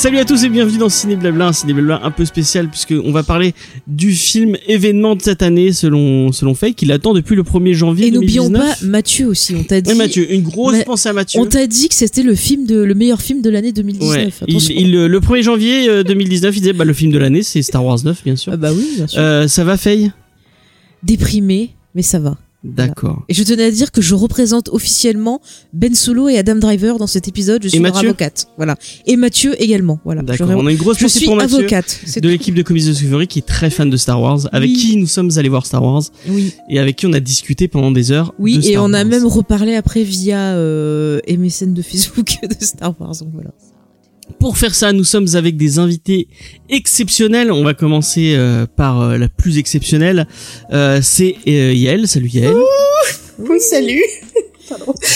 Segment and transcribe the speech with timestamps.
[0.00, 2.94] Salut à tous et bienvenue dans Ciné Blabla, un Ciné Blabla un peu spécial puisque
[3.04, 3.52] on va parler
[3.86, 8.06] du film événement de cette année selon selon Fake qui l'attend depuis le 1er janvier
[8.06, 8.80] Et n'oublions 2019.
[8.80, 9.90] pas Mathieu aussi, on t'a dit.
[9.90, 11.38] Et Mathieu, une grosse pensée à Mathieu.
[11.38, 14.08] On t'a dit que c'était le film de le meilleur film de l'année 2019.
[14.10, 14.74] Ouais, il, Attention.
[14.74, 17.84] il- le 1er janvier euh, 2019, il disait bah le film de l'année c'est Star
[17.84, 18.52] Wars 9 bien sûr.
[18.54, 19.20] Ah bah oui, bien sûr.
[19.20, 20.12] Euh, ça va Faye?
[21.02, 22.38] Déprimé, mais ça va.
[22.62, 23.24] D'accord.
[23.28, 25.40] Et je tenais à dire que je représente officiellement
[25.72, 27.62] Ben Solo et Adam Driver dans cet épisode.
[27.62, 28.48] Je suis leur avocate.
[28.58, 28.76] Voilà.
[29.06, 29.98] Et Mathieu également.
[30.04, 30.20] Voilà.
[30.22, 30.50] D'accord.
[30.50, 32.00] On a une grosse je suis pour Mathieu avocate.
[32.04, 34.76] C'est de l'équipe de Comics Discovery qui est très fan de Star Wars, avec Oui.
[34.76, 36.52] qui nous sommes allés voir Star Wars Oui.
[36.68, 38.34] et avec qui on a discuté pendant des heures.
[38.38, 42.94] Oui, de et on a même reparlé après via euh, MSN de Facebook de Star
[43.00, 43.14] Wars.
[43.20, 43.50] Donc voilà.
[44.38, 46.28] Pour faire ça, nous sommes avec des invités
[46.68, 47.50] exceptionnels.
[47.52, 50.26] On va commencer euh, par euh, la plus exceptionnelle.
[50.72, 52.06] Euh, c'est euh, Yael.
[52.08, 52.54] Salut Yael.
[53.38, 54.02] Oui, salut.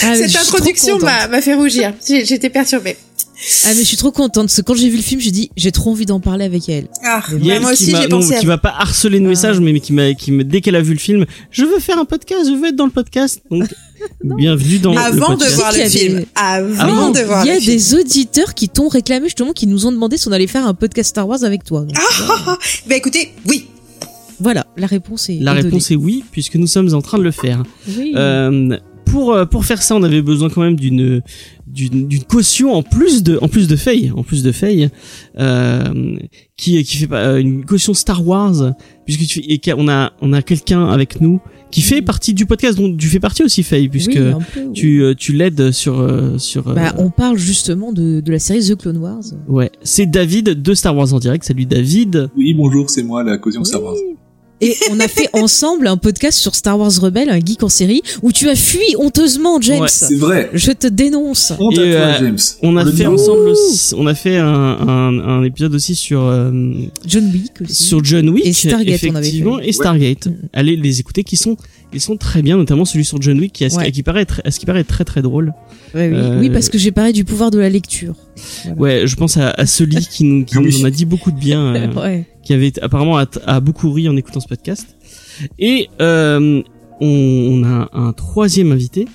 [0.03, 1.93] Ah, Cette introduction m'a m'a fait rougir.
[2.05, 2.97] J'ai- J'étais perturbée.
[3.65, 5.51] Ah mais je suis trop contente parce que quand j'ai vu le film, j'ai dit
[5.57, 6.87] j'ai trop envie d'en parler avec elle.
[7.03, 9.59] Ah, Yael moi qui aussi j'ai non, pensé à qui m'a pas harcelé de messages,
[9.59, 11.97] mais, mais qui m'a, qui me, dès qu'elle a vu le film, je veux faire
[11.99, 13.41] un podcast, je veux être dans le podcast.
[13.51, 13.65] Donc,
[14.23, 15.55] bienvenue dans le Avant de podcast.
[15.55, 16.19] voir le film.
[16.19, 17.73] des- Avant Mais de voir Il y a le film.
[17.75, 20.73] des auditeurs qui t'ont réclamé justement, qui nous ont demandé si on allait faire un
[20.73, 21.81] podcast Star Wars avec toi.
[21.81, 21.95] Donc,
[22.87, 23.67] Bah écoutez, oui.
[24.39, 25.39] Voilà, la réponse est.
[25.39, 27.63] La est réponse est oui, puisque nous sommes en train de le faire.
[27.97, 28.11] Oui.
[28.15, 31.21] Euh, pour euh, pour faire ça, on avait besoin quand même d'une
[31.67, 34.89] d'une caution en plus de en plus de Faye, en plus de Faye,
[35.39, 36.17] euh,
[36.57, 38.73] qui qui fait pas euh, une caution Star Wars,
[39.05, 41.39] puisque tu et qu'on a on a quelqu'un avec nous
[41.75, 44.73] qui fait partie du podcast dont tu fais partie aussi Faye, puisque Oui, peu, oui.
[44.73, 48.39] tu euh, tu l'aides sur euh, sur euh, Bah, on parle justement de, de la
[48.39, 49.23] série The Clone Wars.
[49.47, 53.37] ouais c'est David de Star Wars en direct salut David Oui, bonjour, c'est moi, la
[53.37, 53.95] caution Star Wars.
[54.61, 58.01] Et on a fait ensemble un podcast sur Star Wars Rebelle, un geek en série,
[58.23, 59.81] où tu as fui honteusement, James.
[59.81, 60.49] Ouais, C'est vrai.
[60.53, 61.51] Je te dénonce.
[61.59, 62.37] Honte Et, à toi, euh, James.
[62.63, 66.21] on a le fait ensemble aussi- on a fait un, un, un épisode aussi sur
[66.21, 66.51] euh,
[67.05, 67.83] John Wick aussi.
[67.83, 69.67] sur John Wick Et Stargate, on avait effectivement fait.
[69.67, 70.33] et Stargate Ouais.
[70.53, 71.57] allez les écouter qui sont
[71.95, 73.91] ils sont très bien notamment celui sur John Wick qui, a, Ouais.
[73.91, 75.53] qui paraît être, à ce qui paraît très très drôle
[75.93, 76.15] Ouais, oui.
[76.15, 78.15] Euh, Oui, parce que j'ai parlé du pouvoir de la lecture.
[78.65, 78.81] Voilà.
[78.81, 80.65] ouais je pense à, à Sully qui nous, qui Oui.
[80.65, 82.25] nous en a dit beaucoup de bien euh, Ouais.
[82.43, 84.95] qui avait apparemment a, a beaucoup ri en écoutant ce podcast
[85.57, 86.61] et euh,
[87.01, 89.07] on, on a un troisième invité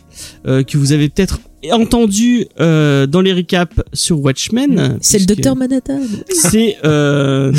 [0.46, 1.40] euh, que vous avez peut-être
[1.72, 6.00] entendu euh, dans les recaps sur Watchmen C'est le docteur Manhattan.
[6.28, 7.52] c'est euh...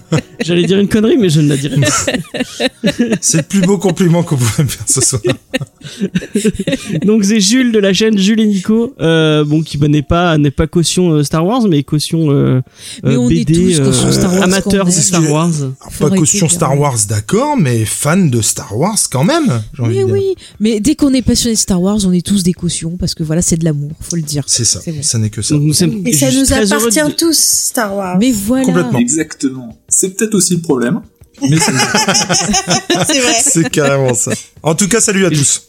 [0.44, 1.88] j'allais dire une connerie mais je ne la dirai pas
[3.20, 5.22] C'est le plus beau compliment qu'on pouvait me faire ce soir.
[7.04, 10.36] Donc c'est Jules de la chaîne Jules et Nico, euh, bon qui bah, n'est pas
[10.38, 12.60] n'est pas caution euh, Star Wars mais caution euh,
[13.02, 15.02] Mais on est BD tous caution Star Wars amateurs quand de.
[15.02, 15.52] Star Wars.
[15.98, 16.48] Pas caution.
[16.48, 19.62] Star Wars, d'accord, mais fan de Star Wars quand même.
[19.78, 20.08] Mais de dire.
[20.08, 23.14] oui, mais dès qu'on est passionné de Star Wars, on est tous des cautions parce
[23.14, 24.44] que voilà, c'est de l'amour, faut le dire.
[24.46, 24.80] C'est ça.
[24.86, 25.02] Bon.
[25.02, 25.54] Ça n'est que ça.
[25.54, 25.70] Nous
[26.06, 28.16] Et ça nous appartient de- tous, Star Wars.
[28.18, 28.64] Mais voilà.
[28.64, 28.98] Complètement.
[28.98, 29.78] Exactement.
[29.88, 31.00] C'est peut-être aussi le problème.
[31.42, 31.72] Mais c'est
[33.06, 33.34] C'est vrai.
[33.42, 34.32] C'est carrément ça.
[34.62, 35.62] En tout cas, salut à Et tous.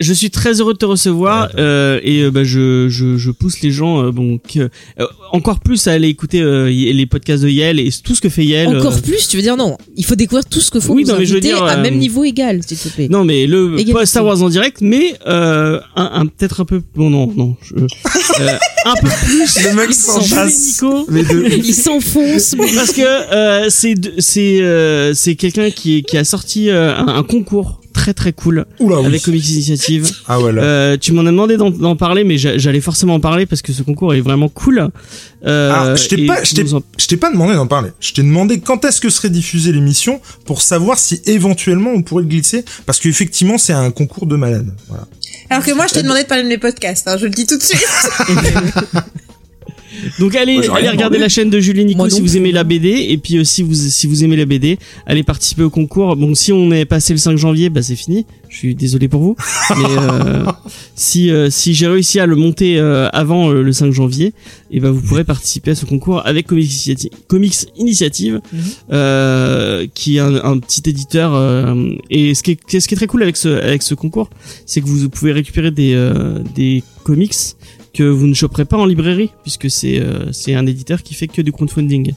[0.00, 3.60] Je suis très heureux de te recevoir euh, et euh, bah, je, je, je pousse
[3.62, 4.60] les gens euh, bon que,
[5.00, 8.28] euh, encore plus à aller écouter euh, les podcasts de Yale et tout ce que
[8.28, 8.78] fait Yale.
[8.78, 9.76] Encore euh, plus, tu veux dire non.
[9.96, 11.82] Il faut découvrir tout ce que faut Oui, non, mais je veux dire, à euh,
[11.82, 13.08] même niveau égal, s'il te plaît.
[13.10, 13.92] Non mais le Égalité.
[13.92, 17.56] pas Star Wars en direct mais euh, un, un peut-être un peu bon non non
[17.62, 18.48] je, euh,
[18.84, 20.82] un peu plus Le mec s'en Jules et s'enchasse.
[20.82, 21.06] Nico.
[21.10, 21.46] Les deux.
[21.64, 22.54] Il s'enfonce.
[22.56, 23.02] mais- parce que
[23.34, 28.14] euh, c'est c'est euh, c'est quelqu'un qui qui a sorti euh, un, un concours très
[28.14, 29.06] très cool Oula, oui.
[29.06, 30.08] avec Comics Initiative.
[30.28, 30.62] Ah voilà.
[30.62, 33.60] Euh, tu m'en as demandé d'en- d'en parler, mais j'a- j'allais forcément en parler parce
[33.60, 34.88] que ce concours est vraiment cool.
[35.46, 37.66] Euh, Alors, je t'ai et pas, je t'ai, nous en- je t'ai pas demandé d'en
[37.66, 37.90] parler.
[38.00, 42.22] Je t'ai demandé quand est-ce que serait diffusée l'émission pour savoir si éventuellement on pourrait
[42.22, 44.72] le glisser, parce qu'effectivement c'est un concours de malade.
[44.88, 45.04] Voilà.
[45.50, 47.46] Alors que moi, je t'ai demandé de parler de mes podcasts, hein, je le dis
[47.46, 47.80] tout de suite.
[50.18, 51.18] Donc allez, Moi, allez regarder demandé.
[51.18, 53.74] la chaîne de Julie Nico si vous aimez la BD et puis euh, si vous
[53.74, 56.16] si vous aimez la BD, allez participer au concours.
[56.16, 58.26] Bon, si on est passé le 5 janvier, bah c'est fini.
[58.48, 59.36] Je suis désolé pour vous.
[59.76, 60.44] Mais euh,
[60.94, 64.32] si euh, si j'ai réussi à le monter euh, avant euh, le 5 janvier,
[64.70, 68.60] et ben vous pourrez participer à ce concours avec Comics Initiative, Comics Initiative Mhm.
[68.92, 71.34] euh, qui est un, un petit éditeur.
[71.34, 74.30] euh, et ce qui est ce qui est très cool avec ce avec ce concours,
[74.66, 77.34] c'est que vous pouvez récupérer des euh, des comics
[77.98, 81.42] que vous ne choperez pas en librairie puisque c'est euh, un éditeur qui fait que
[81.42, 82.12] du crowdfunding.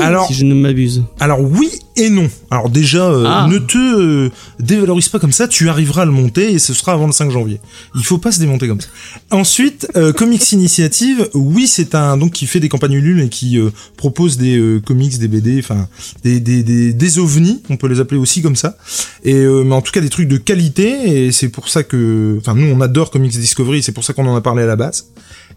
[0.00, 1.04] Alors, si je ne m'abuse.
[1.20, 2.28] alors oui et non.
[2.50, 3.46] Alors déjà, euh, Ah.
[3.50, 4.30] ne te euh,
[4.60, 7.30] dévalorise pas comme ça, tu arriveras à le monter et ce sera avant le 5
[7.30, 7.60] janvier.
[7.96, 8.86] Il faut pas se démonter comme ça.
[9.32, 13.58] Ensuite, euh, Comics Initiative, oui, c'est un donc qui fait des campagnes Ulule et qui
[13.58, 15.88] euh, propose des euh, comics, des BD, enfin
[16.22, 18.76] des, des, des, des ovnis, on peut les appeler aussi comme ça.
[19.24, 22.36] Et euh, mais en tout cas des trucs de qualité et c'est pour ça que,
[22.38, 24.76] enfin nous on adore Comics Discovery, c'est pour ça qu'on en a parlé à la
[24.76, 25.06] base.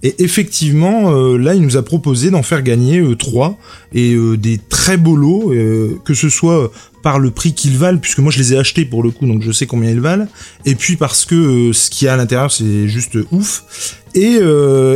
[0.04, 3.58] Et effectivement, euh, là, il nous a proposé d'en faire gagner euh, trois.
[3.94, 6.72] Et euh, des très beaux lots, euh, que ce soit
[7.04, 9.42] par le prix qu'ils valent, puisque moi je les ai achetés pour le coup, donc
[9.42, 10.28] je sais combien ils valent,
[10.66, 13.98] et puis parce que ce qu'il y a à l'intérieur c'est juste ouf.
[14.14, 14.40] Et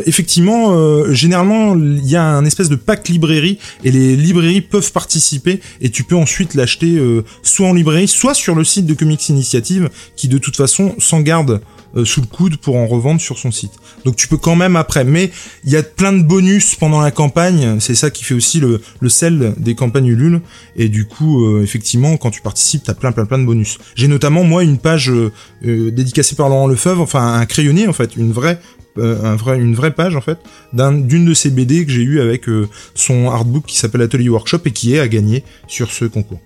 [0.06, 5.62] effectivement, généralement, il y a un espèce de pack librairie et les librairies peuvent participer
[5.82, 7.02] et tu peux ensuite l'acheter
[7.42, 11.22] soit en librairie, soit sur le site de Comics Initiative qui de toute façon s'en
[11.22, 11.62] garde
[11.96, 13.74] euh, sous le coude pour en revendre sur son site.
[14.06, 15.32] Donc tu peux quand même après, mais
[15.64, 18.82] il y a plein de bonus pendant la campagne, c'est ça qui fait aussi le,
[19.00, 20.42] le sel des campagnes Ulule
[20.76, 23.78] et du coup euh, effectivement quand tu participes t'as plein plein plein de bonus.
[23.96, 25.32] J'ai notamment moi une page euh,
[25.62, 28.60] dédicacée par Laurent Lefebvre, enfin un crayonné en fait, une vraie
[28.98, 30.38] un vrai, une vraie page en fait
[30.72, 34.30] d'un- d'une de ces BD que j'ai eu avec euh, son artbook qui s'appelle Atelier
[34.30, 36.40] Workshop et qui est à gagner sur ce concours.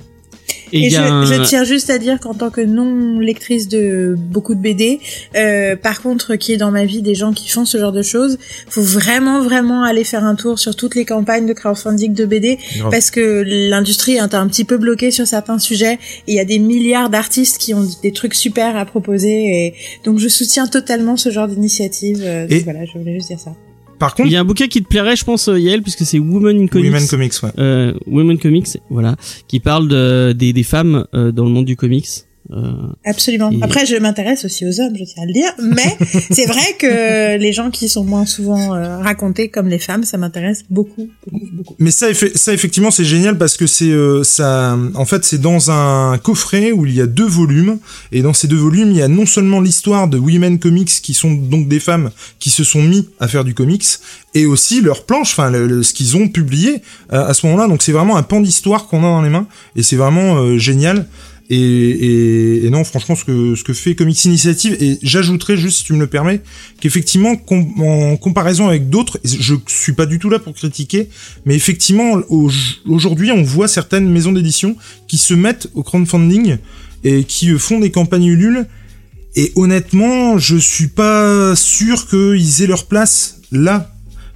[0.71, 4.15] Et je, a un- je tiens juste à dire qu'en tant que non lectrice de
[4.17, 4.99] beaucoup de BD,
[5.35, 8.01] euh, par contre, qui est dans ma vie des gens qui font ce genre de
[8.03, 8.37] choses,
[8.69, 12.57] faut vraiment vraiment aller faire un tour sur toutes les campagnes de crowdfunding de BD
[12.77, 12.91] Grave.
[12.91, 15.93] parce que l'industrie est un petit peu bloquée sur certains sujets.
[16.27, 19.29] Et il y a des milliards d'artistes qui ont des trucs super à proposer
[19.65, 19.73] et
[20.03, 22.21] donc je soutiens totalement ce genre d'initiative.
[22.23, 23.53] euh, Et- voilà, je voulais juste dire ça.
[23.99, 26.05] Par il contre, y a un bouquin qui te plairait, je pense, euh, Yael, puisque
[26.05, 26.85] c'est Women in Comics.
[26.91, 27.49] Women Comics, ouais.
[27.59, 29.15] euh, Women Comics, voilà,
[29.47, 32.07] qui parle de, des, des femmes euh, dans le monde du comics.
[32.51, 32.71] Euh,
[33.05, 33.51] Absolument.
[33.51, 35.97] Et- Après, je m'intéresse aussi aux hommes, je tiens à le dire, mais
[36.31, 40.17] c'est vrai que les gens qui sont moins souvent euh, racontés comme les femmes, ça
[40.17, 41.75] m'intéresse beaucoup, beaucoup, beaucoup.
[41.77, 44.77] Mais ça, effe- ça effectivement, c'est génial parce que c'est euh, ça.
[44.95, 47.77] En fait, c'est dans un coffret où il y a deux volumes
[48.11, 51.13] et dans ces deux volumes, il y a non seulement l'histoire de Women Comics qui
[51.13, 52.09] sont donc des femmes
[52.39, 53.85] qui se sont mis à faire du comics
[54.33, 56.81] et aussi leurs planches, enfin le- le- ce qu'ils ont publié
[57.13, 57.67] euh, à ce moment-là.
[57.67, 60.57] Donc c'est vraiment un pan d'histoire qu'on a dans les mains et c'est vraiment euh,
[60.57, 61.07] génial.
[61.51, 65.79] Et, et, et non, franchement, ce que ce que fait Comics Initiative et j'ajouterais juste,
[65.79, 66.41] si tu me le permets,
[66.79, 71.09] qu'effectivement, com- en comparaison avec d'autres, je suis pas du tout là pour critiquer,
[71.45, 72.51] mais effectivement, au-
[72.87, 74.75] aujourd'hui, on voit certaines maisons d'édition
[75.07, 76.57] qui se mettent au crowdfunding
[77.03, 78.67] et qui euh, font des campagnes Ulule.
[79.35, 83.91] Et honnêtement, je suis pas sûr qu'ils aient leur place là.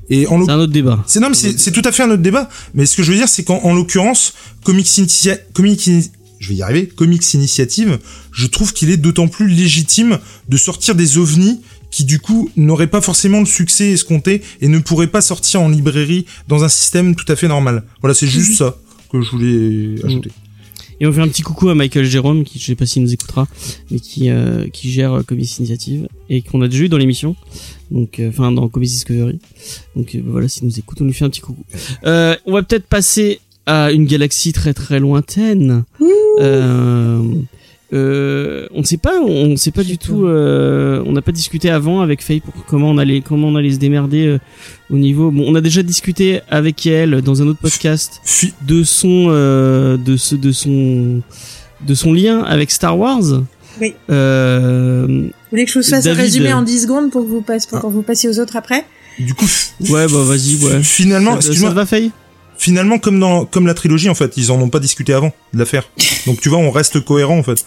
[0.10, 1.04] Et en c'est un autre débat.
[1.08, 2.50] c'est non, mais c'est tout à fait un autre débat.
[2.74, 4.34] Mais ce que je veux dire, c'est qu'en en l'occurrence,
[4.64, 6.10] Comics, Initia- Comics Ini-
[6.44, 8.00] je vais y arriver, Comics Initiative,
[8.34, 10.20] je trouve qu'il est d'autant plus légitime
[10.50, 14.80] de sortir des ovnis qui du coup n'auraient pas forcément le succès escompté et ne
[14.80, 17.84] pourraient pas sortir en librairie dans un système tout à fait normal.
[18.02, 18.78] Voilà, c'est juste ça
[19.10, 20.32] que je voulais ajouter.
[21.00, 23.14] Et on fait un petit coucou à Michael Jérôme, qui je sais pas s'il nous
[23.14, 23.48] écoutera,
[23.90, 27.38] mais qui euh, qui gère euh, Comics Initiative et qu'on a déjà eu dans l'émission,
[27.90, 29.40] donc euh, enfin dans Comics Discovery.
[29.96, 31.64] Donc voilà, s'il nous écoute, on lui fait un petit coucou.
[32.04, 35.84] On va peut-être passer à une galaxie très très lointaine.
[36.40, 37.20] Euh,
[37.94, 40.26] euh, on ne sait pas, on ne sait pas du tout.
[40.26, 43.72] euh, on n'a pas discuté avant avec Faye pour comment on allait comment on allait
[43.72, 44.40] se démerder euh,
[44.90, 45.30] au niveau.
[45.32, 48.20] Bon, on a déjà discuté avec elle dans un autre podcast
[48.68, 51.22] de son euh, de ce de son
[51.86, 53.44] de son lien avec Star Wars.
[53.80, 53.94] Oui.
[54.10, 56.22] Euh, Vous voulez que je vous fasse un David.
[56.22, 58.86] résumé en 10 secondes pour que vous, passe, pour que vous passiez aux autres après?
[59.20, 59.46] Du coup,
[59.90, 60.82] ouais, bah vas-y, ouais.
[60.84, 62.12] finalement, ça, ça excuse-moi, va Faye?
[62.58, 65.60] Finalement comme dans comme la trilogie en fait, ils en ont pas discuté avant de
[65.60, 65.84] l'affaire.
[66.26, 67.66] Donc tu vois, on reste cohérent en fait.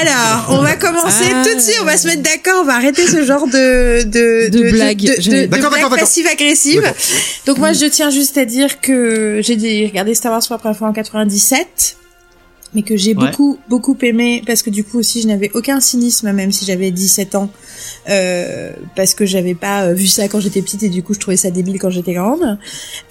[0.00, 1.42] Alors, on va commencer Ah.
[1.44, 4.48] tout de suite, on va se mettre d'accord, on va arrêter ce genre de de
[4.48, 4.98] De blague.
[5.00, 6.80] de, de, J'avais- de D'accord, blague passive-agressive.
[6.82, 6.96] D'accord.
[7.46, 10.58] Donc moi, je tiens juste à dire que j'ai dit- regardé Star Wars pour la
[10.58, 11.96] première fois en 97,
[12.74, 13.26] mais que j'ai Ouais.
[13.26, 16.90] beaucoup beaucoup aimé parce que du coup aussi, je n'avais aucun cynisme même si j'avais
[16.90, 17.50] 17 ans.
[18.08, 21.18] Euh, parce que j'avais pas euh, vu ça quand j'étais petite et du coup je
[21.20, 22.58] trouvais ça débile quand j'étais grande.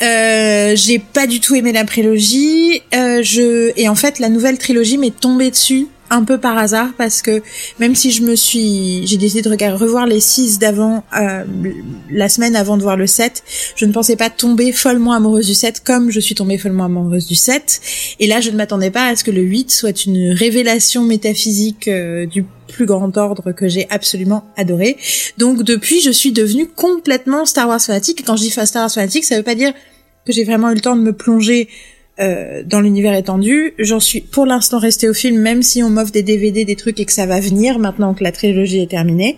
[0.01, 2.81] Euh, j'ai pas du tout aimé la prélogie.
[2.95, 6.89] Euh, je et en fait la nouvelle trilogie m'est tombée dessus un peu par hasard
[6.97, 7.41] parce que
[7.79, 11.43] même si je me suis j'ai décidé de regarder revoir les 6 d'avant euh,
[12.09, 13.43] la semaine avant de voir le 7
[13.75, 17.25] je ne pensais pas tomber follement amoureuse du 7 comme je suis tombée follement amoureuse
[17.25, 17.81] du 7
[18.19, 21.87] et là je ne m'attendais pas à ce que le 8 soit une révélation métaphysique
[21.87, 24.97] euh, du plus grand ordre que j'ai absolument adoré.
[25.37, 28.23] Donc depuis je suis devenue complètement Star Wars fanatique.
[28.25, 29.73] Quand je dis Star Wars fanatique ça veut pas dire
[30.25, 31.69] que j'ai vraiment eu le temps de me plonger
[32.19, 33.73] euh, dans l'univers étendu.
[33.79, 36.99] J'en suis pour l'instant restée au film, même si on m'offre des DVD, des trucs
[36.99, 39.37] et que ça va venir maintenant que la trilogie est terminée.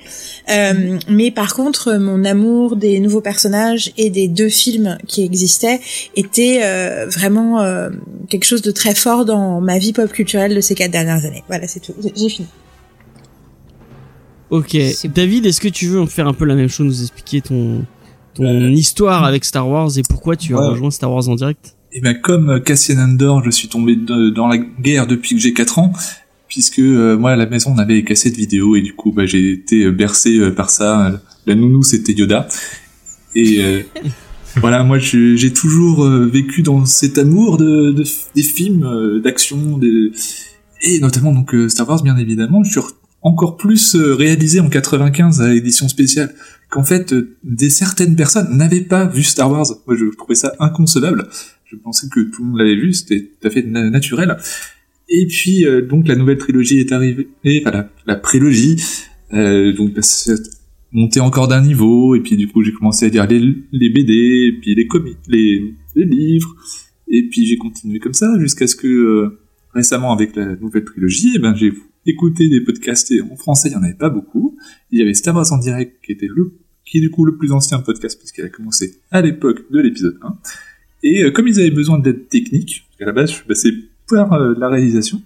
[0.50, 5.80] Euh, mais par contre, mon amour des nouveaux personnages et des deux films qui existaient
[6.16, 7.90] était euh, vraiment euh,
[8.30, 11.44] quelque chose de très fort dans ma vie pop culturelle de ces quatre dernières années.
[11.48, 11.94] Voilà, c'est tout.
[12.16, 12.48] J'ai fini.
[14.50, 14.78] Ok.
[15.14, 17.86] David, est-ce que tu veux faire un peu la même chose, nous expliquer ton
[18.36, 21.76] ton histoire avec Star Wars et pourquoi tu as rejoint Star Wars en direct?
[21.92, 25.54] Et ben comme Cassian Andor, je suis tombé de- dans la guerre depuis que j'ai
[25.54, 25.92] 4 ans,
[26.48, 29.26] puisque euh, moi à la maison on avait les cassettes vidéo et du coup bah,
[29.26, 31.20] j'ai été euh, bercé euh, par ça.
[31.48, 32.48] La nounou c'était Yoda.
[33.36, 33.82] Et euh,
[34.58, 38.04] voilà, moi j'ai toujours euh, vécu dans cet amour de, de-
[38.36, 40.12] des films euh, d'action, des-
[40.84, 42.64] et notamment donc euh, Star Wars bien évidemment.
[42.64, 42.94] Je suis re-
[43.24, 46.34] encore plus euh, réalisé en 95 à l'édition spéciale
[46.70, 49.66] qu'en fait euh, des certaines personnes n'avaient pas vu Star Wars.
[49.88, 51.28] Moi je trouvais ça inconcevable.
[51.72, 54.36] Je pensais que tout le monde l'avait vu, c'était tout à fait na- naturel.
[55.08, 58.76] Et puis euh, donc la nouvelle trilogie est arrivée, et voilà, la prélogie,
[59.34, 60.02] euh, donc bah,
[60.92, 63.40] monté encore d'un niveau, et puis du coup j'ai commencé à lire les,
[63.72, 66.56] les BD, et puis les comics, les, les livres,
[67.08, 69.40] et puis j'ai continué comme ça jusqu'à ce que euh,
[69.74, 71.74] récemment avec la nouvelle trilogie, eh ben j'ai
[72.06, 74.58] écouté des podcasts et en français il y en avait pas beaucoup.
[74.92, 76.54] Il y avait Star Wars en direct qui était le
[76.86, 80.18] qui est du coup le plus ancien podcast puisqu'il a commencé à l'époque de l'épisode
[80.24, 80.38] 1.
[81.04, 83.72] Et euh, comme ils avaient besoin d'aide technique, qu'à la base je suis passé
[84.10, 85.22] par euh, la réalisation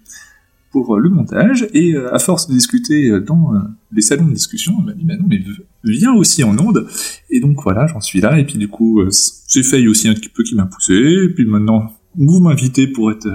[0.70, 3.52] pour euh, le montage, et à force de discuter dans
[3.92, 5.40] les salons de discussion, on m'a dit, bah non, mais
[5.84, 6.88] viens aussi en onde,
[7.30, 10.28] et donc voilà, j'en suis là, et puis du coup, c'est Faye aussi un petit
[10.28, 13.28] peu qui m'a poussé, et puis maintenant, vous m'invitez pour être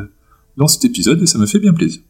[0.58, 2.01] dans cet épisode, et ça me fait bien plaisir.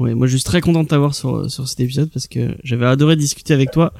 [0.00, 2.86] Ouais, moi je suis très content de t'avoir sur sur cet épisode parce que j'avais
[2.86, 3.92] adoré discuter avec toi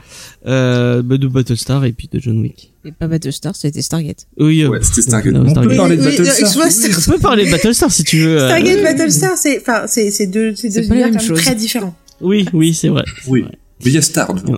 [0.47, 2.73] euh, bah, de Battlestar et puis de John Wick.
[2.87, 4.27] Et pas Battlestar, c'était Stargate.
[4.39, 5.35] Oui, euh, Ouais, c'était Stargate.
[5.35, 5.77] non, On peut Stargate.
[5.77, 6.65] parler de Oui, oui, Battlestar.
[6.65, 8.39] Oui, Star- On peut parler de Battlestar si tu veux.
[8.41, 11.95] euh, Stargate euh, Battlestar, c'est enfin c'est c'est deux c'est C'est deux univers très différents.
[12.23, 13.05] Oui, oui, c'est vrai.
[13.29, 13.45] Oui.
[13.85, 14.57] Mais il y a Star dedans.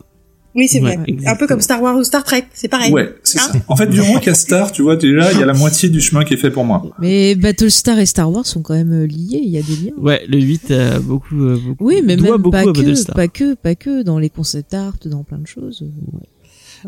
[0.55, 1.05] Oui, c'est Ouais, vrai.
[1.07, 1.31] exactement.
[1.33, 2.93] Un peu comme Star Wars ou Star Trek, c'est pareil.
[2.93, 3.59] Ouais, c'est Hein ça.
[3.69, 5.55] En fait, du moment qu'il y a Star, tu vois, déjà, il y a la
[5.55, 6.83] moitié du chemin qui est fait pour moi.
[6.99, 9.93] Mais Battlestar et Star Wars sont quand même euh, liés, il y a des liens.
[9.97, 12.71] Ouais, le 8 a beaucoup, euh, beaucoup Oui, mais doit même beaucoup pas à que,
[12.71, 13.17] Battlestar.
[13.17, 15.85] pas que, pas que dans les concept art, dans plein de choses.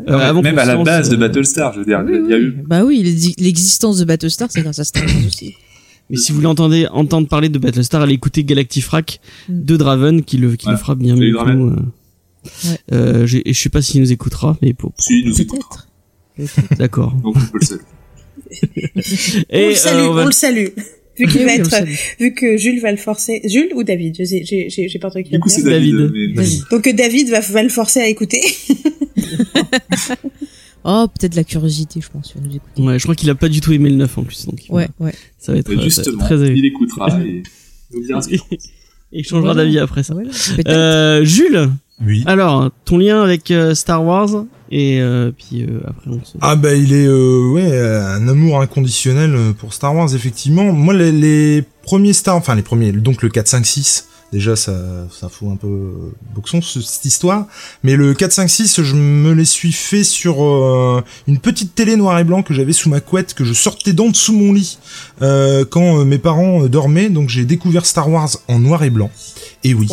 [0.07, 2.37] Euh, avant Même à la base de Battlestar, je veux dire, Oui, il y a
[2.37, 2.43] oui.
[2.43, 2.63] eu.
[2.67, 5.53] Bah oui, l'exi- l'existence de Battlestar, c'est grâce à Star Wars aussi.
[6.11, 9.19] Mais si vous voulez entendre, entendre parler de Battlestar, allez écouter Galactifrac
[9.49, 9.63] Mm.
[9.63, 11.33] de Draven qui le, qui le fera bien mieux
[12.45, 12.71] euh.
[12.71, 12.77] Ouais.
[12.93, 15.83] Euh, et je sais pas s'il nous écoutera, mais pour, Si, il nous écoutera.
[16.35, 16.77] Peut-être.
[16.77, 17.13] d'accord.
[17.15, 17.83] Donc, on peut le saluer.
[19.49, 20.67] Et on le salue, euh, on va- on le salue.
[21.17, 21.85] Vu qu'il va être,
[22.19, 25.23] vu que Jules va le forcer, Jules ou David, je j'ai, j'ai, j'ai pas entendu
[25.23, 25.71] qui Du va coup, c'est dire.
[25.71, 25.95] David.
[25.95, 26.11] David.
[26.13, 26.63] mais- David.
[26.69, 28.41] Donc euh, David va, va le forcer à écouter.
[30.87, 32.79] Oh, peut-être la curiosité, je pense, il va nous écouter.
[32.83, 34.87] Ouais, je crois qu'il a pas du tout aimé le 9 en plus, donc Ouais,
[34.99, 35.13] ouais.
[35.39, 37.41] ça va être Mais euh, Justement, très il écoutera et
[37.91, 38.39] nous dira ce qu'il
[39.11, 39.63] Et il changera Voilà.
[39.63, 40.13] d'avis après ça.
[40.13, 40.29] Voilà.
[40.67, 41.71] Euh, Jules,
[42.03, 42.23] Oui.
[42.25, 44.29] alors ton lien avec euh, Star Wars
[44.69, 46.33] et euh, puis euh, après on se.
[46.41, 50.73] Ah bah il est euh, ouais euh, un amour inconditionnel euh, pour Star Wars effectivement.
[50.73, 54.73] Moi les, les premiers Star enfin les premiers donc le 4 5 6 déjà ça
[55.09, 57.45] ça fout un peu euh, boxon ce- cette histoire
[57.83, 61.95] mais le 4 5 6 je me les suis fait sur euh, une petite télé
[61.95, 64.79] noir et blanc que j'avais sous ma couette que je sortais d'en dessous mon lit
[65.21, 68.89] euh, quand euh, mes parents euh, dormaient donc j'ai découvert Star Wars en noir et
[68.89, 69.11] blanc.
[69.63, 69.87] Et oui.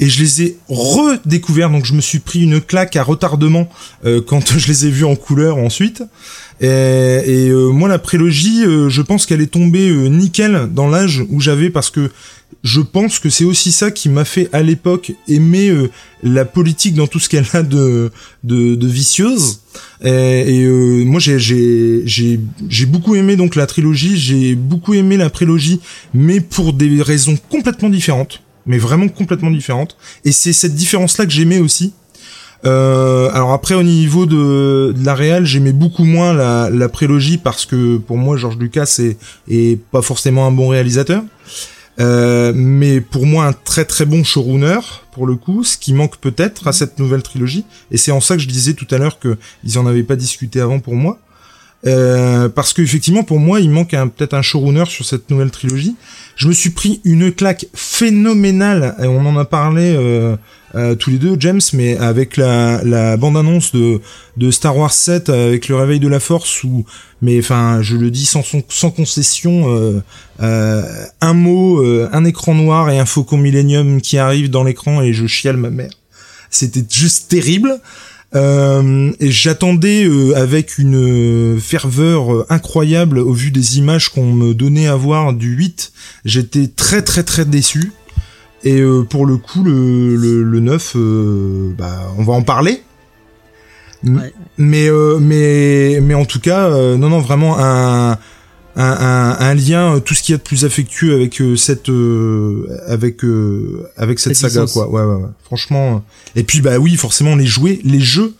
[0.00, 3.68] Et je les ai redécouverts, donc je me suis pris une claque à retardement
[4.04, 6.02] euh, quand je les ai vus en couleur ensuite.
[6.60, 11.24] Et, euh, moi, la prélogie, euh, je pense qu'elle est tombée euh, nickel dans l'âge
[11.30, 12.10] où j'avais, parce que
[12.64, 15.90] je pense que c'est aussi ça qui m'a fait à l'époque aimer euh,
[16.22, 18.10] la politique dans tout ce qu'elle a de,
[18.42, 19.60] de, de vicieuse.
[20.02, 24.94] Et, et, euh, moi, j'ai, j'ai, j'ai, j'ai beaucoup aimé donc la trilogie, j'ai beaucoup
[24.94, 25.80] aimé la prélogie,
[26.14, 29.96] mais pour des raisons complètement différentes mais vraiment complètement différentes.
[30.24, 31.94] Et c'est cette différence-là que j'aimais aussi.
[32.64, 37.66] Euh, alors après au niveau de, de la réal, j'aimais beaucoup moins la, prélogie parce
[37.66, 39.16] que pour moi George Lucas est,
[39.48, 41.22] est pas forcément un bon réalisateur.
[42.00, 44.78] Euh, mais pour moi un très très bon showrunner
[45.10, 47.64] pour le coup, ce qui manque peut-être à cette nouvelle trilogie.
[47.90, 50.14] Et c'est en ça que je disais tout à l'heure que ils en avaient pas
[50.14, 51.18] discuté avant pour moi.
[51.86, 55.94] Euh, parce que effectivement pour moi il manque peut-être un showrunner sur cette nouvelle trilogie.
[56.34, 60.36] Je me suis pris une claque phénoménale, et on en a parlé euh,
[60.74, 64.00] euh, tous les deux, James, mais avec la, la bande-annonce de,
[64.36, 66.84] de Star Wars 7 avec le réveil de la Force, où,
[67.22, 70.02] mais enfin, je le dis sans, sans concession, euh,
[70.40, 70.82] euh,
[71.20, 71.82] un mot,
[72.12, 75.70] un écran noir et un Faucon Millennium qui arrive dans l'écran et je chiale ma
[75.70, 75.90] mère.
[76.50, 77.80] C'était juste terrible.
[78.34, 80.96] Euh, et j'attendais euh, avec une
[81.56, 85.92] euh, ferveur incroyable au vu des images qu'on me donnait à voir du 8.
[86.24, 87.92] J'étais très très très déçu.
[88.64, 92.82] Et euh, pour le coup, le, le, le 9, euh, bah, on va en parler.
[94.04, 94.32] Ouais.
[94.58, 98.18] Mais, euh, mais, mais en tout cas, non, non, vraiment un,
[98.78, 101.56] un, un, un lien, euh, tout ce qu'il y a de plus affectueux avec euh,
[101.56, 104.72] cette, euh, avec, euh, avec cette, Cette saga, licence.
[104.72, 104.88] quoi.
[104.88, 105.28] Ouais, ouais, ouais.
[105.44, 106.04] Franchement.
[106.36, 108.34] Et puis, bah oui, forcément, les jouets, les jeux,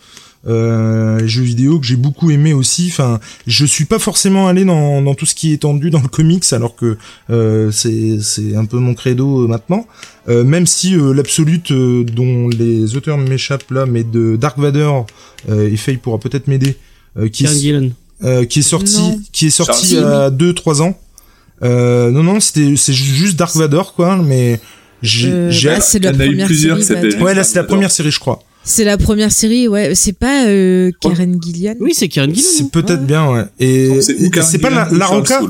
[0.46, 2.88] euh, les jeux vidéo que j'ai beaucoup aimé aussi.
[2.92, 3.18] Enfin,
[3.48, 6.44] je suis pas forcément allé dans, dans tout ce qui est tendu dans le comics,
[6.52, 6.96] alors que
[7.30, 9.86] euh, c'est c'est un peu mon credo euh, maintenant.
[10.28, 15.06] Euh, même si euh, l'absolute euh, dont les auteurs m'échappent là, mais de Dark Vador,
[15.48, 16.76] euh, et Faye pourra peut-être m'aider,
[17.32, 17.90] qui, Karen.
[18.24, 19.20] Euh, qui est sorti, Non.
[19.32, 20.98] qui est sorti Charles à 2-3 ans.
[21.62, 24.60] Euh, non, non, c'était c'est juste Dark Vador quoi, mais
[25.02, 27.10] j'ai Euh, bah, c'est Il y la en a eu première plusieurs série.
[27.10, 27.22] Vador.
[27.22, 28.40] Ouais, là c'est la première série, je crois.
[28.64, 29.94] C'est la première série, ouais.
[29.94, 31.74] C'est pas euh, Karen Gillian.
[31.80, 32.46] Oui, c'est Karen Gillan.
[32.56, 33.06] C'est peut-être Ouais.
[33.06, 33.44] bien, ouais.
[33.58, 35.40] Et c'est pas Gillan la, la Roca,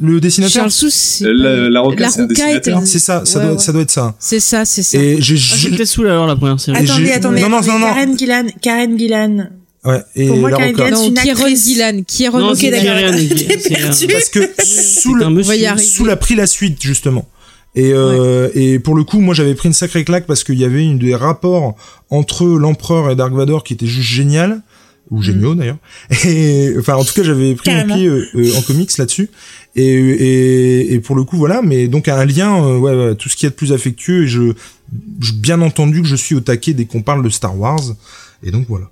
[0.00, 0.54] le dessinateur.
[0.54, 2.82] Charles Sous, Euh, la- la Roca, c'est un Roca est dessinateur.
[2.86, 3.58] C'est ça, ça Ouais, doit, ouais.
[3.60, 4.14] ça doit être ça.
[4.18, 4.98] C'est ça, c'est ça.
[4.98, 6.78] Et j'ai, Ah, j'ai- J'étais sous alors la première série.
[6.78, 7.40] Attendez, attendez.
[7.42, 7.86] Non, non, non, non.
[7.86, 9.48] Karen Gillan, Karen Gillan.
[9.84, 10.84] Ouais, et Pour moi, la Karen Roca.
[10.84, 11.64] Gillan, non, c'est une Kieron actrice.
[11.66, 12.02] Gillan.
[12.06, 12.94] Kieron Non, Ok, c'est Gillan.
[12.94, 13.14] d'accord.
[13.20, 14.06] Kieran, T'es c'est un- perdu.
[14.08, 15.78] Parce que sous le, monsieur.
[15.78, 17.28] sous la pris la suite justement.
[17.76, 20.64] Et, euh, et pour le coup, moi j'avais pris une sacrée claque parce qu'il y
[20.64, 21.74] avait une des rapports
[22.08, 24.60] entre l'empereur et Dark Vador qui était juste génial
[25.10, 25.76] ou géniaux d'ailleurs.
[26.24, 29.28] Et enfin, en tout cas, j'avais pris mon pied euh, euh, en comics là-dessus.
[29.76, 31.60] Et, et, et pour le coup, voilà.
[31.62, 34.22] Mais donc un lien, euh, ouais, ouais, tout ce qui est de plus affectueux.
[34.24, 34.52] Et je,
[35.20, 37.82] je- bien entendu que je suis au taquet dès qu'on parle de Star Wars.
[38.42, 38.86] Et donc voilà.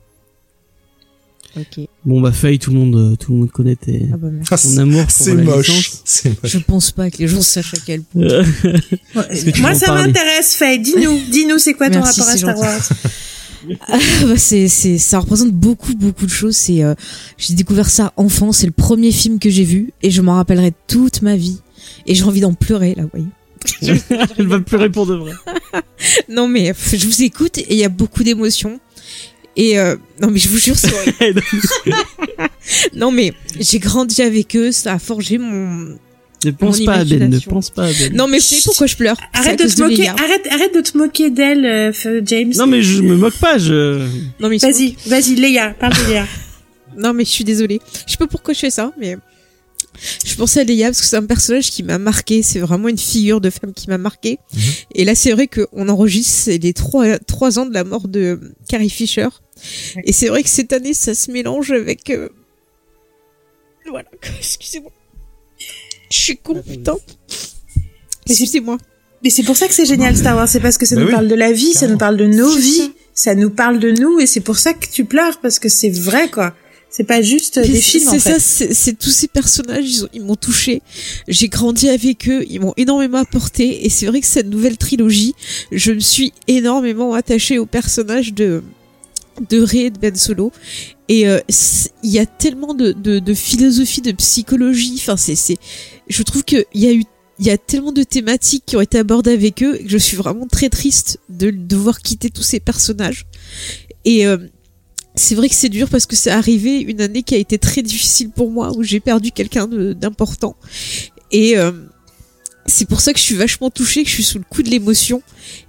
[1.57, 1.87] Ok.
[2.05, 4.29] Bon bah Faye, tout le monde, euh, tout le monde connaît tes, Ah bah.
[4.51, 5.91] Ah, ton amour pour c'est la moche.
[6.05, 6.51] C'est moche.
[6.51, 8.23] Je pense pas que les gens sachent à quel point.
[8.23, 8.45] Euh,
[9.15, 9.43] Ouais.
[9.45, 10.79] que tu Moi, ça m'intéresse, Faye.
[10.81, 12.63] Dis-nous, dis-nous, c'est quoi ton Merci, rapport à Star gentil.
[12.69, 12.89] Wars
[13.89, 16.57] Ah bah, c'est, c'est, ça représente beaucoup, beaucoup de choses.
[16.57, 16.95] C'est, euh,
[17.39, 18.51] j'ai découvert ça enfant.
[18.53, 21.59] C'est le premier film que j'ai vu et je m'en rappellerai toute ma vie.
[22.07, 23.27] Et j'ai envie d'en pleurer là, vous voyez.
[24.39, 25.33] Elle va pleurer pour de vrai.
[26.29, 28.81] Non mais je vous écoute et il y a beaucoup d'émotions.
[29.57, 31.43] Et euh, non mais je vous jure, c'est horrible.
[32.95, 35.99] non mais j'ai grandi avec eux, ça a forgé mon.
[36.45, 38.15] ne pense Mon pas à Ben, ne pense pas à Ben.
[38.15, 40.15] Non mais vous savez pourquoi je pleure C'est Arrête de te moquer, Léa.
[40.19, 42.53] arrête, arrête de te moquer d'elle, euh, James.
[42.57, 44.07] Non mais je me moque pas, je...
[44.41, 46.27] Non mais Vas-y, vas-y, Léa, parle de Léa.
[46.97, 47.81] Non mais je suis désolée.
[48.07, 49.17] Je sais pas pourquoi je fais ça, mais
[50.27, 52.43] je pensais à Leia parce que c'est un personnage qui m'a marqué.
[52.43, 54.39] C'est vraiment une figure de femme qui m'a marqué.
[54.55, 54.61] Mhm.
[54.97, 58.39] Et là, c'est vrai qu'on enregistre c'est les trois trois ans de la mort de
[58.69, 59.29] Carrie Fisher.
[60.05, 62.11] Et c'est vrai que cette année, ça se mélange avec.
[62.11, 62.29] euh,
[63.89, 64.09] Voilà.
[64.39, 64.91] Excusez-moi.
[66.11, 66.95] Je suis con, putain.
[68.29, 68.79] Mais c'est- Excusez-moi.
[69.25, 71.07] Mais c'est pour ça que c'est génial Star Wars, c'est parce que ça Bah nous
[71.07, 73.37] oui, parle de la vie, ça nous parle de nos vies, ça.
[73.37, 76.29] nous parle de nous, et c'est pour ça que tu pleures, parce que c'est vrai,
[76.29, 76.55] quoi.
[76.91, 80.05] C'est pas juste Mais des c'est films, en c'est ça, c'est tous ces personnages, ils
[80.05, 80.83] ont- ils m'ont touché.
[81.29, 83.87] J'ai grandi avec eux, ils m'ont énormément apporté.
[83.87, 85.35] Et c'est vrai que cette nouvelle trilogie,
[85.71, 88.63] je me suis énormément attachée aux personnages de
[89.49, 90.53] de Rey et de Ben Solo.
[91.09, 91.41] Et euh,
[92.03, 94.95] il y a tellement de, de, de philosophie, de psychologie.
[94.99, 95.59] Enfin, c'est c'est,
[96.09, 97.05] je trouve que il y a eu
[97.39, 100.17] il y a tellement de thématiques qui ont été abordées avec eux que je suis
[100.17, 103.27] vraiment très triste de devoir quitter tous ces personnages.
[104.05, 104.37] Et euh,
[105.17, 107.83] c'est vrai que c'est dur parce que c'est arrivé une année qui a été très
[107.83, 110.57] difficile pour moi où j'ai perdu quelqu'un d'important
[111.33, 111.73] et euh,
[112.67, 114.71] c'est pour ça que je suis vachement touchée, que je suis sous le coup de
[114.71, 115.23] l'émotion.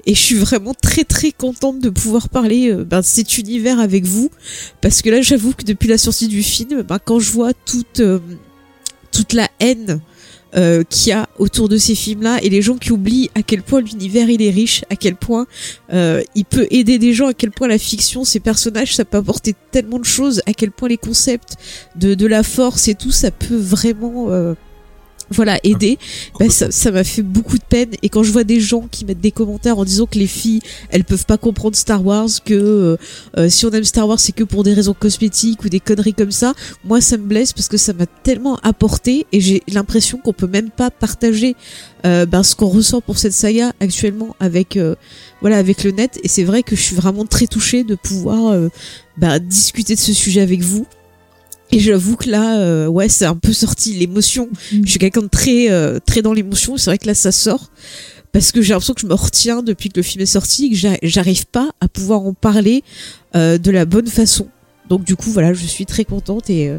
[0.06, 3.79] Et je suis vraiment très très contente de pouvoir parler euh, ben, de cet univers
[3.79, 4.29] avec vous.
[4.82, 7.99] Parce que là j'avoue que depuis la sortie du film, ben, quand je vois toute
[7.99, 8.19] euh,
[9.12, 10.01] toute la haine
[10.56, 13.63] euh, qu'il y a autour de ces films-là et les gens qui oublient à quel
[13.63, 15.47] point l'univers il est riche, à quel point
[15.91, 19.17] euh, il peut aider des gens, à quel point la fiction, ces personnages, ça peut
[19.17, 21.56] apporter tellement de choses, à quel point les concepts
[21.95, 24.27] de, de la force et tout, ça peut vraiment
[25.29, 25.97] voilà aider.
[26.39, 27.91] Bah, ça m'a fait beaucoup de peine.
[28.01, 30.62] Et quand je vois des gens qui mettent des commentaires en disant que les filles
[30.89, 32.97] elles peuvent pas comprendre Star Wars, que euh,
[33.38, 36.13] euh, si on aime Star Wars c'est que pour des raisons cosmétiques ou des conneries
[36.13, 40.17] comme ça, moi ça me blesse parce que ça m'a tellement apporté et j'ai l'impression
[40.17, 41.55] qu'on peut même pas partager
[42.05, 44.95] euh, ben, ce qu'on ressent pour cette saga actuellement avec euh,
[45.39, 46.19] voilà avec le net.
[46.23, 48.67] Et c'est vrai que je suis vraiment très touchée de pouvoir euh,
[49.17, 50.86] bah, discuter de ce sujet avec vous
[51.71, 55.28] et j'avoue que là euh, ouais c'est un peu sorti l'émotion je suis quelqu'un de
[55.28, 57.71] très euh, très dans l'émotion c'est vrai que là ça sort
[58.32, 60.69] parce que j'ai l'impression que je me retiens depuis que le film est sorti et
[60.71, 62.84] que j'a- j'arrive pas à pouvoir en parler
[63.36, 64.47] euh, de la bonne façon
[64.89, 66.78] donc du coup voilà je suis très contente et euh,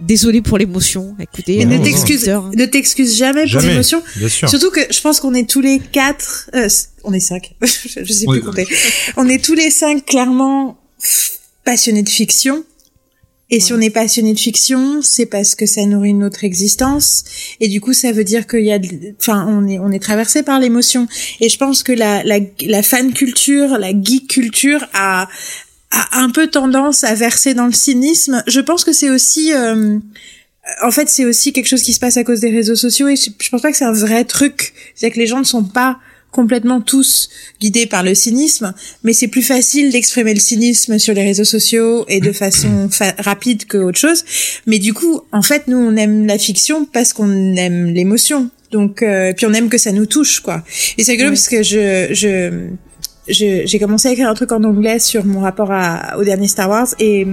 [0.00, 2.50] désolée pour l'émotion écoutez Mais Non, hein.
[2.54, 4.00] ne t'excuse jamais pour l'émotion.
[4.16, 4.48] Bien sûr.
[4.48, 6.68] Surtout que je pense qu'on est tous les quatre, euh,
[7.02, 8.38] on est cinq, je sais Oui.
[8.38, 8.68] plus compter.
[9.16, 10.78] On est tous les cinq clairement
[11.64, 12.62] passionné de fiction.
[13.50, 17.24] Et si on est passionné de fiction, c'est parce que ça nourrit notre existence.
[17.60, 20.02] Et du coup, ça veut dire qu'il y a, de- enfin, on est, on est
[20.02, 21.06] traversé par l'émotion.
[21.40, 25.28] Et je pense que la, la, la fan culture, la geek culture a,
[25.90, 28.42] a un peu tendance à verser dans le cynisme.
[28.46, 29.98] Je pense que c'est aussi, euh,
[30.82, 33.08] en fait, c'est aussi quelque chose qui se passe à cause des réseaux sociaux.
[33.08, 34.74] Et je, je pense pas que c'est un vrai truc.
[34.94, 35.98] C'est que les gens ne sont pas
[36.30, 41.22] complètement tous guidés par le cynisme, mais c'est plus facile d'exprimer le cynisme sur les
[41.24, 44.24] réseaux sociaux et de façon fa- rapide que autre chose.
[44.66, 48.50] Mais du coup, en fait, nous, on aime la fiction parce qu'on aime l'émotion.
[48.70, 50.62] Donc, euh, puis on aime que ça nous touche, quoi.
[50.98, 52.68] Et c'est rigolo parce que je, je,
[53.28, 56.48] je- j'ai commencé à écrire un truc en anglais sur mon rapport à, au dernier
[56.48, 57.26] Star Wars et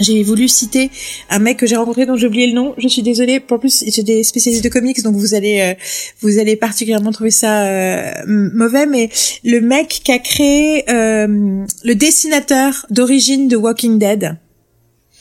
[0.00, 0.90] j'ai voulu citer
[1.30, 2.74] un mec que j'ai rencontré dont j'ai oublié le nom.
[2.78, 3.40] Je suis désolée.
[3.50, 5.74] En plus, j'ai des spécialistes de comics, donc vous allez, euh,
[6.22, 8.86] vous allez particulièrement trouver ça euh, mauvais.
[8.86, 9.10] Mais
[9.44, 14.36] le mec qui a créé euh, le dessinateur d'origine de Walking Dead.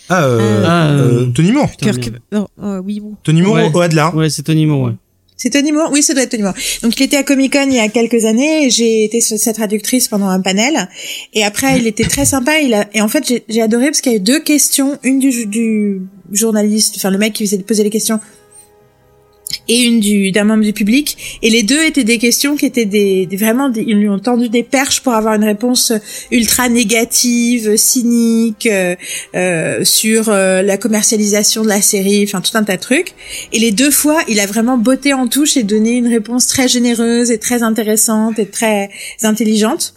[0.10, 1.70] Ah, euh, Ah, euh, Tony Moore.
[1.70, 3.16] Putain, Kirk, non, euh, oui, bon.
[3.24, 3.72] Tony Moore Ouais.
[3.74, 4.08] au Adler.
[4.14, 4.94] Ouais, c'est Tony Moore, ouais.
[5.44, 6.54] C'est Tony Moore Oui, ça doit être Tony Moore.
[6.84, 8.70] Donc, il était à Comic Con il y a quelques années.
[8.70, 10.88] J'ai été sa traductrice pendant un panel.
[11.34, 12.60] Et après, il était très sympa.
[12.60, 15.00] Il a, et en fait, j'ai- adoré parce qu'il y avait deux questions.
[15.02, 16.02] Une du, du
[16.32, 18.20] journaliste, enfin, le mec qui faisait poser les questions.
[19.68, 21.40] Et une du d'un membre du public.
[21.42, 24.50] Et les deux étaient des questions qui étaient des, vraiment des- ils lui ont tendu
[24.50, 25.92] des perches pour avoir une réponse
[26.32, 28.96] ultra négative cynique euh,
[29.36, 33.14] euh, sur euh, la commercialisation de la série enfin tout un tas de trucs.
[33.54, 36.68] Et les deux fois, il a vraiment botté en touche et donné une réponse très
[36.68, 38.90] généreuse et très intéressante et très
[39.24, 39.94] intelligente.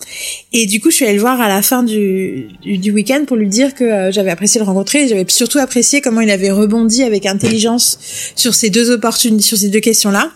[0.53, 3.25] Et du coup, je suis allée le voir à la fin du, du, du week-end
[3.27, 6.31] pour lui dire que euh, j'avais apprécié le rencontrer et j'avais surtout apprécié comment il
[6.31, 7.99] avait rebondi avec intelligence
[8.37, 10.33] sur ces deux opportunités, sur ces deux questions-là.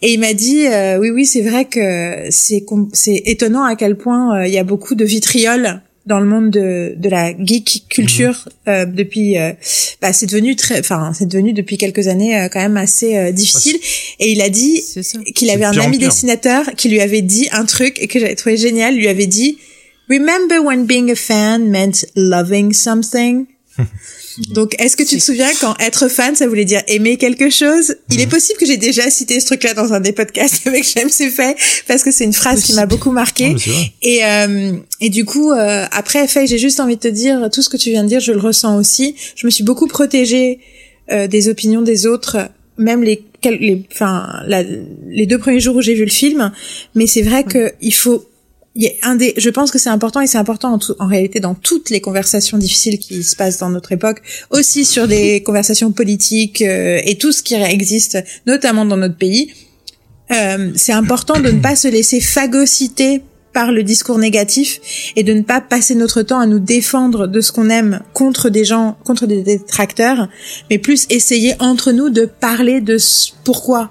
[0.00, 2.64] Et il m'a dit, euh, oui, oui, c'est vrai que c'est
[3.26, 6.94] étonnant à quel point euh, il y a beaucoup de vitriol dans le monde de,
[6.96, 9.52] de la geek culture euh, depuis euh,
[10.00, 13.78] bah, c'est devenu très enfin c'est devenu depuis quelques années euh, quand même assez difficile.
[14.18, 14.82] Et il a dit
[15.34, 18.56] qu'il avait un ami dessinateur qui lui avait dit un truc et que j'avais trouvé
[18.56, 18.96] génial.
[18.96, 19.58] Lui avait dit
[20.10, 23.46] remember when being a fan meant loving something?
[24.48, 27.96] donc, est-ce que tu te souviens quand être fan, ça voulait dire aimer quelque chose?
[28.10, 31.08] Il est possible que j'ai déjà cité ce truc-là dans un des podcasts avec J'aime
[31.10, 33.54] c'est fait, parce que c'est une phrase qui m'a beaucoup marqué.
[34.02, 37.62] Et, euh, et du coup, euh, après, Faye, j'ai juste envie de te dire, tout
[37.62, 39.14] ce que tu viens de dire, je le ressens aussi.
[39.36, 40.60] Je me suis beaucoup protégée
[41.10, 44.62] euh, des opinions des autres, même les, les, enfin, la-
[45.08, 46.52] les deux premiers jours où j'ai vu le film.
[46.94, 48.24] Mais c'est vrai que il faut,
[48.76, 51.06] y a un des, je pense que c'est important et c'est important en, tout- en
[51.06, 55.42] réalité dans toutes les conversations difficiles qui se passent dans notre époque, aussi sur des
[55.46, 59.52] conversations politiques euh, et tout ce qui existe, notamment dans notre pays.
[60.30, 64.80] Euh, c'est important de ne pas se laisser phagocyter par le discours négatif
[65.16, 68.48] et de ne pas passer notre temps à nous défendre de ce qu'on aime contre
[68.48, 70.28] des gens, contre des détracteurs,
[70.70, 73.90] mais plus essayer entre nous de parler de ce- pourquoi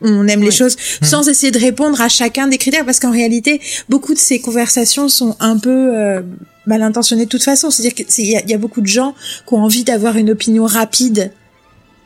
[0.00, 3.60] on aime les choses sans essayer de répondre à chacun des critères parce qu'en réalité
[3.88, 6.22] beaucoup de ces conversations sont un peu euh,
[6.66, 7.70] mal intentionnées de toute façon.
[7.70, 9.14] C'est-à-dire qu'il y a beaucoup de gens
[9.46, 11.32] qui ont envie d'avoir une opinion rapide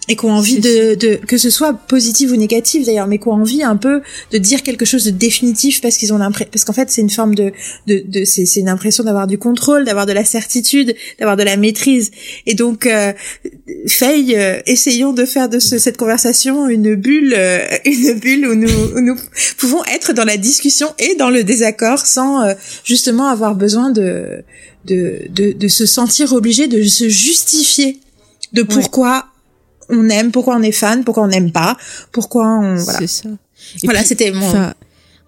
[0.09, 3.29] et qui ont envie de, de que ce soit positive ou négative d'ailleurs mais qui
[3.29, 6.65] ont envie un peu de dire quelque chose de définitif parce qu'ils ont l'impression parce
[6.65, 7.53] qu'en fait c'est une forme de
[7.87, 11.45] de, de c'est c'est une impression d'avoir du contrôle d'avoir de la certitude d'avoir de
[11.45, 12.11] la maîtrise.
[12.47, 13.13] Et donc euh,
[13.87, 18.55] Faye euh, essayons de faire de ce- cette conversation une bulle euh, une bulle où
[18.57, 19.17] nous où nous
[19.59, 24.43] pouvons être dans la discussion et dans le désaccord sans euh, justement avoir besoin de
[24.85, 27.99] de, de de se sentir obligé de se justifier
[28.53, 29.27] de pourquoi
[29.93, 31.77] on aime, pourquoi on est fan, pourquoi on n'aime pas,
[32.11, 32.99] pourquoi on voilà.
[32.99, 33.29] C'est ça.
[33.83, 34.75] Et Voilà, c'était mon enfin,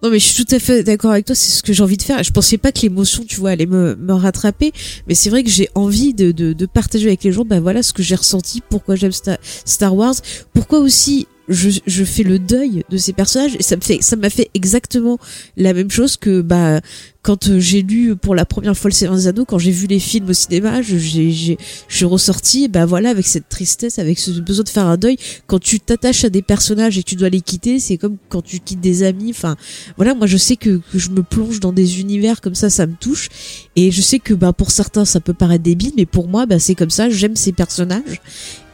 [0.03, 1.97] non mais je suis tout à fait d'accord avec toi, c'est ce que j'ai envie
[1.97, 2.21] de faire.
[2.23, 4.73] Je pensais pas que l'émotion, tu vois, allait me, me rattraper,
[5.07, 7.81] mais c'est vrai que j'ai envie de, de, de partager avec les gens, ben voilà
[7.81, 10.15] ce que j'ai ressenti, pourquoi j'aime Star, Star Wars,
[10.53, 14.15] pourquoi aussi je, je fais le deuil de ces personnages et ça me fait ça
[14.15, 15.19] m'a fait exactement
[15.57, 16.81] la même chose que bah
[17.21, 19.99] quand euh, j'ai lu pour la première fois le Seigneur des quand j'ai vu les
[19.99, 21.55] films au cinéma je j'ai je
[21.87, 25.17] suis ressortie bah voilà avec cette tristesse avec ce besoin de faire un deuil.
[25.47, 28.41] Quand tu t'attaches à des personnages et que tu dois les quitter c'est comme quand
[28.41, 29.31] tu quittes des amis.
[29.31, 29.55] Enfin
[29.97, 32.87] voilà moi je sais que, que je me plonge dans des univers comme ça ça
[32.87, 33.29] me touche.
[33.75, 36.59] Et je sais que bah pour certains ça peut paraître débile mais pour moi bah
[36.59, 37.09] c'est comme ça.
[37.09, 38.21] J'aime ces personnages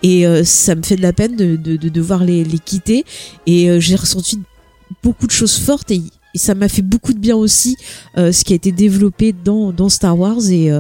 [0.04, 3.06] et euh, ça me fait de la peine de, de, de devoir les, les quitter
[3.46, 4.40] et euh, j'ai ressenti
[5.04, 6.02] beaucoup de choses fortes et,
[6.34, 7.76] et ça m'a fait beaucoup de bien aussi
[8.18, 10.80] euh, ce qui a été développé dans, dans Star Wars et euh,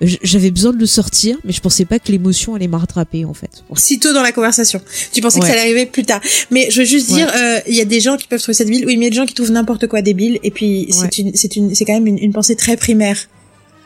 [0.00, 3.34] j'avais besoin de le sortir mais je pensais pas que l'émotion allait me rattraper en
[3.34, 4.80] fait si tôt dans la conversation.
[5.12, 6.20] Tu pensais que ça allait arriver plus tard.
[6.50, 8.64] Mais je veux juste dire, euh, il y a des gens qui peuvent trouver ça
[8.64, 8.84] débile.
[8.86, 10.38] Oui, mais il y a des gens qui trouvent n'importe quoi débile.
[10.44, 10.92] Et puis Ouais.
[11.10, 13.16] c'est une, c'est une, c'est quand même une, une pensée très primaire.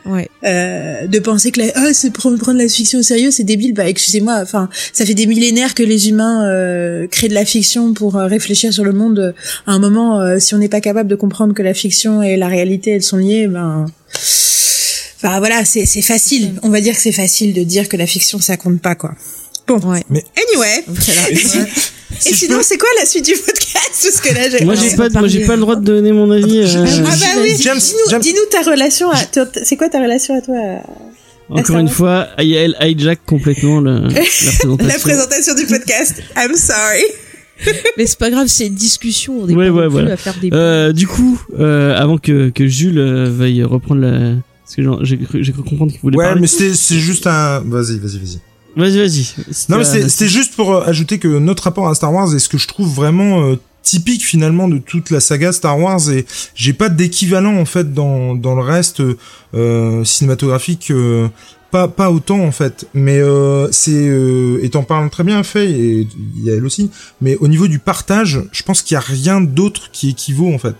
[0.07, 0.29] Ouais.
[0.43, 3.73] Euh, de penser que la, ah, c'est prendre, prendre la fiction au sérieux, c'est débile.
[3.73, 4.39] Bah, excusez-moi.
[4.41, 8.27] Enfin, ça fait des millénaires que les humains euh, créent de la fiction pour euh,
[8.27, 9.35] réfléchir sur le monde.
[9.65, 12.37] À un moment, euh, si on n'est pas capable de comprendre que la fiction et
[12.37, 13.85] la réalité elles sont liées, ben,
[15.17, 16.53] enfin voilà, c'est c'est facile.
[16.63, 19.13] On va dire que c'est facile de dire que la fiction ça compte pas quoi.
[19.67, 19.75] Bon.
[19.79, 20.03] Ouais.
[20.09, 20.83] Anyway.
[20.87, 21.29] Voilà.
[21.31, 21.35] Et,
[22.19, 23.91] Si sinon, peux- c'est quoi la suite du podcast?
[24.01, 24.65] Parce que là, j'ai.
[24.65, 26.59] Moi j'ai pas, moi j'ai pas le droit de donner mon avis.
[26.59, 27.55] euh, Ah bah oui.
[27.59, 27.79] James,
[28.21, 29.11] dis-nous, ta relation.
[29.11, 29.17] À,
[29.63, 34.21] c'est quoi ta relation à toi à- Encore une fois, Yael hijack complètement le, la
[34.21, 34.77] présentation.
[34.87, 36.15] La présentation du podcast.
[36.37, 37.03] I'm sorry.
[37.97, 39.39] Mais c'est pas grave, c'est une discussion.
[39.41, 40.13] On est Ouais, pas ouais, non plus voilà.
[40.13, 40.49] à faire des.
[40.53, 44.33] Euh, du coup, euh, avant que, que Jules euh, veuille reprendre la...
[44.63, 46.41] Parce que j'ai cru, comprendre qu'il voulait Ouais, parler.
[46.41, 47.61] mais c'est juste un.
[47.61, 48.39] Vas-y, vas-y, vas-y.
[48.77, 49.25] Vas-y, vas-y.
[49.69, 52.47] Non, mais c'était juste pour euh, ajouter que notre rapport à Star Wars est ce
[52.47, 56.73] que je trouve vraiment euh, typique finalement de toute la saga Star Wars et j'ai
[56.73, 59.01] pas d'équivalent en fait dans dans le reste
[59.55, 60.91] euh, cinématographique.
[60.91, 61.27] euh,
[61.71, 65.69] pas pas autant en fait, mais euh, c'est euh, et t'en parles très bien fait
[65.69, 66.91] et il y a elle aussi.
[67.19, 70.59] Mais au niveau du partage, je pense qu'il y a rien d'autre qui équivaut en
[70.59, 70.75] fait.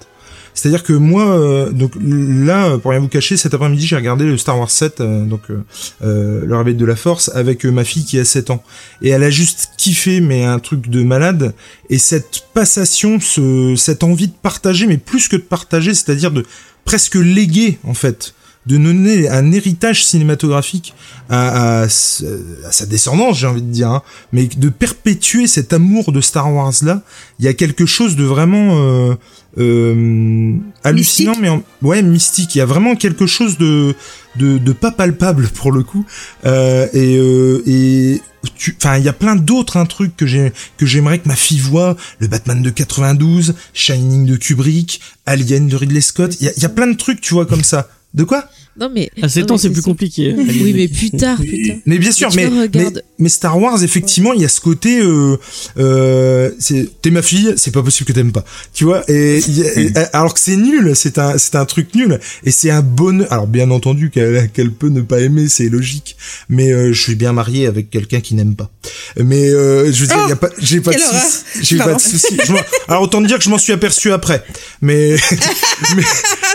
[0.57, 4.39] C'est-à-dire que moi, euh, donc là, pour rien vous cacher, cet après-midi, j'ai regardé le
[4.39, 8.17] Star Wars 7, euh, donc euh, le réveil de la Force, avec ma fille qui
[8.17, 8.63] a 7 ans.
[9.03, 11.53] Et elle a juste kiffé, mais un truc de malade.
[11.91, 16.43] Et cette passation, ce, cette envie de partager, mais plus que de partager, c'est-à-dire de
[16.85, 18.33] presque léguer, en fait,
[18.67, 20.93] de donner un héritage cinématographique
[21.29, 24.01] à, à, à sa descendance, j'ai envie de dire, hein,
[24.33, 27.01] mais de perpétuer cet amour de Star Wars là,
[27.39, 29.15] il y a quelque chose de vraiment euh,
[29.57, 30.53] euh,
[30.83, 32.55] hallucinant, mais en- ouais mystique.
[32.55, 33.95] Il y a vraiment quelque chose de
[34.35, 36.05] de, de pas palpable pour le coup,
[36.45, 38.21] euh, et euh, et
[38.55, 41.35] tu- Enfin, il y a plein d'autres un trucs que j'ai que j'aimerais que ma
[41.35, 41.95] fille voie.
[42.19, 46.37] Le Batman de 92, Shining de Kubrick, Alien de Ridley Scott.
[46.39, 47.89] Il y a, il y a plein de trucs, tu vois, comme ça.
[48.17, 48.45] De quoi?
[48.79, 49.09] Non mais.
[49.21, 50.35] À 7 non, ans, c'est plus compliqué.
[50.37, 51.77] Oui, mais plus tard, plus tard.
[51.85, 53.03] Mais bien sûr, tu mais, mais, regarde.
[53.19, 55.37] mais Star Wars, effectivement, il y a ce côté, euh,
[55.79, 59.03] euh, c'est, t'es ma fille, c'est pas possible que t'aimes pas, tu vois.
[59.09, 62.19] Et, il y a- et- alors que c'est nul, c'est un, c'est un truc nul,
[62.43, 63.27] et c'est un bonheur.
[63.31, 66.15] Alors bien entendu qu'elle, qu'elle peut ne pas aimer, c'est logique.
[66.49, 68.69] Mais euh, je suis bien marié avec quelqu'un qui n'aime pas.
[69.17, 71.21] Mais euh, je veux dire, il y a pas, j'ai pas de quelle horreur.
[71.23, 71.43] souci.
[71.63, 72.37] J'ai pas de souci.
[72.45, 74.43] Je m'en- Alors autant te dire que je m'en suis aperçu après.
[74.81, 75.15] Mais,
[75.95, 76.03] mais,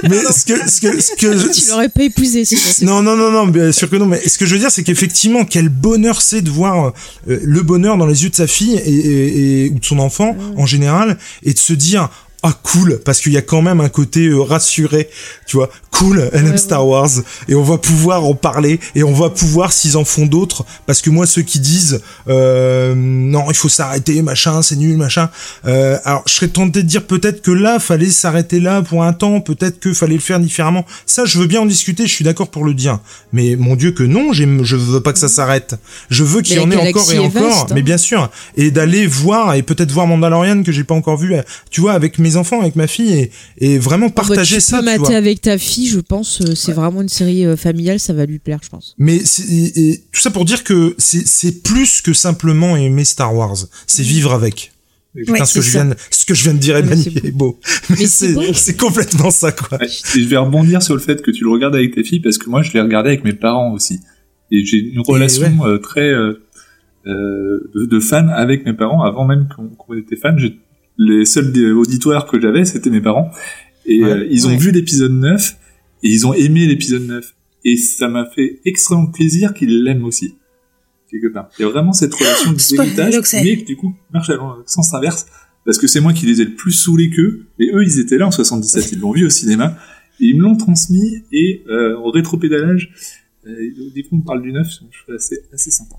[0.08, 2.04] mais ce que, ce que, ce que, Tu l'aurais pas
[2.44, 4.06] épousé, non, non, non, non, bien sûr que non.
[4.06, 6.92] Mais ce que je veux dire, c'est qu'effectivement, quel bonheur c'est de voir
[7.28, 9.98] euh, le bonheur dans les yeux de sa fille et, et- et- ou de son
[9.98, 12.08] enfant en général, et de se dire.
[12.42, 15.08] Ah cool parce qu'il y a quand même un côté euh, rassuré
[15.46, 15.70] tu vois.
[15.90, 17.10] Cool elle aime Star Wars
[17.48, 21.02] et on va pouvoir en parler et on va pouvoir s'ils en font d'autres parce
[21.02, 25.28] que moi ceux qui disent euh, non il faut s'arrêter machin c'est nul machin
[25.66, 29.12] euh, alors je serais tenté de dire peut-être que là fallait s'arrêter là pour un
[29.12, 30.84] temps peut-être que fallait le faire différemment.
[31.06, 32.98] Ça je veux bien en discuter je suis d'accord pour le dire.
[33.32, 35.76] Mais mon dieu que non je veux pas que ça s'arrête.
[36.10, 37.74] Je veux qu'il y Mais en ait encore et encore vaste, hein.
[37.74, 38.30] mais bien sûr.
[38.56, 41.34] Et d'aller voir et peut-être voir Mandalorian que j'ai pas encore vu
[41.70, 44.78] tu vois avec mes enfants avec ma fille et, et vraiment bah, partager tu ça
[44.80, 44.98] peux tu vois.
[45.00, 46.40] mater avec ta fille, je pense.
[46.42, 48.94] euh, C'est vraiment une série euh, familiale, ça va lui plaire, je pense.
[48.98, 53.34] Mais c'est- et- et tout ça pour dire que c'est plus que simplement aimer Star
[53.34, 54.72] Wars, c'est vivre avec.
[55.14, 56.96] Putain, Ouais, ce que je viens, de- ce que je viens de dire est Ouais,
[57.24, 57.60] est beau.
[57.90, 59.76] Mais Mais c'est complètement ça, quoi.
[59.78, 62.20] Ouais, Et je vais rebondir sur le fait que tu le regardes avec tes filles
[62.20, 64.00] parce que moi je l'ai regardé avec mes parents aussi.
[64.50, 66.40] Et j'ai une relation euh, très euh,
[67.04, 70.38] de, de fan avec mes parents avant même qu'on qu'on était fan.
[70.98, 73.30] Les seuls auditoires que j'avais c'était mes parents.
[73.86, 74.10] Et Ouais.
[74.10, 74.56] euh, ils ont Ouais.
[74.56, 75.56] vu l'épisode 9
[76.02, 77.34] et ils ont aimé l'épisode 9.
[77.64, 80.34] Et ça m'a fait extrêmement plaisir qu'ils l'aiment aussi.
[81.10, 81.48] Quelque part.
[81.58, 82.60] Il y a vraiment cette relation donc
[83.26, 85.26] c'est- mais qui, du coup marche à le sens inverse.
[85.64, 87.46] Parce que c'est moi qui les ai le plus saoulés qu'eux.
[87.60, 89.76] Et eux, ils étaient là en 77, ils l'ont vu au cinéma.
[90.20, 92.92] Et ils me l'ont transmis et euh, au rétropédalage,
[93.46, 93.50] euh,
[93.94, 95.96] du coup on parle du neuf, je trouve assez, assez sympa.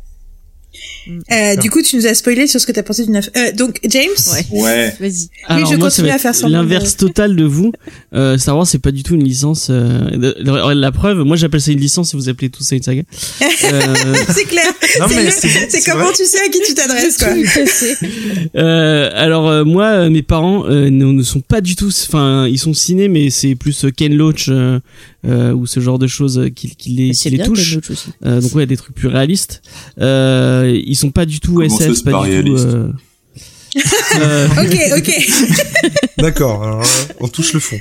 [1.32, 3.30] Euh, du coup, tu nous as spoilé sur ce que t'as pensé du neuf.
[3.38, 4.04] Euh, donc, James.
[4.52, 4.62] Ouais.
[4.62, 4.96] Ouais.
[5.00, 5.30] Vas-y.
[5.48, 7.72] Alors je moi, ça continue à faire semblant l'inverse total de vous.
[8.14, 9.68] Euh, Star Wars, c'est pas du tout une licence.
[9.70, 13.04] euh, la preuve, moi j'appelle ça une licence et vous appelez tout ça une saga.
[13.66, 14.64] Euh, c'est clair.
[15.00, 16.14] Non, C'est mais le- c'est- c'est c'est comment vrai.
[16.16, 17.30] tu sais à qui tu t'adresses, quoi.
[18.56, 21.90] Euh, alors euh, moi, mes parents euh, ne, ne sont pas du tout.
[22.08, 24.50] Enfin, ils sont ciné, mais c'est plus Ken Loach
[25.26, 27.78] euh, euh, ou ce genre de choses euh, qui, qui les, qui C'est les touchent.
[28.26, 29.62] Euh, donc ouais, des trucs plus réalistes.
[30.00, 32.56] Euh, ils sont pas du tout Comment SF, pas, pas du tout.
[32.58, 32.92] euh,
[34.22, 35.12] Euh, Ok, ok.
[36.20, 36.64] D'accord.
[36.64, 36.86] alors là,
[37.20, 37.78] on touche le fond.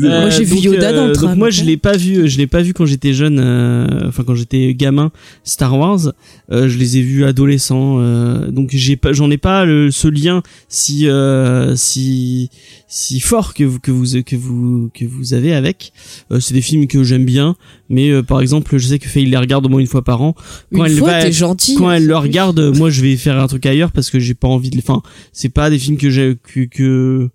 [0.00, 2.26] Moi, j'ai vu donc, Yoda dans le euh, train, donc moi, je l'ai pas vu.
[2.28, 3.38] Je l'ai pas vu quand j'étais jeune.
[3.38, 5.12] euh, Enfin, quand j'étais gamin.
[5.44, 6.12] Star Wars.
[6.50, 7.98] Euh, je les ai vus adolescents.
[8.00, 12.48] euh, donc j'ai pas, j'en ai pas le, ce lien si euh, si
[12.92, 15.94] si fort que vous que vous que vous que vous avez avec.
[16.30, 17.56] Euh, c'est des films que j'aime bien.
[17.88, 20.20] Mais euh, par exemple, je sais que Faye les regarde au moins une fois par
[20.20, 20.34] an.
[20.74, 21.74] Quand Une elle fois, va, gentil.
[21.76, 24.46] quand elle le regarde, moi je vais faire un truc ailleurs parce que j'ai pas
[24.46, 24.78] envie de.
[24.78, 25.00] Enfin,
[25.32, 27.30] c'est pas des films que j'ai que que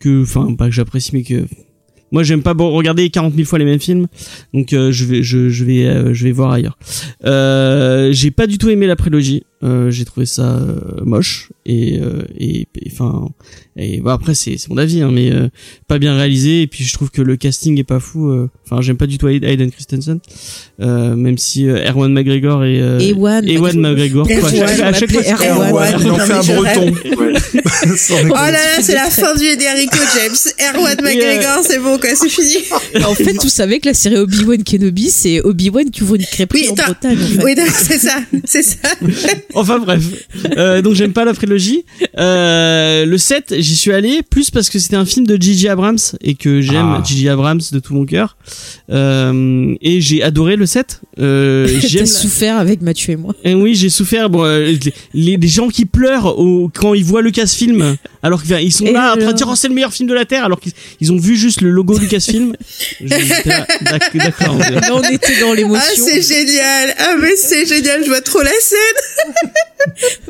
[0.00, 0.22] que.
[0.22, 1.44] Enfin, pas que j'apprécie, mais que.
[2.10, 4.06] Moi, j'aime pas bon, regarder 40 000 fois les mêmes films,
[4.52, 6.76] donc euh, je vais je, je vais euh, je vais voir ailleurs.
[7.24, 9.44] Euh, j'ai pas du tout aimé la prélogie.
[9.64, 13.28] Euh, j'ai trouvé ça euh, moche et euh, et et, enfin
[13.76, 15.48] et bon, après c'est c'est mon avis hein, mais euh,
[15.86, 18.28] pas bien réalisé et puis je trouve que le casting est pas fou.
[18.28, 18.48] euh.
[18.66, 20.18] Enfin, j'aime pas du tout Hayden Christensen,
[20.80, 23.46] euh, même si euh, Erwan McGregor et euh, Ewan.
[23.48, 24.26] Ewan McGregor.
[24.26, 24.36] quoi.
[24.82, 25.68] À chaque- fois, Erwan.
[25.70, 25.94] Erwan.
[26.00, 26.94] Il en fait un breton.
[28.30, 30.72] Oh là là, c'est la fin du Enrico James.
[30.74, 32.56] Erwan McGregor, c'est bon, quoi, c'est fini.
[33.04, 36.62] En fait, vous savez que la série Obi-Wan Kenobi, c'est Obi-Wan qui ouvre une crêperie
[36.62, 36.74] Oui, en.
[36.74, 37.18] Bretagne.
[37.18, 37.44] En fait.
[37.44, 38.76] Oui, non, c'est ça, c'est ça.
[39.54, 40.02] Enfin bref.
[40.56, 41.84] Euh, donc j'aime pas la prélogie.
[42.18, 45.98] Euh, le 7, j'y suis allé plus parce que c'était un film de Gigi Abrams
[46.22, 47.02] et que j'aime Ah.
[47.04, 48.36] Gigi Abrams de tout mon cœur.
[48.90, 51.00] Euh, et j'ai adoré le 7.
[51.18, 53.34] Euh, la- souffert avec Mathieu et moi.
[53.44, 54.30] Et oui, j'ai souffert.
[54.30, 54.72] Bon, euh,
[55.14, 59.14] les, les gens qui pleurent au, quand ils voient Lucasfilm, alors qu'ils sont Et là
[59.14, 61.12] en train de dire oh, c'est le meilleur film de la terre, alors qu'ils ils
[61.12, 62.54] ont vu juste le logo Lucasfilm.
[63.00, 64.56] D'ac- D'accord.
[64.90, 66.04] on- on était dans Ah, l'émotion.
[66.06, 66.94] c'est génial.
[66.98, 68.78] Ah, mais c'est génial, je vois trop la scène.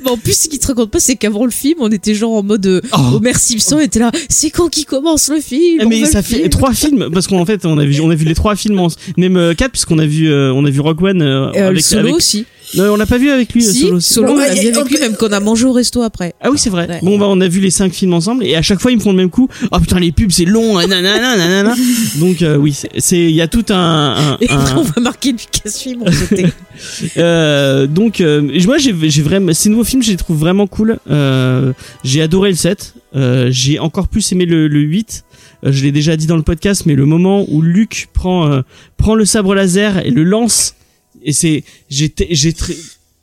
[0.07, 2.43] En plus, ce qui te raconte pas, c'est qu'avant le film, on était genre en
[2.43, 3.17] mode euh, Oh.
[3.17, 4.11] Homer Simpson était là.
[4.29, 6.49] C'est quand qui commence le film On mais ça fait film.
[6.49, 8.89] trois films parce qu'en fait on a vu on a vu les trois films en,
[9.17, 12.01] même euh, quatre puisqu'on a vu euh, on a vu Rogue One euh, le solo
[12.03, 12.47] avec- aussi.
[12.75, 14.85] Non on l'a pas vu avec lui si, solo, solo, on l'a vu avec on
[14.85, 16.35] lui, même qu'on a mangé au resto après.
[16.41, 16.89] ah oui c'est vrai.
[16.89, 17.01] Ouais.
[17.03, 19.03] bon bah on a vu les cinq films ensemble et à chaque fois ils me
[19.03, 19.49] font le même coup.
[19.71, 21.75] Oh putain les pubs c'est long nanana nanana.
[22.17, 23.75] Donc euh, oui c'est- c'est il y a tout un,
[24.17, 25.35] un- Et un- après, on va marquer
[26.01, 26.47] on sautait.
[27.17, 30.99] Euh, donc euh, moi j'ai j'ai vraiment ces nouveaux films je les trouve vraiment cool.
[31.11, 31.73] Euh,
[32.05, 35.25] j'ai adoré le 7 euh, j'ai encore plus aimé le, le 8
[35.65, 38.63] Euh, je l'ai déjà dit dans le podcast mais le moment où Luke prend euh,
[38.97, 40.75] prend le sabre laser et le lance
[41.25, 42.77] et c'est j'ai j'ai tr-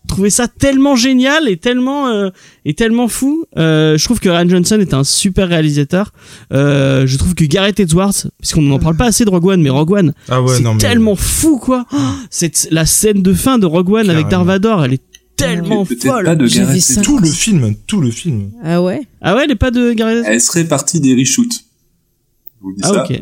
[0.07, 2.29] trouvé ça tellement génial et tellement euh,
[2.65, 6.11] et tellement fou euh, je trouve que Ryan Johnson est un super réalisateur
[6.51, 9.69] euh, je trouve que Gareth Edwards puisqu'on n'en parle pas assez de Rogue One mais
[9.69, 10.77] Rogue One Ah ouais, c'est mais.
[10.77, 11.85] tellement fou quoi.
[11.93, 11.97] Oh,
[12.31, 14.45] Cette la scène de fin de Rogue One avec Carrément.
[14.45, 15.01] Dark Vador, elle est
[15.35, 16.25] tellement Peut-être folle.
[16.25, 17.01] pas de J'avais Gareth ça.
[17.01, 18.51] Tout le film, tout le film.
[18.63, 19.01] Ah ouais?
[19.21, 20.23] Ah ouais, elle est pas de Gareth.
[20.27, 21.53] Elle serait partie des reshoots.
[21.53, 23.03] Je vous dis Ah ça.
[23.03, 23.21] ok.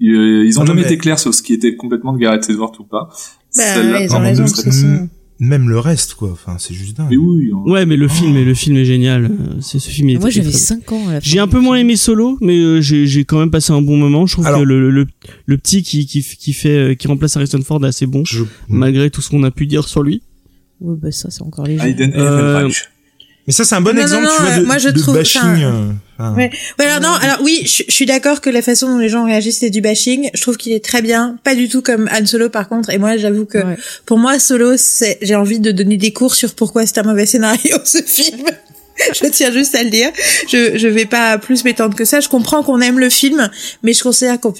[0.00, 2.12] Ils, euh, ils ont Ah non, jamais mais- été clairs sur ce qui était complètement
[2.12, 3.08] de Gareth Edwards ou pas.
[3.56, 4.44] Bah, ils ont raison,
[5.40, 6.30] Même le reste, quoi.
[6.32, 7.06] Enfin, c'est juste dingue.
[7.10, 7.62] Mais oui, hein.
[7.64, 9.24] Ouais, mais le film, le film est génial.
[9.26, 9.28] Euh,
[9.60, 10.08] C'est ce film.
[10.08, 11.28] il est- Moi, j'avais très- 5 ans à la fin.
[11.30, 13.96] J'ai un peu moins aimé Solo, mais euh, j'ai j'ai quand même passé un bon
[13.96, 14.26] moment.
[14.26, 15.06] Je trouve Alors- que le, le,
[15.46, 18.42] le petit qui, qui, qui fait qui remplace Harrison Ford est assez bon, Je...
[18.68, 20.22] malgré tout ce qu'on a pu dire sur lui.
[20.80, 21.96] Ouais, bah ça, c'est encore léger.
[22.16, 22.68] Euh.
[23.46, 24.98] Mais ça, c'est un bon Non, non, exemple, non, tu vois, de, moi, je de
[25.00, 25.40] trouve- bashing.
[26.18, 26.50] Enfin, euh, Ouais.
[26.78, 29.24] Ouais, alors non, alors oui, je, je suis d'accord que la façon dont les gens
[29.24, 30.30] réagissent c'est du bashing.
[30.34, 32.90] Je trouve qu'il est très bien, pas du tout comme Han Solo par contre.
[32.90, 33.76] Et moi, j'avoue que Ouais.
[34.06, 37.26] pour moi, Solo, c'est j'ai envie de donner des cours sur pourquoi c'est un mauvais
[37.26, 38.44] scénario ce film.
[39.14, 40.10] je tiens juste à le dire.
[40.48, 42.20] Je je vais pas plus m'étendre que ça.
[42.20, 43.50] Je comprends qu'on aime le film,
[43.82, 44.52] mais je considère qu'au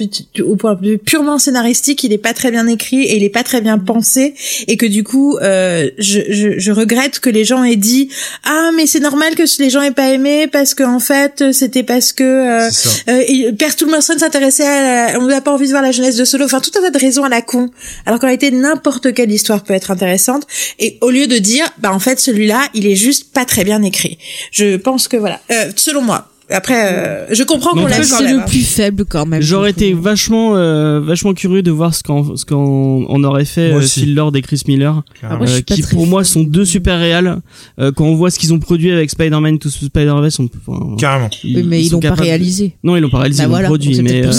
[0.57, 3.43] point de vue purement scénaristique, il est pas très bien écrit et il est pas
[3.45, 4.35] très bien pensé
[4.67, 8.09] et que du coup, euh, je, je je regrette que les gens aient dit
[8.45, 11.83] ah mais c'est normal que les gens aient pas aimé parce que en fait c'était
[11.83, 12.71] parce que euh,
[13.09, 16.25] euh, Père Toulmerson s'intéressait à la- on n'a pas envie de voir la jeunesse de
[16.25, 16.45] Solo.
[16.45, 17.71] Enfin tout un tas de raisons à la con.
[18.07, 20.45] Alors qu'en réalité n'importe quelle histoire peut être intéressante.
[20.79, 23.83] Et au lieu de dire bah en fait celui-là il est juste pas très bien
[23.83, 24.19] écrit
[24.53, 28.45] je pense que voilà euh, selon moi après euh, je comprends qu'on l'a c'est le
[28.47, 29.43] plus faible quand même.
[29.43, 33.73] J'aurais été vachement euh, vachement curieux de voir ce qu'en ce qu'en on aurait fait
[33.73, 33.83] euh.
[33.83, 35.03] Phil Lord et Chris Miller.
[35.23, 37.41] Ah, moi, euh, qui pour moi sont deux super réals.
[37.79, 41.29] Euh, quand on voit ce qu'ils ont produit avec Spider-Man, tout Spider-Verse, on enfin, Carrément.
[41.45, 42.77] Oui, mais ils l'ont pas réalisé.
[42.83, 44.33] Non, ils l'ont pas réalisé, Bah ils l'ont voilà, produit, c'est mais euh,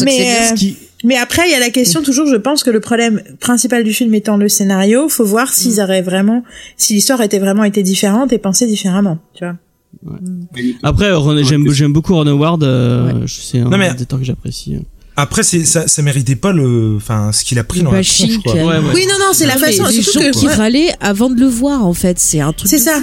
[1.04, 3.93] mais après il y a la question toujours je pense que le problème principal du
[3.93, 5.84] film étant le scénario faut voir s'ils Mm.
[5.84, 6.43] auraient vraiment
[6.75, 9.56] si l'histoire était vraiment été différente et pensée différemment tu vois
[10.84, 12.63] Après, Ron- j'aime Ouais, beaucoup Ron Howard.
[12.63, 14.78] Euh, je- C'est un Non, mais- réalisateur que j'apprécie.
[15.22, 18.38] Après, c'est ça, ça méritait pas le, enfin, ce qu'il a pris dans la tronche,
[18.44, 18.54] quoi.
[18.54, 18.80] Ouais, ouais.
[18.94, 19.86] Oui, non, non, c'est la façon.
[19.88, 22.20] les surtout gens que- qui râlaient avant de le voir en fait.
[22.20, 23.00] C'est un truc C'est ça.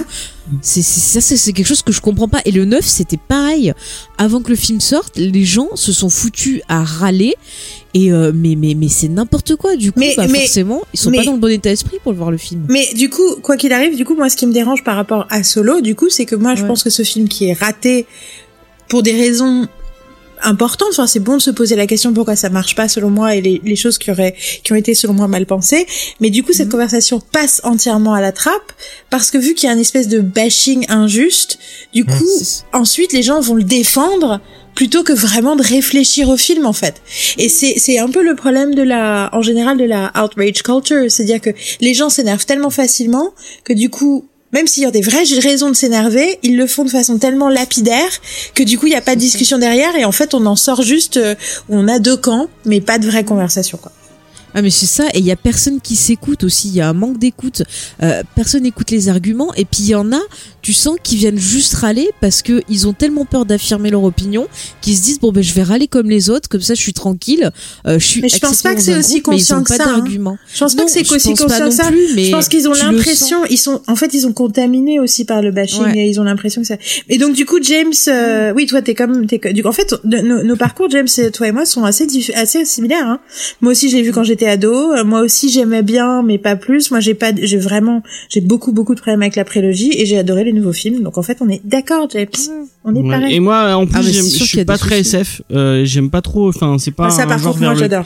[0.61, 2.41] c'est c'est ça c'est c'est quelque chose que je comprends pas.
[2.45, 3.73] Et le 9 c'était pareil.
[4.17, 7.35] Avant que le film sorte les gens se sont foutus à râler.
[7.93, 9.75] Et euh, mais mais mais c'est n'importe quoi.
[9.75, 11.97] Du coup Mais- bah, mais- forcément ils sont mais- pas dans le bon état d'esprit
[12.03, 12.65] pour le voir le film.
[12.69, 15.25] Mais du coup, quoi qu'il arrive, du coup, moi, ce qui me dérange par rapport
[15.29, 18.05] à Solo, du coup, c'est que moi, je pense que ce film qui est raté
[18.89, 19.67] pour des raisons
[20.43, 23.35] importantes, enfin, c'est bon de se poser la question pourquoi ça marche pas selon moi
[23.35, 25.85] et les, les choses qui auraient, qui ont été selon moi mal pensées.
[26.19, 28.71] Mais du coup, cette conversation passe entièrement à la trappe
[29.09, 31.59] parce que vu qu'il y a une espèce de bashing injuste,
[31.93, 34.39] du coup, C'est- ensuite les gens vont le défendre
[34.75, 37.01] plutôt que vraiment de réfléchir au film en fait.
[37.39, 41.09] Et c'est c'est un peu le problème de la en général de la outrage culture,
[41.09, 41.49] c'est-à-dire que
[41.81, 43.33] les gens s'énervent tellement facilement
[43.63, 46.83] que du coup même s'il y a des vraies raisons de s'énerver, ils le font
[46.83, 48.09] de façon tellement lapidaire
[48.53, 50.55] que du coup il n'y a pas de discussion derrière et en fait on en
[50.55, 51.35] sort juste euh,
[51.69, 53.91] où on a deux camps mais pas de vraie conversation quoi.
[54.53, 56.89] Ah mais c'est ça et il y a personne qui s'écoute aussi, il y a
[56.89, 57.63] un manque d'écoute.
[58.01, 60.21] Euh, personne n'écoute les arguments et puis il y en a,
[60.61, 64.47] tu sens qu'ils viennent juste râler parce que ils ont tellement peur d'affirmer leur opinion
[64.81, 66.93] qu'ils se disent bon ben je vais râler comme les autres comme ça je suis
[66.93, 67.51] tranquille,
[67.85, 69.95] euh, je suis Mais je pense pas que c'est aussi groupe, conscient que pas ça,
[69.95, 70.03] hein.
[70.53, 71.87] Je pense pas que c'est aussi conscient que ça.
[71.87, 75.25] plus, mais je pense qu'ils ont l'impression, ils sont, en fait, ils sont contaminés aussi
[75.25, 75.97] par le bashing Ouais.
[75.97, 76.77] et ils ont l'impression que ça.
[77.09, 80.55] Et donc du coup, James, euh, oui, toi, t'es comme, t'es, en fait, nos, nos
[80.55, 83.07] parcours, James, et toi et moi, sont assez, assez similaires.
[83.07, 83.19] Hein.
[83.61, 84.93] Moi aussi, je l'ai vu quand j'étais ado.
[84.93, 86.91] Euh, Moi aussi, j'aimais bien, mais pas plus.
[86.91, 90.17] Moi, j'ai pas, j'ai vraiment, j'ai beaucoup, beaucoup de problèmes avec la prélogie et j'ai
[90.17, 91.01] adoré les nouveaux films.
[91.03, 92.07] Donc en fait, on est d'accord.
[92.83, 93.09] On est Ouais.
[93.09, 93.35] pareil.
[93.35, 94.11] Et moi, en plus, Ah, je
[94.43, 95.15] suis pas très soucis.
[95.17, 95.41] SF.
[95.51, 96.49] Euh, j'aime pas trop.
[96.49, 98.05] Enfin, c'est pas ça, un par genre contre, moi, le- j'adore.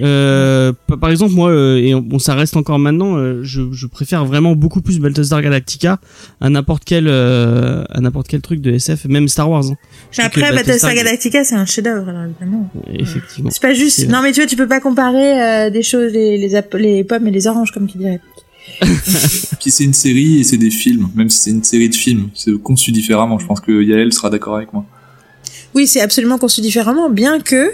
[0.00, 3.86] Euh, pa- par exemple, moi, euh, et bon, ça reste encore maintenant, euh, je, je
[3.86, 5.98] préfère vraiment beaucoup plus Battlestar Galactica
[6.40, 9.64] à n'importe quel, euh, à n'importe quel truc de SF, même Star Wars.
[9.70, 9.76] hein.
[10.18, 12.70] Après, Battlestar Galactica, c'est un chef-d'œuvre, alors évidemment.
[12.98, 13.50] Effectivement.
[13.50, 14.08] C'est pas juste.
[14.08, 17.26] Non, mais tu vois, tu peux pas comparer euh, des choses, les, les, les pommes
[17.26, 18.20] et les oranges, comme tu dirais.
[18.80, 22.28] Puis c'est une série et c'est des films, même si c'est une série de films,
[22.34, 23.38] c'est conçu différemment.
[23.38, 24.84] Je pense que Yael sera d'accord avec moi.
[25.74, 27.72] Oui, c'est absolument conçu différemment, bien que,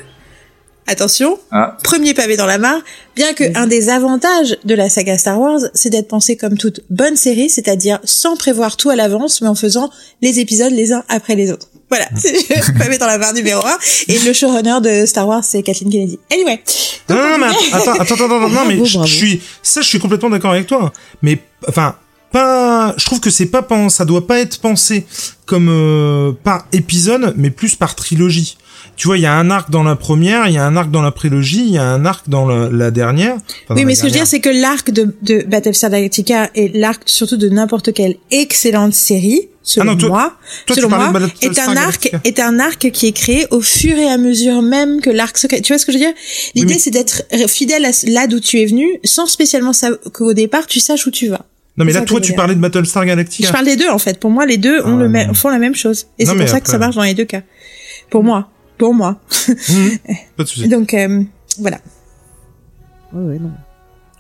[0.88, 2.80] attention, Ah, premier pavé dans la mare,
[3.14, 6.80] bien que un des avantages de la saga Star Wars, c'est d'être pensé comme toute
[6.90, 9.90] bonne série, c'est-à-dire sans prévoir tout à l'avance, mais en faisant
[10.22, 11.68] les épisodes les uns après les autres.
[11.90, 13.78] Voilà, c'est le pavé dans la mare numéro 1,
[14.08, 16.18] et le showrunner de Star Wars, c'est Kathleen Kennedy.
[16.32, 16.62] Anyway.
[17.08, 19.06] Non, non, mais attends, attends, attends, attends, non, mais Bravo, je, bravo.
[19.06, 20.92] je suis, ça, je suis complètement d'accord avec toi.
[21.22, 21.96] Mais, enfin,
[22.30, 25.06] pas, je trouve que c'est pas, ça doit pas être pensé
[25.46, 28.58] comme euh, par épisode, mais plus par trilogie.
[28.98, 30.90] Tu vois, il y a un arc dans la première, il y a un arc
[30.90, 33.36] dans la prélogie, il y a un arc dans la, la dernière.
[33.64, 36.50] Enfin, Oui, mais ce que je veux dire, c'est que l'arc de, de Battlestar Galactica
[36.56, 40.36] et l'arc surtout de n'importe quelle excellente série, selon Ah non, toi- moi,
[40.66, 44.08] toi, selon moi, est un arc, est un arc qui est créé au fur et
[44.10, 45.62] à mesure même que l'arc se crée.
[45.62, 46.14] Tu vois ce que je veux dire?
[46.56, 49.70] L'idée, c'est d'être fidèle à là d'où tu es venu, sans spécialement
[50.12, 51.46] qu'au départ, tu saches où tu vas.
[51.76, 53.46] Non, mais là, toi, tu parlais de Battlestar Galactica.
[53.46, 54.18] Je parle des deux, en fait.
[54.18, 56.08] Pour moi, les deux ont Ah, le font la même chose.
[56.18, 57.42] Et c'est pour ça que ça marche dans les deux cas.
[58.10, 58.48] Pour moi.
[58.78, 59.20] Pour moi.
[59.48, 59.98] Mhm.
[60.36, 60.68] Pas de souci.
[60.68, 61.22] Donc, euh,
[61.58, 61.80] voilà.
[63.12, 63.50] Ouais, ouais, non.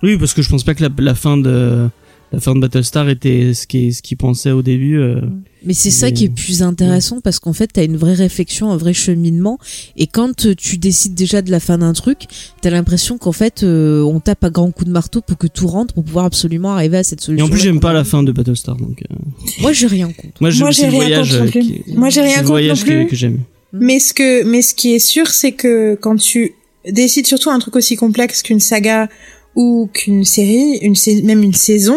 [0.02, 1.88] Oui, parce que je pense pas que la, la fin de
[2.30, 4.98] la fin de Battlestar était ce qui ce qu'il pensait au début.
[4.98, 5.22] euh.
[5.64, 8.76] Mais c'est ça qui est plus intéressant parce qu'en fait, t'as une vraie réflexion, un
[8.76, 9.58] vrai cheminement.
[9.96, 12.26] Et quand euh, tu décides déjà de la fin d'un truc,
[12.60, 15.66] t'as l'impression qu'en fait, euh, on tape à grands coups de marteau pour que tout
[15.66, 17.46] rentre pour pouvoir absolument arriver à cette Et solution.
[17.46, 19.02] en plus, j'aime pas la fin de Battlestar, donc.
[19.10, 19.14] euh,
[19.62, 20.34] Moi, j'ai rien contre.
[20.40, 21.38] Moi, j'aime Moi, c'est j'ai le rien voyage.
[21.38, 23.38] contre qui- Moi, j'ai rien c'est le contre non voyage que j'aime.
[23.72, 26.54] Mais ce que, mais ce qui est sûr, c'est que quand tu
[26.88, 29.08] décides surtout un truc aussi complexe qu'une saga
[29.54, 30.94] ou qu'une série, une
[31.24, 31.96] même une saison,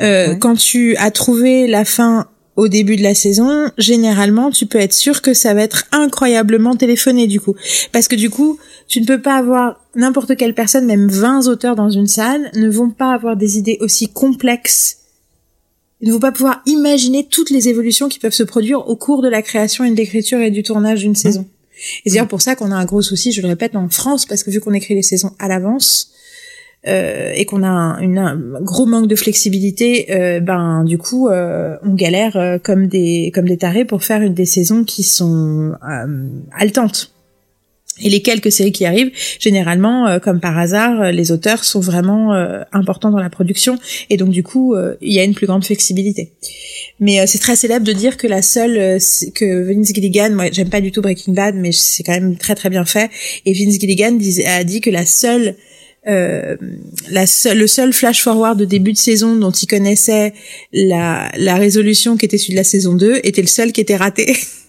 [0.00, 0.38] euh, Ouais.
[0.38, 4.92] quand tu as trouvé la fin au début de la saison, généralement, tu peux être
[4.92, 7.54] sûr que ça va être incroyablement téléphoné du coup,
[7.92, 8.58] parce que du coup,
[8.88, 12.68] tu ne peux pas avoir n'importe quelle personne, même 20 auteurs dans une salle, ne
[12.68, 14.98] vont pas avoir des idées aussi complexes
[16.02, 19.22] ils ne vont pas pouvoir imaginer toutes les évolutions qui peuvent se produire au cours
[19.22, 21.46] de la création et de l'écriture et du tournage d'une saison.
[22.04, 24.26] Et c'est d'ailleurs pour ça qu'on a un gros souci, je le répète, en France,
[24.26, 26.10] parce que vu qu'on écrit les saisons à l'avance,
[26.88, 31.28] euh, et qu'on a un, une- un gros manque de flexibilité, euh, ben du coup
[31.28, 35.04] euh, on galère euh, comme des comme des tarés pour faire une des saisons qui
[35.04, 36.26] sont euh,
[36.58, 37.11] haletantes.
[38.00, 41.80] Et les quelques séries qui arrivent, généralement, euh, comme par hasard, euh, les auteurs sont
[41.80, 43.78] vraiment euh, importants dans la production
[44.08, 46.32] et donc du coup, euh, il y a une plus grande flexibilité.
[47.00, 48.98] Mais euh, c'est très célèbre de dire que la seule
[49.34, 52.54] que Vince Gilligan, moi j'aime pas du tout Breaking Bad, mais c'est quand même très
[52.54, 53.10] très bien fait.
[53.44, 55.56] Et Vince Gilligan a dit que la seule
[56.08, 56.56] euh,
[57.10, 60.32] la seule, le seul flash forward de début de saison dont il connaissait
[60.72, 63.96] la, la résolution qui était celui de la saison 2 était le seul qui était
[63.96, 64.34] raté.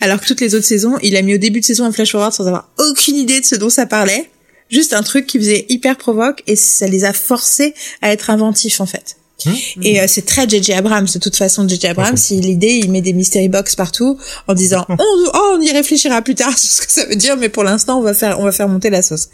[0.00, 2.12] Alors que toutes les autres saisons, il a mis au début de saison un flash
[2.12, 4.30] forward sans avoir aucune idée de ce dont ça parlait.
[4.70, 8.80] Juste un truc qui faisait hyper provoque et ça les a forcés à être inventifs
[8.80, 9.16] en fait.
[9.44, 9.52] Hmm.
[9.82, 13.02] Et euh, c'est très JJ Abrams de toute façon JJ Abrams si l'idée il met
[13.02, 16.80] des mystery box partout en disant on, oh, on y réfléchira plus tard sur ce
[16.80, 19.02] que ça veut dire mais pour l'instant on va faire on va faire monter la
[19.02, 19.28] sauce.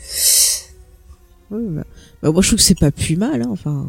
[1.51, 1.85] Ouais, bah,
[2.22, 3.49] bah, moi je trouve que c'est pas plus mal, hein.
[3.51, 3.87] enfin,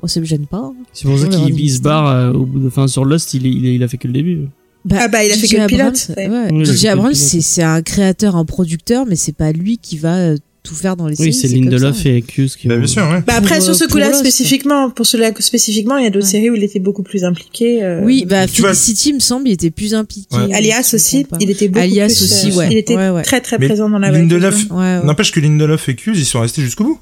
[0.00, 0.58] moi ça me gêne pas.
[0.58, 0.74] hein.
[0.92, 3.82] C'est pour ça qu'il se barre euh, au bout de, enfin, sur Lost, il, il
[3.82, 4.48] a fait que le début.
[4.92, 6.28] Ah bah, il a fait que le pilote, ouais.
[6.52, 10.74] Oui, Abrams, c'est un créateur, un producteur, mais c'est pas lui qui va euh, tout
[10.74, 11.28] faire dans les séries.
[11.30, 13.22] Oui, c'est Lindelof et Cuse qui Bah, vont- bien sûr, ouais.
[13.26, 16.26] Bah après Pour, sur euh, ce coup-là spécifiquement pour celui-là spécifiquement il y a d'autres
[16.26, 16.30] Ouais.
[16.32, 17.84] séries où il était beaucoup plus impliqué.
[17.84, 20.36] euh, Oui, bah Tu vois- Felicity, il me semble, il était plus impliqué.
[20.36, 20.52] Ouais.
[20.54, 22.22] Alias aussi, il était beaucoup Alias plus.
[22.24, 22.68] aussi, euh, ouais.
[22.72, 23.22] Il était Ouais, ouais.
[23.22, 24.68] très très Mais présent dans la Lindelof.
[25.04, 27.00] N'empêche que Lindelof et Cuse, ils sont restés jusqu'au bout.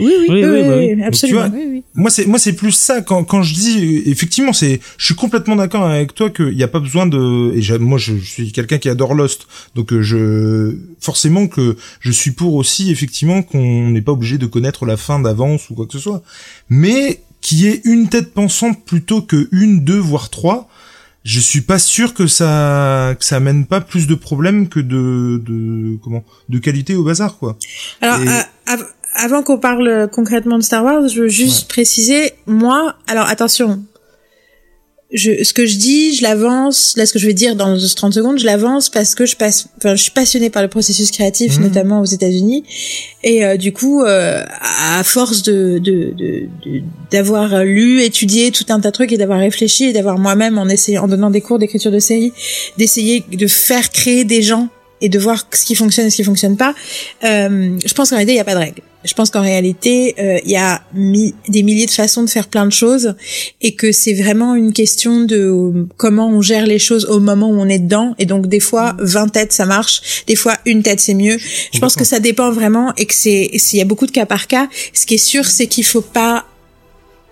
[0.00, 0.26] Oui, oui.
[0.28, 0.92] Oui, Oui, oui, bah oui.
[0.94, 1.48] oui, absolument.
[1.48, 1.82] vois, Oui, oui.
[1.94, 5.56] Moi, c'est moi, c'est plus ça quand quand je dis effectivement, c'est je suis complètement
[5.56, 8.78] d'accord avec toi qu'il n'y a pas besoin de et moi je, je suis quelqu'un
[8.78, 14.02] qui adore Lost, donc euh, je forcément que je suis pour aussi effectivement qu'on n'est
[14.02, 16.22] pas obligé de connaître la fin d'avance ou quoi que ce soit,
[16.68, 20.68] mais qui est une tête pensante plutôt que une, deux voire trois.
[21.24, 25.42] Je suis pas sûr que ça que ça amène pas plus de problèmes que de
[25.44, 27.58] de comment de qualité au bazar quoi.
[28.00, 28.86] Alors, Et- euh, av-
[29.18, 33.82] avant qu'on parle concrètement de Star Wars, je veux juste préciser, moi, alors attention,
[35.10, 38.12] je, ce que je dis, je l'avance, là ce que je vais dire dans 30
[38.12, 41.56] secondes, je l'avance parce que je passe, enfin, je suis passionnée par le processus créatif,
[41.56, 41.62] Mhm.
[41.64, 42.62] notamment aux États-Unis,
[43.24, 48.66] et euh, du coup, euh, à force de de- de- de- d'avoir lu, étudié tout
[48.68, 51.40] un tas de trucs et d'avoir réfléchi et d'avoir moi-même en essayant, en donnant des
[51.40, 52.34] cours d'écriture de série,
[52.76, 54.68] d'essayer de faire créer des gens
[55.00, 56.74] et de voir ce qui fonctionne et ce qui fonctionne pas.
[57.24, 58.82] Euh, je pense qu'en réalité, il n'y a pas de règle.
[59.04, 62.48] Je pense qu'en réalité, euh, il y a mi- des milliers de façons de faire
[62.48, 63.14] plein de choses
[63.62, 67.60] et que c'est vraiment une question de comment on gère les choses au moment où
[67.60, 68.16] on est dedans.
[68.18, 70.24] Et donc, des fois, 20 têtes, ça marche.
[70.26, 71.38] Des fois, une tête, c'est mieux.
[71.72, 74.26] Je pense que ça dépend vraiment et que c'est, s'il y a beaucoup de cas
[74.26, 74.68] par cas.
[74.92, 76.44] Ce qui est sûr, c'est qu'il faut pas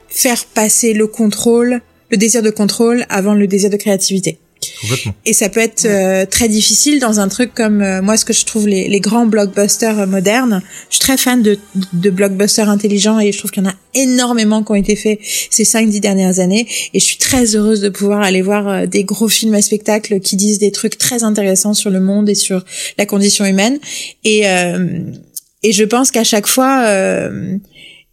[0.09, 4.39] faire passer le contrôle, le désir de contrôle avant le désir de créativité.
[4.81, 5.15] Complètement.
[5.25, 8.33] Et ça peut être euh, très difficile dans un truc comme euh, moi ce que
[8.33, 10.63] je trouve les, les grands blockbusters euh, modernes.
[10.91, 11.59] Je suis très fan de,
[11.93, 15.19] de blockbusters intelligents et je trouve qu'il y en a énormément qui ont été faits
[15.51, 16.67] ces 5-10 dernières années.
[16.95, 20.21] Et je suis très heureuse de pouvoir aller voir euh, des gros films à spectacle
[20.21, 22.65] qui disent des trucs très intéressants sur le monde et sur
[22.99, 23.79] la condition humaine.
[24.25, 25.01] Et, euh,
[25.63, 26.87] et je pense qu'à chaque fois...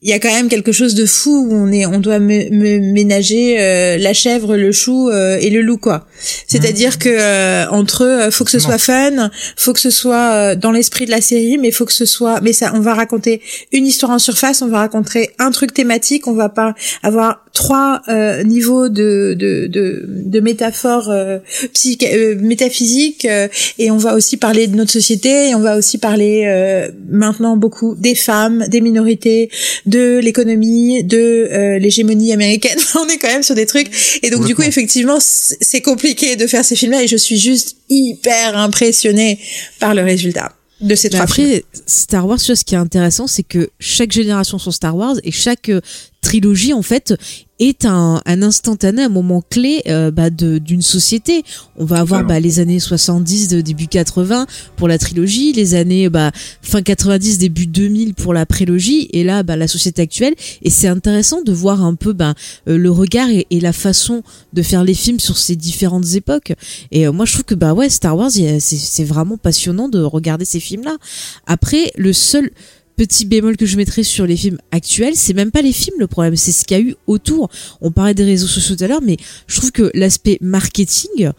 [0.03, 2.19] euh, il y a quand même quelque chose de fou où on est, on doit
[2.19, 6.05] ménager euh, la chèvre, le chou euh, et le loup quoi.
[6.47, 10.55] C'est-à-dire que euh, entre eux, faut que ce soit fun, faut que ce soit euh,
[10.55, 13.41] dans l'esprit de la série, mais faut que ce soit, mais ça, on va raconter
[13.71, 18.01] une histoire en surface, on va raconter un truc thématique, on va pas avoir trois
[18.07, 21.37] euh, niveaux de de de, de métaphores euh,
[21.73, 23.47] psych- euh, métaphysiques euh,
[23.77, 27.55] et on va aussi parler de notre société et on va aussi parler euh, maintenant
[27.55, 29.49] beaucoup des femmes, des minorités,
[29.85, 31.17] de l'économie, de
[31.51, 32.79] euh, l'hégémonie américaine.
[32.95, 34.19] on est quand même sur des trucs.
[34.23, 37.77] Et donc du coup effectivement c'est compliqué de faire ces films-là et je suis juste
[37.89, 39.39] hyper impressionnée
[39.79, 40.51] par le résultat
[40.83, 41.47] de ces Mais trois films.
[41.47, 44.95] après, Star Wars, tu vois, ce qui est intéressant, c'est que chaque génération son Star
[44.95, 45.81] Wars et chaque euh,
[46.21, 47.13] trilogie, en fait,
[47.67, 51.43] est un, un instantané, un moment clé euh, bah, de- d'une société.
[51.77, 54.45] On va avoir bah, les années 70, de début 80
[54.75, 59.43] pour la trilogie, les années bah, fin 90, début 2000 pour la prélogie, et là,
[59.43, 60.33] bah, la société actuelle.
[60.61, 62.33] Et c'est intéressant de voir un peu bah,
[62.67, 66.53] euh, le regard et, et la façon de faire les films sur ces différentes époques.
[66.91, 70.45] Et euh, moi, je trouve que bah ouais, Star Wars, c'est vraiment passionnant de regarder
[70.45, 70.97] ces films-là.
[71.47, 72.51] Après, le seul
[72.95, 76.07] petit bémol que je mettrais sur les films actuels, c'est même pas les films le
[76.07, 77.49] problème, c'est ce qu'il y a eu autour.
[77.81, 79.17] On parlait des réseaux sociaux tout à l'heure, mais
[79.47, 81.31] je trouve que l'aspect marketing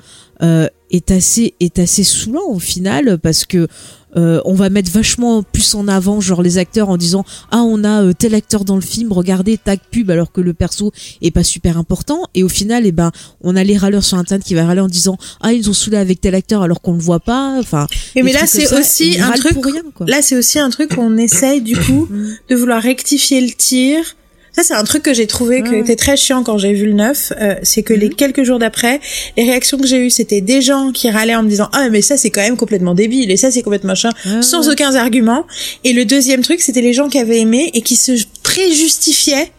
[0.43, 3.69] euh, est assez est assez saoulant au final parce que
[4.17, 7.85] euh, on va mettre vachement plus en avant genre les acteurs en disant ah on
[7.85, 10.93] a euh, tel acteur dans le film regardez tag pub alors que le perso
[11.23, 12.23] est pas super important.
[12.35, 14.89] Et au final eh ben on a les râleurs sur internet qui va râler en
[14.89, 18.23] disant ah ils ont saoulé avec tel acteur alors qu'on le voit pas enfin Mais,
[18.23, 21.61] mais là c'est aussi un truc rien, là c'est aussi un truc où on essaye
[21.61, 22.09] du coup
[22.49, 24.17] de vouloir rectifier le tir.
[24.57, 25.81] Ça, c'est un truc que j'ai trouvé qui Ouais.
[25.81, 27.33] était très chiant quand j'ai vu le 9.
[27.41, 29.01] euh, c'est que les quelques jours d'après,
[29.37, 32.03] les réactions que j'ai eues, c'était des gens qui râlaient en me disant «Ah, mais
[32.03, 33.31] ça, c'est quand même complètement débile.
[33.33, 34.11] Et ça, c'est complètement machin.
[34.27, 34.73] Ouais, sans ouais.
[34.75, 35.45] aucun argument.
[35.83, 39.51] Et le deuxième truc, c'était les gens qui avaient aimé et qui se préjustifiaient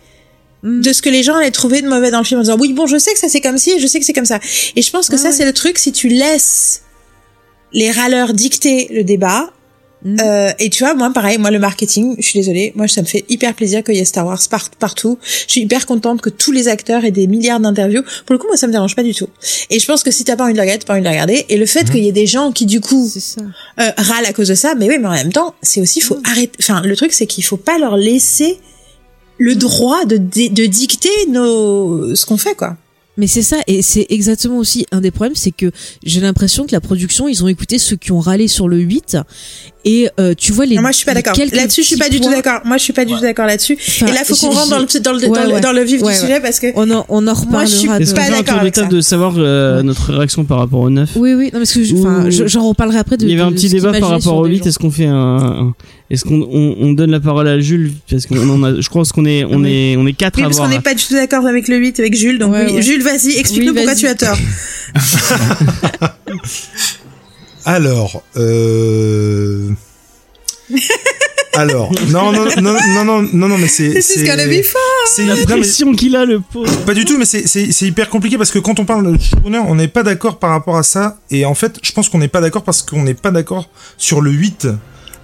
[0.64, 0.82] Mm.
[0.82, 2.74] de ce que les gens allaient trouver de mauvais dans le film en disant oui
[2.74, 4.40] bon je sais que ça c'est comme ci et je sais que c'est comme ça
[4.76, 5.34] et je pense que Ouais, ça ouais.
[5.34, 6.82] c'est le truc si tu laisses
[7.72, 9.52] les râleurs dicter le débat
[10.04, 10.18] Mm.
[10.22, 13.08] euh, et tu vois, moi, pareil, moi, le marketing, je suis désolée, moi, ça me
[13.08, 15.18] fait hyper plaisir qu'il y ait Star Wars par- partout.
[15.48, 18.04] Je suis hyper contente que tous les acteurs aient des milliards d'interviews.
[18.26, 19.28] Pour le coup, moi, ça me dérange pas du tout.
[19.70, 21.06] Et je pense que si t'as pas envie de la regarder, t'as pas envie de
[21.06, 21.46] la regarder.
[21.50, 23.42] Et le fait qu'il y ait des gens qui, du coup, c'est ça
[23.80, 24.76] euh, râlent à cause de ça.
[24.76, 26.52] Mais oui, mais en même temps, c'est aussi faut arrêter.
[26.60, 28.60] Enfin, le truc, c'est qu'il faut pas leur laisser
[29.38, 32.78] le droit de, di- de dicter nos ce qu'on fait, quoi.
[33.18, 35.72] Mais c'est ça, et c'est exactement aussi un des problèmes, c'est que
[36.04, 39.18] j'ai l'impression que la production, ils ont écouté ceux qui ont râlé sur le 8,
[39.86, 40.76] et euh, tu vois les.
[40.76, 41.34] Non, moi, je suis pas d'accord.
[41.54, 42.60] Là-dessus, je suis pas du tout d'accord.
[42.66, 43.78] Moi, je suis pas du tout d'accord là-dessus.
[43.80, 45.62] Enfin, Et là, faut qu'on rentre dans le dans le Ouais, dans le, ouais.
[45.62, 46.26] dans le vif Ouais, du ouais.
[46.26, 47.52] sujet parce que On en, on en reparlera.
[47.52, 48.86] Moi, je suis de- pas d'accord avec ça.
[48.86, 52.48] de savoir euh, notre réaction par rapport au 9 Oui, oui, non, parce que je-
[52.48, 53.26] j'en reparlerai après de.
[53.26, 54.58] Il y avait un petit débat par rapport au des 8.
[54.64, 54.66] gens.
[54.70, 55.74] Est-ce qu'on fait un-
[56.12, 59.12] est-ce qu'on on, on donne la parole à Jules parce qu'on en a, je pense
[59.12, 59.94] qu'on est on Oui.
[59.94, 61.78] est on est quatre oui, à parce qu'on n'est pas du tout d'accord avec le
[61.78, 62.38] 8 avec Jules.
[62.38, 62.74] Donc Ouais, oui.
[62.76, 62.82] ouais.
[62.82, 64.38] Jules, vas-y, explique-nous Oui, pourquoi tu as tort.
[67.66, 69.70] Alors, euh...
[71.54, 74.00] Alors, non, non, non, non, non, non, mais c'est, fun.
[75.08, 76.70] c'est, La pression qu'il a le pauvre.
[76.86, 79.18] pas du tout, mais c'est, c'est, c'est hyper compliqué parce que quand on parle de
[79.22, 82.18] showrunner, on n'est pas d'accord par rapport à ça, et en fait, je pense qu'on
[82.20, 84.68] n'est pas d'accord parce qu'on n'est pas d'accord sur le 8.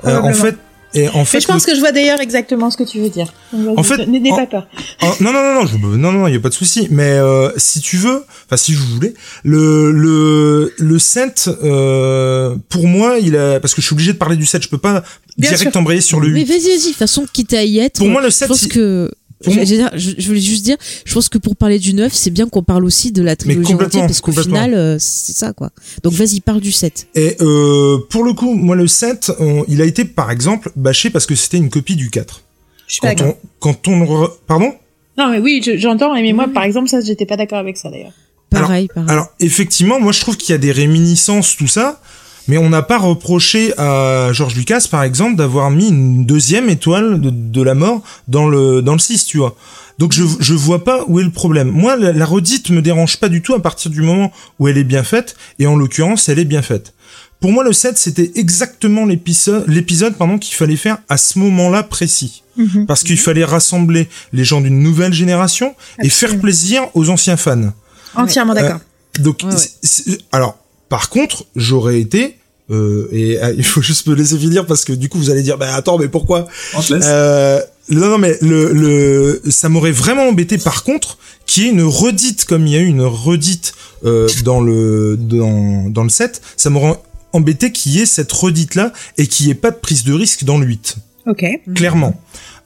[0.05, 0.55] Euh, en fait,
[0.93, 3.09] et en fait, Mais je pense que je vois d'ailleurs exactement ce que tu veux
[3.09, 3.33] dire.
[3.53, 4.67] Donc, En fait, n'aie en- pas peur.
[5.03, 6.87] Oh, non, non, non, non, je, non, non, il y a pas de souci.
[6.91, 9.13] Mais euh, si tu veux, enfin si je voulais,
[9.43, 14.17] le le le set, euh, pour moi, il a parce que je suis obligé de
[14.17, 15.03] parler du set, je peux pas
[15.37, 15.79] Bien direct sûr.
[15.79, 16.45] embrayer sur le Mais 8.
[16.45, 17.97] vas-y, vas-y, de toute façon, quitte à y être.
[17.97, 19.11] Pour moi, le je 7, pense il- que.
[19.45, 22.85] Je, voulais juste dire, je pense que pour parler du 9, c'est bien qu'on parle
[22.85, 25.71] aussi de la trilogie entière, parce qu'au final, euh, c'est ça, quoi.
[26.03, 27.07] Donc vas-y, parle du 7.
[27.15, 31.09] Et euh, pour le coup, moi le 7, on- il a été par exemple bâché
[31.09, 32.41] parce que c'était une copie du 4.
[32.87, 33.37] Je suis pas Quand d'accord.
[33.61, 34.73] on quand on re- pardon?
[35.17, 36.13] Non, mais oui, je- j'entends.
[36.13, 38.13] Mais moi, par exemple, ça, j'étais pas d'accord avec ça d'ailleurs.
[38.49, 39.09] Pareil, pareil.
[39.09, 42.01] Alors effectivement, moi je trouve qu'il y a des réminiscences tout ça,
[42.47, 47.21] mais on n'a pas reproché à George Lucas par exemple d'avoir mis une deuxième étoile
[47.21, 49.55] de, de la mort dans le dans le 6, tu vois.
[49.99, 51.69] Donc je je vois pas où est le problème.
[51.69, 54.77] Moi la, la redite me dérange pas du tout à partir du moment où elle
[54.77, 56.93] est bien faite et en l'occurrence, elle est bien faite.
[57.39, 61.83] Pour moi le 7 c'était exactement l'épisode l'épisode pardon qu'il fallait faire à ce moment-là
[61.83, 62.43] précis
[62.87, 65.73] parce qu'il fallait rassembler les gens d'une nouvelle génération
[66.03, 67.71] et faire plaisir aux anciens fans.
[68.13, 68.79] Entièrement d'accord.
[69.19, 70.17] Donc, Ouais, ouais.
[70.31, 70.57] alors,
[70.91, 72.35] par contre, j'aurais été,
[72.69, 75.41] euh, et euh, il faut juste me laisser finir parce que du coup, vous allez
[75.41, 76.47] dire, bah attends, mais pourquoi?
[76.75, 77.05] On te laisse.
[77.07, 80.57] euh, Non, non, mais le, le, ça m'aurait vraiment embêté.
[80.57, 83.73] Par contre, qu'il y ait une redite, comme il y a eu une redite
[84.05, 86.99] euh, dans le dans dans le 7, ça m'aurait
[87.33, 90.13] embêté qu'il y ait cette redite là et qu'il n'y ait pas de prise de
[90.13, 90.95] risque dans le 8
[91.27, 91.45] Ok.
[91.75, 92.19] clairement.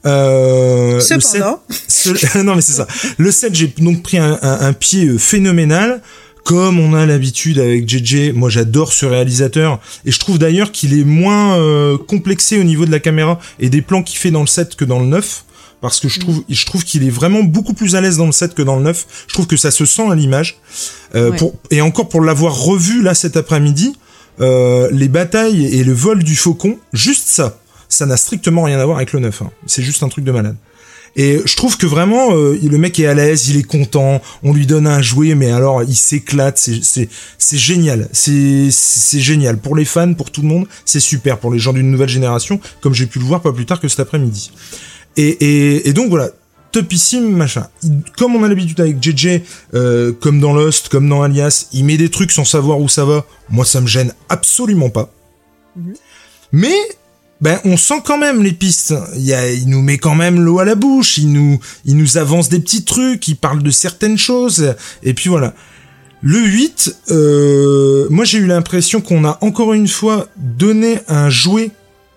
[0.06, 2.86] Euh, le sept- Cependant, ce- non mais c'est ça.
[3.18, 6.00] Le 7, j'ai donc pris un, un- un pied euh, phénoménal.
[6.46, 10.96] Comme on a l'habitude avec JJ, moi j'adore ce réalisateur et je trouve d'ailleurs qu'il
[10.96, 14.42] est moins euh, complexé au niveau de la caméra et des plans qu'il fait dans
[14.42, 15.44] le 7 que dans le 9
[15.80, 18.32] parce que je trouve je trouve qu'il est vraiment beaucoup plus à l'aise dans le
[18.32, 19.06] 7 que dans le 9.
[19.26, 20.58] Je trouve que ça se sent à l'image.
[21.16, 21.36] Euh, Ouais.
[21.36, 23.96] pour et encore pour l'avoir revu là cet après-midi,
[24.40, 28.84] euh, les batailles et le vol du faucon, juste ça, ça n'a strictement rien à
[28.84, 29.42] voir avec le 9.
[29.42, 29.50] hein.
[29.66, 30.56] C'est juste un truc de malade.
[31.18, 34.52] Et je trouve que vraiment, euh, le mec est à l'aise, il est content, on
[34.52, 39.86] lui donne un jouet, mais alors il s'éclate, c'est génial, c'est c'est génial pour les
[39.86, 43.06] fans, pour tout le monde, c'est super pour les gens d'une nouvelle génération, comme j'ai
[43.06, 44.50] pu le voir pas plus tard que cet après-midi.
[45.16, 46.28] Et, et, et donc voilà,
[46.70, 47.66] topissime machin.
[47.82, 49.40] Il- comme on a l'habitude avec JJ,
[49.72, 53.06] euh, comme dans Lost, comme dans Alias, il met des trucs sans savoir où ça
[53.06, 53.24] va.
[53.48, 55.10] Moi, ça me gêne absolument pas.
[56.52, 56.74] Mais
[57.40, 58.94] ben on sent quand même les pistes.
[59.16, 61.18] Il, nous met quand même l'eau à la bouche.
[61.18, 63.28] Il nous, il nous avance des petits trucs.
[63.28, 64.74] Il parle de certaines choses.
[65.02, 65.54] Et puis voilà.
[66.22, 71.70] Le 8, euh, moi j'ai eu l'impression qu'on a encore une fois donné un jouet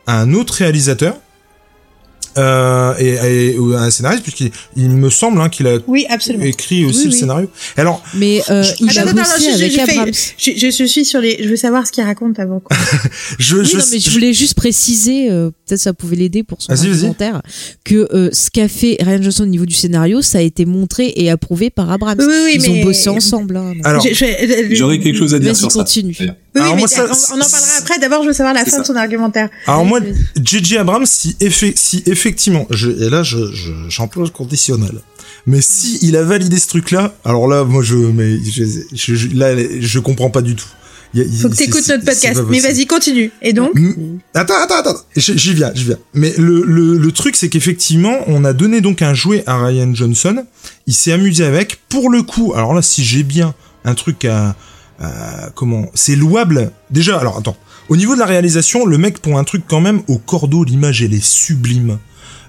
[0.07, 1.15] à un autre réalisateur.
[2.39, 6.05] Euh, et, et- un scénariste puisqu'il il me semble hein, qu'il a oui,
[6.41, 7.17] écrit aussi Oui, le oui.
[7.19, 7.49] scénario.
[7.77, 10.11] Alors Mais euh, il Attends, a attends, je- avec Abrams.
[10.37, 11.37] Je, je, je suis sur les.
[11.43, 12.59] Je veux savoir ce qu'il raconte avant.
[12.59, 12.75] quoi.
[13.39, 16.61] je, Oui, je, non, mais je voulais juste préciser, euh, peut-être ça pouvait l'aider pour
[16.61, 17.41] son argumentaire,
[17.83, 21.13] que euh, ce qu'a fait Ryan Johnson au niveau du scénario, ça a été montré
[21.15, 22.17] et approuvé par Abrams.
[22.19, 23.57] Oui, oui, oui, Ils mais- ont bossé ensemble.
[23.57, 25.79] hein, alors Je- je- J'aurais quelque chose à dire sur ça.
[25.79, 26.15] continue.
[26.17, 26.35] d'ailleurs.
[26.55, 27.99] Oui, Alors mais moi, ça- on, on en parlera après.
[27.99, 29.49] D'abord, je veux savoir la fin de son argumentaire.
[29.67, 29.99] Alors moi,
[30.43, 30.77] J.J.
[30.77, 31.35] Abrams, si,
[31.75, 32.28] si effectivement,
[32.69, 34.99] je, et là, je, je, j'emploie le conditionnel.
[35.47, 38.63] Mais si il a validé ce truc-là, alors là, moi, je, mais, je,
[38.93, 40.67] je, je- là, je comprends pas du tout.
[41.15, 42.39] Il Faut que t'écoutes notre podcast.
[42.49, 43.31] Mais vas-y, continue.
[43.41, 43.71] Et donc.
[44.35, 44.99] Attends, attends, attends.
[45.15, 45.97] J'y viens, j'y viens.
[46.13, 49.91] Mais le, le, le truc, c'est qu'effectivement, on a donné donc un jouet à Ryan
[49.95, 50.45] Johnson.
[50.85, 51.79] Il s'est amusé avec.
[51.89, 53.55] Pour le coup, alors là, si j'ai bien
[53.85, 54.55] un truc à,
[54.99, 56.71] à- comment, c'est louable.
[56.91, 57.57] Déjà, alors attends.
[57.89, 61.01] Au niveau de la réalisation, le mec pour un truc quand même au cordeau, l'image
[61.01, 61.97] elle est sublime.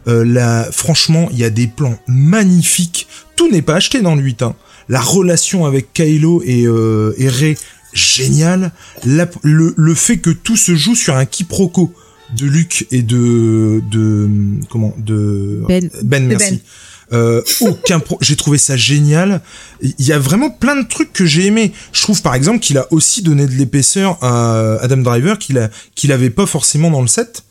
[0.09, 3.07] Euh, là, franchement, il y a des plans magnifiques.
[3.37, 4.43] Tout n'est pas acheté dans le 8.
[4.43, 4.55] Hein.
[4.89, 7.57] La relation avec Kylo et, euh, et Rey
[7.93, 8.73] génial.
[9.05, 11.93] La- le, le fait que tout se joue sur un quiproquo
[12.37, 14.29] de Luc et de de
[14.71, 15.91] comment de Ben.
[16.05, 16.53] Ben De merci.
[16.55, 16.61] Ben.
[17.13, 18.19] Euh, aucun pro...
[18.21, 19.41] j'ai trouvé ça génial.
[19.83, 21.73] Il y a vraiment plein de trucs que j'ai aimé.
[21.93, 25.71] Je trouve par exemple qu'il a aussi donné de l'épaisseur à Adam Driver qu'il a
[25.97, 27.43] qu'il avait pas forcément dans le set.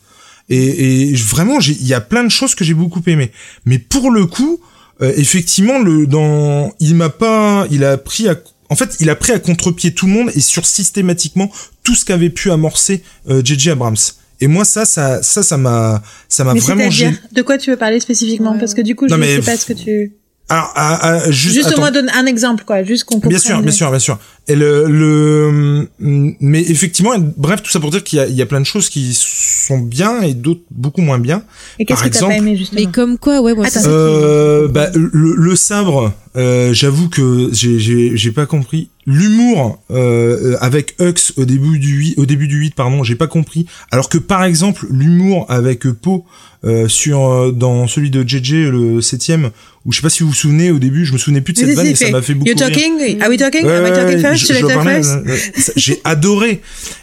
[0.50, 3.30] Et, et vraiment, j'ai- il y a plein de choses que j'ai beaucoup aimé.
[3.64, 4.60] Mais pour le coup,
[5.00, 8.34] euh, effectivement, le dans, il m'a pas, il a pris à,
[8.68, 11.50] en fait, il a pris à contre-pied tout le monde et sur systématiquement
[11.84, 13.70] tout ce qu'avait pu amorcer euh, J.J.
[13.70, 13.96] Abrams.
[14.42, 17.16] Et moi, ça, ça, ça, ça m'a, ça m'a vraiment gêné.
[17.32, 18.58] de quoi tu veux parler spécifiququement Ouais.
[18.58, 20.12] Parce que du coup, je Non, ne mais- sais pas ce que tu...
[20.48, 22.82] Alors, à- à- juste, Juste au moins donne un exemple, quoi.
[22.82, 23.30] Juste qu'on comprenne.
[23.30, 24.18] Bien sûr, bien sûr, bien sûr.
[24.48, 28.42] Et le, le, mais effectivement, bref, tout ça pour dire qu'il y a, il y
[28.42, 31.44] a plein de choses qui sont bien et d'autres beaucoup moins bien.
[31.78, 33.80] Et qu'est-ce Par que t'as pas exemple- aimé, justement Mais comme quoi, ouais, moi, Attends.
[33.86, 38.88] Euh, bah, le, le sabre, euh, j'avoue que j'ai, j'ai, j'ai pas compris.
[39.06, 43.26] L'humour euh, avec Hux au début du 8, au début du 8, pardon, j'ai pas
[43.28, 43.66] compris.
[43.90, 46.24] Alors que par exemple, l'humour avec Poe
[46.64, 49.50] euh, sur euh, dans celui de JJ le septième,
[49.86, 51.58] où je sais pas si vous vous souvenez au début, je me souvenais plus de
[51.60, 52.68] cette vanne et ça m'a fait beaucoup You rire.
[52.68, 53.22] talking?
[53.22, 53.64] Are we talking?
[53.64, 54.18] Ouais, Am I talking?
[54.36, 55.36] Je- parlais, euh, euh,
[55.76, 56.60] J'ai adoré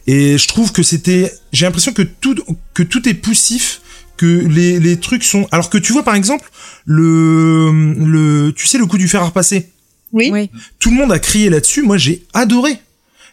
[0.07, 1.31] et je trouve que c'était.
[1.53, 2.35] J'ai l'impression que tout
[2.73, 3.81] que tout est poussif,
[4.17, 5.47] que les les trucs sont.
[5.51, 6.49] Alors que tu vois par exemple
[6.85, 7.71] le
[8.05, 9.69] le tu sais le coup du fer à repasser?
[10.13, 10.29] Oui.
[10.31, 10.49] Ouais.
[10.79, 11.83] Tout le monde a crié là-dessus.
[11.83, 12.79] Moi j'ai adoré.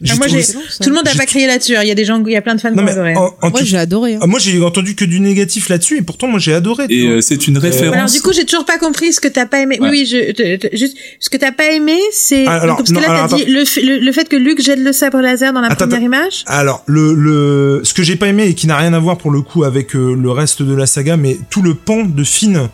[0.09, 1.77] Ah, moi, j'ai- Tout le monde n'a pas crié là-dessus.
[1.77, 1.83] hein.
[1.83, 2.93] Il y a des gens, il y a plein de fans qui Non ont mais
[2.93, 3.15] adoré.
[3.17, 4.15] en, en Moi, j'ai adoré.
[4.15, 4.19] hein.
[4.23, 6.87] Ah, moi j'ai entendu que du négatif là-dessus et pourtant moi j'ai adoré.
[6.89, 7.95] Et euh, c'est une référence.
[7.97, 9.79] Alors du coup, j'ai toujours pas compris ce que t'as pas aimé.
[9.81, 9.89] Ouais.
[9.91, 12.95] Oui, je, te- te- juste ce que t'as pas aimé, c'est Ah, alors, parce que
[12.95, 15.53] non, là t'as dit le, f- le, le fait que Luke jette le sabre laser
[15.53, 16.45] dans la Attends, première image.
[16.47, 19.31] Alors le le ce que j'ai pas aimé et qui n'a rien à voir pour
[19.31, 22.69] le coup avec euh, le reste de la saga, mais tout le pan de Finn.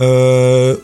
[0.00, 0.74] Euh,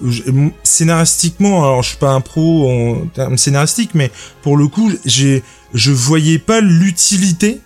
[0.63, 4.11] scénaristiquement, alors je suis pas un pro en termes scénaristiques, mais
[4.43, 5.43] pour le coup, j'ai
[5.75, 7.61] je voyais pas l'utilité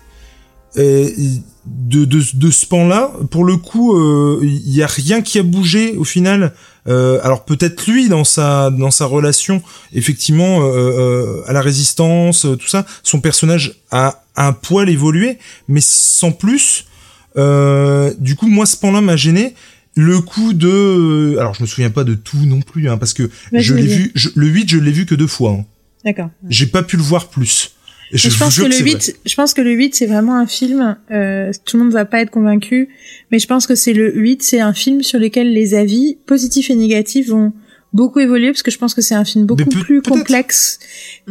[0.77, 1.09] euh,
[1.65, 3.11] de, de de ce pan-là.
[3.31, 6.53] Pour le coup, euh, il y a rien qui a bougé au final.
[6.87, 9.61] Euh, alors peut-être lui dans sa dans sa relation
[9.93, 15.37] effectivement euh, euh, à la résistance, euh, tout ça, son personnage a un poil évolué,
[15.69, 16.85] mais sans plus.
[17.37, 19.53] Euh, du coup, moi, ce pan-là m'a gêné.
[19.95, 23.13] Le coup de, euh, alors je me souviens pas de tout non plus, hein, parce
[23.13, 23.29] que
[23.61, 25.51] je l'ai vu, je- le 8, je l'ai vu que deux fois.
[25.51, 25.65] hein.
[26.03, 26.29] D'accord.
[26.49, 27.71] J'ai pas pu le voir plus.
[28.13, 28.91] Et Je, pense que le c'est vrai.
[28.93, 30.95] 8, je pense que le 8 c'est vraiment un film.
[31.11, 32.89] Euh, tout le monde va pas être convaincu,
[33.31, 36.69] mais je pense que c'est le 8, c'est un film sur lequel les avis positifs
[36.69, 37.51] et négatifs vont
[37.91, 40.79] beaucoup évoluer parce que je pense que c'est un film beaucoup plus complexe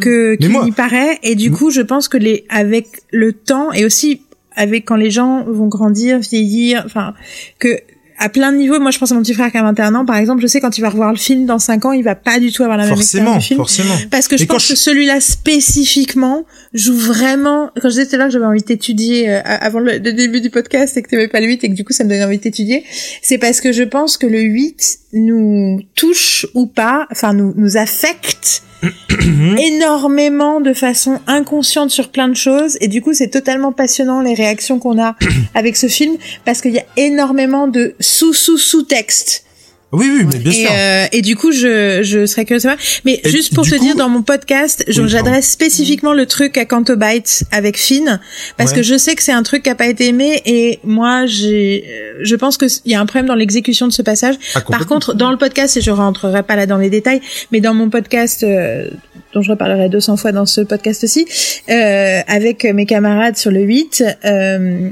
[0.01, 1.55] que Mais qu'il n'y paraît et du Mm.
[1.55, 4.23] coup je pense que les avec le temps et aussi
[4.55, 7.15] avec quand les gens vont grandir vieillir enfin
[7.59, 7.79] que
[8.19, 10.05] à plein de niveaux moi je pense à mon petit frère qui a 21 ans
[10.07, 12.15] par exemple je sais quand il va revoir le film dans 5 ans il va
[12.15, 13.95] pas du tout avoir la même Forcément, expérience du film forcément.
[14.11, 16.45] parce que je Mais pense je- que celui-là spécifiquement
[16.75, 17.71] joue vraiment.
[17.81, 20.13] Quand je disais tout à l'heure que j'avais envie de t'étudier euh, avant le, le
[20.13, 22.09] début du podcast et que t'aimais pas le 8 et que du coup ça me
[22.09, 22.85] donnait envie de t'étudier,
[23.23, 27.77] c'est parce que je pense que le 8 nous touche ou pas, enfin nous nous
[27.77, 28.63] affecte
[29.59, 32.77] énormément de façon inconsciente sur plein de choses.
[32.81, 35.17] Et du coup c'est totalement passionnant les réactions qu'on a
[35.55, 39.45] avec ce film parce qu'il y a énormément de sous sous sous textes
[39.93, 40.71] Oui, oui, mais bien et, sûr.
[40.73, 42.83] euh, et du coup, je, je serais curieuse de savoir.
[43.05, 46.57] Mais Et juste pour te coup- dire, dans mon podcast, Oui, j'adresse spécifiquement le truc
[46.57, 48.19] à Canto Bites avec Finn,
[48.57, 48.77] parce Ouais.
[48.79, 51.85] que je sais que c'est un truc qui a pas été aimé, et moi, j'ai,
[51.89, 54.37] euh, je pense que il y a un problème dans l'exécution de ce passage.
[54.55, 57.21] Ah, Par contre, dans le podcast, et je rentrerai pas là dans les détails,
[57.51, 58.89] mais dans mon podcast, euh,
[59.35, 61.27] dont je reparlerai 200 fois dans ce podcast aussi,
[61.69, 64.89] euh, avec mes camarades sur le 8, euh,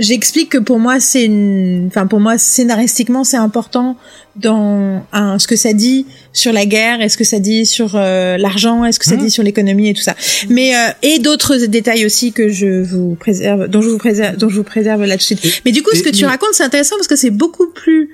[0.00, 3.96] j'explique que pour moi, c'est une, enfin, pour moi, scénaristiquement, c'est important
[4.36, 5.04] dans
[5.38, 8.98] ce que ça dit sur la guerre, est-ce que ça dit sur euh, l'argent, est-ce
[8.98, 9.22] que ça Mhm.
[9.24, 10.14] dit sur l'économie et tout ça.
[10.48, 14.48] Mais, euh, et d'autres détails aussi que je vous préserve, dont je vous préserve, dont
[14.48, 15.62] je vous préserve là tout de Et- suite.
[15.64, 18.10] Mais du coup, ce que tu mais- racontes, c'est intéressant parce que c'est beaucoup plus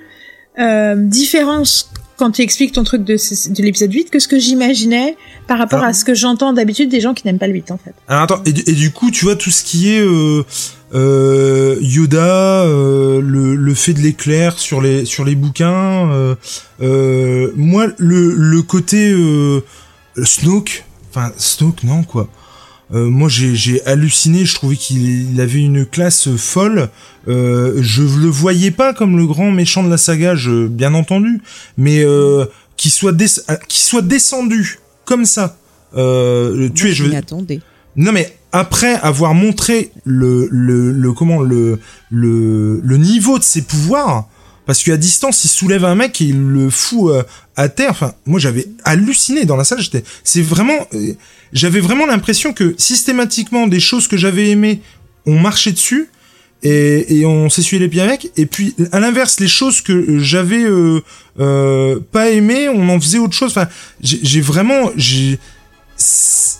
[0.59, 1.61] euh, différent
[2.17, 5.15] quand tu expliques ton truc de, de l'épisode 8 que ce que j'imaginais
[5.47, 5.89] par rapport Ah.
[5.89, 7.93] à ce que j'entends d'habitude des gens qui n'aiment pas le 8 en fait.
[8.07, 10.43] Alors attends, et, du- et du coup, tu vois tout ce qui est euh,
[10.93, 16.11] euh, Yoda, euh, le, le fait de l'éclair sur les sur les bouquins.
[16.11, 16.35] euh,
[16.81, 19.61] euh, moi, le le côté euh,
[20.23, 22.29] Snoke, enfin Snoke, non quoi.
[22.93, 24.45] Euh, moi, j'ai j'ai halluciné.
[24.45, 26.89] Je trouvais qu'il il avait une classe folle.
[27.27, 31.41] Euh, je le voyais pas comme le grand méchant de la saga, je, bien entendu,
[31.77, 32.45] mais euh,
[32.77, 33.27] qu'il soit des,
[33.67, 35.57] soit descendu comme ça.
[35.97, 37.59] Euh, tuer, je m'y attendais.
[37.97, 41.79] Non mais après avoir montré le le, le comment le
[42.09, 44.27] le le niveau de ses pouvoirs,
[44.67, 47.23] parce qu'à distance, il soulève un mec et il le fout euh,
[47.55, 47.91] à terre.
[47.91, 49.79] Enfin, moi, j'avais halluciné dans la salle.
[49.79, 51.13] J'étais, c'est vraiment, euh,
[51.53, 54.81] j'avais vraiment l'impression que systématiquement des choses que j'avais aimées,
[55.25, 56.09] on marchait dessus
[56.63, 58.31] et, et on s'essuyait les pieds avec.
[58.35, 61.01] Et puis, à l'inverse, les choses que j'avais euh,
[61.39, 63.51] euh, pas aimées, on en faisait autre chose.
[63.51, 63.69] Enfin,
[64.01, 65.39] j'ai j'ai vraiment, j'ai,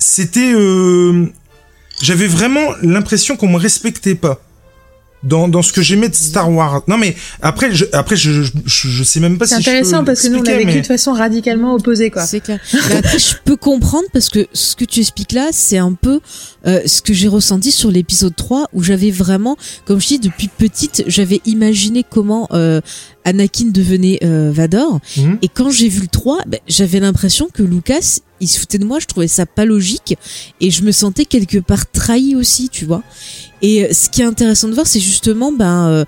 [0.08, 1.26] c'était, euh,
[2.02, 4.40] j'avais vraiment l'impression qu'on me respectait pas
[5.24, 6.84] dans, dans ce que j'aimais de Star Wars.
[6.88, 9.76] Non mais après je, après je, je, je, sais même pas C'est si je peux
[9.76, 12.26] intéressant parce que nous on a vécu mais- de façon radicalement opposée quoi.
[12.26, 12.60] C'est clair.
[12.90, 16.22] Mais après, je peux comprendre parce que ce que tu expliques là, c'est un peu
[16.68, 20.48] euh, ce que j'ai ressenti sur l'épisode 3 où j'avais vraiment, comme je dis, depuis
[20.48, 22.82] petite, j'avais imaginé comment euh,
[23.26, 25.00] Anakin devenait euh, Vador.
[25.18, 25.40] Mhm.
[25.42, 28.86] Et quand j'ai vu le 3, ben, j'avais l'impression que Lucas, il se foutait de
[28.86, 30.16] moi, je trouvais ça pas logique
[30.62, 33.04] et je me sentais quelque part trahi aussi, tu vois.
[33.62, 36.06] Et euh, ce qui est intéressant de voir, c'est justement, ben,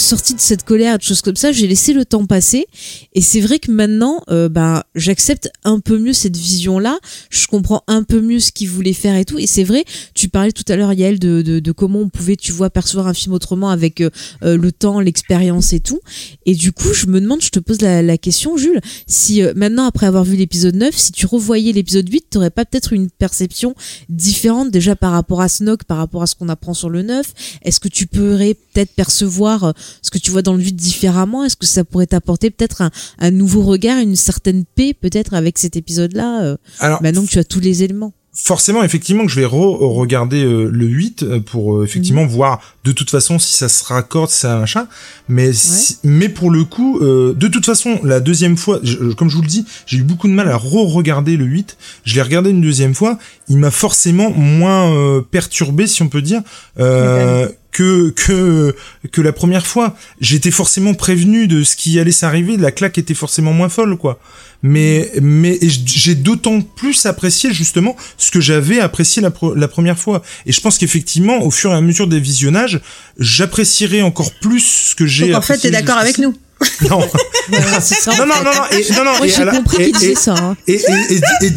[0.00, 2.66] euh, euh, sorti de cette colère, de choses comme ça, j'ai laissé le temps passer.
[3.14, 6.98] Et c'est vrai que maintenant, euh, ben, j'accepte un peu mieux cette vision-là.
[7.30, 9.38] Je comprends un peu mieux ce qu'il voulait faire et tout.
[9.38, 9.84] Et c'est vrai,
[10.14, 13.14] tu parlais tout à l'heure, Yael, de, de, comment on pouvait, tu vois, percevoir un
[13.14, 14.10] film autrement avec euh,
[14.42, 16.00] euh, le temps, l'expérience et tout.
[16.46, 19.86] Et du coup, je me demande, je te pose la, question, Jules, si euh, maintenant,
[19.86, 23.74] après avoir vu l'épisode 9, si tu revoyais l'épisode 8, t'aurais pas peut-être une perception
[24.08, 27.60] différente déjà par rapport à Snoke, par rapport à ce qu'on apprend sur le 9
[27.62, 31.44] Est-ce que tu pourrais peut-être percevoir ce que tu vois dans le 8 différemment?
[31.44, 35.58] Est-ce que ça pourrait t'apporter peut-être un, un nouveau regard, une certaine paix peut-être avec
[35.58, 36.56] cet épisode-là, euh,
[37.02, 38.12] maintenant que tu as tous les éléments?
[38.32, 42.92] forcément effectivement que je vais re-regarder euh, le 8 euh, pour euh, effectivement voir de
[42.92, 44.86] toute façon si ça se raccorde, si ça machin.
[45.28, 49.28] Mais si- mais pour le coup, euh, de toute façon, la deuxième fois, je- comme
[49.28, 51.76] je vous le dis, j'ai eu beaucoup de mal à re-regarder le 8.
[52.04, 53.18] Je l'ai regardé une deuxième fois.
[53.48, 56.40] Il m'a forcément moins euh, perturbé, si on peut dire,
[56.78, 58.74] euh, que que
[59.12, 59.96] que la première fois.
[60.20, 62.56] J'étais forcément prévenu de ce qui allait s'arriver.
[62.56, 64.20] La claque était forcément moins folle, quoi.
[64.62, 70.22] Mais mais j'ai d'autant plus apprécié justement ce que j'avais apprécié la, la première fois.
[70.46, 72.80] Et je pense qu'effectivement, au fur et à mesure des visionnages,
[73.18, 75.28] j'apprécierai encore plus ce que j'ai.
[75.28, 76.34] Donc en fait t'es d'accord avec nous.
[76.90, 80.14] Non, non, non, non, non, et, non, non, Moi, j'ai compris et- qu'il disait et-
[80.16, 80.34] ça.
[80.34, 80.56] hein.
[80.66, 81.52] Et, et, et, et, et-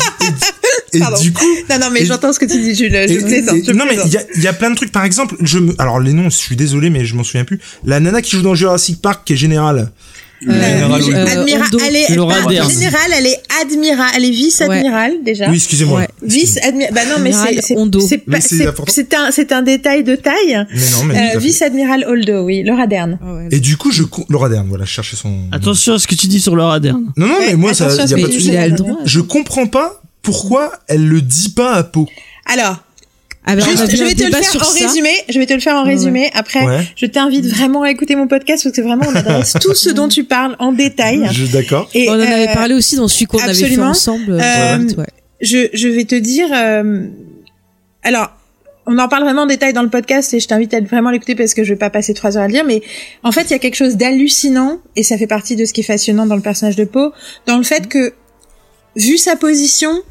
[0.93, 1.19] et Pardon.
[1.21, 3.55] du coup, Non non mais Et- j'entends ce que tu dis Jules, je et- plaisante.
[3.57, 4.07] et- je non mais plaisante.
[4.07, 4.91] il y a, il y a plein de trucs.
[4.91, 7.59] Par exemple, je me, alors les noms, je suis désolé, mais je m'en souviens plus.
[7.85, 9.91] La nana qui joue dans Jurassic Park, qui est générale.
[10.47, 11.13] Euh, Général, oui, oui.
[11.15, 11.79] euh, Admira- Hondo.
[11.85, 15.49] elle est Laura générale, elle est admirale, elle est vice-admirale déjà.
[15.49, 15.99] Oui, excusez-moi.
[16.01, 16.07] Ouais.
[16.21, 16.93] Vice admiral.
[16.93, 17.61] Bah non, mais c'est Admiral
[18.87, 20.65] c'est un c'est un détail de taille.
[20.73, 21.37] Mais non, mais Euh, tout à fait.
[21.39, 23.19] vice admiral Holdo, oui, Laura Dern.
[23.21, 23.47] Ah ouais.
[23.51, 25.33] Et du coup, je Laura Dern, voilà, je cherchais son.
[25.51, 27.01] Attention à ce que tu dis sur Laura Dern.
[27.17, 28.51] Non, non, mais Ouais, moi, ça, y a que pas de tu souci.
[28.51, 28.75] Le.
[29.05, 32.05] Je comprends pas pourquoi elle le dit pas à Poe.
[32.45, 32.77] Alors,
[33.45, 34.87] Ah ben, juste, je vais te le faire en ça.
[34.87, 35.09] résumé.
[35.29, 36.31] Je vais te le faire en Ouais, résumé.
[36.33, 36.87] Après, Ouais.
[36.95, 40.07] je t'invite vraiment à écouter mon podcast parce que vraiment on adresse tout ce dont
[40.07, 41.27] tu parles en détail.
[41.31, 41.89] Je d'accord.
[41.93, 44.31] Et on en avait euh, parlé aussi dans celui qu'on avait fait ensemble.
[44.41, 45.05] Euh, ouais, ouais.
[45.41, 46.47] je, je vais te dire.
[46.53, 47.05] euh,
[48.03, 48.31] alors,
[48.85, 51.35] on en parle vraiment en détail dans le podcast et je t'invite à vraiment l'écouter
[51.35, 52.65] parce que je vais pas passer trois heures à le dire.
[52.65, 52.81] Mais
[53.23, 55.81] en fait, il y a quelque chose d'hallucinant et ça fait partie de ce qui
[55.81, 57.11] est fascinant dans le personnage de Poe,
[57.47, 58.13] dans le fait que,
[58.95, 60.01] vu sa position,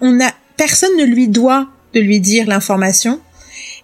[0.00, 3.20] on a personne ne lui doit de lui dire l'information.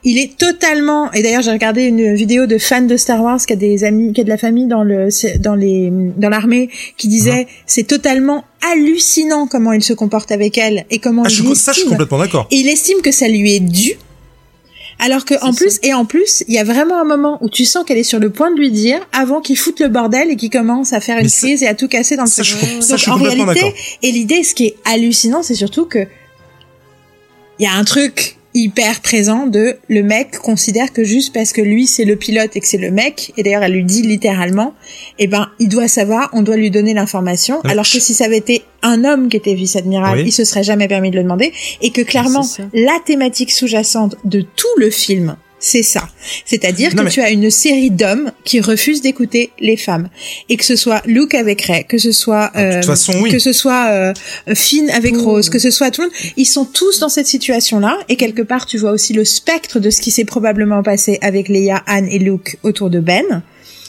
[0.02, 3.52] Il est totalement et d'ailleurs j'ai regardé une vidéo de fans de Star Wars qui
[3.52, 5.08] a des amis qui a de la famille dans le
[5.38, 10.86] dans les dans l'armée qui disait c'est totalement hallucinant comment il se comporte avec elle
[10.90, 12.46] et comment Ah, je il suis- ça, je suis estime complètement d'accord.
[12.50, 13.92] et il estime que ça lui est dû.
[15.02, 17.64] Alors que en plus et en plus, il y a vraiment un moment où tu
[17.64, 20.36] sens qu'elle est sur le point de lui dire avant qu'il foute le bordel et
[20.36, 22.66] qu'il commence à faire une crise et à tout casser dans le Ça, je, ça,
[22.66, 23.78] Donc, je suis en complètement réalité, d'accord.
[24.02, 26.06] et l'idée, ce qui est hallucinant, c'est surtout que
[27.60, 31.60] il y a un truc hyper présent de le mec considère que juste parce que
[31.60, 34.74] lui c'est le pilote et que c'est le mec et d'ailleurs elle lui dit littéralement
[35.20, 38.38] eh ben il doit savoir on doit lui donner l'information alors que si ça avait
[38.38, 40.24] été un homme qui était vice-amiral Oui.
[40.26, 44.40] il se serait jamais permis de le demander et que clairement la thématique sous-jacente de
[44.40, 46.08] tout le film c'est ça.
[46.44, 50.08] C'est-à-dire que mais- tu as une série d'hommes qui refusent d'écouter les femmes.
[50.48, 53.12] Et que ce soit Luke avec Ray, que ce soit, Ah, de toute euh, façon,
[53.20, 53.30] oui.
[53.30, 54.14] que ce soit euh,
[54.54, 57.98] Finn avec Rose, que ce soit tout le monde, ils sont tous dans cette situation-là.
[58.08, 61.48] Et quelque part, tu vois aussi le spectre de ce qui s'est probablement passé avec
[61.48, 63.42] Leia, Anne et Luke autour de Ben.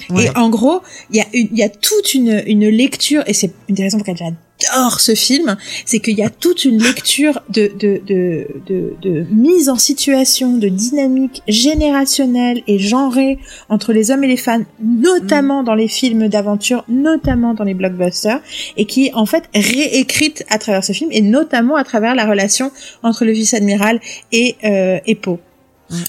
[0.09, 0.25] Ouais.
[0.25, 3.33] Et en gros, il y a une, il y a toute une, une lecture, et
[3.33, 5.55] c'est une des raisons pour lesquelles j'adore ce film,
[5.85, 10.57] c'est qu'il y a toute une lecture de, de, de, de, de mise en situation,
[10.57, 13.39] de dynamique générationnelle et genrée
[13.69, 18.41] entre les hommes et les femmes, notamment dans les films d'aventure, notamment dans les blockbusters,
[18.77, 22.25] et qui est en fait réécrite à travers ce film, et notamment à travers la
[22.25, 22.71] relation
[23.03, 23.99] entre le vice-amiral
[24.31, 25.39] et, euh, et Poe.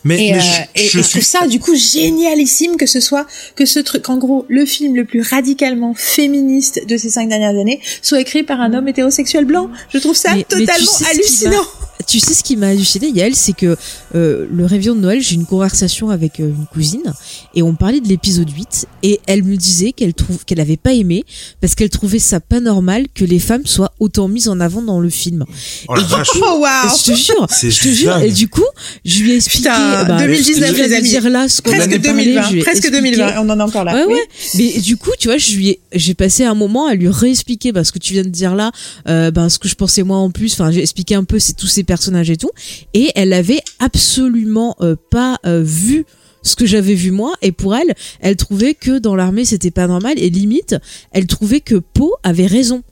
[0.04, 3.00] Mais, Et, mais euh, je, et je suis trouve ça du coup génialissime que ce
[3.00, 3.26] soit
[3.56, 7.58] que ce truc, en gros, le film le plus radicalement féministe de ces cinq dernières
[7.58, 9.70] années soit écrit par un homme hétérosexuel blanc.
[9.92, 11.62] Je trouve ça Mais- mais tu totalement sais hallucinant.
[12.06, 13.76] Tu sais ce qui m'a halluciné, Yael, c'est que
[14.14, 17.12] euh, le réveillon de Noël, j'ai eu une conversation avec euh, une cousine
[17.54, 20.92] et on parlait de l'épisode 8 et elle me disait qu'elle trouve qu'elle avait pas
[20.92, 21.24] aimé
[21.60, 25.00] parce qu'elle trouvait ça pas normal que les femmes soient autant mises en avant dans
[25.00, 25.44] le film.
[25.88, 26.28] Oh Et du vache.
[26.36, 28.16] Oh waouh Je te jure, C'est je te jure.
[28.18, 28.64] Et du coup,
[29.04, 29.68] je lui ai expliqué.
[29.68, 31.08] Putain, bah, 2019, je viens les de amis.
[31.08, 33.16] dire là ce qu'on Presque avait parlé, 2020, je lui ai presque expliqué.
[33.16, 33.94] 2020, on en est encore là.
[33.94, 34.14] Ouais, Oui.
[34.14, 34.28] ouais.
[34.54, 37.72] Mais du coup, tu vois, je lui ai, j'ai passé un moment à lui réexpliquer
[37.72, 38.70] bah, ce que tu viens de dire là,
[39.08, 40.52] euh, ben, ce que je pensais moi en plus.
[40.54, 42.50] Enfin, j'ai expliqué un peu c'est tous ces personnages et tout.
[42.94, 46.04] Et elle avait absolument euh, pas euh, vu
[46.42, 47.32] ce que j'avais vu moi.
[47.42, 50.14] Et pour elle, elle trouvait que dans l'armée c'était pas normal.
[50.16, 50.74] Et limite,
[51.12, 52.82] elle trouvait que Poe avait raison.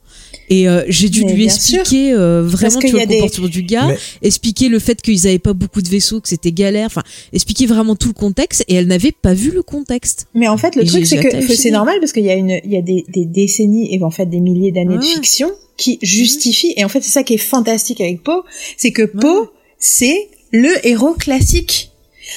[0.49, 3.63] Et euh, j'ai dû Mais lui expliquer euh, vraiment tu vois, le des- comportement du
[3.63, 3.99] gars, Mais-
[4.29, 7.95] expliquer le fait qu'ils avaient pas beaucoup de vaisseaux, que c'était galère, enfin expliquer vraiment
[7.97, 8.65] tout le contexte.
[8.69, 10.27] Et elle n'avait pas vu le contexte.
[10.35, 12.35] Mais en fait, le Et truc, c'est que, que c'est normal parce qu'il y a
[12.35, 15.51] une, il y a des, des décennies et en fait des milliers d'années de fiction
[15.81, 16.75] qui justifient.
[16.77, 18.45] Et en fait, c'est ça qui est fantastique avec Poe,
[18.77, 21.91] c'est que Poe, c'est le héros classique.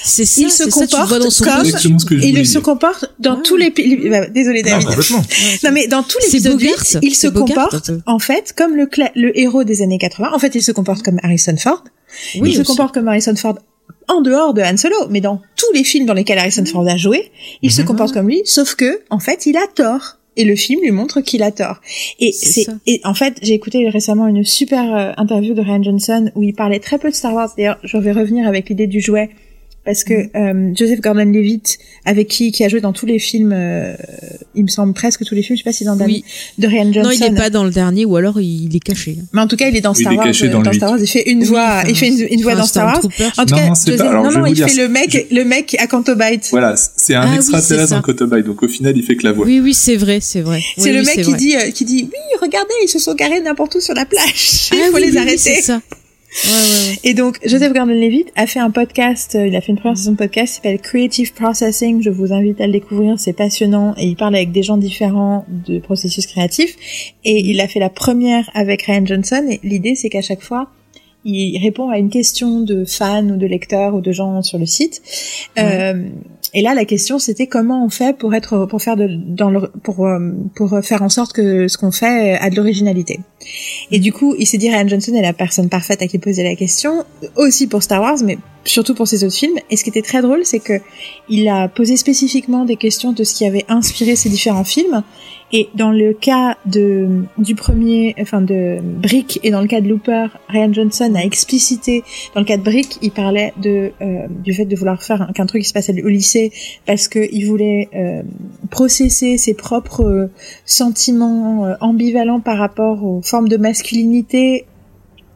[0.04, 1.66] C'est ça, Il se c'est ça, tu le vois comporte dans son comme-
[2.00, 3.44] ce que je il se comporte dans Ouais.
[3.44, 3.96] tous les pays.
[4.10, 4.88] bah, Désolé, David.
[5.64, 8.54] Non, mais dans tous les C'est épisodes Bogart, 8, il se Bogart, comporte, en fait,
[8.58, 10.32] comme le, héros des années 80.
[10.34, 11.84] En fait, il se comporte comme Harrison Ford.
[12.40, 12.68] Oui, il se aussi.
[12.70, 13.60] comporte comme Harrison Ford
[14.08, 16.98] en dehors de Han Solo, mais dans tous les films dans lesquels Harrison Ford a
[16.98, 17.32] joué,
[17.62, 17.88] il se Mhm.
[17.88, 20.18] comporte comme lui, sauf que, en fait, il a tort.
[20.36, 21.80] Et le film lui montre qu'il a tort.
[22.20, 26.32] Et C'est et en fait, j'ai écouté récemment une super euh, interview de Ryan Johnson
[26.36, 27.50] où il parlait très peu de Star Wars.
[27.56, 29.30] D'ailleurs, je vais revenir avec l'idée du jouet
[29.86, 30.30] parce que Mhm.
[30.72, 33.96] euh, Joseph Gordon-Levitt, avec qui qui a joué dans tous les films, euh,
[34.56, 36.26] il me semble presque tous les films, je sais pas si dans le dernier, Oui.
[36.58, 37.10] de Ryan Johnson.
[37.10, 39.18] Non, il est pas dans le dernier, ou alors il est caché.
[39.34, 40.28] Mais en tout cas, il est dans Oui, Star il est Wars.
[40.28, 40.90] caché euh, dans le Star.
[40.92, 42.98] Wars, il fait une voix, il fait une, une voix dans Star Wars.
[43.38, 44.56] En tout Non, cas, non, c'est Joseph- pas- alors, non, je vais non, vous il
[44.56, 46.48] dire, fait le mec, le mec à Canto Bight.
[46.52, 47.96] Voilà, c'est un Ah oui, c'est extraterrestre ça.
[47.96, 49.46] dans Cotobite, donc au final, il fait que la voix.
[49.46, 50.62] Oui, oui, c'est vrai, c'est vrai.
[50.78, 53.00] C'est Oui, le oui, mec c'est qui dit, euh, qui dit, oui, regardez, ils se
[53.00, 54.70] sont garés n'importe où sur la plage.
[54.72, 55.62] Ah il faut oui, les oui, oui, arrêter.
[57.04, 60.14] Et donc, Joseph Gordon-Levitt a fait un podcast, euh, il a fait une première saison
[60.14, 62.02] de podcast qui s'appelle Creative Processing.
[62.02, 65.46] Je vous invite à le découvrir, c'est passionnant et il parle avec des gens différents
[65.48, 66.76] de processus créatifs.
[67.24, 70.70] Et il a fait la première avec Ryan Johnson et l'idée c'est qu'à chaque fois,
[71.26, 74.66] il répond à une question de fans ou de lecteurs ou de gens sur le
[74.66, 75.02] site.
[75.58, 76.10] Euh,
[76.54, 79.70] et là, la question c'était comment on fait pour être, pour faire de, dans le,
[79.84, 83.20] pour, euh, pour faire en sorte que ce qu'on fait a de l'originalité.
[83.92, 86.44] Et du coup, il s'est dit Ryan Johnson est la personne parfaite à qui poser
[86.44, 87.06] la question,
[87.36, 89.58] aussi pour Star Wars, mais surtout pour ses autres films.
[89.70, 90.80] Et ce qui était très drôle, c'est que
[91.30, 95.04] il a posé spécifiquement des questions de ce qui avait inspiré ces différents films.
[95.56, 99.88] Et dans le cas de du premier, enfin de Brick, et dans le cas de
[99.88, 102.04] Looper, Ryan Johnson a explicité.
[102.34, 105.32] Dans le cas de Brick, il parlait de euh, du fait de vouloir faire un-
[105.32, 106.52] qu'un truc se passait au lycée
[106.88, 108.24] parce que il voulait euh,
[108.72, 110.32] processer ses propres euh,
[110.66, 114.66] sentiments euh, ambivalents par rapport aux formes de masculinité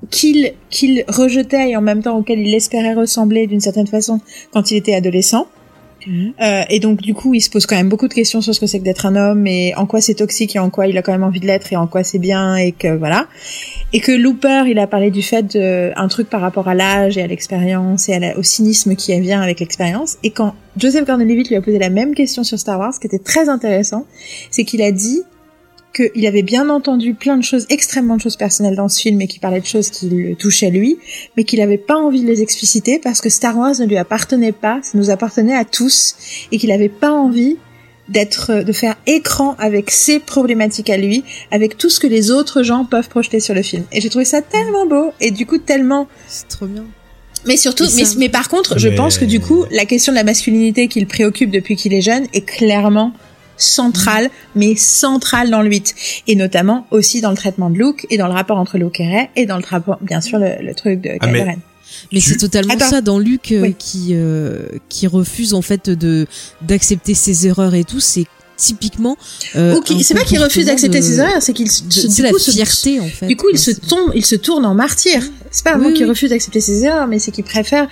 [0.09, 4.19] qu'il qu'il rejetait et en même temps auquel il espérait ressembler d'une certaine façon
[4.51, 5.45] quand il était adolescent.
[6.41, 8.59] Euh, et donc du coup, il se pose quand même beaucoup de questions sur ce
[8.59, 10.97] que c'est que d'être un homme et en quoi c'est toxique et en quoi il
[10.97, 13.27] a quand même envie de l'être et en quoi c'est bien et que voilà.
[13.93, 17.17] Et que Looper, il a parlé du fait de un truc par rapport à l'âge
[17.17, 20.17] et à l'expérience et à la- au cynisme qui vient avec l'expérience.
[20.23, 23.07] Et quand Joseph Gordon-Levitt lui a posé la même question sur Star Wars, ce qui
[23.07, 24.05] était très intéressant,
[24.51, 25.23] c'est qu'il a dit
[25.99, 29.27] qu'il avait bien entendu plein de choses, extrêmement de choses personnelles dans ce film et
[29.27, 30.97] qui parlaient de choses qui le touchaient lui,
[31.35, 34.51] mais qu'il avait pas envie de les expliciter parce que Star Wars ne lui appartenait
[34.51, 36.15] pas, ça nous appartenait à tous
[36.51, 37.57] et qu'il avait pas envie
[38.09, 42.63] d'être, de faire écran avec ses problématiques à lui, avec tout ce que les autres
[42.63, 43.83] gens peuvent projeter sur le film.
[43.91, 46.85] Et j'ai trouvé ça tellement beau et du coup tellement C'est trop bien.
[47.45, 50.13] mais surtout, mais, ça- mais par contre, je Mais- pense que du coup, la question
[50.13, 53.11] de la masculinité qui le préoccupe depuis qu'il est jeune est clairement
[53.57, 55.95] centrale, mais centrale dans le 8.
[56.27, 59.07] Et notamment aussi dans le traitement de Luke, et dans le rapport entre Luke et
[59.07, 61.57] Rey, et dans le rapport, bien sûr, le, le truc de Ah, Kylo mais- Ren.
[62.11, 62.89] Mais Tu- c'est totalement Attends.
[62.89, 63.75] ça dans Luc euh, Oui.
[63.77, 66.27] qui euh, qui refuse en fait de
[66.61, 67.99] d'accepter ses erreurs et tout.
[68.01, 68.25] C'est
[68.57, 69.15] typiquement.
[69.55, 72.39] Euh, c'est pas qu'il refuse d'accepter de- ses erreurs, c'est qu'il se, C'est la coup,
[72.39, 73.27] se- fierté en fait.
[73.27, 75.21] Du coup, il se tombe, il se tourne en martyr.
[75.49, 76.09] C'est pas un Oui, mot qu'il oui.
[76.09, 77.87] refuse d'accepter ses erreurs, mais c'est qu'il préfère,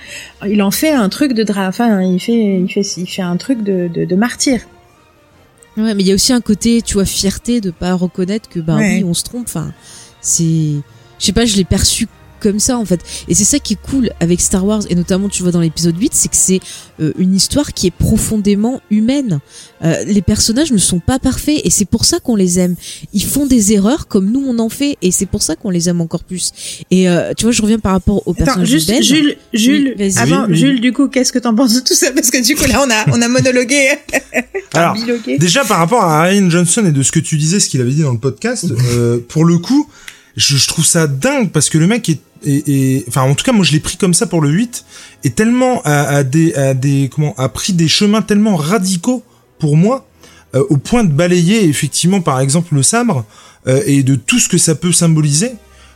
[0.46, 3.36] il en fait un truc de dra, enfin, il fait, il fait, il fait un
[3.38, 4.60] truc de, de, de martyr.
[5.76, 8.60] Ouais, mais il y a aussi un côté, tu vois, fierté de pas reconnaître que
[8.60, 8.96] ben Ouais.
[8.98, 9.46] oui, on se trompe.
[9.48, 9.72] Enfin,
[10.20, 12.06] c'est, je sais pas, je l'ai perçu
[12.40, 13.00] comme ça en fait.
[13.28, 15.98] Et c'est ça qui est cool avec Star Wars et notamment tu vois dans l'épisode
[15.98, 16.60] 8, c'est que c'est
[17.00, 19.40] euh, une histoire qui est profondément humaine.
[19.84, 22.76] Euh, les personnages ne sont pas parfaits et c'est pour ça qu'on les aime.
[23.12, 25.88] Ils font des erreurs comme nous on en fait et c'est pour ça qu'on les
[25.88, 26.52] aime encore plus.
[26.90, 29.02] Et euh, tu vois, je reviens par rapport au Attends, personnage juste Ben.
[29.02, 30.56] Jules, Jules, Oui, avant, Oui, oui.
[30.58, 32.12] Jules, du coup, qu'est-ce que t'en penses de tout ça?
[32.12, 33.88] Parce que du coup, là, on a, on a monologué.
[34.74, 35.38] Alors, bilogué.
[35.38, 37.92] Déjà par rapport à Ryan Johnson et de ce que tu disais, ce qu'il avait
[37.92, 39.88] dit dans le podcast, euh, pour le coup,
[40.36, 43.44] je, je trouve ça dingue parce que le mec est, est- est- enfin en tout
[43.44, 44.84] cas moi je l'ai pris comme ça pour le 8,
[45.24, 49.22] est tellement à, à des, à des comment, a pris des chemins tellement radicaux
[49.58, 50.06] pour moi,
[50.54, 53.24] euh, au point de balayer effectivement par exemple le sabre
[53.66, 55.52] euh, et de tout ce que ça peut symboliser.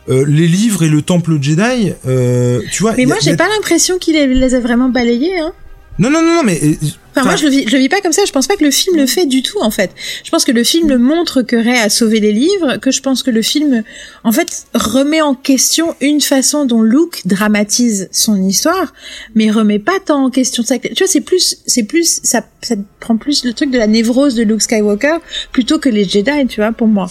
[0.09, 2.95] Euh, les livres et le temple Jedi, euh, tu vois.
[2.97, 5.53] Mais moi, j'ai a- pas l'impression qu'il les a vraiment balayés, hein.
[5.99, 6.75] Non, non, non, non, mais euh,
[7.13, 8.23] Enfin, moi, je le, vis, je le vis pas comme ça.
[8.25, 9.91] Je pense pas que le film le fait du tout, en fait.
[10.23, 13.21] Je pense que le film montre que Ray a sauvé les livres, que je pense
[13.21, 13.83] que le film,
[14.23, 18.93] en fait, remet en question une façon dont Luke dramatise son histoire,
[19.35, 20.79] mais remet pas tant en question ça.
[20.79, 24.35] Tu vois, c'est plus, c'est plus, ça, ça prend plus le truc de la névrose
[24.35, 25.17] de Luke Skywalker
[25.51, 27.09] plutôt que les Jedi, tu vois, pour moi.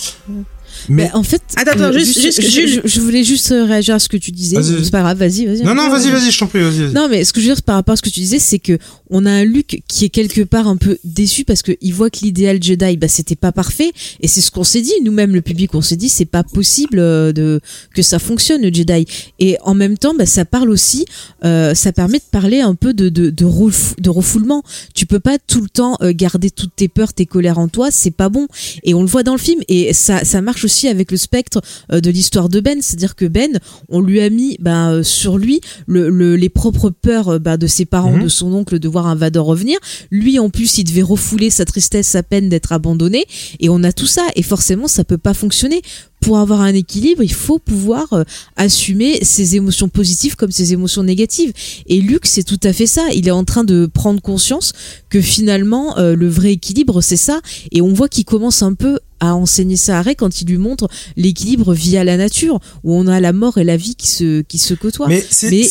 [0.89, 2.81] Mais Bah, en fait, Attends, attends, juste- juste- je, Jules.
[2.85, 4.57] je- je voulais juste euh, réagir à ce que tu disais.
[4.63, 5.63] C'est pas grave, vas-y, vas-y.
[5.63, 6.93] non, non, vas-y, vas-y, je t'en prie, vas-y.
[6.93, 8.59] Non, mais ce que je veux dire par rapport à ce que tu disais, c'est
[8.59, 8.79] que
[9.11, 12.21] on a un Luke qui est quelque part un peu déçu parce qu'il voit que
[12.23, 13.91] l'idéal Jedi, bah, c'était pas parfait.
[14.21, 16.99] Et c'est ce qu'on s'est dit, nous-mêmes, le public, on s'est dit, c'est pas possible
[17.01, 17.61] euh, de
[17.95, 19.07] que ça fonctionne le Jedi.
[19.41, 21.05] Et en même temps, bah, ça parle aussi,
[21.45, 24.63] euh, ça permet de parler un peu de de de, refou- de refoulement.
[24.95, 27.89] Tu peux pas tout le temps euh, garder toutes tes peurs, tes colères en toi,
[27.91, 28.47] c'est pas bon.
[28.85, 29.61] Et on le voit dans le film.
[29.69, 31.61] Et ça ça marche aussi avec le spectre
[31.93, 33.59] euh, de l'histoire de Ben, c'est-à-dire que Ben,
[33.89, 37.67] on lui a mis bah, sur lui le, le- les propres peurs euh, bah, de
[37.67, 38.25] ses parents, Mhm.
[38.25, 39.79] de son oncle, de voir un Vador revenir.
[40.11, 43.25] Lui, en plus, il devait refouler sa tristesse, sa peine d'être abandonné.
[43.61, 44.27] Et on a tout ça.
[44.37, 45.83] Et forcément, ça peut pas fonctionner.
[46.21, 48.25] Pour avoir un équilibre, il faut pouvoir euh,
[48.57, 51.53] assumer ses émotions positives comme ses émotions négatives.
[51.87, 53.07] Et Luc, c'est tout à fait ça.
[53.15, 54.73] Il est en train de prendre conscience
[55.09, 57.41] que finalement, euh, le vrai équilibre, c'est ça.
[57.73, 60.59] Et on voit qu'il commence un peu à enseigner ça à Ray quand il lui
[60.59, 64.41] montre l'équilibre via la nature, où on a la mort et la vie qui se,
[64.43, 65.09] qui se côtoient.
[65.09, 65.25] Mais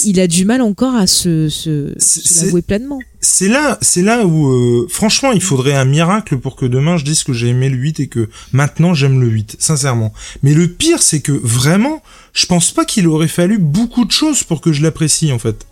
[0.06, 1.94] il a du mal encore à se, se
[2.44, 3.00] l'avouer pleinement.
[3.22, 7.06] c'est là, c'est là où, euh, franchement, il faudrait un miracle pour que demain je
[7.06, 10.14] dise que j'ai aimé le 8 et que maintenant j'aime le 8, sincèrement.
[10.44, 12.02] Mais le pire, c'est que vraiment,
[12.34, 15.66] je pense pas qu'il aurait fallu beaucoup de choses pour que je l'apprécie, en fait.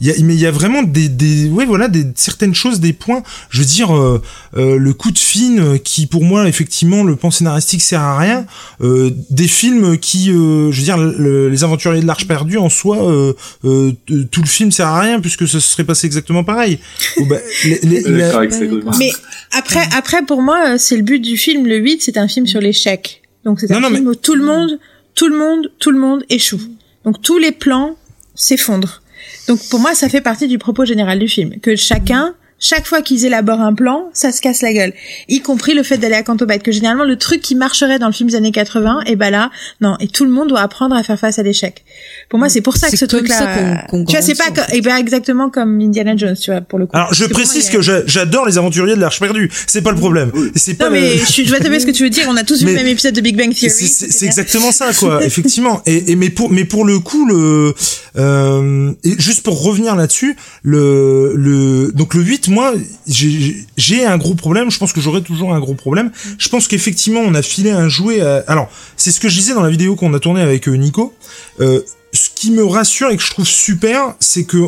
[0.00, 2.80] Il y a, mais il y a vraiment des, des, ouais, voilà, des certaines choses,
[2.80, 3.22] des points.
[3.50, 4.22] Je veux dire, euh,
[4.56, 8.18] euh, le coup de fine euh, qui, pour moi, effectivement, le plan scénaristique sert à
[8.18, 8.46] rien.
[8.80, 12.68] Euh, des films qui, euh, je veux dire, le- les Aventuriers de l'Arche perdue en
[12.70, 13.34] soi, euh,
[13.64, 13.92] euh,
[14.30, 16.78] tout le film sert à rien puisque ce serait passé exactement pareil.
[17.18, 18.98] Oh, bah, les- les- la- ça.
[18.98, 19.10] Mais
[19.52, 21.66] après, après, pour moi, c'est le but du film.
[21.66, 23.22] Le 8, c'est un film sur l'échec.
[23.44, 24.78] Donc, c'est Non, un non, film où tout le monde,
[25.14, 26.60] tout le monde, tout le monde échoue.
[27.04, 27.96] Donc, tous les plans
[28.34, 29.02] s'effondrent.
[29.48, 31.58] Donc, pour moi, ça fait partie du propos général du film.
[31.60, 34.92] Que chacun, chaque fois qu'ils élaborent un plan, ça se casse la gueule.
[35.28, 36.62] Y compris le fait d'aller à Cantobite.
[36.62, 39.50] Que généralement, le truc qui marcherait dans le film des années 80, et ben là,
[39.80, 39.96] non.
[40.00, 41.84] Et tout le monde doit apprendre à faire face à l'échec.
[42.28, 43.56] Pour moi, c'est pour ça que C'est ce truc-là,
[43.88, 46.60] qu'on- qu'on tu vois, c'est pas, co- eh ben, exactement comme Indiana Jones, tu vois,
[46.60, 46.96] pour le coup.
[46.96, 49.50] Alors, je moi, précise que j'a- j'adore les Aventuriers de l'Arche perdue.
[49.66, 50.30] C'est pas le problème.
[50.54, 52.10] C'est pas Non, mais le- je, suis- je vois très bien ce que tu veux
[52.10, 52.26] dire.
[52.28, 53.70] On a tous vu le même épisode de Big Bang Theory.
[53.72, 55.24] C'est c'est exactement ça, quoi.
[55.24, 55.80] Effectivement.
[55.86, 57.74] Et, et mais pour mais pour le coup, le
[58.18, 62.74] euh, et juste pour revenir là-dessus, le le donc le 8, moi,
[63.06, 64.70] j'ai un gros problème.
[64.70, 66.10] Je pense que j'aurai toujours un gros problème.
[66.38, 68.20] Je pense qu'effectivement, on a filé un jouet.
[68.20, 68.44] À...
[68.46, 71.14] Alors, c'est ce que je disais dans la vidéo qu'on a tournée avec euh, Nico.
[71.60, 71.80] Euh,
[72.12, 74.58] ce qui me rassure et que je trouve super, c'est que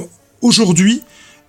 [0.40, 1.02] aujourd'hui.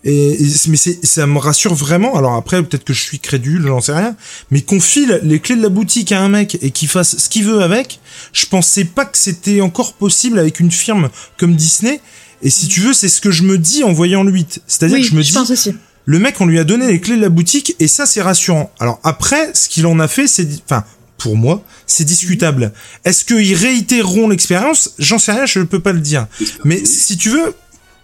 [0.06, 2.16] Et, et- mais ça me rassure vraiment.
[2.18, 4.16] Alors après, peut-être que je suis crédule, j'en sais rien.
[4.52, 7.30] Mais qu'on file les clés de la boutique à un mec et qu'il fasse ce
[7.30, 8.00] qu'il veut avec,
[8.34, 12.02] je pensais pas que c'était encore possible avec une firme comme Disney.
[12.42, 14.60] Et si tu veux, c'est ce que je me dis en voyant le 8.
[14.68, 15.74] C'est-à-dire Oui, que je me je dis, pense aussi.
[16.06, 18.72] Le mec, on lui a donné les clés de la boutique et ça, c'est rassurant.
[18.80, 20.84] Alors après, ce qu'il en a fait, c'est, enfin,
[21.18, 22.74] pour moi, c'est discutable.
[23.06, 24.92] Est-ce qu'ils réitéreront l'expérience?
[25.00, 26.28] J'en sais rien, je ne peux pas le dire.
[26.66, 27.54] Mais si tu veux,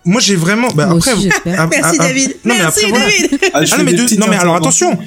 [0.05, 0.69] moi j'ai vraiment.
[0.69, 1.59] Bah, Moi après, aussi, j'espère.
[1.59, 2.29] ap- Merci David.
[2.45, 3.05] Non, mais Merci après, voilà.
[3.05, 3.39] David.
[3.53, 4.97] Ah, Ah non mais, de- non mais alors attention.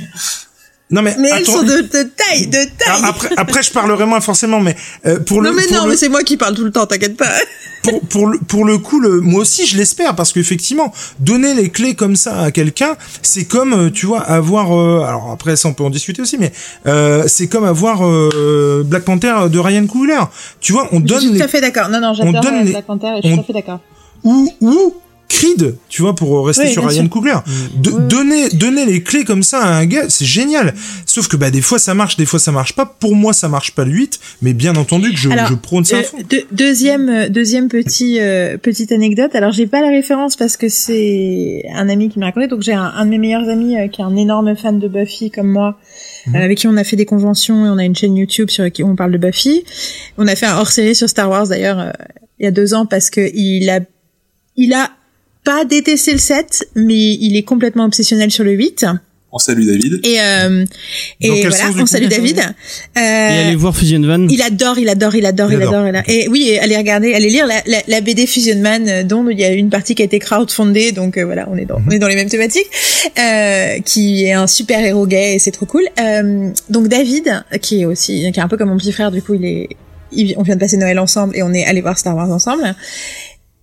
[0.92, 3.00] Non mais, Mais elles sont de, de taille, de Ah, taille.
[3.08, 4.76] après, après je parlerai moins forcément, mais
[5.06, 6.86] euh, pour le non mais non, le- mais c'est moi qui parle tout le temps,
[6.86, 7.30] t'inquiète pas.
[7.82, 11.70] pour, pour, le, pour le coup, le, moi aussi je l'espère parce qu'effectivement, donner les
[11.70, 14.78] clés comme ça à quelqu'un, c'est comme, euh, tu vois, avoir.
[14.78, 16.52] euh, alors après, ça on peut en discuter aussi, mais
[16.86, 20.20] euh, c'est comme avoir euh, Black Panther de Ryan Coogler.
[20.60, 21.88] Tu vois, on Je donne suis tout à fait d'accord.
[21.88, 23.80] Non non, on j'adore euh, Black Panther et je suis on- tout à fait d'accord.
[24.24, 24.94] ou ou
[25.32, 27.08] Creed, tu vois, pour rester Oui, sur Ryan.
[27.08, 27.34] Coogler.
[27.76, 28.02] De, ouais.
[28.08, 30.74] Donner, donner les clés comme ça à un gars, c'est génial.
[31.06, 32.84] Sauf que bah des fois ça marche, des fois ça marche pas.
[32.86, 35.84] Pour moi, ça marche pas le 8, mais bien entendu que je, Alors, je prône
[35.84, 36.18] ça à Euh, fond.
[36.52, 39.34] deuxième euh, deuxième petit euh, petite anecdote.
[39.34, 42.46] Alors j'ai pas la référence parce que c'est un ami qui m'a raconté.
[42.48, 44.88] Donc j'ai un, un de mes meilleurs amis euh, qui est un énorme fan de
[44.88, 45.78] Buffy comme moi,
[46.26, 46.36] Mhm.
[46.36, 48.84] avec qui on a fait des conventions et on a une chaîne YouTube sur qui
[48.84, 49.64] on parle de Buffy.
[50.18, 51.90] On a fait un hors série sur Star Wars d'ailleurs euh,
[52.38, 53.80] il y a deux ans parce que il a
[54.56, 54.90] il a
[55.44, 58.86] pas détesté le 7, mais il est complètement obsessionnel sur le 8.
[59.34, 60.00] On salue David.
[60.04, 60.66] Et, euh,
[61.22, 62.38] et voilà, on salue David.
[62.94, 64.26] Et Euh, allez voir Fusion Van.
[64.28, 65.86] il adore, il adore, il adore, Il il, adore.
[65.86, 66.02] adore.
[66.06, 69.26] Et oui, et allez regarder, allez lire la, la, la BD Fusion Man, euh, dont
[69.30, 71.80] il y a une partie qui a été crowdfundée, donc euh, voilà, on est dans,
[71.86, 72.66] on est dans les mêmes thématiques,
[73.18, 75.84] euh, qui est un super héros gay et c'est trop cool.
[75.98, 79.22] Euh, donc David, qui est aussi, qui est un peu comme mon petit frère, du
[79.22, 79.68] coup il est,
[80.12, 82.76] il- on vient de passer Noël ensemble et on est allé voir Star Wars ensemble.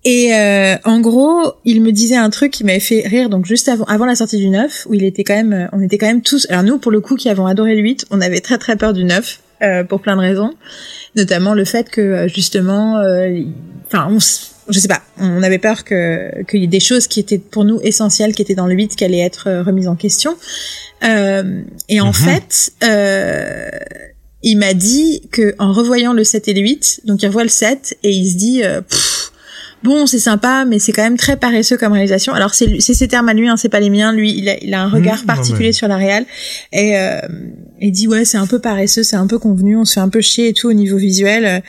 [0.05, 3.29] Et euh, en gros, il me disait un truc qui m'avait fait rire.
[3.29, 5.81] Donc juste avant, avant la sortie du 9, où il était quand même, euh, on
[5.81, 6.47] était quand même tous.
[6.49, 8.93] Alors nous, pour le coup, qui avons adoré le 8, on avait très très peur
[8.93, 10.53] du 9 euh, pour plein de raisons,
[11.15, 13.41] notamment le fait que euh, justement, euh,
[13.87, 17.07] enfin, on, s- je sais pas, on avait peur que qu'il y ait des choses
[17.07, 19.89] qui étaient pour nous essentielles, qui étaient dans le 8, qui allaient être euh, remises
[19.89, 20.37] en question.
[21.03, 22.13] Euh, et en Mhm.
[22.13, 22.71] fait.
[22.85, 23.69] Euh,
[24.41, 27.49] il m'a dit que en revoyant le 7 et le 8, donc il revoit le
[27.49, 29.28] 7 et il se dit euh, Pff,
[29.83, 32.33] bon c'est sympa mais c'est quand même très paresseux comme réalisation.
[32.33, 34.13] Alors c'est c'est ses termes à lui, hein, c'est pas les miens.
[34.13, 36.25] Lui il a, il a un regard Mmh, non, particulier sur la réal
[36.71, 37.19] et euh,
[37.79, 40.09] il dit ouais c'est un peu paresseux, c'est un peu convenu, on se fait un
[40.09, 41.63] peu chier et tout au niveau visuel.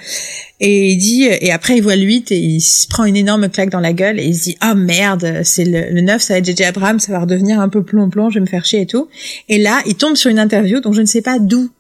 [0.61, 3.49] Et il dit et après il voit le 8 et il se prend une énorme
[3.49, 6.35] claque dans la gueule et il se dit ah merde c'est le, le 9 ça
[6.35, 8.65] va être JJ Abrams ça va redevenir un peu plomb plomb je vais me faire
[8.65, 9.09] chier et tout.
[9.49, 11.71] Et là il tombe sur une interview donc je ne sais pas d'où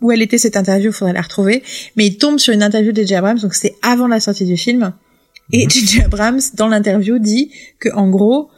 [0.00, 1.62] où elle était cette interview, faudrait la retrouver.
[1.96, 3.14] Mais il tombe sur une interview de J.J.
[3.14, 4.92] Abrams, donc c'était avant la sortie du film.
[5.52, 6.02] Et J.J.
[6.02, 8.48] Abrams, dans l'interview, dit que en gros,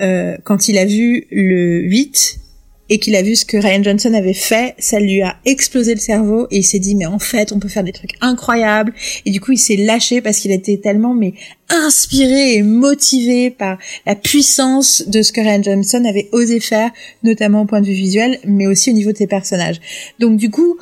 [0.00, 2.38] euh, quand il a vu le 8
[2.88, 6.00] et qu'il a vu ce que Ryan Johnson avait fait, ça lui a explosé le
[6.00, 8.94] cerveau et il s'est dit mais en fait on peut faire des trucs incroyables
[9.24, 11.34] et du coup il s'est lâché parce qu'il était tellement mais
[11.68, 16.92] inspiré et motivé par la puissance de ce que Ryan Johnson avait osé faire
[17.24, 19.80] notamment au point de vue visuel mais aussi au niveau de ses personnages.
[20.20, 20.78] Donc du coup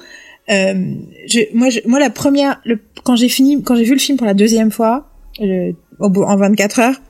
[0.50, 0.94] euh,
[1.26, 4.18] je, moi, je, moi la première, le, quand j'ai fini, quand j'ai vu le film
[4.18, 7.00] pour la deuxième fois, euh, au bout, en 24 heures,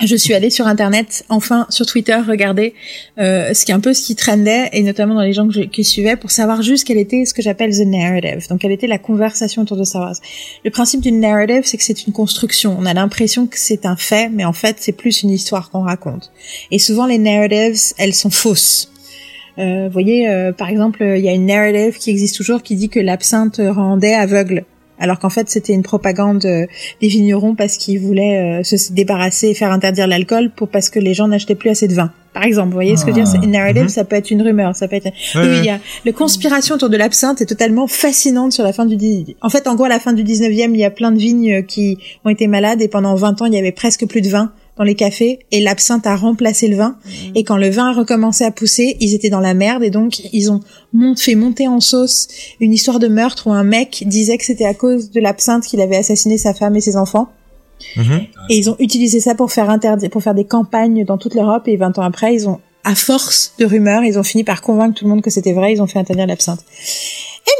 [0.00, 2.74] je suis allée sur internet, enfin sur Twitter, regarder
[3.18, 5.52] euh, ce qui est un peu ce qui trendait et notamment dans les gens que
[5.52, 8.48] je, qui suivaient pour savoir juste quelle était ce que j'appelle the narrative.
[8.48, 10.16] Donc quelle était la conversation autour de Star Wars.
[10.64, 12.76] Le principe d'une narrative, c'est que c'est une construction.
[12.78, 15.82] On a l'impression que c'est un fait, mais en fait c'est plus une histoire qu'on
[15.82, 16.32] raconte.
[16.70, 18.90] Et souvent les narratives, elles sont fausses.
[19.58, 22.74] Euh, vous voyez, euh, par exemple, il y a une narrative qui existe toujours qui
[22.74, 24.64] dit que l'absinthe rendait aveugle,
[25.02, 26.66] alors qu'en fait c'était une propagande euh,
[27.02, 30.98] des vignerons parce qu'ils voulaient euh, se débarrasser et faire interdire l'alcool pour parce que
[30.98, 32.10] les gens n'achetaient plus assez de vin.
[32.32, 33.88] Par exemple, vous voyez ce que je veux dire C'est Une narrative, Mhm.
[33.90, 35.04] ça peut être une rumeur, ça peut être.
[35.04, 38.72] Ouais, oui, il y a la conspiration autour de l'absinthe est totalement fascinante sur la
[38.72, 38.96] fin du.
[39.42, 41.62] En fait, en gros, à la fin du 19e, il y a plein de vignes
[41.66, 44.50] qui ont été malades et pendant 20 ans, il y avait presque plus de vin
[44.78, 46.96] dans les cafés et l'absinthe a remplacé le vin.
[47.34, 50.20] Et quand le vin a recommencé à pousser, ils étaient dans la merde et donc
[50.32, 50.60] ils ont
[50.94, 52.28] mont- fait monter en sauce
[52.58, 55.80] une histoire de meurtre où un mec disait que c'était à cause de l'absinthe qu'il
[55.82, 57.28] avait assassiné sa femme et ses enfants.
[57.96, 58.20] Mhm.
[58.48, 61.66] Et ils ont utilisé ça pour faire interdire, pour faire des campagnes dans toute l'Europe.
[61.68, 64.94] Et 20 ans après, ils ont, à force de rumeurs, ils ont fini par convaincre
[64.98, 65.72] tout le monde que c'était vrai.
[65.72, 66.60] Ils ont fait interdire l'absinthe.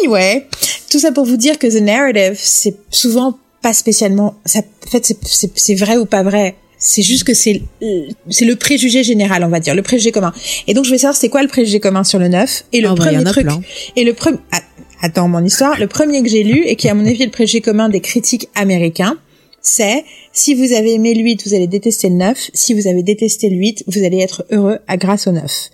[0.00, 0.46] Anyway,
[0.90, 5.14] tout ça pour vous dire que the narrative, c'est souvent pas spécialement, ça, en fait,
[5.54, 6.56] c'est vrai ou pas vrai.
[6.84, 10.32] C'est juste que c'est le- c'est le préjugé général, on va dire, le préjugé commun.
[10.66, 12.88] Et donc je vais savoir c'est quoi le préjugé commun sur le 9 et le
[12.88, 13.60] bah, y premier en a truc plein.
[13.96, 14.60] et le premier ah,
[15.00, 17.30] attends mon histoire, le premier que j'ai lu et qui à mon avis est le
[17.30, 19.16] préjugé commun des critiques américains,
[19.60, 23.04] c'est si vous avez aimé le 8, vous allez détester le 9, si vous avez
[23.04, 25.70] détesté le 8, vous allez être heureux à grâce au 9.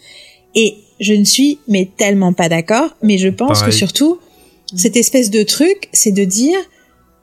[0.54, 3.70] Et je ne suis mais tellement pas d'accord, mais je pense Pareil.
[3.72, 4.18] que surtout
[4.76, 6.58] cette espèce de truc, c'est de dire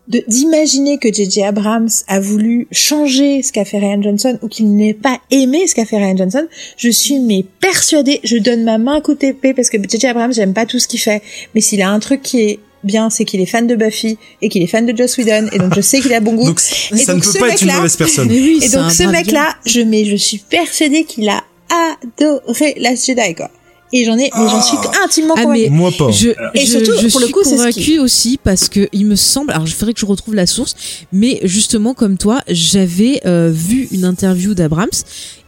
[0.08, 4.94] d'imaginer que JJ Abrams a voulu changer ce qu'a fait Ryan Johnson ou qu'il n'ait
[4.94, 8.98] pas aimé ce qu'a fait Ryan Johnson, je suis mais persuadée, je donne ma main
[8.98, 11.22] à coup d'épée parce que JJ Abrams, j'aime pas tout ce qu'il fait,
[11.54, 14.50] mais s'il a un truc qui est bien, c'est qu'il est fan de Buffy et
[14.50, 16.46] qu'il est fan de Joss Whedon et donc je sais qu'il a bon goût.
[16.46, 18.30] Donc Et ça donc, ne peut pas être une mauvaise personne.
[18.30, 23.36] Oui, et donc ce mec-là, je mais je suis persuadée qu'il a adoré Last Jedi
[23.36, 23.50] quoi.
[23.94, 25.62] Et j'en ai, mais j'en suis intimement Ah, convaincue.
[25.64, 26.12] mais- Moi pas.
[26.12, 28.68] Je, Et je- surtout, je pour le suis coup, c'est ce convaincue qui- aussi parce
[28.68, 30.76] que il me semble, alors je ferais que je retrouve la source,
[31.14, 34.90] mais justement comme toi, j'avais euh, vu une interview d'Abrams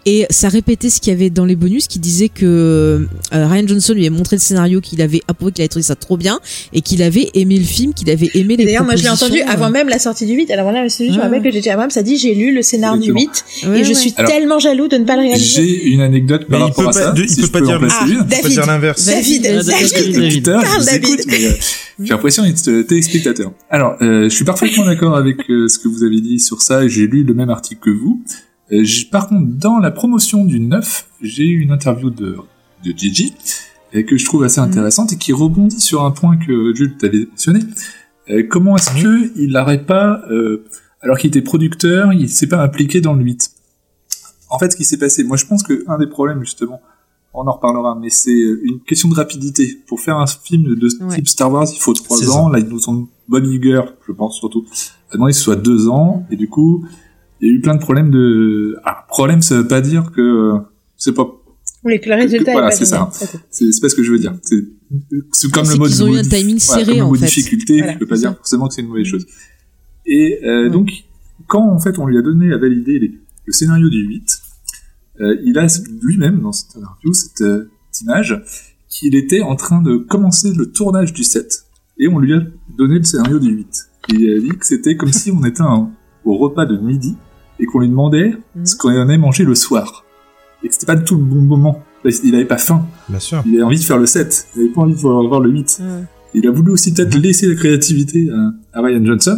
[0.10, 3.68] et ça répétait ce qu'il y avait dans les bonus qui disait que euh, Ryan
[3.68, 6.40] Johnson lui a montré le scénario qu'il avait approuvé qu'il avait trouvé ça trop bien
[6.72, 9.42] et qu'il avait aimé le film qu'il avait aimé les D'ailleurs, moi, je l'ai entendu
[9.42, 10.50] avant même la sortie du 8.
[10.52, 11.18] Alors voilà, je me Ouais.
[11.18, 11.70] rappelle que J.J.
[11.72, 13.34] Abrams a dit, j'ai lu le scénario du Exactement.
[13.34, 13.96] 8 euh, ouais, et je ouais.
[13.96, 15.62] suis Alors, tellement jaloux de ne pas le réaliser.
[15.68, 17.12] J'ai une anecdote par Mais il rapport peut à pas- ça.
[17.12, 19.06] de- il si peut pas dire Ah, l'inverse.
[19.06, 20.48] David, David, David.
[20.48, 21.52] Euh,
[22.00, 23.52] j'ai l'impression d'être euh, téléspectateur.
[23.70, 26.84] Alors, euh, je suis parfaitement d'accord avec euh, ce que vous avez dit sur ça,
[26.84, 28.24] et j'ai lu le même article que vous.
[28.72, 32.38] Euh, par contre, dans la promotion du 9, j'ai eu une interview de,
[32.84, 33.34] de Gigi,
[33.95, 37.26] euh, que je trouve assez intéressante, et qui rebondit sur un point que Jules t'avait
[37.30, 37.60] mentionné.
[38.30, 40.65] Euh, comment est-ce que il n'aurait pas, euh,
[41.02, 43.52] alors qu'il était producteur, il s'est pas impliqué dans le 8
[44.49, 46.81] En fait, ce qui s'est passé, moi je pense que un des problèmes justement,
[47.34, 49.81] on en reparlera, mais c'est une question de rapidité.
[49.88, 51.15] Pour faire un film de Ouais.
[51.15, 52.49] type Star Wars, il faut trois ans.
[52.49, 54.64] Là, ils nous ont Bob Iger, je pense surtout,
[55.11, 56.85] que ce soit deux ans, et du coup,
[57.42, 58.78] il y a eu plein de problèmes de.
[58.84, 60.60] Ah, problème, ça veut pas dire que euh,
[60.98, 61.28] c'est pas.
[61.84, 63.10] Oui, que le résultat Voilà, c'est ça.
[63.50, 64.36] C'est c'est pas ce que je veux dire.
[64.44, 65.90] C'est comme le mode.
[65.90, 67.26] qu'ils ont eu un timing voilà, serré, comme le en mot fait.
[67.28, 68.36] difficulté, Voilà, je peux pas dire ça.
[68.36, 69.26] forcément que c'est une mauvaise chose.
[70.06, 70.70] Et euh, Ouais.
[70.70, 70.92] donc,
[71.48, 73.14] quand en fait on lui a donné à valider les-
[73.46, 74.40] le scénario du 8,
[75.22, 75.68] euh, il a
[76.02, 77.70] lui-même dans cette interview cette, euh,
[78.02, 78.42] image
[78.90, 81.64] qu'il était en train de commencer le tournage du 7
[82.00, 82.42] et on lui a
[82.78, 83.68] donné le scénario du 8.
[84.10, 85.92] Et il a dit que c'était comme si on était un-
[86.26, 87.16] au repas de midi
[87.60, 88.66] et qu'on lui demandait Mhm.
[88.66, 90.04] ce qu'on allait manger le soir.
[90.64, 91.84] Et que c'était pas du tout le bon moment.
[92.24, 92.86] Il avait pas faim.
[93.10, 93.44] Bien sûr.
[93.46, 94.48] Il avait envie de faire le 7.
[94.56, 95.80] Il avait pas envie de voir voir le 8.
[95.82, 96.04] Ouais.
[96.34, 98.30] Il a voulu aussi peut-être laisser la créativité
[98.74, 99.38] à, à Ryan Johnson.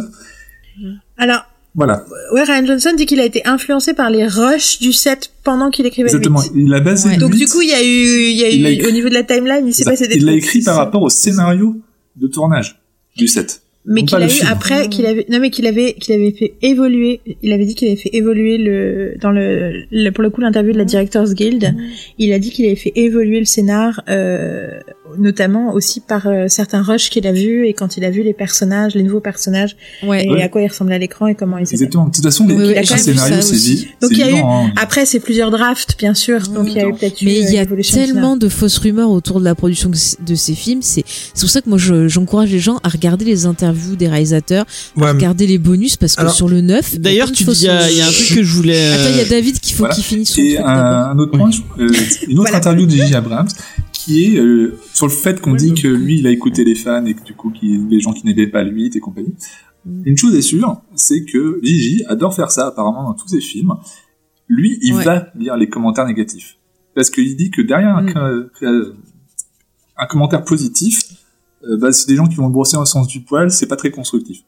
[1.18, 1.42] Alors,
[1.74, 5.70] Voilà, ouais, Ryan Johnson dit qu'il a été influencé par les rushs du set pendant
[5.70, 6.40] qu'il écrivait exactement.
[6.52, 6.64] le 8.
[6.66, 7.14] Il a basé Ouais.
[7.14, 8.88] le Donc 8, du coup, il y a eu, il y a Il écrit.
[8.88, 11.08] au niveau de la timeline, il s'est passé des il l'a écrit par rapport au
[11.10, 11.76] scénario
[12.16, 12.80] de tournage
[13.16, 13.62] du 7.
[13.86, 17.20] Mais qu'il a eu après, qu'il avait, non mais qu'il avait, qu'il avait fait évoluer,
[17.42, 20.72] il avait dit qu'il avait fait évoluer le, dans le, le- pour le coup l'interview
[20.72, 21.74] de la Directors Guild,
[22.18, 24.68] il a dit qu'il avait fait évoluer le scénar, euh,
[25.18, 28.32] notamment aussi par euh, certains rushs qu'il a vus et quand il a vu les
[28.34, 30.24] personnages, les nouveaux personnages Ouais.
[30.26, 30.42] et Ouais.
[30.42, 31.74] à quoi ils ressemblaient à l'écran et comment ils étaient.
[31.74, 32.06] Exactement.
[32.06, 33.88] De toute façon, les, Oui, oui, un j'ai vu scénario, ça c'est vite.
[34.02, 34.70] Donc, il y a eu- hein.
[34.76, 37.50] Après, c'est plusieurs drafts, bien sûr, donc il y a eu peut-être eu, Mais il
[37.54, 40.82] y euh, a tellement de fausses rumeurs autour de la production de ces films.
[40.82, 44.08] C'est c'est pour ça que moi je- j'encourage les gens à regarder les interviews des
[44.08, 44.64] réalisateurs,
[44.96, 46.98] Ouais, mais- regarder les bonus parce que Alors, sur le 9.
[46.98, 48.76] D'ailleurs, tu dis, il y, a il y a un truc que je voulais.
[48.76, 49.94] euh, Attends, il y a David qu'il faut Voilà.
[49.94, 51.88] qu'il finisse son Et truc un, autre point, euh,
[52.28, 52.56] une autre Voilà.
[52.58, 53.14] interview de J.J.
[53.14, 53.48] Abrams,
[53.92, 57.04] qui est euh, sur le fait qu'on dit que lui, il a écouté les fans
[57.06, 59.34] et que du coup, les gens qui n'aimaient pas 8 et compagnie.
[59.84, 60.02] Mm.
[60.06, 62.04] Une chose est sûre, c'est que J.J.
[62.08, 63.72] adore faire ça apparemment dans tous ses films.
[64.48, 65.04] Lui, il Ouais.
[65.04, 66.56] va lire les commentaires négatifs.
[66.94, 68.94] Parce qu'il dit que derrière un, Mm.
[69.96, 71.02] un commentaire positif,
[71.64, 73.66] euh, bah, c'est des gens qui vont le brosser dans le sens du poil, c'est
[73.66, 74.38] pas très constructif.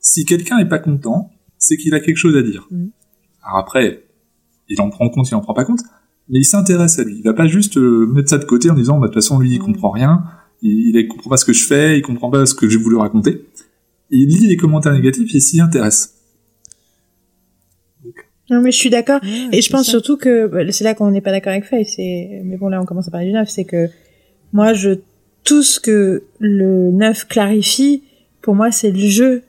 [0.00, 2.66] Si quelqu'un est pas content, c'est qu'il a quelque chose à dire.
[2.70, 2.86] Mm.
[3.44, 4.04] Alors après,
[4.68, 5.80] il en prend compte, il en prend pas compte,
[6.28, 7.16] mais il s'intéresse à lui.
[7.18, 9.38] Il va pas juste euh, mettre ça de côté en disant, bah, de toute façon,
[9.38, 9.64] lui, il Mm.
[9.64, 10.24] comprend rien,
[10.62, 12.96] il, il comprend pas ce que je fais, il comprend pas ce que j'ai voulu
[12.96, 13.46] raconter.
[14.10, 16.12] Il lit les commentaires négatifs et il s'y intéresse.
[18.48, 19.20] Non, mais je suis d'accord.
[19.24, 19.90] Ouais, Et je pense ça.
[19.90, 21.84] surtout que bah, c'est là qu'on n'est pas d'accord avec Faye.
[21.84, 23.48] C'est mais bon là on commence à parler du neuf.
[23.48, 23.88] C'est que
[24.52, 24.90] moi je
[25.46, 28.02] tout ce que le neuf clarifie
[28.42, 29.42] pour moi c'est le jeu.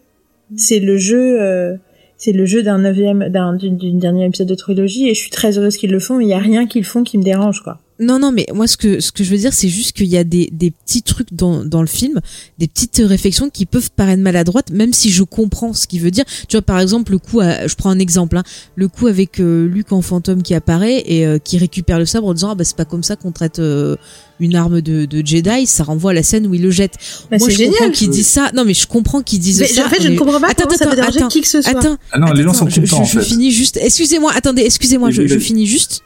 [0.56, 1.42] C'est le jeu.
[1.42, 1.76] euh,
[2.16, 5.58] c'est le jeu d'un neuvième d'un d'une dernière épisode de trilogie et je suis très
[5.58, 6.20] heureuse qu'ils le font.
[6.20, 7.80] Il y a rien qu'ils font qui me dérange quoi.
[8.00, 10.18] Non, non, mais moi, ce que, ce que je veux dire, c'est juste qu'il y
[10.18, 12.20] a des, des petits trucs dans, dans le film,
[12.60, 16.24] des petites réflexions qui peuvent paraître maladroites, même si je comprends ce qu'il veut dire.
[16.48, 18.44] Tu vois, par exemple, le coup, à- je prends un exemple, hein,
[18.76, 22.28] le coup avec euh, Luke en fantôme qui apparaît et euh, qui récupère le sabre
[22.28, 23.96] en disant, ah bah, c'est pas comme ça qu'on traite euh,
[24.40, 26.94] une arme de, de Jedi, ça renvoie à la scène où il le jette.
[27.32, 27.92] Bah, moi, c'est je comprends génial.
[27.94, 28.52] qu'ils disent ça.
[28.54, 29.88] Non, mais je comprends qu'ils disent Mais ça.
[29.88, 31.48] en fait je ne comprends pas Attends, comment ça attends, peut déranger attends, qui que
[31.48, 31.80] ce soit.
[31.80, 33.26] Attends, Ah non, les gens Attends, sont je, contents, je, en je fait.
[33.26, 33.80] finis juste.
[33.82, 36.02] Excusez-moi, attendez, excusez-moi, je, je finis juste.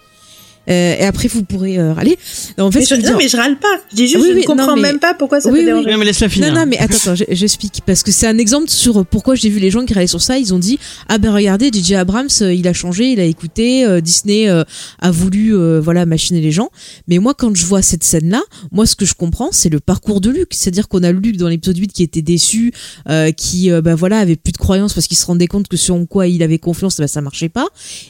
[0.69, 2.17] Euh, et après, vous pourrez euh, râler.
[2.57, 3.67] Non, en fait, Mais ce je, je non dire- mais je râle pas.
[3.91, 5.53] Je dis juste Oui, je oui, ne comprends non, mais- même pas pourquoi ça Oui,
[5.55, 5.65] peut oui.
[5.65, 5.88] déranger.
[5.89, 6.53] Ouais, mais laisse-la finir.
[6.53, 7.81] Non, non, mais attends, attends, je- j'explique.
[7.85, 10.38] Parce que c'est un exemple sur pourquoi j'ai vu les gens qui râlaient sur ça.
[10.38, 10.77] Ils ont dit,
[11.09, 14.63] ah ben regardez, DJ Abrams, euh, il a changé, il a écouté, euh, Disney euh,
[14.99, 16.69] a voulu, euh, voilà, machiner les gens.
[17.07, 20.21] Mais moi, quand je vois cette scène-là, moi, ce que je comprends, c'est le parcours
[20.21, 20.49] de Luc.
[20.51, 22.71] C'est-à-dire qu'on a Luc dans l'épisode 8 qui était déçu,
[23.09, 25.77] euh, qui, euh, ben voilà, avait plus de croyance parce qu'il se rendait compte que
[25.77, 27.67] sur quoi il avait confiance, ben, ça marchait pas.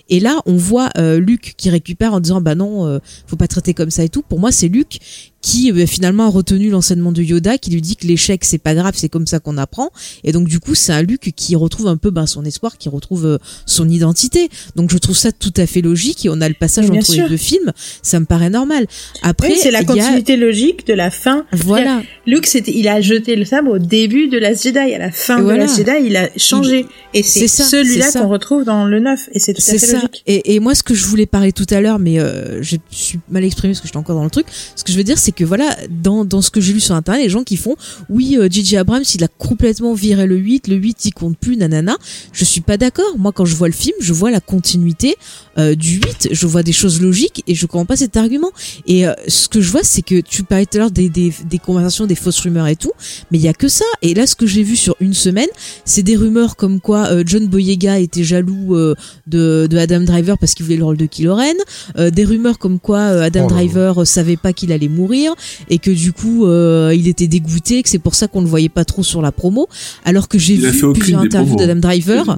[0.09, 3.47] Et là, on voit euh, Luc qui récupère en disant, bah non, euh, faut pas
[3.47, 4.21] traiter comme ça et tout.
[4.21, 4.99] Pour moi, c'est Luc
[5.41, 8.75] qui euh, finalement a retenu l'enseignement de Yoda, qui lui dit que l'échec c'est pas
[8.75, 9.89] grave, c'est comme ça qu'on apprend.
[10.23, 12.89] Et donc du coup, c'est un Luke qui retrouve un peu ben, son espoir, qui
[12.89, 14.49] retrouve euh, son identité.
[14.75, 16.25] Donc je trouve ça tout à fait logique.
[16.25, 17.23] Et on a le passage entre sûr.
[17.23, 18.85] les deux films, ça me paraît normal.
[19.23, 21.45] Après, Oui, c'est la a- continuité logique de la fin.
[21.51, 22.01] Voilà.
[22.27, 24.77] Luke, c'était, il a jeté le sabre au début de Last Jedi.
[24.77, 25.49] À la fin de.
[25.51, 26.85] Last Jedi, il a changé.
[27.13, 29.29] Et c'est celui-là qu'on retrouve dans le 9.
[29.33, 29.93] Et c'est tout à fait ça.
[29.95, 30.23] logique.
[30.27, 33.19] Et, et moi, ce que je voulais parler tout à l'heure, mais euh, je suis
[33.29, 34.45] mal exprimé parce que j'étais encore dans le truc.
[34.75, 36.95] Ce que je veux dire, c'est que voilà, dans, dans ce que j'ai lu sur
[36.95, 37.75] internet, les gens qui font,
[38.09, 38.77] oui, euh, J.J.
[38.77, 41.97] Abrams, il a complètement viré le 8, le 8, il compte plus, nanana.
[42.33, 43.17] Je suis pas d'accord.
[43.17, 45.15] Moi, quand je vois le film, je vois la continuité
[45.57, 48.51] euh, du 8, je vois des choses logiques et je comprends pas cet argument.
[48.87, 51.33] Et euh, ce que je vois, c'est que tu parlais tout à l'heure des, des,
[51.49, 52.91] des conversations, des fausses rumeurs et tout,
[53.31, 53.85] mais il y a que ça.
[54.01, 55.49] Et là, ce que j'ai vu sur une semaine,
[55.85, 58.95] c'est des rumeurs comme quoi euh, John Boyega était jaloux euh,
[59.27, 61.53] de, de Adam Driver parce qu'il voulait le rôle de Kylo Ren,
[61.97, 63.47] euh, des rumeurs comme quoi euh, Adam Oh.
[63.47, 65.20] Driver euh, savait pas qu'il allait mourir
[65.69, 68.69] et que du coup euh, il était dégoûté, que c'est pour ça qu'on le voyait
[68.69, 69.67] pas trop sur la promo,
[70.05, 72.37] alors que j'ai vu plusieurs interviews d'Adam Driver.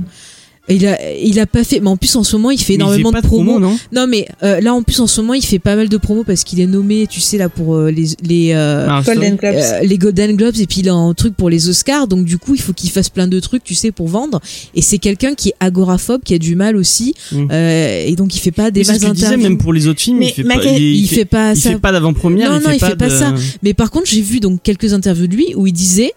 [0.69, 2.85] Il a, il a pas fait, mais en plus en ce moment il fait Mais
[2.85, 3.59] il énormément fait pas de promos.
[3.59, 5.97] non Non mais euh, là en plus en ce moment il fait pas mal de
[5.97, 9.35] promos parce qu'il est nommé, tu sais là pour euh, les les euh, Ah, Golden
[9.35, 9.55] Globes.
[9.55, 12.37] euh, les Golden Globes et puis il a un truc pour les Oscars donc du
[12.37, 14.39] coup il faut qu'il fasse plein de trucs tu sais pour vendre
[14.73, 17.47] et c'est quelqu'un qui est agoraphobe qui a du mal aussi Mm.
[17.51, 19.87] euh, et donc il fait pas des masses que je disais, d'interviews même pour les
[19.87, 22.49] autres films, Mais il fait pas, il, il fait pas il ça fait pas d'avant-première,
[22.51, 23.33] Non, il non, fait il pas fait pas de- ça.
[23.63, 26.13] mais par contre j'ai vu donc quelques interviews de lui où il disait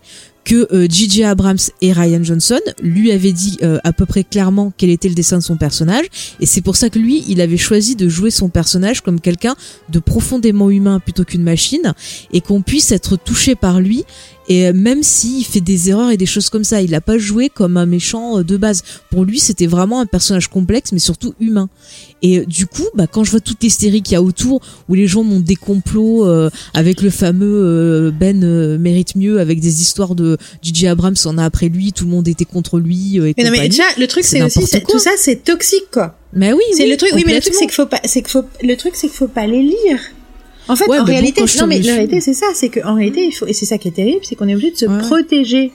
[0.46, 1.26] que euh.
[1.26, 5.14] Abrams et Ryan Johnson lui avaient dit euh, à peu près clairement quel était le
[5.14, 6.06] dessin de son personnage
[6.40, 9.56] et c'est pour ça que lui il avait choisi de jouer son personnage comme quelqu'un
[9.88, 11.94] de profondément humain plutôt qu'une machine
[12.32, 14.04] et qu'on puisse être touché par lui
[14.48, 17.18] et euh, même s'il fait des erreurs et des choses comme ça il l'a pas
[17.18, 20.98] joué comme un méchant euh, de base pour lui c'était vraiment un personnage complexe mais
[20.98, 21.68] surtout humain
[22.22, 24.60] et euh, du coup bah quand je vois toutes les séries qu'il y a autour
[24.88, 29.40] où les gens montent des complots euh, avec le fameux euh, Ben euh, mérite mieux
[29.40, 30.88] avec des histoires de J.J.
[30.88, 33.50] Abrams en a après lui tout le monde était contre lui euh, et Mais non,
[33.50, 36.16] mais déjà, le truc, C'est aussi, tout ça, c'est toxique, quoi.
[36.32, 38.22] mais oui C'est oui, le truc, oui, mais le truc, c'est qu'il faut pas, c'est
[38.22, 39.98] qu'il faut, le truc, c'est qu'il faut pas les lire.
[40.68, 43.24] En fait, Ouais, en bon, réalité, non, mais la réalité, c'est ça, c'est qu'en réalité,
[43.24, 44.98] il faut, et c'est ça qui est terrible, c'est qu'on est obligé de se Ouais.
[44.98, 45.72] protéger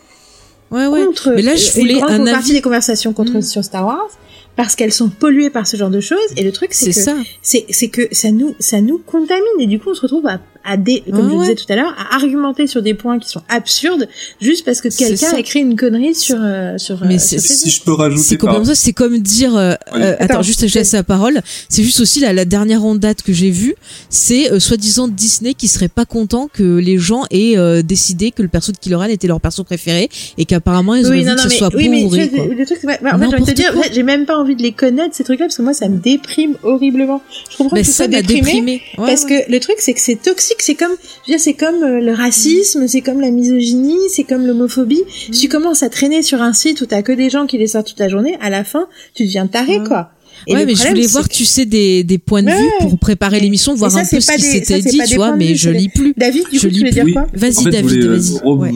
[0.72, 3.41] ouais ouais contre mais là je une voulais grande un partie des conversations contre Mm.
[3.41, 4.07] sur Star Wars
[4.55, 7.11] parce qu'elles sont polluées par ce genre de choses et le truc c'est que
[7.41, 10.78] c'est que ça nous ça nous contamine et du coup on se retrouve à à
[10.78, 11.42] dé, comme Ouais, je ouais.
[11.42, 14.08] disais tout à l'heure à argumenter sur des points qui sont absurdes
[14.42, 15.36] juste parce que quelqu'un ça.
[15.36, 18.38] a écrit une connerie sur euh, sur Mais euh, sur Si je peux rajouter C'est
[18.38, 19.56] comme ça, c'est comme dire.
[19.56, 20.02] euh, Oui.
[20.02, 21.42] euh, attends, Attends, juste je laisse la parole.
[21.70, 23.76] C'est juste aussi la, la dernière en date que j'ai vue,
[24.10, 28.42] c'est euh, soi-disant Disney qui serait pas content que les gens aient euh, décidé que
[28.42, 31.32] le perso de Kylo Ren était leur perso préféré et qu'apparemment ils auraient oui, non,
[31.36, 32.46] que non, ce mais, soit oui, mais tu quoi.
[32.56, 33.80] le truc, bah, en fait, j'ai envie de te dire, quoi.
[33.80, 35.88] en fait, j'ai même pas envie de les connaître, ces trucs-là, parce que moi, ça
[35.90, 37.22] me déprime horriblement.
[37.52, 38.82] Je comprends Mais que tu ça m'a déprimé, déprimé.
[38.98, 39.46] Ouais, parce ouais.
[39.46, 41.99] que le truc, c'est que c'est toxique, c'est comme, je veux dire, c'est comme euh,
[42.02, 45.03] le racisme, c'est comme la misogynie, c'est comme l'homophobie.
[45.32, 47.68] Si tu commences à traîner sur un site où t'as que des gens qui les
[47.68, 49.88] sortent toute la journée, à la fin, tu deviens taré, Ouais.
[49.88, 50.11] quoi.
[50.48, 52.69] Et ouais, mais je voulais voir, que- tu sais, des, des points de Ouais, vue
[52.80, 55.10] pour préparer l'émission, voir ça, un c'est peu ce pas qui des- s'était dit, tu
[55.10, 56.14] des vois, points de mais je lis plus.
[56.18, 57.14] David, du Je coup, tu lis voulais dire plus.
[57.14, 58.73] quoi Vas-y, En fait, je David, voulais, euh, vas-y.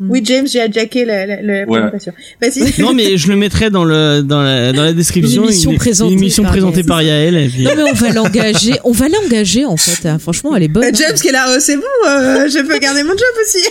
[0.00, 1.80] Oui, James, j'ai adjacké la, la, la Ouais.
[1.80, 2.12] présentation.
[2.40, 2.80] Vas-y.
[2.82, 5.42] Non, mais je le mettrai dans le dans la dans la description.
[5.44, 6.86] Une émission présentée une émission par présentée Yael.
[6.86, 7.36] par Yael.
[7.36, 10.08] Et puis, Non mais on va l'engager, on va l'engager en fait.
[10.08, 10.18] hein.
[10.18, 10.84] Franchement, elle est bonne.
[10.84, 10.92] Euh, hein.
[10.94, 13.64] James qui est là, oh, c'est bon, euh, je peux garder mon job aussi.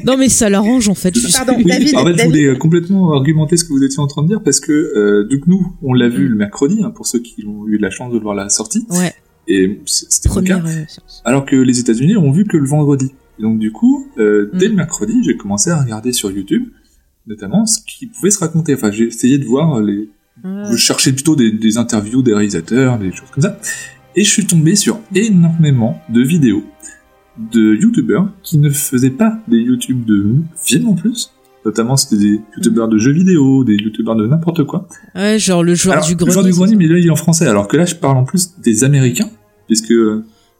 [0.04, 1.14] Non mais ça l'arrange en fait.
[1.18, 2.30] je Pardon, Oui, David, en fait, je David.
[2.30, 5.26] voulais euh, complètement argumenter ce que vous étiez en train de dire parce que euh,
[5.30, 8.12] donc nous, on l'a vu le mercredi hein, pour ceux qui ont eu la chance
[8.12, 9.12] de voir la sortie Ouais,
[9.48, 10.58] et c'était mon cas.
[10.64, 10.84] euh.
[11.24, 13.12] Alors que les États-Unis ont vu que le vendredi.
[13.38, 14.70] Et donc du coup, euh, dès Mm.
[14.70, 16.68] le mercredi, j'ai commencé à regarder sur YouTube,
[17.26, 18.74] notamment ce qui pouvait se raconter.
[18.74, 20.08] Enfin, j'ai essayé de voir les.
[20.44, 23.58] Je cherchais plutôt des, des interviews des réalisateurs, des choses comme ça,
[24.14, 26.62] et je suis tombé sur énormément de vidéos
[27.52, 31.32] de YouTubeurs qui ne faisaient pas des YouTube de films en plus.
[31.64, 34.86] Notamment, c'était des YouTubeurs de jeux vidéo, des YouTubeurs de n'importe quoi.
[35.16, 36.32] Ouais, genre le joueur Alors, du le grenier.
[36.32, 37.46] joueur du grenier, mais là, il est en français.
[37.46, 39.28] Alors que là, je parle en plus des Américains,
[39.66, 39.92] puisque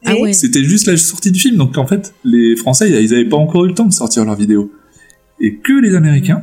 [0.04, 0.32] Ah ouais.
[0.32, 3.64] c'était juste la sortie du film, donc en fait, les Français, ils avaient pas encore
[3.64, 4.70] eu le temps de sortir leurs vidéos.
[5.40, 6.42] Et que les Américains,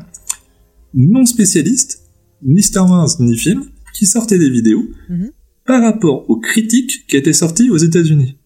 [0.94, 2.02] non spécialistes,
[2.44, 5.32] ni Star Wars, ni films, qui sortaient des vidéos Mhm.
[5.66, 8.38] par rapport aux critiques qui étaient sorties aux États-Unis.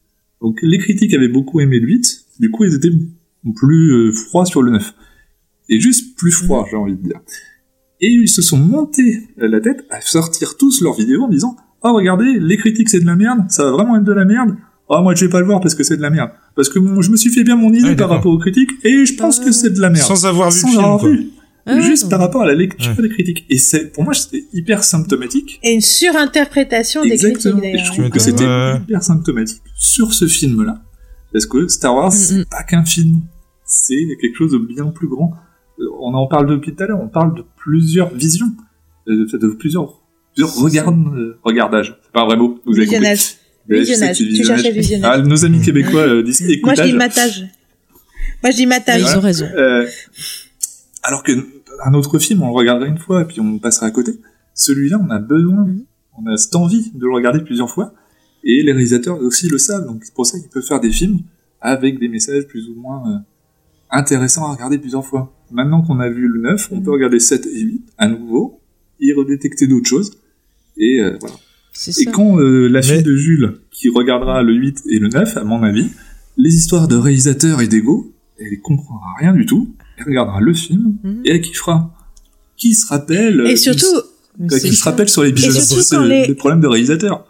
[0.41, 2.91] Donc les critiques avaient beaucoup aimé le 8, du coup ils étaient
[3.55, 4.93] plus euh, froids sur le 9.
[5.69, 7.19] Et juste plus froids, j'ai envie de dire.
[8.01, 11.93] Et ils se sont montés la tête à sortir tous leurs vidéos en disant Oh
[11.93, 14.55] regardez, les critiques c'est de la merde, ça va vraiment être de la merde.
[14.89, 16.31] Oh moi je vais pas le voir parce que c'est de la merde.
[16.55, 18.71] Parce que mon- je me suis fait bien mon idée Ah, par rapport aux critiques
[18.83, 20.05] et je pense que c'est de la merde.
[20.05, 21.09] Sans avoir vu Sans le film, quoi.
[21.09, 21.29] vu.
[21.67, 22.09] Ah Juste non.
[22.09, 23.03] par rapport à la lecture Ouais.
[23.03, 23.45] des critiques.
[23.49, 25.59] Et c'est, pour moi, c'était hyper symptomatique.
[25.61, 27.85] Et une surinterprétation des critiques Et je d'ailleurs.
[27.93, 28.77] trouve que c'était Ouais.
[28.77, 30.81] hyper symptomatique sur ce film-là
[31.31, 33.21] Parce que Star Wars, Mm, c'est pas qu'un film.
[33.65, 35.31] C'est quelque chose de bien plus grand.
[35.79, 38.47] Euh, On en parle depuis tout à l'heure, on parle de plusieurs visions,
[39.07, 40.01] euh, de, de plusieurs,
[40.33, 41.99] plusieurs regards, euh, regardages.
[42.03, 43.37] C'est pas un vrai mot, vous avez compris.
[43.69, 44.17] Visionnage.
[44.17, 45.11] Tu cherchais visionnage.
[45.13, 46.87] Ah, nos amis québécois euh, disent Moi, je écoutage.
[46.91, 47.47] dis matage.
[48.43, 48.99] Moi, je dis matage.
[48.99, 49.17] Ils voilà.
[49.19, 49.45] ont raison.
[49.55, 49.85] Euh,
[51.03, 51.31] alors que
[51.85, 54.13] un autre film, on le regardera une fois et puis on passera à côté.
[54.53, 55.83] Celui-là, on a besoin, Mhm.
[56.17, 57.93] on a cette envie de le regarder plusieurs fois.
[58.43, 61.19] Et les réalisateurs aussi le savent, donc c'est pour ça qu'ils peuvent faire des films
[61.61, 63.17] avec des messages plus ou moins euh,
[63.91, 65.33] intéressants à regarder plusieurs fois.
[65.51, 68.61] Maintenant qu'on a vu le 9, on peut regarder 7 et 8 à nouveau,
[68.99, 70.11] y redétecter d'autres choses.
[70.77, 71.35] Et euh, voilà.
[71.73, 72.11] C'est Et ça.
[72.11, 75.43] quand euh, la fille Mais- de Jules, qui regardera le 8 et le 9, à
[75.43, 75.87] mon avis,
[76.37, 79.69] les histoires de réalisateurs et d'ego, elle comprendra rien du tout.
[79.97, 81.21] Elle regardera le film Mhm.
[81.25, 81.93] et elle kiffera.
[82.57, 83.85] Qui se rappelle Et euh, surtout,
[84.37, 86.67] Mais qui, se rappelle sur les bijoux, surtout c'est quand le, les- le problème de
[86.67, 87.25] réalisateur.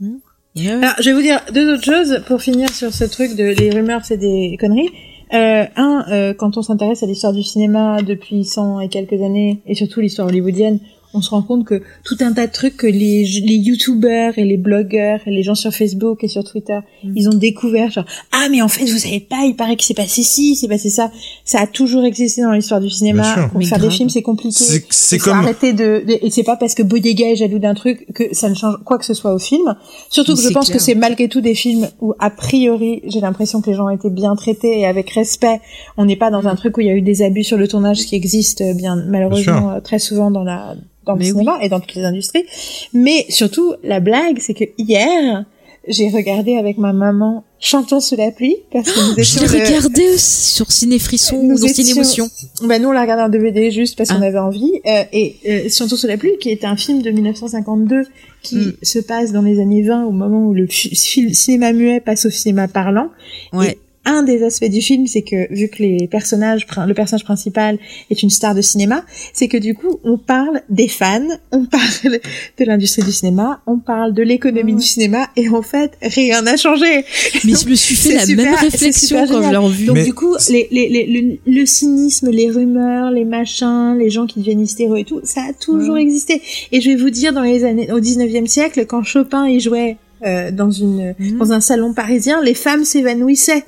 [0.00, 0.08] Ouais,
[0.56, 0.66] ouais.
[0.70, 3.70] Alors, je vais vous dire deux autres choses pour finir sur ce truc de les
[3.70, 4.88] rumeurs, c'est des conneries.
[5.32, 9.62] Euh, un, euh, quand on s'intéresse à l'histoire du cinéma depuis 100 et quelques années,
[9.66, 10.80] et surtout l'histoire hollywoodienne,
[11.12, 14.44] on se rend compte que tout un tas de trucs que les, les youtubeurs et
[14.44, 17.12] les blogueurs et les gens sur Facebook et sur Twitter, Mhm.
[17.16, 19.94] ils ont découvert, genre, ah, mais en fait, vous savez pas, il paraît que c'est
[19.94, 21.10] passé ci, c'est passé ça.
[21.44, 23.48] Ça a toujours existé dans l'histoire du cinéma.
[23.52, 24.64] Pour faire des films, c'est compliqué.
[24.90, 28.06] C'est comme arrêter de, de- et c'est pas parce que Boyega est jaloux d'un truc
[28.14, 29.74] que ça ne change quoi que ce soit au film.
[30.10, 30.76] Surtout Mais que je pense clair.
[30.76, 33.90] que c'est malgré tout des films où a priori j'ai l'impression que les gens ont
[33.90, 35.60] été bien traités et avec respect.
[35.96, 37.66] On n'est pas dans un truc où il y a eu des abus sur le
[37.66, 40.74] tournage, ce qui existe euh, bien malheureusement euh, très souvent dans la
[41.12, 42.44] dans le Mais cinéma et dans toutes les industries.
[42.92, 45.44] Mais surtout la blague, c'est que hier
[45.88, 49.58] j'ai regardé avec ma maman Chantons sous la pluie parce que nous Je étions l'ai
[49.60, 52.28] le- regardé aussi sur Cinéfrisson Nous ou dans étions- Cinémotion.
[52.64, 54.26] bah nous on l'a regardé en DVD juste parce qu'on Ah.
[54.26, 58.02] avait envie euh, et euh, Surtout sous la pluie qui est un film de 1952
[58.42, 58.72] qui Mm.
[58.82, 62.68] se passe dans les années 20 au moment où le cinéma muet passe au cinéma
[62.68, 63.08] parlant.
[63.52, 63.78] Ouais.
[64.06, 67.78] Un des aspects du film c'est que vu que les personnages le personnage principal
[68.10, 69.04] est une star de cinéma,
[69.34, 72.18] c'est que du coup on parle des fans, on parle
[72.58, 76.56] de l'industrie du cinéma, on parle de l'économie du cinéma et en fait rien n'a
[76.56, 77.04] changé.
[77.44, 79.84] Mais je me suis fait la super- même réflexion quand je l'ai revu.
[79.84, 84.08] Donc Mais- du coup, les, les, les- le, le cynisme, les rumeurs, les machins, les
[84.08, 86.40] gens qui deviennent hystéreux et tout, ça a toujours existé.
[86.72, 89.98] Et je vais vous dire, dans les années, au 19e siècle, quand Chopin y jouait
[90.24, 91.38] euh, dans une Mhm.
[91.38, 93.64] dans un salon parisien, les femmes s'évanouissaient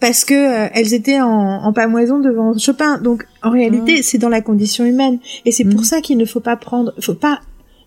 [0.00, 1.28] parce que euh, elles étaient en,
[1.64, 2.98] en pamoison devant Chopin.
[2.98, 5.84] Donc en réalité, c'est dans la condition humaine, et c'est pour Mhm.
[5.84, 7.40] ça qu'il ne faut pas prendre, faut pas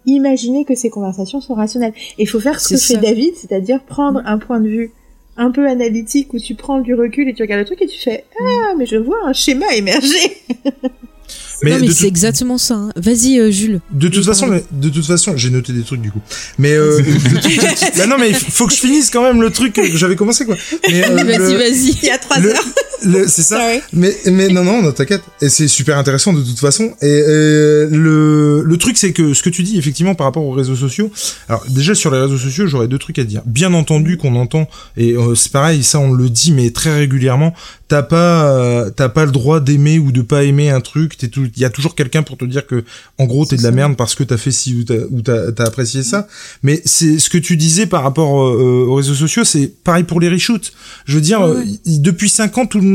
[0.06, 1.94] imaginer que ces conversations sont rationnelles.
[2.18, 2.98] Et il faut faire ce que fait.
[2.98, 4.92] David, c'est-à-dire prendre un point de vue
[5.38, 8.00] un peu analytique où tu prends du recul et tu regardes le truc et tu
[8.00, 10.36] fais ah mais je vois un schéma émerger.
[11.64, 12.76] mais non, mais c'est tout- exactement ça.
[12.76, 12.90] hein.
[12.96, 13.80] Vas-y, euh, Jules.
[13.92, 16.22] De toute façon, de toute façon, j'ai noté des trucs du coup.
[16.58, 17.02] Mais euh,
[17.98, 20.46] Bah non, mais il faut que je finisse quand même le truc que j'avais commencé
[20.46, 20.56] quoi.
[20.90, 21.98] Mais, euh, Vas-y, le- vas-y.
[22.02, 22.64] Il y a trois le- heures.
[23.04, 23.58] Le- c'est ça.
[23.58, 23.80] Sorry.
[23.94, 25.22] Mais mais non non, non t'inquiète.
[25.42, 26.94] Et c'est super intéressant de toute façon.
[27.02, 30.52] Et euh, le le truc c'est que ce que tu dis effectivement par rapport aux
[30.52, 31.12] réseaux sociaux.
[31.48, 33.42] Alors déjà sur les réseaux sociaux, j'aurais deux trucs à dire.
[33.46, 34.68] Bien entendu qu'on entend
[34.98, 37.54] et euh, c'est pareil, ça on le dit mais très régulièrement.
[37.88, 41.18] T'as pas euh, t'as pas le droit d'aimer ou de pas aimer un truc.
[41.18, 41.48] T'es tout.
[41.56, 42.84] Il y a toujours quelqu'un pour te dire que
[43.18, 45.52] en gros t'es de la merde parce que t'as fait ci ou t'as ou t'as
[45.52, 46.28] t'as apprécié ça.
[46.62, 50.20] Mais c'est ce que tu disais par rapport euh, aux réseaux sociaux, c'est pareil pour
[50.20, 50.72] les reshoots.
[51.06, 52.86] Je veux dire, Ouais, euh, depuis cinq ans, tout le,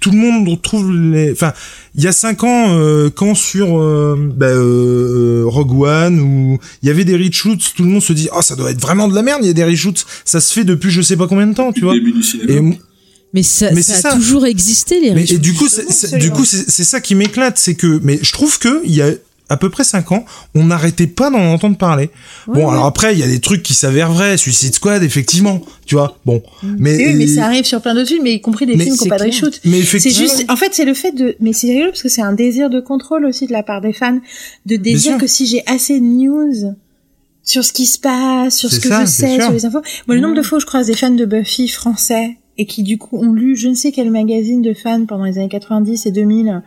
[0.00, 1.32] tout le monde retrouve les.
[1.32, 1.52] Enfin,
[1.94, 6.86] il y a cinq ans, euh, quand sur euh, bah, euh, Rogue One où il
[6.88, 9.14] y avait des reshoots, tout le monde se dit, oh, ça doit être vraiment de
[9.14, 9.40] la merde.
[9.42, 11.72] Il y a des reshoots, ça se fait depuis je sais pas combien de temps,
[11.72, 11.94] tu vois.
[11.94, 12.52] début du cinéma.
[12.52, 12.78] Et,
[13.32, 14.12] Mais ça, Mais ça a ça.
[14.14, 17.74] toujours existé, les mais, et du coup, c'est, du coup, c'est ça qui m'éclate, c'est
[17.74, 19.10] que, mais je trouve que il y a
[19.48, 20.24] à peu près cinq ans,
[20.54, 22.10] on n'arrêtait pas d'en entendre parler.
[22.46, 22.72] Ouais, bon, ouais.
[22.72, 26.18] alors après, il y a des trucs qui s'avèrent vrais, Suicide Squad, effectivement, tu vois.
[26.26, 28.84] Bon, mais Oui, mais ça arrive sur plein d'autres films, mais y compris des Mais
[28.84, 29.60] films qui n'ont pas de reshoot.
[29.64, 32.22] mais C'est juste, en fait, c'est le fait de, mais c'est rigolo parce que c'est
[32.22, 34.18] un désir de contrôle aussi de la part des fans,
[34.66, 36.74] de désir que si j'ai assez de news
[37.42, 39.44] sur ce qui se passe, sur ce que ça, je sais, sûr.
[39.44, 39.80] sur les infos.
[40.08, 42.82] Moi, le nombre de fois où je croise des fans de Buffy français et qui
[42.82, 46.06] du coup ont lu je ne sais quel magazine de fans pendant les années 90
[46.06, 46.62] et 2000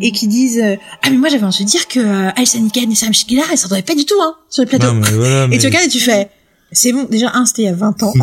[0.00, 2.94] et qui disent euh, ah mais moi j'avais envie de dire que euh, Hannigan et
[2.94, 4.86] Sam Shigella elles s'entendaient pas du tout hein sur le plateau.
[4.86, 6.28] Non, mais voilà, et tu regardes et tu fais
[6.74, 8.12] c'est bon déjà un c'était il y a 20 ans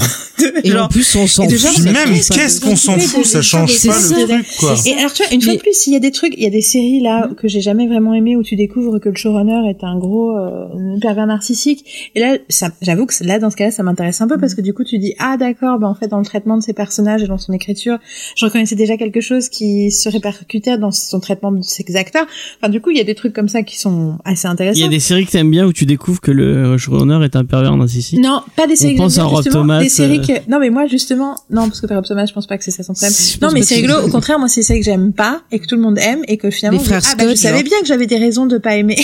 [0.63, 1.83] Et genre, en plus, on s'en fout.
[1.83, 4.75] même, qu'est-ce qu'on s'en fout, ça change c'est pas le truc, quoi.
[4.85, 6.47] Et alors tu vois, une fois de plus, il y a des trucs, il y
[6.47, 9.69] a des séries là que j'ai jamais vraiment aimé où tu découvres que le showrunner
[9.69, 12.11] est un gros euh, pervers narcissique.
[12.15, 14.61] Et là, ça, j'avoue que là, dans ce cas-là, ça m'intéresse un peu parce que
[14.61, 17.23] du coup, tu dis ah d'accord, bah en fait dans le traitement de ses personnages
[17.23, 17.97] et dans son écriture,
[18.35, 22.25] je reconnaissais déjà quelque chose qui se répercutait dans son traitement de ses acteurs.
[22.59, 24.79] Enfin, du coup, il y a des trucs comme ça qui sont assez intéressants.
[24.79, 27.35] Il y a des séries que t'aimes bien où tu découvres que le showrunner est
[27.35, 28.19] un pervers narcissique?
[28.19, 28.95] Non, pas des séries.
[28.95, 30.25] On pense à Rob Thomas, Des séries euh.
[30.39, 32.71] que non mais moi justement non parce que Père Thomas je pense pas que c'est
[32.71, 33.13] ça son problème.
[33.13, 34.05] Je Non mais c'est rigolo.
[34.05, 36.37] Au contraire moi c'est ça que j'aime pas et que tout le monde aime et
[36.37, 38.17] que finalement Les je dis, frères ah bah je Scott, savais bien que j'avais des
[38.17, 38.97] raisons de pas aimer.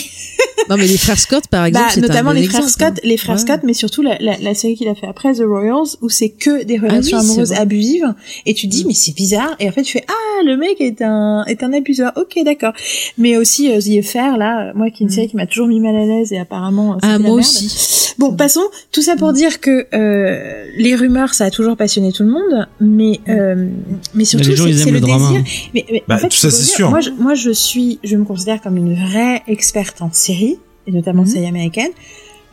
[0.69, 2.71] Non, mais les frères Scott, par exemple, Bah, c'est un notamment bon les frères exemple,
[2.73, 3.01] Scott, hein.
[3.07, 3.41] les frères Ouais.
[3.41, 6.27] Scott, mais surtout la, la, la série qu'il a fait après The Royals, où c'est
[6.29, 8.13] que des relations oui, c'est amoureuses abusives,
[8.45, 8.87] et tu dis Mm.
[8.87, 11.71] mais c'est bizarre, et en fait tu fais ah le mec est un est un
[11.71, 12.73] abuseur, ok d'accord,
[13.17, 15.15] mais aussi euh, The Affair là, moi qui est une Mm.
[15.15, 17.39] série qui m'a toujours mis mal à l'aise et apparemment euh, Ah, moi merde.
[17.39, 18.13] aussi.
[18.17, 18.63] Bon, passons.
[18.91, 22.67] Tout ça pour dire que euh, les rumeurs, ça a toujours passionné tout le monde,
[22.79, 23.67] mais euh,
[24.13, 25.29] mais surtout les gens, c'est le, le drama.
[25.31, 25.43] désir.
[25.73, 26.89] Mais, mais Bah, en fait, tout ça, c'est sûr.
[26.89, 30.57] Moi, je, moi, je suis, je me considère comme une vraie experte en série,
[30.87, 31.27] et notamment Mhm.
[31.27, 31.91] séries américaines.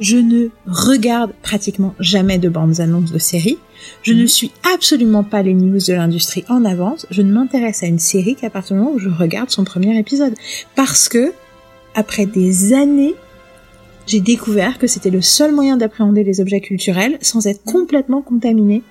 [0.00, 3.58] Je ne regarde pratiquement jamais de bandes annonces de séries.
[4.02, 4.20] Je Mhm.
[4.22, 7.06] ne suis absolument pas les news de l'industrie en avance.
[7.12, 9.96] Je ne m'intéresse à une série qu'à partir du moment où je regarde son premier
[9.98, 10.34] épisode.
[10.74, 11.32] Parce que,
[11.94, 13.14] après des années,
[14.06, 18.82] j'ai découvert que c'était le seul moyen d'appréhender les objets culturels sans être complètement contaminé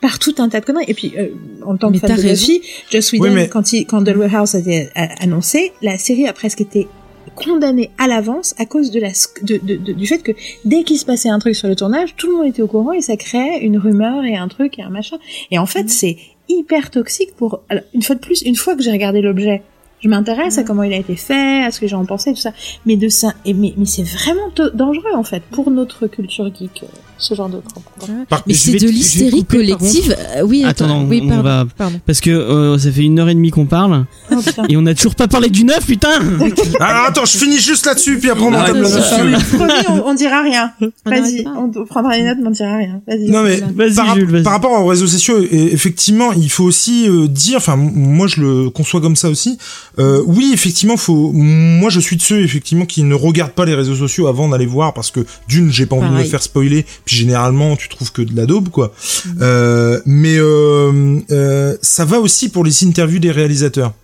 [0.00, 0.84] par tout un tas de conneries.
[0.88, 1.28] Et puis, euh,
[1.66, 2.22] en tant que fan de.
[2.22, 5.98] Buffy, Joss Whedon, Oui, mais- quand, il, quand Dollar House a été a- annoncé, la
[5.98, 6.88] série a presque été
[7.36, 9.10] condamnée à l'avance à cause de la
[9.42, 10.32] de, de- de- du fait que
[10.64, 12.92] dès qu'il se passait un truc sur le tournage, tout le monde était au courant
[12.92, 15.18] et ça créait une rumeur et un truc et un machin.
[15.50, 15.88] Et en fait, Mhm.
[15.88, 16.16] c'est
[16.48, 19.62] hyper toxique pour alors, une fois de plus, une fois que j'ai regardé l'objet,
[20.00, 22.40] je m'intéresse à comment il a été fait, à ce que gens en pensaient, tout
[22.40, 22.52] ça.
[22.86, 26.84] Mais de ça, et mais, mais c'est vraiment dangereux en fait pour notre culture geek,
[26.84, 26.86] euh,
[27.18, 27.82] ce genre de propos.
[28.28, 30.16] Par- Mais c'est de l'hystérie collective.
[30.36, 31.42] Euh, oui, Attends, oui, on pardon.
[31.42, 32.00] va pardon.
[32.06, 34.36] parce que euh, ça fait une heure et demie qu'on parle Oh,
[34.68, 36.10] et on a toujours pas parlé du neuf, putain.
[36.80, 38.72] Alors attends, je finis juste là-dessus, puis après on ça.
[39.56, 40.72] Promis, on, on dira rien.
[40.80, 43.00] On Vas-y, on, prendra les notes, mais on dira rien.
[43.06, 43.30] Vas-y.
[43.30, 44.42] Non mais Vas-y, par, Jules, vas-y.
[44.42, 48.40] par rapport aux réseaux sociaux, et- effectivement, il faut aussi euh, dire, enfin moi je
[48.40, 49.58] le conçois comme ça aussi.
[49.98, 51.32] euh, oui, effectivement, faut.
[51.32, 54.66] Moi, je suis de ceux effectivement qui ne regardent pas les réseaux sociaux avant d'aller
[54.66, 58.12] voir parce que d'une, j'ai pas envie de me faire spoiler, puis généralement, tu trouves
[58.12, 58.92] que de la daube, quoi.
[59.24, 59.38] Mhm.
[59.40, 63.94] Euh, mais euh, euh, ça va aussi pour les interviews des réalisateurs.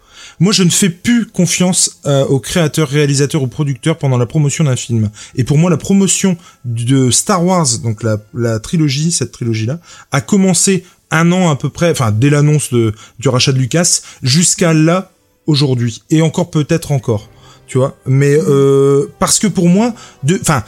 [0.41, 4.65] Moi, je ne fais plus confiance euh, aux créateurs, réalisateurs ou producteurs pendant la promotion
[4.65, 5.11] d'un film.
[5.37, 10.21] Et pour moi, la promotion de Star Wars, donc la, la trilogie, cette trilogie-là, a
[10.23, 14.73] commencé un an à peu près, enfin dès l'annonce de, du rachat de Lucas, jusqu'à
[14.73, 15.13] là
[15.47, 17.29] aujourd'hui, et encore peut-être encore,
[17.67, 17.99] tu vois?
[18.07, 20.65] Mais euh, parce que pour moi, de, enfin.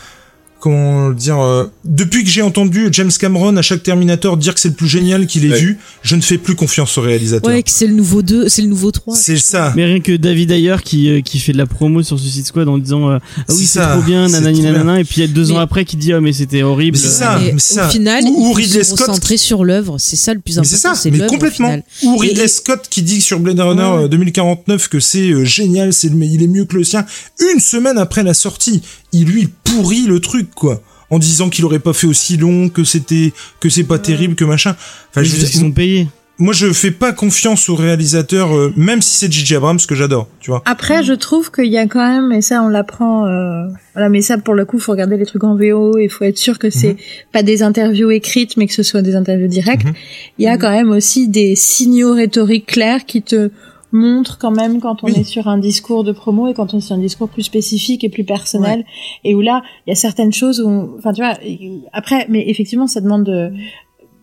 [0.67, 4.59] Comment le dire euh, Depuis que j'ai entendu James Cameron à chaque Terminator dire que
[4.59, 5.61] c'est le plus génial qu'il ait Ouais.
[5.61, 7.49] vu, je ne fais plus confiance au réalisateur.
[7.49, 9.15] Ouais, que c'est le nouveau 2, c'est le nouveau 3.
[9.15, 9.73] c'est ça.
[9.77, 12.67] Mais rien que David Ayer qui euh, qui fait de la promo sur Suicide Squad
[12.67, 14.73] en disant euh, ah oui C'est trop bien nanani bien.
[14.73, 16.97] nanana et puis il y a deux ans après qui dit ah mais c'était horrible.
[16.99, 17.39] C'est ça.
[17.41, 17.87] Mais ça.
[17.87, 19.99] au final, Ou- ou Ridley se Scott concentrer sur l'œuvre.
[20.01, 20.69] C'est ça le plus important.
[20.77, 21.81] c'est ça, c'est mais complètement.
[22.03, 24.05] Ou Ridley Et- Scott qui dit sur Blade Runner Ouais.
[24.07, 27.07] euh, 2049 que c'est euh, génial, c'est il est mieux que le sien.
[27.55, 28.83] Une semaine après la sortie,
[29.17, 32.85] il lui pourrit le truc quoi, en disant qu'il aurait pas fait aussi long, que
[32.85, 34.77] c'était, que c'est pas terrible, que machin.
[35.11, 36.09] Enfin, je dire, qu'ils sont payés.
[36.39, 39.57] moi je fais pas confiance au réalisateur, euh, même si c'est J.J.
[39.57, 40.63] Abrams que j'adore, tu vois.
[40.67, 44.21] Après, je trouve qu'il y a quand même, et ça on l'apprend, euh, voilà, mais
[44.21, 46.71] ça pour le coup, faut regarder les trucs en VO et faut être sûr que
[46.71, 46.97] c'est
[47.33, 49.87] pas des interviews écrites, mais que ce soit des interviews directes.
[49.87, 49.95] Mhm.
[50.39, 53.51] Il y a quand même aussi des signaux rhétoriques clairs qui te
[53.97, 55.14] montrent quand même quand on Oui.
[55.20, 58.05] est sur un discours de promo et quand on est sur un discours plus spécifique
[58.05, 58.85] et plus personnel
[59.24, 61.35] et où là il y a certaines choses où on- enfin tu vois
[61.93, 63.51] après mais effectivement ça demande de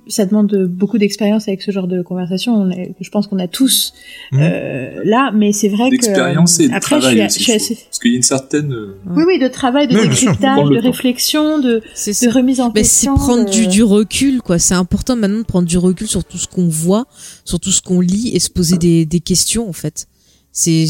[0.07, 3.39] ça demande de- beaucoup d'expérience avec ce genre de conversation on est- je pense qu'on
[3.39, 3.93] a tous
[4.31, 4.39] Mhm.
[4.41, 7.39] euh, là mais c'est vrai que D'expérience et de après je travail suis, aussi.
[7.39, 7.75] je suis je assez-.
[7.85, 8.73] Parce qu'il y a une certaine.
[8.73, 12.79] euh, oui oui de travail de décryptage Prendre de réflexion de, C'est remise en c'est
[12.81, 14.59] question prendre de- du, du recul, quoi.
[14.59, 17.05] C'est important maintenant de prendre du recul sur tout ce qu'on voit,
[17.45, 20.07] sur tout ce qu'on lit et se poser des, des questions, en fait.
[20.51, 20.85] C'est,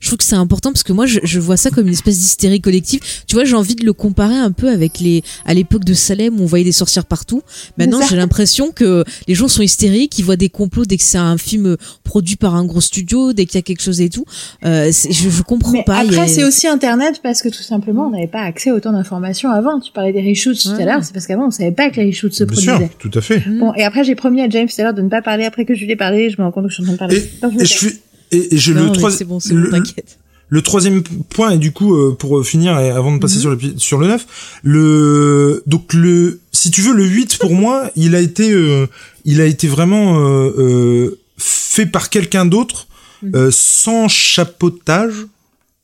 [0.00, 2.18] je trouve que c'est important parce que moi, je, je vois ça comme une espèce
[2.18, 3.00] d'hystérie collective.
[3.26, 6.40] Tu vois, j'ai envie de le comparer un peu avec les, à l'époque de Salem
[6.40, 7.42] où on voyait des sorcières partout.
[7.78, 11.18] Maintenant, j'ai l'impression que les gens sont hystériques, ils voient des complots dès que c'est
[11.18, 14.24] un film produit par un gros studio, dès qu'il y a quelque chose et tout.
[14.64, 15.96] Euh, je, je comprends Mais pas.
[15.96, 18.92] a- après, c'est aussi Internet parce que tout simplement, on n'avait pas accès à autant
[18.92, 19.80] d'informations avant.
[19.80, 20.84] Tu parlais des reshoots tout à Ouais.
[20.86, 22.92] l'heure, c'est parce qu'avant, on savait pas que les reshoots se Bien sûr, produisaient.
[22.98, 23.46] tout à fait.
[23.46, 23.58] Mm.
[23.60, 25.64] Bon, et après, j'ai promis à James tout à l'heure de ne pas parler après
[25.66, 26.30] que je lui ai parlé.
[26.30, 27.16] Je me rends compte que je suis en train de parler.
[27.18, 27.88] Et, Donc, je et suis,
[28.32, 31.94] et, et Non, le mais trois- c'est bon, c'est le- troisième point et du coup
[31.94, 33.40] euh, pour finir et avant de passer Mhm.
[33.40, 34.26] sur le sur le 9,
[34.64, 38.86] le donc le si tu veux le 8 pour moi, il a été euh,
[39.24, 42.86] il a été vraiment euh, euh, fait par quelqu'un d'autre
[43.22, 43.32] Mhm.
[43.36, 45.14] euh, sans chapeautage.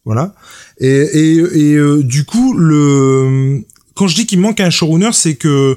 [0.04, 0.34] Voilà.
[0.80, 3.62] Et et, et euh, du coup le
[3.94, 5.76] quand je dis qu'il manque un showrunner, c'est que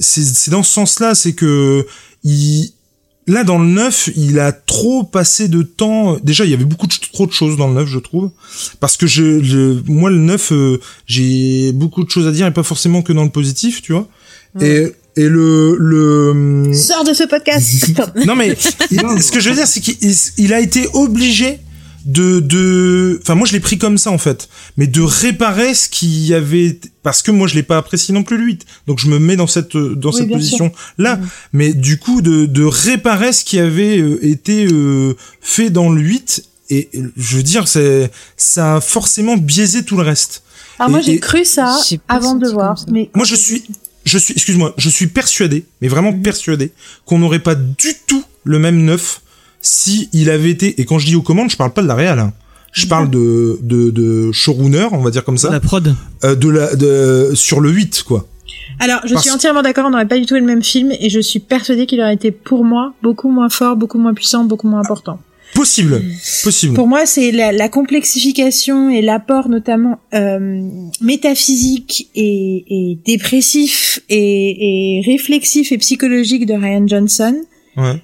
[0.00, 1.86] c'est c'est dans ce sens-là, c'est que
[2.24, 2.72] il
[3.28, 6.16] Là, dans le 9, il a trop passé de temps.
[6.22, 8.30] Déjà, il y avait beaucoup de, trop de choses dans le 9, je trouve.
[8.78, 12.52] Parce que je, je- moi, le 9, euh, j'ai beaucoup de choses à dire et
[12.52, 14.06] pas forcément que dans le positif, tu vois.
[14.60, 17.90] Et, Et le le Sors de ce podcast.
[18.26, 18.56] non mais
[18.90, 19.96] il- ce que je veux dire c'est qu'il
[20.38, 21.58] il a été obligé
[22.06, 24.48] de de enfin moi je l'ai pris comme ça en fait.
[24.76, 28.36] Mais de réparer ce qui avait parce que moi je l'ai pas apprécié non plus
[28.38, 31.18] le 8 donc je me mets dans cette dans Oui, cette position là
[31.52, 36.00] mais du coup de de réparer ce qui avait euh, été euh, fait dans le
[36.00, 40.42] 8 et euh, je veux dire c'est ça a forcément biaisé tout le reste.
[40.78, 41.76] Alors moi Et- j'ai cru ça
[42.08, 43.64] avant de voir, mais moi, je suis,
[44.04, 46.22] je suis, excuse-moi, je suis persuadé, mais vraiment Mhm.
[46.22, 46.70] persuadé,
[47.06, 49.22] qu'on n'aurait pas du tout le même neuf
[49.66, 50.80] si il avait été.
[50.80, 52.18] Et quand je dis aux commandes, je parle pas de la réal.
[52.18, 52.32] hein.
[52.72, 52.88] Je Mhm.
[52.90, 55.94] parle de, de, de showrunner, on va dire comme ça, La prod.
[56.24, 58.26] euh, de la, de, sur le 8, quoi.
[58.80, 61.08] Alors, je Parce- suis entièrement d'accord, on n'aurait pas du tout le même film, et
[61.08, 64.68] je suis persuadée qu'il aurait été, pour moi, beaucoup moins fort, beaucoup moins puissant, beaucoup
[64.68, 65.18] moins important.
[65.54, 66.02] Possible,
[66.44, 66.74] possible.
[66.74, 70.60] Pour moi, c'est la, la complexification et l'apport notamment euh,
[71.00, 77.36] métaphysique et, et dépressif et, et réflexif et psychologique de Ryan Johnson
[77.76, 78.00] Ouais.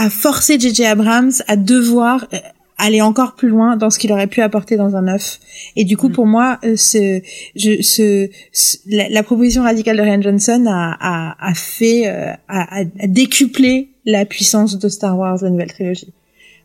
[0.00, 0.84] A forcé J.J.
[0.86, 2.36] Abrams à devoir euh,
[2.78, 5.40] aller encore plus loin dans ce qu'il aurait pu apporter dans un œuf.
[5.74, 7.20] Et du coup, pour moi, euh, ce,
[7.56, 12.32] je, ce, ce- la, la proposition radicale de Ryan Johnson a, a, a fait, euh,
[12.48, 16.12] a- a décuplé la puissance de Star Wars, la nouvelle trilogie.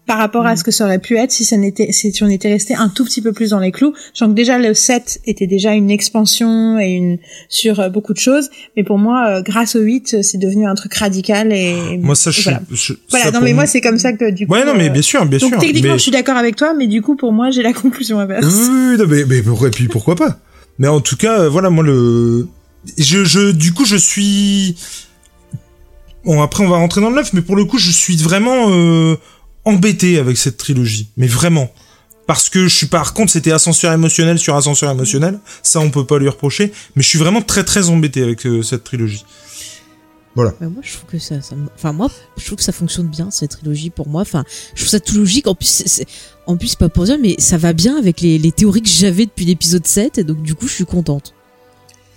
[0.06, 2.50] Par rapport à ce que ça aurait pu être si ça n'était, si on était
[2.50, 3.94] resté un tout petit peu plus dans les clous.
[4.14, 8.20] Je que déjà le 7 était déjà une expansion et une, sur euh, beaucoup de
[8.20, 8.50] choses.
[8.76, 12.16] Mais pour moi, euh, grâce au 8, euh, c'est devenu un truc radical et, Moi,
[12.16, 12.62] ça, et je, voilà.
[12.70, 14.54] je- Voilà, ça, non mais moi c'est comme ça que du coup.
[14.54, 15.60] Ouais, non, mais euh, bien sûr, bien donc sûr.
[15.60, 15.98] techniquement mais...
[15.98, 18.46] je suis d'accord avec toi, mais du coup pour moi j'ai la conclusion inverse.
[18.46, 20.38] Oui, non, mais, mais et puis pourquoi pas
[20.80, 22.48] Mais en tout cas, voilà, moi le,
[22.98, 24.76] je, je, du coup, je suis.
[26.26, 28.70] Bon, après, on va rentrer dans le neuf, mais pour le coup, je suis vraiment
[28.70, 29.16] euh,
[29.66, 31.72] embêté avec cette trilogie, mais vraiment.
[32.26, 36.06] Parce que je suis par contre, c'était ascenseur émotionnel sur ascenseur émotionnel, ça on peut
[36.06, 39.26] pas lui reprocher, mais je suis vraiment très très embêté avec euh, cette trilogie.
[40.60, 43.30] Bah, moi, je trouve que ça, ça enfin moi, je trouve que ça fonctionne bien
[43.30, 44.22] cette trilogie pour moi.
[44.24, 45.46] Enfin, je trouve ça tout logique.
[45.48, 46.08] En plus, c'est- c'est-
[46.48, 49.26] en plus, pas pour dire, mais ça va bien avec les, les théories que j'avais
[49.28, 51.36] depuis l'épisode 7 et donc du coup, je suis contente.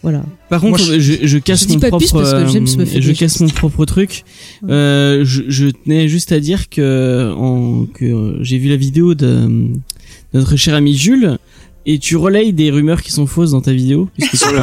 [0.08, 0.22] Voilà.
[0.48, 2.66] Par contre, Moi, je, je, casse je mon pas propre, plus parce que euh, James
[2.78, 4.22] me fait je casse mon propre truc.
[4.62, 4.70] Ouais.
[4.72, 9.14] Euh, je, je tenais juste à dire que, en, que euh, j'ai vu la vidéo
[9.16, 9.68] de, de
[10.32, 11.38] notre cher ami Jules
[11.86, 14.08] et tu relayes des rumeurs qui sont fausses dans ta vidéo.
[14.30, 14.60] possible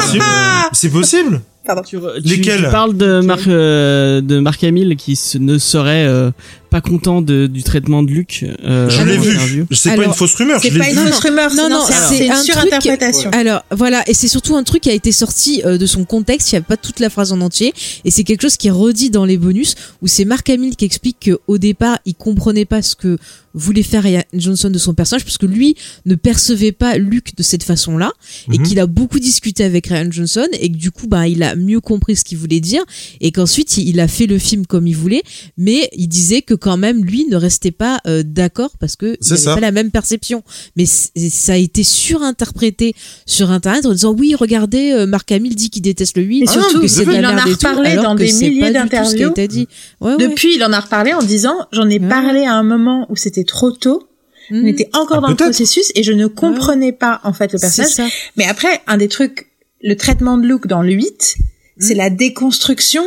[0.72, 1.42] C'est possible
[1.86, 2.64] tu, re- tu- Lesquelles?
[2.64, 6.32] tu parles de Marc euh, de Marc Hamill qui se- ne serait euh,
[6.74, 8.44] pas content de, du traitement de Luc.
[8.64, 9.66] Euh, Je l'ai vu.
[9.72, 11.08] C'est pas une fausse rumeur, C'est pas une vu.
[11.12, 13.30] fausse rumeur, Non, c'est- non, c'est une un truc- surinterprétation.
[13.32, 16.52] Alors voilà, et c'est surtout un truc qui a été sorti euh, de son contexte,
[16.52, 17.74] il n'y a pas toute la phrase en entier,
[18.06, 20.86] et c'est quelque chose qui est redit dans les bonus, où c'est Mark Hamill qui
[20.86, 23.18] explique qu'au départ, il comprenait pas ce que
[23.56, 25.76] voulait faire Ryan Johnson de son personnage, parce que lui
[26.08, 28.12] ne percevait pas Luke de cette façon-là,
[28.52, 28.66] et Mhm.
[28.66, 31.80] qu'il a beaucoup discuté avec Ryan Johnson, et que du coup, bah, il a mieux
[31.80, 32.84] compris ce qu'il voulait dire,
[33.22, 35.22] et qu'ensuite, il a fait le film comme il voulait,
[35.56, 39.18] mais il disait que quand même, lui ne restait pas euh, d'accord, parce que il
[39.20, 39.54] C'est n'avait ça.
[39.56, 40.44] pas la même perception.
[40.78, 42.96] Mais ça a été surinterprété
[43.26, 46.48] sur internet en disant oui regardez euh, Marc Hamill dit qu'il déteste le 8 Et
[46.48, 48.28] surtout, que c'est de la il en a merde et tout, alors dans que des
[48.30, 49.48] c'est milliers pas du tout ce qui a d'interviews.
[49.48, 49.68] dit.
[50.00, 50.18] Ouais, ouais.
[50.30, 52.08] Depuis, il en a reparlé en disant j'en ai Ouais.
[52.08, 54.08] parlé à un moment où c'était trop tôt,
[54.52, 54.68] on Mhm.
[54.68, 58.12] était encore Ah, dans le processus et je ne comprenais pas en fait le personnage.
[58.38, 59.48] Mais après, un des trucs,
[59.82, 61.36] le traitement de Luke dans le 8,
[61.78, 63.04] c'est la déconstruction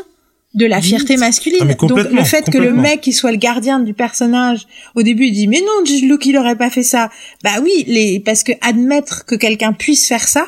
[0.57, 1.59] de la fierté masculine.
[1.62, 5.27] Ah, Donc le fait que le mec qui soit le gardien du personnage, au début
[5.27, 7.11] il dit mais non, Luke il aurait pas fait ça.
[7.45, 10.47] Bah oui, les parce que admettre que quelqu'un puisse faire ça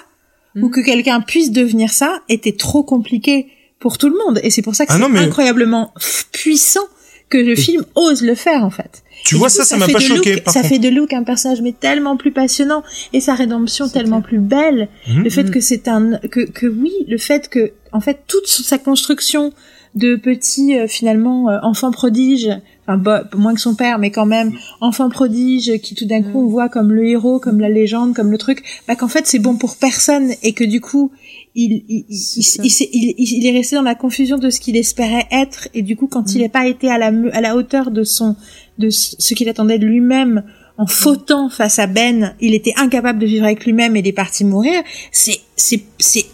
[0.54, 0.64] Mhm.
[0.64, 3.48] ou que quelqu'un puisse devenir ça était trop compliqué
[3.80, 5.92] pour tout le monde et c'est pour ça que Ah c'est mais- incroyablement
[6.32, 6.80] puissant
[7.28, 9.02] que le film ose le faire en fait.
[9.24, 10.72] Tu Et vois, ça, ça m'a fait pas de choqué, Luke- par ça contre.
[10.72, 12.82] fait de Luke un personnage mais tellement plus passionnant
[13.12, 14.28] et sa rédemption tellement clair.
[14.28, 14.88] plus belle.
[15.08, 15.24] Mhm.
[15.24, 15.50] Le fait Mhm.
[15.50, 19.52] que c'est un que que oui, le fait que en fait toute sa construction
[19.94, 22.48] de petit euh, finalement euh, enfant prodige,
[22.86, 26.40] enfin bah, moins que son père mais quand même enfant prodige qui tout d'un coup
[26.44, 29.38] on voit comme le héros, comme la légende, comme le truc, bah qu'en fait c'est
[29.38, 31.10] bon pour personne et que du coup
[31.54, 32.16] il il, il,
[32.64, 35.68] il, s'est- il- il- il est resté dans la confusion de ce qu'il espérait être
[35.74, 38.36] et du coup quand il n'a pas été à la à la hauteur de son
[38.78, 40.44] de ce qu'il attendait de lui-même
[40.76, 44.12] en fautant face à Ben, il était incapable de vivre avec lui-même et il est
[44.12, 44.80] parti mourir.
[45.10, 46.26] C'est c'est C'est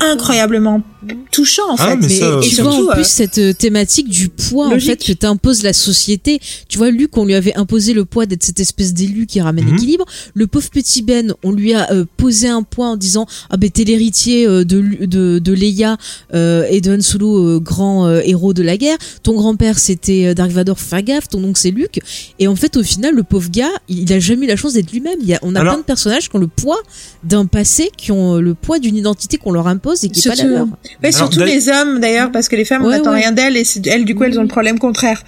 [0.00, 0.82] incroyablement
[1.30, 1.96] touchant en Ah, fait.
[1.96, 4.28] mais Mais ça, et tu c'est- vois en surtout, plus euh, cette euh, thématique du
[4.28, 6.40] poids en fait que t'impose la société.
[6.68, 9.64] Tu vois Luc, on lui avait imposé le poids d'être cette espèce d'élu qui ramène
[9.64, 9.72] Mhm.
[9.72, 10.04] l'équilibre.
[10.34, 13.68] Le pauvre petit Ben, on lui a euh, posé un poids en disant ah ben
[13.70, 15.96] t'es l'héritier euh, de, de de Leia
[16.34, 18.98] euh, et de Han Solo, euh, grand euh, héros de la guerre.
[19.24, 21.28] Ton grand-père c'était euh, Dark Vador, fais gaffe.
[21.28, 22.00] Ton oncle c'est Luke.
[22.38, 24.74] Et en fait au final le pauvre gars, il, il a jamais eu la chance
[24.74, 25.18] d'être lui-même.
[25.20, 26.80] Il y a, on a Alors- plein de personnages qui ont le poids
[27.24, 30.20] d'un passé, qui ont euh, le poids d'une identité qu'on leur a impose et qui
[30.20, 30.66] est pas la Surtout- leur.
[30.66, 33.20] Ouais, Alors, surtout d'ailleurs- les hommes d'ailleurs, parce que les femmes on n'attend ouais.
[33.20, 35.22] rien d'elles et c'est- elles du coup elles ont le problème contraire.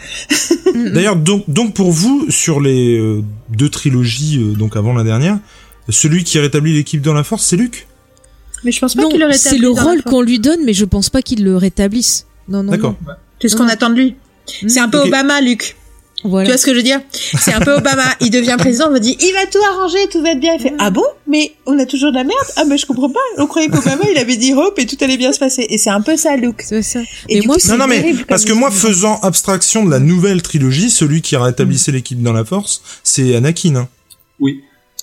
[0.75, 5.39] D'ailleurs, donc, donc pour vous, sur les euh, deux trilogies, euh, donc avant la dernière,
[5.89, 7.87] celui qui rétablit l'équipe dans la force, c'est Luc?
[8.65, 11.11] Mais je pense pas qu'il aurait c'est le rôle qu'on lui donne, mais je pense
[11.11, 12.27] pas qu'il le rétablisse.
[12.49, 12.71] Non, non.
[12.73, 12.97] D'accord.
[13.41, 14.15] C'est ce qu'on attend de lui.
[14.67, 14.99] C'est un peu.
[14.99, 15.77] Obama, Luc.
[16.27, 16.47] Voilà.
[16.47, 17.01] Tu vois ce que je veux dire?
[17.39, 18.03] C'est un peu Obama.
[18.21, 20.55] Il devient président, on me dit, il va tout arranger, tout va être bien.
[20.55, 21.05] Il fait, ah bon?
[21.27, 22.39] Mais on a toujours de la merde?
[22.57, 23.21] Ah mais je comprends pas.
[23.37, 25.67] On croyait qu'Obama, il avait dit hop et tout allait bien se passer.
[25.69, 26.63] Et c'est un peu ça, Luke.
[26.65, 27.01] C'est ça.
[27.29, 30.41] Et Mais moi, coup, Non, non, mais parce que moi, faisant abstraction de la nouvelle
[30.41, 33.77] trilogie, celui qui rétablissait l'équipe dans la force, c'est Anakin.
[33.77, 33.89] hein.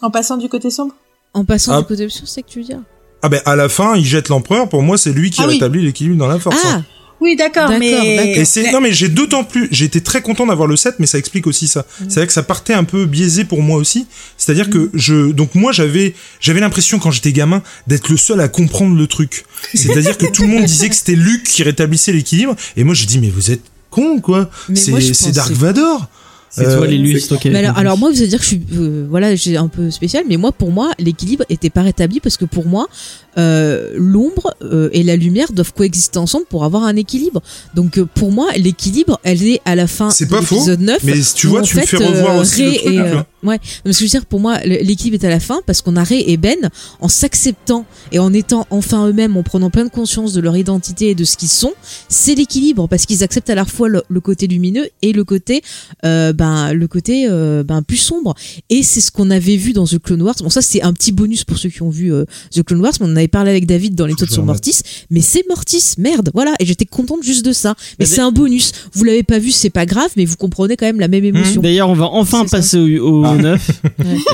[0.01, 0.95] En passant du côté sombre?
[1.35, 1.81] En passant Ah.
[1.81, 2.79] du côté obscur, c'est que tu veux dire?
[3.21, 4.67] Ah ben, à la fin, il jette l'empereur.
[4.67, 5.53] Pour moi, c'est lui qui Ah oui.
[5.53, 6.65] rétablit l'équilibre dans la force.
[6.65, 6.83] hein.
[7.21, 7.91] Oui, d'accord, mais...
[7.91, 8.41] d'accord.
[8.41, 11.05] Et c'est non mais j'ai d'autant plus j'ai été très content d'avoir le 7 mais
[11.05, 11.85] ça explique aussi ça.
[12.09, 14.07] C'est vrai que ça partait un peu biaisé pour moi aussi,
[14.37, 18.47] c'est-à-dire que je donc moi j'avais j'avais l'impression quand j'étais gamin d'être le seul à
[18.47, 19.45] comprendre le truc.
[19.75, 23.05] C'est-à-dire que tout le monde disait que c'était Luke qui rétablissait l'équilibre et moi je
[23.05, 23.61] dis mais vous êtes
[23.91, 24.49] con quoi.
[24.67, 24.99] Mais C'est moi,
[25.31, 26.07] Dark Vador.
[26.51, 28.61] C'est Euh, toi l'élu, qui Mais alors, alors moi, vous allez dire que je suis,
[28.73, 32.35] euh, voilà, j'ai un peu spécial, mais moi, pour moi, l'équilibre était pas rétabli parce
[32.35, 32.89] que pour moi,
[33.37, 37.41] euh, l'ombre euh, et la lumière doivent coexister ensemble pour avoir un équilibre.
[37.75, 41.03] Donc, euh, pour moi, l'équilibre, elle est à la fin de l'épisode 9.
[41.03, 42.85] mais tu vois tu me fais revoir euh, aussi le truc.
[42.93, 43.03] et, là.
[43.05, 45.61] euh, ouais, mais ce que je veux dire, pour moi, l'équilibre est à la fin
[45.65, 49.69] parce qu'on a Rey et Ben en s'acceptant et en étant enfin eux-mêmes, en prenant
[49.69, 51.73] pleine conscience de leur identité et de ce qu'ils sont,
[52.09, 55.61] c'est l'équilibre parce qu'ils acceptent à la fois le, le côté lumineux et le côté,
[56.05, 58.35] euh, ben, le côté ben, plus sombre.
[58.69, 60.35] Et c'est ce qu'on avait vu dans The Clone Wars.
[60.39, 62.11] Bon, ça c'est un petit bonus pour ceux qui ont vu
[62.51, 62.91] The Clone Wars.
[62.99, 65.93] mais On en avait parlé avec David dans l'épisode Je sur Mortis, mais c'est Mortis,
[65.97, 66.53] merde, voilà.
[66.59, 67.75] Et j'étais contente juste de ça.
[67.77, 68.71] Mais Mais c'est un bonus.
[68.93, 71.61] Vous l'avez pas vu, c'est pas grave, mais vous comprenez quand même la même émotion.
[71.61, 72.57] D'ailleurs, on va enfin ça.
[72.57, 73.69] passer au, au 9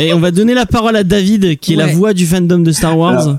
[0.01, 2.71] et on va donner la parole à David, qui est la voix du fandom de
[2.71, 3.37] Star Wars.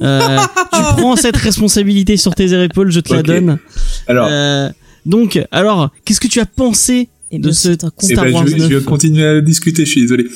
[0.00, 0.38] Euh,
[0.72, 3.58] tu prends cette responsabilité sur tes épaules, je te la donne.
[4.06, 4.68] Alors, Euh,
[5.06, 8.46] donc, alors, qu'est-ce que tu as pensé Et de ce un eh Star ben, Wars
[8.46, 8.72] je, vais- je 9.
[8.74, 10.26] vais continuer à discuter, je suis désolé.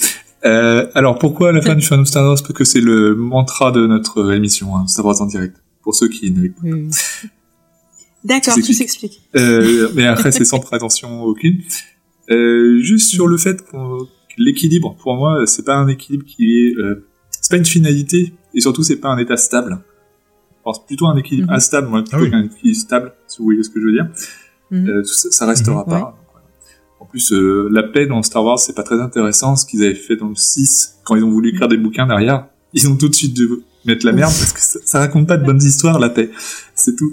[0.44, 3.86] Euh, alors, pourquoi la fin du fandom Star Wars Parce que c'est le mantra de
[3.86, 5.56] notre émission, hein, Star Wars en direct.
[5.82, 6.88] Pour ceux qui ne l'écoutent Oui.
[8.24, 9.20] D'accord, Tout s'explique.
[9.36, 11.58] Euh, mais après, c'est sans prétention aucune.
[12.30, 16.44] Euh, juste sur le fait qu'on- que l'équilibre, pour moi, c'est pas un équilibre qui
[16.68, 19.80] est, euh, c'est pas une finalité, et surtout, c'est pas un état stable.
[20.64, 21.54] Enfin, c'est plutôt un équilibre Mhm.
[21.56, 22.30] instable, moi, plutôt Ah oui.
[22.30, 24.08] qu'un équilibre stable, si vous voyez ce que je veux dire.
[24.72, 25.90] Euh, ça, ça restera Mhm.
[25.90, 25.98] pas.
[26.00, 26.21] Ouais.
[27.02, 29.56] En plus, euh, la paix dans Star Wars, c'est pas très intéressant.
[29.56, 32.46] Ce qu'ils avaient fait dans le 6, quand ils ont voulu écrire des bouquins derrière,
[32.74, 33.48] ils ont tout de suite dû
[33.84, 36.30] mettre la merde parce que ça, ça raconte pas de bonnes histoires, la paix.
[36.76, 37.12] C'est tout.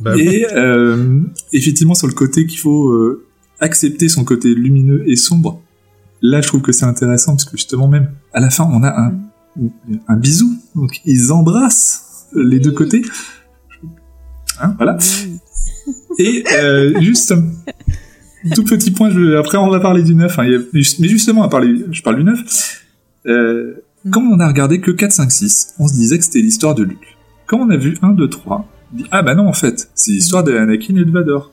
[0.00, 0.16] Bah.
[0.16, 1.20] Et euh,
[1.52, 3.26] effectivement, sur le côté qu'il faut euh,
[3.60, 5.60] accepter son côté lumineux et sombre,
[6.22, 8.88] là, je trouve que c'est intéressant parce que justement, même à la fin, on a
[8.88, 9.12] un,
[10.08, 10.50] un bisou.
[10.74, 13.02] Donc, ils embrassent les deux côtés.
[14.62, 14.96] Hein, voilà.
[16.18, 17.34] Et euh, juste
[18.54, 21.84] tout petit point, je, après on va parler du 9, hein, mais justement, à parler,
[21.90, 22.84] je parle du 9,
[23.26, 23.74] euh,
[24.10, 26.84] quand on a regardé que 4, 5, 6, on se disait que c'était l'histoire de
[26.84, 27.18] Luke.
[27.46, 30.12] Quand on a vu 1, 2, 3, on dit, ah bah non, en fait, c'est
[30.12, 31.52] l'histoire de Anakin et de Vador.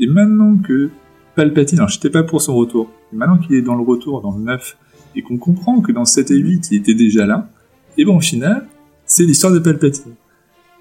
[0.00, 0.90] Et maintenant que
[1.36, 4.32] Palpatine, alors j'étais pas pour son retour, mais maintenant qu'il est dans le retour, dans
[4.32, 4.76] le 9,
[5.14, 7.48] et qu'on comprend que dans 7 et 8, il était déjà là,
[7.96, 8.66] et bon, au final,
[9.04, 10.14] c'est l'histoire de Palpatine.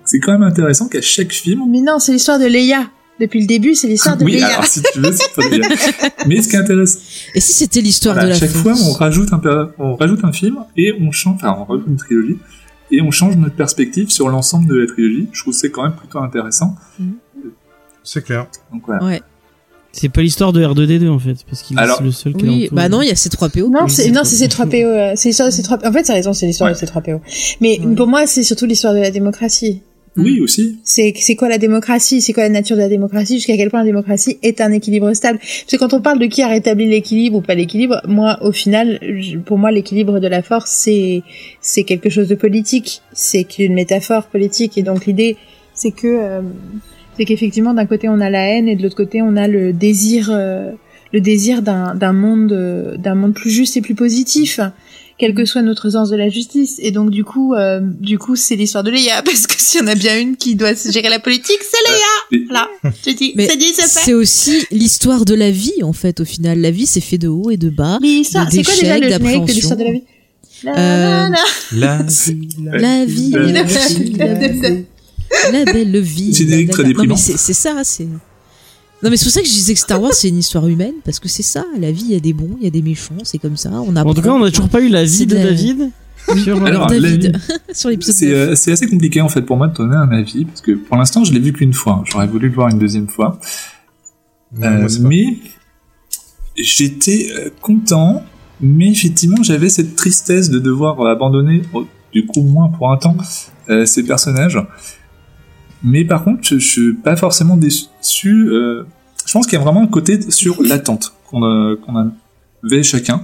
[0.05, 2.89] C'est quand même intéressant qu'à chaque film, Mais non, c'est l'histoire de Leia.
[3.19, 4.47] Depuis le début, c'est l'histoire de oui, Leia.
[4.47, 5.67] alors si tu veux, c'est bien.
[6.27, 6.99] Mais ce qui est intéressant,
[7.33, 9.41] Et si c'était l'histoire voilà, de à la chaque fois, on rajoute un,
[9.79, 12.37] on rajoute un film et on change, enfin, on rajoute une trilogie
[12.91, 15.27] et on change notre perspective sur l'ensemble de la trilogie.
[15.33, 16.75] Je trouve que c'est quand même plutôt intéressant.
[18.03, 18.47] C'est clair.
[18.71, 19.03] Donc voilà.
[19.03, 19.21] Ouais.
[19.91, 22.87] C'est pas l'histoire de R2D2 en fait, parce qu'il est le seul qui Oui, bah
[22.87, 23.69] non, il y a ces 3 PO.
[23.69, 24.85] Non, c'est non, c'est C3PO.
[24.85, 25.87] euh, C'est l'histoire de C3PO.
[25.87, 26.79] En fait, c'est raison, c'est l'histoire Ouais.
[26.79, 27.19] de C3PO.
[27.61, 27.95] Mais Ouais.
[27.95, 29.81] pour moi, c'est surtout l'histoire de la démocratie.
[30.17, 30.79] Oui, aussi.
[30.83, 32.21] C'est c'est quoi la démocratie?
[32.21, 33.35] C'est quoi la nature de la démocratie?
[33.35, 35.37] Jusqu'à quel point la démocratie est un équilibre stable?
[35.39, 38.51] Parce que quand on parle de qui a rétabli l'équilibre ou pas l'équilibre, moi, au
[38.51, 38.99] final,
[39.45, 41.21] pour moi, l'équilibre de la force, c'est
[41.61, 43.01] c'est quelque chose de politique.
[43.13, 44.77] C'est qu'une métaphore politique.
[44.77, 45.37] Et donc l'idée,
[45.73, 46.41] c'est que euh,
[47.17, 49.71] c'est qu'effectivement, d'un côté, on a la haine et de l'autre côté, on a le
[49.71, 50.71] désir, euh,
[51.13, 54.59] le désir d'un d'un monde, euh, d'un monde plus juste et plus positif
[55.19, 56.75] quel que soit notre sens de la justice.
[56.79, 59.83] Et donc du coup, euh, du coup, c'est l'histoire de Leia, parce que s'il y
[59.83, 62.43] en a bien une qui doit gérer la politique, c'est Leia.
[62.43, 62.67] Et- Là,
[63.05, 63.99] je dis, Mais c'est dit, c'est fait.
[64.05, 66.59] c'est aussi l'histoire de la vie, en fait, au final.
[66.61, 67.99] La vie, c'est fait de haut et de bas.
[68.01, 70.03] L'histoire, de c'est quoi déjà le générique de l'histoire de la vie
[70.63, 71.29] La, Euh,
[71.73, 72.05] la, la.
[72.71, 74.85] La La vie, la vie, la vie,
[75.51, 76.31] la belle vie.
[77.07, 78.07] Mais c'est ça, c'est...
[79.03, 80.95] Non, mais c'est pour ça que je disais que Star Wars, c'est une histoire humaine,
[81.05, 81.63] parce que c'est ça.
[81.79, 83.69] La vie, il y a des bons, il y a des méchants, c'est comme ça.
[83.71, 84.11] On apprend.
[84.11, 85.91] En tout cas, on a toujours pas eu la vie de David.
[86.43, 87.39] Sur, Alors, Alors, David, l'avis-
[87.77, 88.35] sur l'épisode C'est 9.
[88.35, 90.97] euh, c'est assez compliqué en fait pour moi de donner un avis parce que pour
[90.97, 92.03] l'instant je l'ai vu qu'une fois.
[92.05, 93.39] J'aurais voulu le voir une deuxième fois,
[94.57, 95.37] Non, Euh, mais
[96.57, 98.23] j'étais euh, content.
[98.59, 102.97] Mais effectivement j'avais cette tristesse de devoir euh, abandonner, oh, du coup moins pour un
[102.97, 103.15] temps,
[103.69, 104.59] euh, ces personnages.
[105.83, 107.85] Mais par contre je, je suis pas forcément déçu.
[108.25, 108.83] Euh,
[109.25, 111.95] je pense qu'il y a vraiment un côté sur l'attente qu'on a- qu'on
[112.63, 113.23] avait chacun.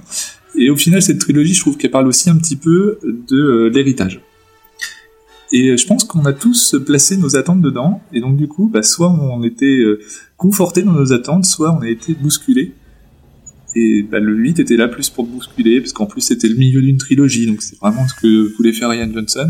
[0.56, 3.68] Et au final cette trilogie je trouve qu'elle parle aussi un petit peu de euh,
[3.70, 4.20] l'héritage.
[5.52, 8.82] Et je pense qu'on a tous placé nos attentes dedans, et donc du coup, bah,
[8.82, 10.00] soit on était euh,
[10.36, 12.72] conforté dans nos attentes, soit on a été bousculé.
[13.76, 16.80] Et bah, le 8 était là plus pour bousculer, parce qu'en plus c'était le milieu
[16.82, 19.48] d'une trilogie, donc c'est vraiment ce que voulait faire Ian Johnson.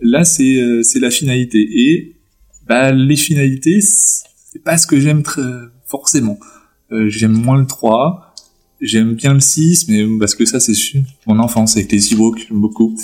[0.00, 1.60] Là, c'est euh, c'est la finalité.
[1.60, 2.16] Et
[2.66, 3.80] bah, les finalités,
[4.52, 5.42] c'est pas ce que j'aime très
[5.86, 6.38] forcément.
[6.92, 8.34] Euh, j'aime moins le 3,
[8.80, 10.74] j'aime bien le 6, mais parce que ça c'est
[11.26, 12.96] mon enfance avec les Ewoks, j'aime beaucoup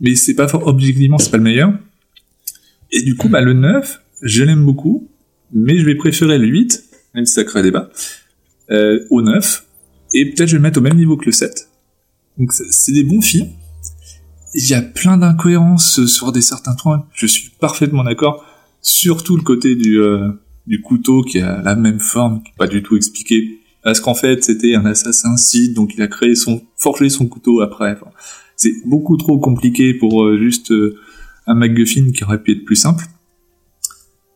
[0.00, 1.72] mais c'est pas objectivement c'est pas le meilleur.
[2.92, 5.08] Et du coup, bah, le 9, je l'aime beaucoup,
[5.52, 6.84] mais je vais préférer le 8,
[7.14, 7.90] même si ça crée débat,
[8.70, 9.66] euh, au 9,
[10.14, 11.68] et peut-être je vais le mettre au même niveau que le 7.
[12.38, 13.50] Donc c'est des bons films.
[14.54, 18.44] Il y a plein d'incohérences sur des certains points, je suis parfaitement d'accord,
[18.80, 20.30] surtout le côté du, euh,
[20.66, 24.14] du couteau qui a la même forme, qui n'est pas du tout expliqué, parce qu'en
[24.14, 27.92] fait c'était un assassin Sith, donc il a créé son, forgé son couteau après.
[27.92, 28.12] Enfin,
[28.56, 30.96] c'est beaucoup trop compliqué pour euh, juste euh,
[31.46, 33.04] un MacGuffin qui aurait pu être plus simple.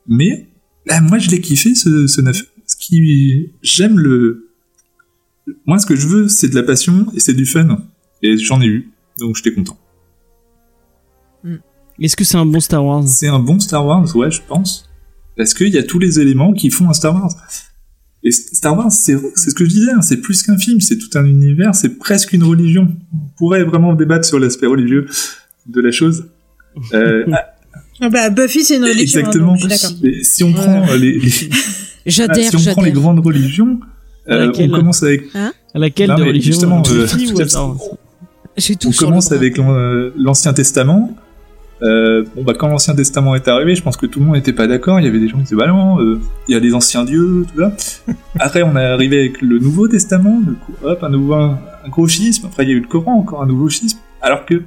[0.07, 0.49] Mais
[0.87, 2.43] là, moi, je l'ai kiffé ce, ce 9.
[2.67, 4.45] Ce qui j'aime le
[5.67, 7.79] moi, ce que je veux, c'est de la passion et c'est du fun.
[8.23, 9.77] Et j'en ai eu, donc j'étais content.
[12.01, 13.07] Est-ce que c'est un bon Star Wars?
[13.07, 14.89] C'est un bon Star Wars, ouais, je pense,
[15.37, 17.33] parce qu'il y a tous les éléments qui font un Star Wars.
[18.23, 20.97] Et Star Wars, c'est c'est ce que je disais, hein, c'est plus qu'un film, c'est
[20.97, 22.89] tout un univers, c'est presque une religion.
[23.13, 25.07] On pourrait vraiment débattre sur l'aspect religieux
[25.67, 26.27] de la chose.
[26.95, 27.25] Euh,
[28.01, 29.21] Ah bah, Buffy, c'est une religion.
[29.21, 29.55] hein, Exactement.
[29.55, 29.91] donc d'accord.
[30.03, 31.31] mais si on prend euh, les, les-
[32.07, 33.79] J'adhère, si on prend les grandes religions,
[34.29, 37.37] euh, on commence avec À laquelle Non, de mais religion justement, euh, euh, Buffy ou
[37.37, 37.79] tout à Star Wars
[38.57, 41.17] J'ai tout on commence avec l'an- euh, l'Ancien Testament.
[41.85, 44.53] Euh, bon bah quand l'Ancien Testament est arrivé, je pense que tout le monde n'était
[44.53, 45.01] pas d'accord.
[45.01, 47.05] Il y avait des gens qui disaient bah non, euh, il y a des anciens
[47.05, 47.75] dieux, tout ça.
[48.41, 51.89] Après on est arrivé avec le Nouveau Testament, du coup hop un nouveau un, un
[51.89, 52.47] gros schisme.
[52.47, 53.99] Après il y a eu le Coran, encore un nouveau schisme.
[54.23, 54.63] Alors que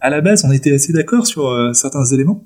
[0.00, 2.42] à la base on était assez d'accord sur euh, certains éléments.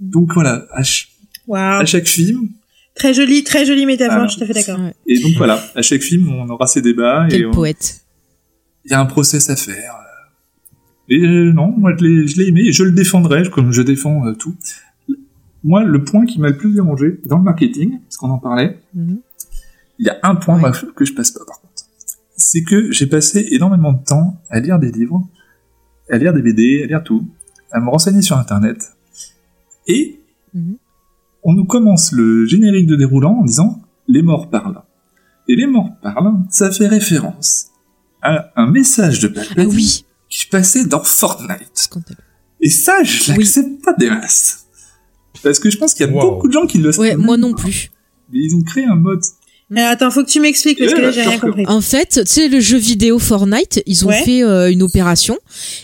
[0.00, 1.10] Donc voilà, à, ch-
[1.46, 1.80] Waouh.
[1.82, 2.48] à chaque film,
[2.96, 4.28] Très jolie, très jolie métaphore, Alors.
[4.28, 4.80] je suis tout à fait d'accord.
[5.06, 8.00] Et donc voilà, à chaque film on aura ces débats et Quel on- poète.
[8.84, 9.94] il y a un process à faire.
[11.08, 13.82] Et euh, non, moi je l'ai, je l'ai aimé et je le défendrai comme je
[13.82, 14.54] défends euh, tout.
[15.62, 18.78] Moi, le point qui m'a le plus dérangé dans le marketing, parce qu'on en parlait,
[18.94, 19.18] Mhm.
[19.98, 20.62] il y a un point Ouais.
[20.70, 21.84] bah, que je passe pas par contre.
[22.36, 25.26] C'est que j'ai passé énormément de temps à lire des livres,
[26.10, 27.26] à lire des BD, à lire tout,
[27.70, 28.92] à me renseigner sur Internet.
[29.86, 30.20] Et
[30.54, 30.76] Mhm.
[31.42, 34.82] on nous commence le générique de déroulant en disant les morts parlent.
[35.48, 37.68] Et les morts parlent, ça fait référence
[38.22, 41.88] à un message de Ah Palpatine oui, qui passait dans Fortnite.
[42.60, 43.38] Et ça, je Oui.
[43.38, 44.64] l'accepte pas des masses.
[45.42, 46.20] Parce que je pense qu'il y a Wow.
[46.32, 47.00] beaucoup de gens qui le savent.
[47.00, 47.90] Ouais, moi non plus.
[48.32, 49.20] Mais ils ont créé un mode.
[49.74, 51.64] Alors, attends, faut que tu m'expliques parce que là, j'ai rien compris.
[51.66, 54.22] En fait, tu sais, le jeu vidéo Fortnite, ils ont Ouais.
[54.22, 55.36] fait euh, une opération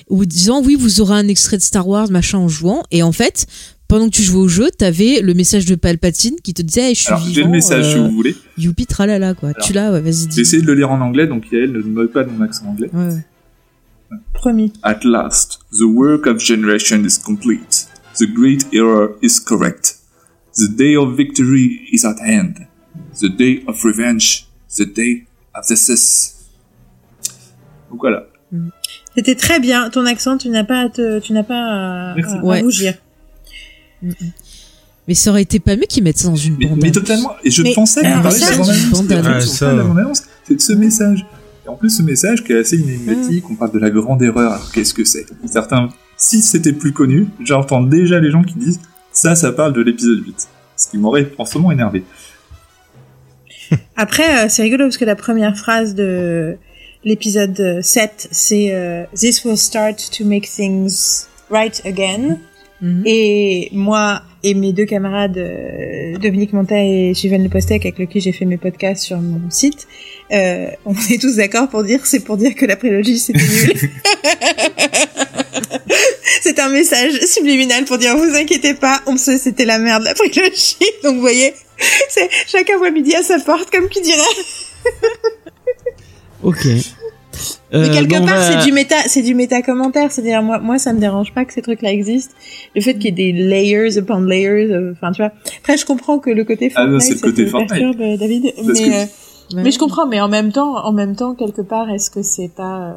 [0.09, 2.83] où disant oui, vous aurez un extrait de Star Wars, machin, en jouant.
[2.91, 3.47] Et en fait,
[3.89, 6.95] pendant que tu jouais au jeu, t'avais le message de Palpatine qui te disait, hey,
[6.95, 8.37] je suis Alors, j'ai vivant, le message si euh, vous voulez.
[8.57, 9.49] Youpi tralala, quoi.
[9.51, 11.79] Alors, tu l'as, ouais, vas-y, J'ai essayé de le lire en anglais, donc Yael ne
[11.83, 12.91] me pas de mon accent anglais.
[12.93, 13.17] Ouais.
[14.35, 14.73] Promis.
[14.83, 17.87] At last, the work of generation is complete.
[18.19, 19.97] The great era is correct.
[20.57, 22.67] The day of victory is at hand.
[23.21, 24.47] The day of revenge.
[24.77, 26.35] The day of the Sith.
[27.91, 28.27] Donc voilà.
[29.17, 29.91] C'était très bien.
[29.91, 32.35] Ton accent, tu n'as pas à te, tu n'as pas à, Merci.
[32.35, 32.61] à- à Ouais.
[32.63, 32.95] rougir.
[35.09, 36.79] Mais ça aurait été pas mieux qu'ils mettent ça dans une Mais, bande.
[36.83, 37.33] mais totalement.
[37.45, 38.91] Et je Mais- pensais qu'on parlait de ça, la c'est une bande-annonce.
[38.91, 39.11] bande-annonce.
[39.11, 41.27] Et en fait, Ouais, on ça- parle de la bande-annonce, c'est de ce message.
[41.71, 44.53] En plus, ce message qui est assez énigmatique, on parle de la grande erreur.
[44.53, 45.25] Alors, qu'est-ce que c'est?
[45.47, 48.81] Certains, si c'était plus connu, j'entends déjà les gens qui disent
[49.13, 50.49] ça, ça parle de l'épisode 8.
[50.77, 52.03] Ce qui m'aurait forcément énervé.
[53.97, 56.57] Après, euh, c'est rigolo parce que la première phrase de
[57.05, 62.39] l'épisode 7, c'est euh, This will start to make things right again.
[62.83, 63.03] Mhm.
[63.05, 68.23] Et moi et mes deux camarades, euh, Dominique Monta et Suivane Le Postec, avec lesquels
[68.23, 69.87] j'ai fait mes podcasts sur mon site,
[70.33, 73.91] euh, on est tous d'accord pour dire c'est pour dire que la prélogie c'était nul.
[76.41, 80.15] c'est un message subliminal pour dire vous inquiétez pas, on sait c'était la merde la
[80.15, 80.79] prélogie.
[81.05, 81.53] Donc vous voyez,
[82.09, 84.23] c'est chacun voit midi à sa porte comme qui dirait.
[86.43, 86.67] Ok.
[87.73, 90.11] Euh, Mais quelque bon, on part, va- c'est du méta, c'est du méta commentaire.
[90.11, 92.35] C'est-à-dire, moi, moi, ça me dérange pas que ces trucs-là existent.
[92.75, 95.33] Le fait qu'il y ait des layers upon layers, euh, enfin, tu vois.
[95.61, 97.71] Après, je comprends que le côté Ah Fortnite, non, c'est le côté te Fortnite.
[97.71, 98.53] perturbe, euh, David.
[98.57, 99.11] Parce mais, que-
[99.55, 100.07] euh, mais je comprends.
[100.07, 102.95] Mais en même temps, en même temps, quelque part, est-ce que c'est pas, euh,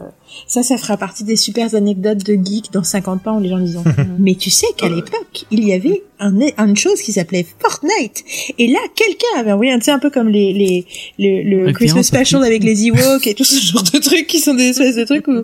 [0.48, 3.60] ça, ça fera partie des super anecdotes de geek dans 50 ans où les gens
[3.60, 3.80] disent,
[4.20, 8.24] mais tu sais qu'à l'époque, il y avait un, une chose qui s'appelait Fortnite.
[8.60, 10.86] Et là, quelqu'un avait envoyé, un- tu sais, un peu comme les, les,
[11.20, 12.48] le, le Christmas Fortnite.
[12.48, 15.28] avec les Ewoks et tout ce genre de trucs qui sont des espèces de trucs
[15.28, 15.44] où,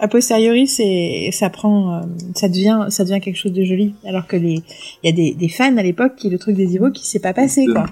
[0.00, 2.00] a posteriori, c'est, ça prend, euh,
[2.36, 3.94] ça devient, ça devient quelque chose de joli.
[4.06, 4.62] Alors que les,
[5.02, 7.18] il y a des, des fans à l'époque qui, le truc des Ewoks qui s'est
[7.18, 7.86] pas passé, quoi.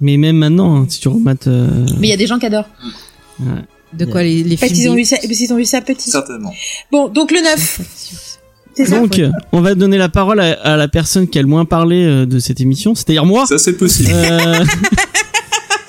[0.00, 1.46] Mais même maintenant, hein, si tu remates.
[1.46, 1.68] euh,
[1.98, 2.68] Mais il y a des gens qui adorent.
[3.92, 5.80] De quoi les, les Parce films qu'ils ont vu ça, parce qu'ils ont vu ça
[5.80, 6.10] petit.
[6.10, 6.52] Certainement.
[6.92, 7.80] Bon, donc le 9,
[8.74, 9.00] c'est ça?
[9.00, 9.20] Donc,
[9.52, 12.24] on va donner la parole à, à la personne qui a le moins parlé euh,
[12.24, 13.46] de cette émission, c'est-à-dire moi.
[13.46, 14.10] Ça, c'est possible.
[14.14, 14.64] Euh,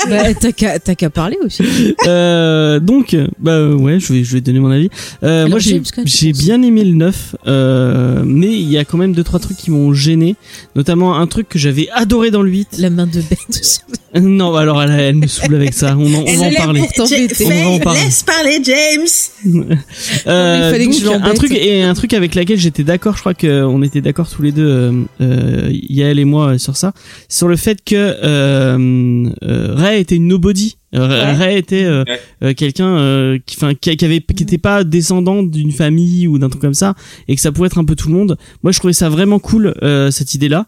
[0.10, 1.64] Bah, t'as qu'à t'as qu'à parler aussi.
[2.08, 4.90] euh, donc, bah ouais, je vais, je vais donner mon avis.
[5.22, 8.98] Euh, Alors, moi, j'ai, James, bien aimé le 9, euh, mais il y a quand
[8.98, 10.36] même deux trois trucs qui m'ont gêné,
[10.76, 12.80] notamment un truc que j'avais adoré dans le 8.
[12.80, 13.82] La main de bête aussi.
[14.22, 15.96] Non, alors elle, elle me saoule avec ça.
[15.98, 16.82] On, en- on Elle va en parler.
[16.82, 17.06] pour.
[17.06, 18.00] On va en Fais- parler.
[18.02, 19.08] laisse parler James.
[20.28, 21.32] Euh, il fallait que donc, je l'embête.
[21.32, 23.16] un truc et un truc avec laquelle j'étais d'accord.
[23.16, 26.76] Je crois qu'on était d'accord tous les deux, euh, euh, Yael et moi, euh, sur
[26.78, 26.94] ça,
[27.30, 30.78] sur le fait que euh, euh, Ray était une nobody.
[30.94, 31.34] Euh, Ouais.
[31.34, 32.20] Ray était euh, Ouais.
[32.44, 36.38] euh, quelqu'un euh, qui, enfin, qui, qui avait, qui était pas descendant d'une famille ou
[36.38, 36.96] d'un truc comme ça,
[37.28, 38.38] et que ça pouvait être un peu tout le monde.
[38.64, 40.66] Moi, je trouvais ça vraiment cool euh, cette idée-là,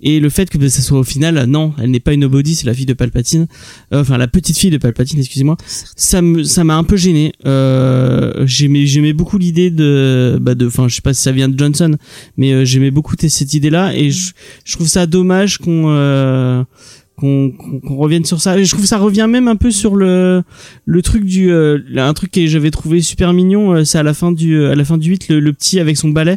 [0.00, 2.54] et le fait que bah, ça soit au final, non, elle n'est pas une nobody,
[2.54, 3.46] c'est la fille de Palpatine,
[3.92, 5.56] Euh, enfin la petite fille de Palpatine, excusez-moi.
[5.96, 7.32] Ça me, ça m'a un peu gêné.
[7.46, 11.48] Euh, j'aimais, j'aimais beaucoup l'idée de, bah de, enfin, je sais pas si ça vient
[11.48, 11.96] de Johnson,
[12.36, 14.32] mais euh, j'aimais beaucoup cette idée-là, et je,
[14.64, 16.62] je trouve ça dommage qu'on euh,
[17.18, 18.62] qu'on qu'on qu'on revienne sur ça.
[18.62, 20.42] Je trouve que ça revient même un peu sur le
[20.86, 24.14] le truc du euh, un truc que j'avais trouvé super mignon, euh, c'est à la
[24.14, 26.36] fin du à la fin du 8 le, le petit avec son balai.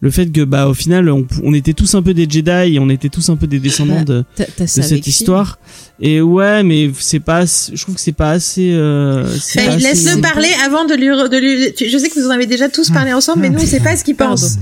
[0.00, 2.78] Le fait que bah au final on, on était tous un peu des Jedi et
[2.78, 5.58] on était tous un peu des descendants de de cette histoire.
[6.00, 10.48] Et ouais, mais c'est pas je trouve que c'est pas assez euh, assez- Laisse-le parler
[10.66, 13.40] avant de lui, de lui, je sais que vous en avez déjà tous parlé ensemble,
[13.42, 14.56] mais nous, on sait pas ce qu'il pense.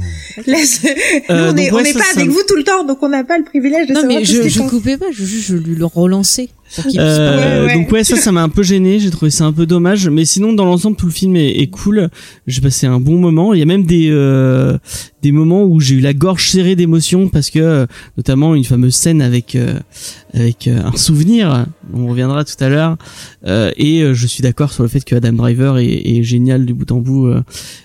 [0.46, 0.90] Laisse, nous,
[1.34, 2.84] Euh, on est, donc ouais, on n'est ça, pas ça avec vous tout le temps,
[2.84, 4.96] donc on n'a pas le privilège de Non, savoir mais tout je, ce je coupais
[4.96, 6.48] pas, je, juste, je lui le relançais.
[6.96, 7.60] Euh, parler.
[7.60, 7.74] Ouais, ouais.
[7.74, 8.98] Donc ouais, ça, ça m'a un peu gêné.
[8.98, 11.66] J'ai trouvé ça un peu dommage, mais sinon dans l'ensemble tout le film est, est
[11.68, 12.08] cool.
[12.46, 13.54] J'ai passé un bon moment.
[13.54, 14.78] Il y a même des euh,
[15.22, 17.86] des moments où j'ai eu la gorge serrée d'émotion parce que euh,
[18.16, 19.78] notamment une fameuse scène avec euh,
[20.32, 21.66] avec euh, un souvenir.
[21.92, 22.96] On reviendra tout à l'heure.
[23.46, 26.66] Euh, et euh, je suis d'accord sur le fait que Adam Driver est, est génial
[26.66, 27.32] du bout en bout.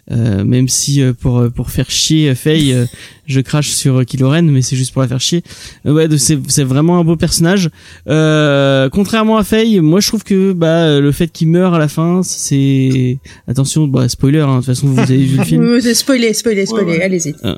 [0.10, 2.86] même si euh, pour pour faire chier Faye, euh,
[3.28, 5.44] je crache sur Kylo Ren, mais c'est juste pour la faire chier.
[5.86, 7.70] Euh, ouais, c'est c'est vraiment un beau personnage.
[8.08, 11.88] Euh, contrairement à Faye, moi je trouve que bah le fait qu'il meure à la
[11.90, 14.40] fin, c'est attention, bah spoiler.
[14.40, 15.64] hein, de toute façon, vous avez vu le film.
[15.86, 17.04] Euh, Spoiler, spoiler, spoiler, Ouais, ouais.
[17.04, 17.36] allez-y.
[17.44, 17.56] Euh,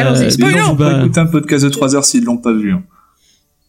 [0.00, 2.72] Allons-y, euh, donc, On bah, écouter un podcast de 3 heures s'ils l'ont pas vu.
[2.72, 2.82] hein.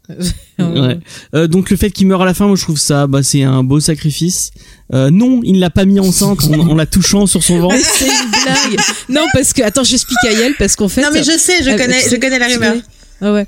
[0.60, 1.00] Ouais.
[1.34, 3.44] Euh, donc le fait qu'il meure à la fin, moi je trouve ça, bah c'est
[3.44, 4.52] un beau sacrifice.
[4.94, 7.76] Euh, non, il ne l'a pas mis enceinte en, en la touchant sur son ventre.
[7.82, 8.80] C'est une blague.
[9.10, 11.02] Non, parce que attends, j'explique à Yael parce qu'en fait.
[11.02, 12.76] Non, mais je sais, je euh, connais, je connais la rumeur.
[13.26, 13.48] Ah ouais.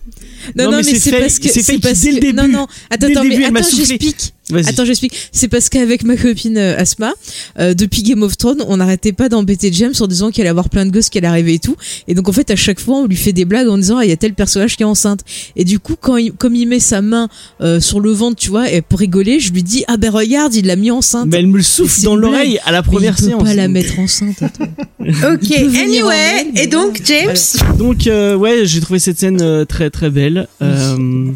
[0.55, 2.33] Non, Non, non, mais mais, c'est parce que c'est parce dès le que début.
[2.33, 4.33] non non attends le attends début, mais attends j'explique.
[4.53, 5.13] Attends j'explique.
[5.31, 7.13] C'est parce qu'avec ma copine euh, Asma
[7.59, 10.69] euh, depuis Game of Thrones on n'arrêtait pas d'embêter James en disant qu'elle allait avoir
[10.69, 11.75] plein de gosses qu'elle arrivait et tout.
[12.07, 14.05] Et donc en fait à chaque fois on lui fait des blagues en disant ah
[14.05, 15.21] il y a tel personnage qui est enceinte.
[15.55, 17.29] Et du coup quand il, comme il met sa main
[17.61, 20.53] euh, sur le ventre tu vois et pour rigoler je lui dis ah ben regarde
[20.53, 21.27] il l'a mis enceinte.
[21.31, 23.43] Mais elle me le souffle dans l'oreille à la Mais première il peut séance.
[23.43, 24.65] pas la mettre enceinte attends.
[25.05, 27.35] Ok, Il en anyway, elle, mais et donc, James,
[27.77, 30.47] Donc euh, ouais, j'ai trouvé cette scène euh, très très belle.
[30.63, 31.27] Euh,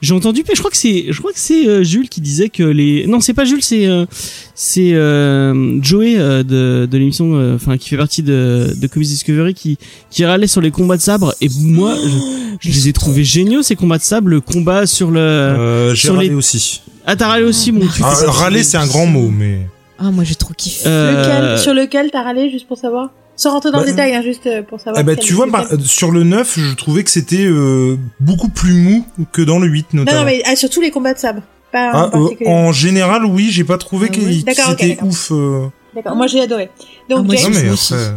[0.00, 2.48] j'ai entendu, mais je crois que c'est, je crois que c'est euh, Jules qui disait
[2.48, 4.06] que les, non c'est pas Jules, c'est euh,
[4.54, 9.08] c'est euh, Joey euh, de de l'émission, euh, enfin qui fait partie de de Comics
[9.08, 9.78] Discovery qui
[10.10, 11.94] qui râlait sur les combats de sabre et moi
[12.60, 15.94] je, je les ai trouvés géniaux ces combats de sabre, le combat sur le, Euh,
[15.94, 16.80] j'ai sur râlé les- aussi.
[17.06, 17.86] ah t'as râlé aussi mon.
[18.02, 19.60] Ah, râler, c'est un grand mot, mais.
[19.98, 21.10] ah moi j'ai trop kiffé Euh,
[21.50, 23.10] lequel, sur lequel t'as râlé, juste pour savoir?
[23.36, 25.00] Sans rentrer dans Bah, le détail, hein, juste euh, pour savoir.
[25.00, 28.48] Eh ben, quel- tu vois, bah, sur le 9, je trouvais que c'était euh, beaucoup
[28.48, 30.20] plus mou que dans le 8, Non, notamment.
[30.20, 31.42] non, mais ah, surtout les combats de sabre.
[31.72, 32.10] Pas Ah,
[32.46, 34.16] en euh, général, oui, j'ai pas trouvé Ah
[34.70, 35.32] ok, c'était ouf.
[35.32, 35.66] euh.
[35.96, 36.70] D'accord, moi j'ai adoré.
[37.10, 38.14] Donc, Ah, moi, James, Non, mais après...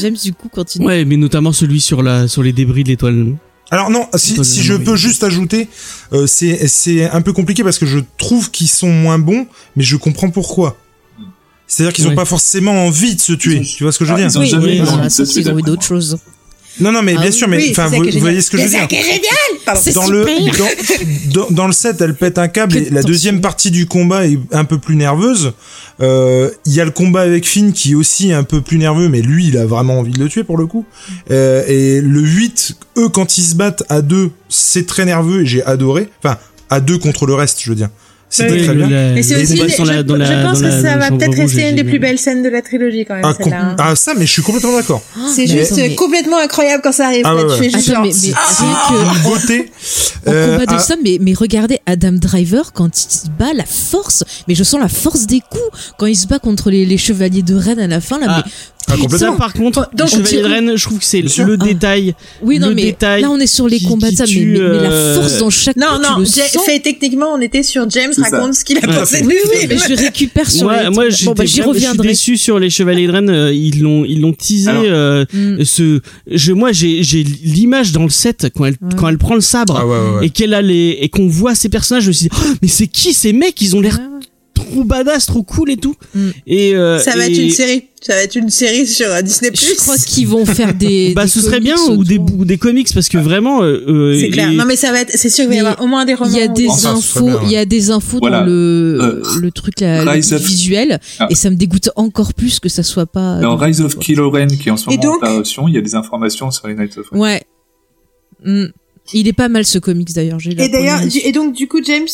[0.00, 3.34] James du coup continue Ouais, mais notamment celui sur la sur les débris de l'étoile.
[3.70, 5.68] Alors non, si, si je non, peux juste ajouter,
[6.14, 9.46] euh, c'est c'est un peu compliqué parce que je trouve qu'ils sont moins bons,
[9.76, 10.76] mais je comprends pourquoi.
[11.76, 12.14] C'est-à-dire qu'ils ont Ouais.
[12.14, 13.60] pas forcément envie de se tuer.
[13.62, 14.92] Tu vois ce que je veux Ah, dire ils ont Oui, jamais oui, eu voilà,
[14.98, 16.00] envie de se sauf tuer, qu'ils ont eu d'après d'autres moi.
[16.00, 16.18] choses
[16.80, 18.62] Non, non, mais Ah bien oui, sûr, mais oui, enfin, vous, voyez ce que je
[18.62, 18.98] veux C'est ça dire.
[19.76, 20.26] C'est Dans le,
[21.32, 23.86] dans, dans, dans le set, elle pète un câble et la de deuxième partie du
[23.86, 25.52] combat est un peu plus nerveuse.
[26.00, 29.08] Euh, Il y a le combat avec Finn qui est aussi un peu plus nerveux,
[29.08, 30.84] mais lui, il a vraiment envie de le tuer pour le coup.
[31.30, 35.46] Euh, et le 8, eux, quand ils se battent à deux, c'est très nerveux et
[35.46, 36.08] j'ai adoré.
[36.22, 36.36] Enfin,
[36.70, 37.88] à deux contre le reste, je veux dire.
[38.30, 38.88] C'était Oui, très bien.
[38.90, 40.96] la- Mais c'est aussi, je, dans la- dans la- je pense dans que la- ça
[40.96, 43.34] va peut-être rester est une des plus belles scènes de la trilogie quand même, Ah,
[43.34, 43.76] com- celle-là.
[43.78, 45.02] ah, ça, mais je suis complètement d'accord.
[45.32, 47.22] C'est Mais juste mais- complètement incroyable quand ça arrive.
[47.24, 47.56] Ah, ouais, tu ouais.
[47.58, 49.72] fais juste Attends, genre, mais, mais ah, que Une beauté.
[50.26, 53.52] en Euh, combat de ah, somme, mais, mais regardez Adam Driver quand il se bat,
[53.54, 56.84] la force, mais je sens la force des coups quand il se bat contre les,
[56.86, 58.26] les chevaliers de Rennes à la fin là.
[58.28, 58.42] Ah.
[58.44, 58.50] mais
[58.88, 61.64] ah, Ça, par contre, Donc, Chevalier on de Rennes, je trouve que c'est le Ah.
[61.64, 62.14] détail.
[62.42, 64.32] oui, non, le mais détail là on est sur les qui- combats de somme, mais,
[64.32, 66.64] tue, mais- mais la euh, force dans chaque Non, coup, tu non, le sens.
[66.64, 68.22] fait techniquement, on était sur James ça.
[68.30, 68.94] raconte ce qu'il a Ouais.
[68.96, 69.22] pensé.
[69.24, 70.90] Oui, oui, mais je récupère sur Moi, les...
[70.90, 72.08] moi, bon, j'étais bah, j'y vraiment- je suis reviendrai.
[72.08, 73.30] déçu sur les Chevaliers de Rennes.
[73.30, 74.68] euh, Ils l'ont, ils l'ont teasé.
[74.70, 75.64] Alors- euh, Mm.
[75.64, 76.00] ce,
[76.30, 78.88] je, moi, j'ai, j'ai l'image dans le set quand elle, Ouais.
[78.96, 79.76] quand elle prend le sabre.
[79.80, 80.26] Ah ouais, ouais, ouais.
[80.26, 82.68] Et qu'elle a les, et qu'on voit ces personnages, je me suis dit, Oh, mais
[82.68, 83.60] c'est qui ces mecs?
[83.60, 83.98] Ils ont l'air
[84.64, 85.94] trop badass, trop cool et tout.
[86.14, 86.28] Mm.
[86.46, 87.84] Et euh, Ça va et- être une série.
[88.02, 89.50] Ça va être une série sur euh, Disney+.
[89.54, 91.12] Je crois qu'ils vont faire des.
[91.16, 93.62] Bah, des ce serait bien comics ou des, ou des comics parce que vraiment.
[93.62, 94.50] euh, C'est clair.
[94.50, 96.14] et- Non, mais ça va être, c'est sûr qu'il va y avoir au moins des
[96.14, 96.30] romans.
[96.30, 97.32] Il y a des Enfin, infos, ouais.
[97.44, 98.40] il y a des infos Voilà.
[98.40, 101.28] dans le Euh, le truc là, le visuel Ah.
[101.30, 103.40] et ça me dégoûte encore plus que ça soit pas.
[103.40, 105.74] Dans dans- Rise of Kylo Ren, qui est en ce moment en donc- parution, il
[105.74, 107.18] y a des informations sur les Knights of Ren.
[107.18, 107.42] Ouais.
[108.44, 108.66] Mm.
[109.14, 110.38] Il est pas mal ce comics d'ailleurs.
[110.46, 112.06] Et d'ailleurs, et donc, du coup, James,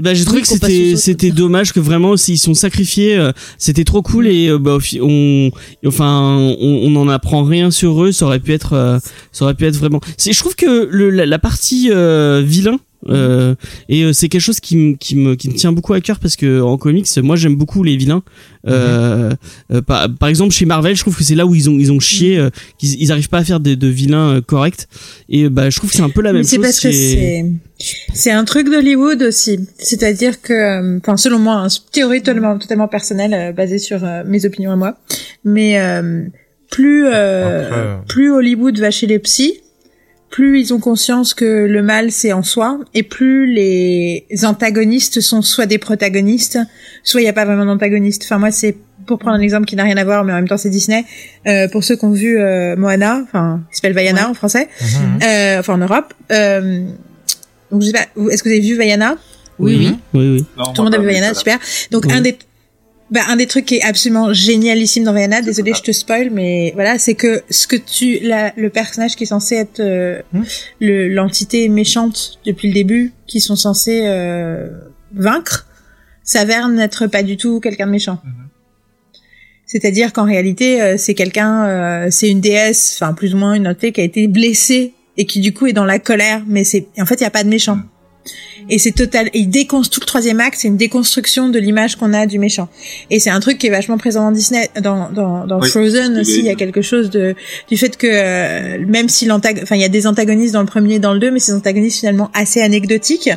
[0.00, 3.84] ben, j'ai trouvé Oui, que c'était c'était dommage que vraiment s'ils sont sacrifiés euh, c'était
[3.84, 5.50] trop cool et euh, bah, on
[5.86, 8.12] enfin on on n'en apprend rien sur eux.
[8.12, 8.98] Ça aurait pu être euh,
[9.32, 10.00] ça aurait pu être vraiment.
[10.16, 12.78] C'est je trouve que le la, la partie euh, vilain
[13.08, 13.54] euh,
[13.88, 16.18] et euh, c'est quelque chose qui me qui me qui me tient beaucoup à cœur
[16.18, 18.22] parce que en comics moi j'aime beaucoup les vilains
[18.66, 19.32] euh,
[19.72, 21.90] euh, par, par exemple chez Marvel je trouve que c'est là où ils ont ils
[21.90, 24.86] ont chié euh, qu'ils ils arrivent pas à faire de, de vilains euh, corrects
[25.28, 26.92] et bah je trouve que c'est un peu la même Mais c'est chose parce que
[26.92, 27.44] c'est
[28.14, 29.60] c'est un truc d'Hollywood aussi.
[29.78, 34.22] C'est-à-dire que, euh, enfin, selon moi, hein, théorie totalement, totalement personnelle, euh, basée sur euh,
[34.26, 34.96] mes opinions à moi.
[35.44, 36.24] Mais euh,
[36.70, 39.60] plus euh, Après, plus Hollywood va chez les psys,
[40.32, 45.42] plus ils ont conscience que le mal c'est en soi, et plus les antagonistes sont
[45.42, 46.58] soit des protagonistes,
[47.04, 48.22] soit il n'y a pas vraiment d'antagoniste.
[48.24, 48.74] Enfin, moi, c'est
[49.06, 51.04] pour prendre un exemple qui n'a rien à voir, mais en même temps c'est Disney.
[51.46, 54.30] Euh, pour ceux qui ont vu euh, Moana, enfin, qui s'appelle Vaiana Ouais.
[54.30, 55.18] en français, Mhm.
[55.22, 56.14] euh, enfin en Europe.
[56.32, 56.86] Euh,
[57.70, 59.16] donc je sais pas, est-ce que vous avez vu Vaiana?
[59.58, 59.96] Oui, oui.
[60.14, 61.58] oui oui Non, Tout le monde a vu Vaiana, super.
[61.90, 62.12] Donc Oui.
[62.14, 62.36] un des
[63.12, 66.72] bah, un des trucs qui est absolument génialissime dans Vaiana, désolé je te spoil, mais
[66.74, 70.44] voilà, c'est que ce que tu, la, le personnage qui est censé être euh, Hmm.
[70.80, 74.68] le l'entité méchante depuis le début, qui sont censés euh,
[75.14, 75.66] vaincre,
[76.24, 78.18] s'avère n'être pas du tout quelqu'un de méchant.
[78.24, 78.48] Mhm.
[79.66, 83.68] C'est-à-dire qu'en réalité, euh, c'est quelqu'un, euh, c'est une déesse, enfin plus ou moins une
[83.68, 86.86] entité qui a été blessée et qui du coup est dans la colère, mais c'est
[86.98, 87.78] en fait il y a pas de méchant.
[88.68, 89.28] Et c'est total.
[89.32, 92.68] Et il déconstruit le troisième acte, c'est une déconstruction de l'image qu'on a du méchant.
[93.10, 96.18] Et c'est un truc qui est vachement présent dans Disney, dans dans, dans Oui, Frozen
[96.18, 96.38] aussi.
[96.38, 97.34] Il y a quelque chose de
[97.68, 100.66] du fait que euh, même si l'antagoniste, enfin il y a des antagonistes dans le
[100.66, 103.30] premier et dans le deux, mais ces antagonistes finalement assez anecdotiques.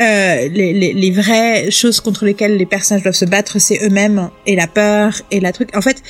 [0.00, 4.30] Euh, les, les, les vraies choses contre lesquelles les personnages doivent se battre, c'est eux-mêmes
[4.46, 5.68] et la peur et la truc.
[5.76, 6.02] En fait,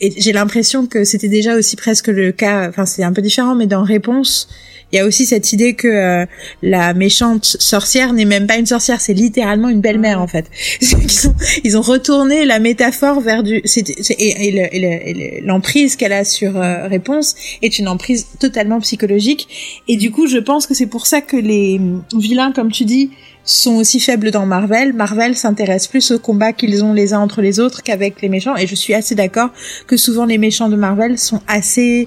[0.00, 2.68] j'ai l'impression que c'était déjà aussi presque le cas.
[2.68, 4.48] Enfin, c'est un peu différent, mais dans Réponse,
[4.92, 6.26] il y a aussi cette idée que euh,
[6.62, 10.46] la méchante sorcière n'est même pas une sorcière, c'est littéralement une belle-mère en fait.
[10.80, 11.34] Qu'ils ont,
[11.64, 15.40] ils ont retourné la métaphore vers du c'est, c'est- et, et le- et le- et
[15.40, 19.48] le- l'emprise qu'elle a sur euh, Réponse est une emprise totalement psychologique.
[19.88, 22.84] Et du coup, je pense que c'est pour ça que les hum, vilains, comme tu
[22.84, 23.10] dis,
[23.44, 24.92] sont aussi faibles dans Marvel.
[24.92, 28.56] Marvel s'intéresse plus aux combats qu'ils ont les uns entre les autres qu'avec les méchants.
[28.56, 29.50] Et je suis assez d'accord
[29.86, 32.06] que souvent les méchants de Marvel sont assez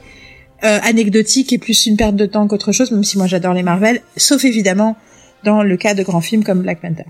[0.63, 3.63] euh, anecdotiques et plus une perte de temps qu'autre chose, même si moi j'adore les
[3.63, 4.95] Marvel, sauf évidemment
[5.43, 7.05] dans le cas de grands films comme Black Panther.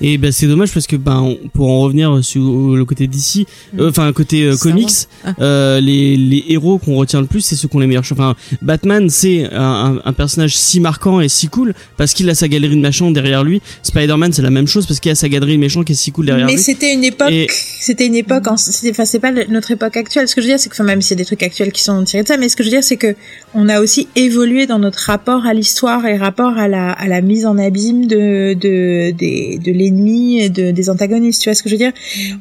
[0.00, 2.40] Et ben c'est dommage parce que ben pour en revenir sur
[2.76, 3.46] le côté d'ici,
[3.78, 4.88] euh, enfin côté euh, comics.
[5.24, 5.34] Ah.
[5.40, 8.04] euh, les, les héros qu'on retient le plus, c'est ceux qui ont les meilleurs.
[8.10, 12.76] Enfin, Batman, c'est un, personnage si marquant et si cool parce qu'il a sa galerie
[12.76, 13.60] de méchants derrière lui.
[13.82, 16.10] Spider-Man, c'est la même chose parce qu'il a sa galerie de méchants qui est si
[16.12, 16.60] cool derrière Mais lui.
[16.60, 17.46] c'était une époque, Et-
[17.80, 20.26] c'était une époque, en- c'était, enfin, c'est pas notre époque actuelle.
[20.28, 21.72] Ce que je veux dire, c'est que, enfin, même s'il y a des trucs actuels
[21.72, 23.14] qui sont tirés de ça, mais ce que je veux dire, c'est que
[23.54, 27.20] on a aussi évolué dans notre rapport à l'histoire et rapport à la, à la
[27.20, 31.42] mise en abîme de, de, des- de l'ennemi et de, des antagonistes.
[31.42, 31.92] Tu vois ce que je veux dire?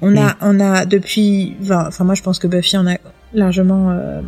[0.02, 2.98] On a, on a depuis, enfin, moi, je pense que Buffy en a
[3.34, 4.22] largement, euh,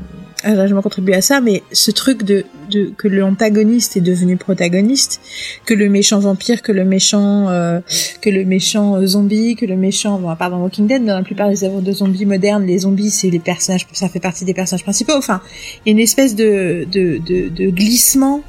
[0.43, 5.21] a largement contribué à ça, mais ce truc de, de que l'antagoniste est devenu protagoniste,
[5.65, 7.79] que le méchant vampire, que le méchant, euh,
[8.21, 11.15] que le méchant euh, zombie, que le méchant, bon, à part dans Walking Dead, dans
[11.15, 14.43] la plupart des œuvres de zombies modernes, les zombies c'est les personnages, ça fait partie
[14.43, 15.15] des personnages principaux.
[15.15, 15.41] Enfin,
[15.85, 18.43] il y a une espèce de de, de, de glissement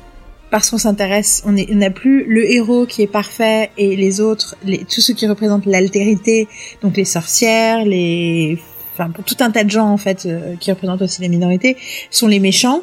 [0.51, 4.79] parce qu'on s'intéresse, on n'a plus le héros qui est parfait et les autres, les,
[4.79, 6.49] tous ceux qui représentent l'altérité,
[6.83, 8.59] donc les sorcières, les,
[8.95, 11.77] enfin pour tout un tas de gens en fait euh, qui représentent aussi les minorités,
[12.11, 12.83] sont les méchants.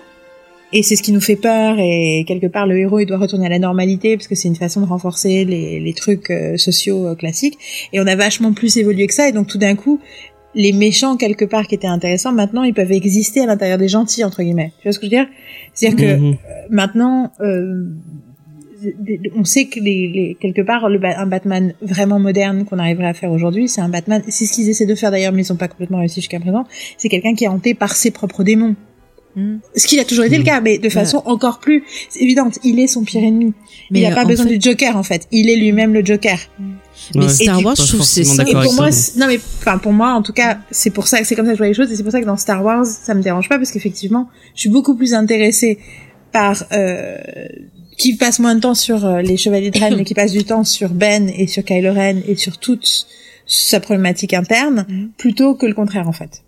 [0.73, 3.45] Et c'est ce qui nous fait peur et quelque part le héros il doit retourner
[3.45, 7.07] à la normalité parce que c'est une façon de renforcer les, les trucs euh, sociaux
[7.07, 7.57] euh, classiques.
[7.93, 10.01] Et on a vachement plus évolué que ça et donc tout d'un coup
[10.55, 14.23] les méchants quelque part qui étaient intéressants maintenant ils peuvent exister à l'intérieur des gentils
[14.23, 14.71] entre guillemets.
[14.79, 15.27] Tu vois ce que je veux dire?
[15.73, 16.37] C'est-à-dire que Mhm.
[16.69, 17.83] maintenant, euh,
[19.35, 23.13] on sait que les, les- quelque part, le, un Batman vraiment moderne qu'on arriverait à
[23.13, 24.21] faire aujourd'hui, c'est un Batman.
[24.27, 26.65] C'est ce qu'ils essaient de faire d'ailleurs, mais ils n'ont pas complètement réussi jusqu'à présent.
[26.97, 28.75] C'est quelqu'un qui est hanté par ses propres démons.
[29.35, 29.55] Mm.
[29.75, 31.83] Ce qui a toujours été le cas, mais de façon encore plus
[32.19, 32.59] évidente.
[32.63, 33.53] Il est son pire ennemi.
[33.91, 35.27] Mais il n'a pas en besoin fait- du Joker en fait.
[35.31, 36.37] Il est lui-même le Joker.
[37.15, 37.29] Mais Ouais.
[37.29, 38.43] Star Wars, je trouve que c'est ça.
[38.47, 41.23] Et pour moi, ça, non mais enfin pour moi en tout cas, c'est pour ça,
[41.23, 42.63] c'est comme ça que je vois les choses et c'est pour ça que dans Star
[42.63, 45.77] Wars, ça me dérange pas parce qu'effectivement, je suis beaucoup plus intéressée
[46.31, 47.17] par euh,
[47.97, 50.43] qui passe moins de temps sur euh, les Chevaliers de Ren, mais qui passe du
[50.43, 53.07] temps sur Ben et sur Kylo Ren et sur toute
[53.47, 55.09] sa problématique interne, Mhm.
[55.17, 56.41] plutôt que le contraire en fait.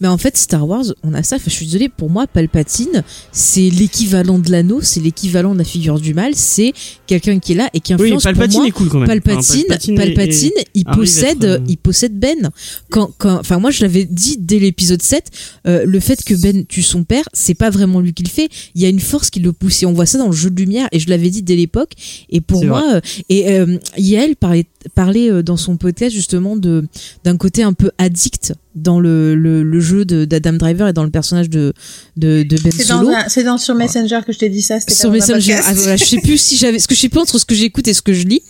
[0.00, 1.36] Mais en fait, Star Wars, on a ça.
[1.36, 5.64] Enfin, je suis désolée, pour moi, Palpatine, c'est l'équivalent de l'anneau, c'est l'équivalent de la
[5.64, 6.32] figure du mal.
[6.34, 6.72] C'est
[7.06, 8.68] quelqu'un qui est là et qui Oui, influence Palpatine pour moi.
[8.68, 9.06] est cool quand même.
[9.08, 12.50] Palpatine, Enfin, Palpatine, il possède, être, euh, il possède Ben.
[12.90, 15.30] Quand, quand, enfin, moi, je l'avais dit dès l'épisode 7,
[15.66, 18.48] euh, le fait que Ben tue son père, c'est pas vraiment lui qui le fait.
[18.74, 20.50] Il y a une force qui le pousse et on voit ça dans le jeu
[20.50, 21.92] de lumière et je l'avais dit dès l'époque.
[22.30, 26.84] Et pour moi, euh, et euh, Yael parlait, parlait euh, dans son podcast justement de
[27.24, 31.04] d'un côté un peu addict dans le, le, le jeu de d'Adam Driver et dans
[31.04, 31.72] le personnage de
[32.16, 33.10] de, de Ben Solo.
[33.28, 34.80] c'est dans sur Messenger que je t'ai dit ça.
[34.80, 37.20] Sur pas Messenger, ah, voilà, je sais plus si j'avais, ce que je sais pas
[37.20, 38.42] entre ce que j'écoute et ce que je lis,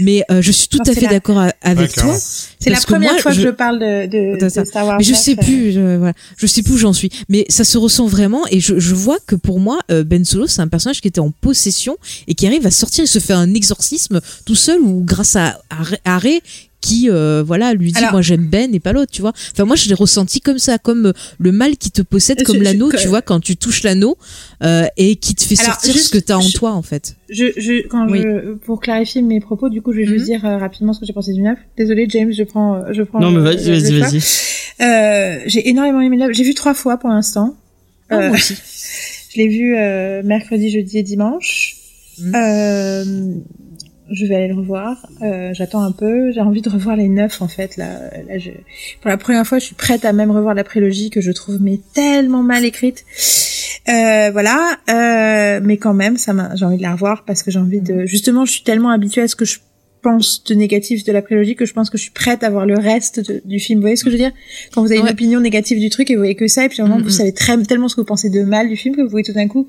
[0.00, 2.14] mais euh, je suis tout Non, à fait la- d'accord a- avec toi.
[2.58, 4.48] C'est la première moi, fois que je- je parle de, de.
[4.50, 4.96] Star Wars.
[4.98, 7.10] Mais je sais euh, plus, je, voilà, je sais plus où j'en suis.
[7.30, 10.60] Mais ça se ressent vraiment et je, je vois que pour moi, Ben Solo, c'est
[10.60, 11.96] un personnage qui était en possession
[12.28, 15.58] et qui arrive à sortir et se faire un exorcisme tout seul ou grâce à,
[15.70, 16.40] à, Ray
[16.80, 19.66] qui euh, voilà lui dit Alors- moi j'aime Ben et pas l'autre tu vois enfin
[19.66, 22.90] moi je l'ai ressenti comme ça comme euh, le mal qui te possède comme l'anneau
[22.90, 24.16] tu vois quand tu touches l'anneau
[24.62, 26.80] euh, et qui te fait Alors, sortir juste- ce que t'as en je- toi en
[26.80, 28.22] fait Je, je, quand Oui.
[28.22, 30.24] je, pour clarifier mes propos, du coup, je vais juste Mhm.
[30.38, 31.58] dire euh, rapidement ce que j'ai pensé du neuf.
[31.76, 33.20] Désolée, James, je prends, je prends.
[33.20, 34.20] Non, mais vas-y, vas-y, vas-y.
[35.46, 36.32] j'ai énormément aimé le neuf.
[36.36, 37.54] J'ai vu trois fois pour l'instant.
[38.10, 38.54] Moi aussi
[39.32, 41.76] Je l'ai vu euh, mercredi, jeudi et dimanche.
[42.18, 42.32] Mhm.
[42.34, 43.04] Euh,
[44.10, 45.06] je vais aller le revoir.
[45.22, 46.32] Euh, J'attends un peu.
[46.32, 47.76] J'ai envie de revoir les neuf en fait.
[47.76, 47.88] Là,
[48.28, 48.50] là je...
[49.00, 51.58] pour la première fois, je suis prête à même revoir la prélogie que je trouve
[51.60, 53.04] mais tellement mal écrite.
[53.88, 57.50] Euh, voilà, euh, mais quand même, ça m'a, j'ai envie de la revoir parce que
[57.50, 58.04] j'ai envie de.
[58.06, 59.58] Justement, je suis tellement habituée à ce que je
[60.02, 62.64] pense de négatif de la prélogie que je pense que je suis prête à voir
[62.66, 63.78] le reste de- du film.
[63.80, 64.32] Vous voyez ce que je veux dire?
[64.72, 65.06] Quand vous avez Ouais.
[65.08, 66.98] une opinion négative du truc et vous voyez que ça, et puis à un moment,
[67.00, 67.04] Mhm.
[67.04, 69.22] vous savez très, tellement ce que vous pensez de mal du film que vous pouvez
[69.22, 69.68] tout d'un coup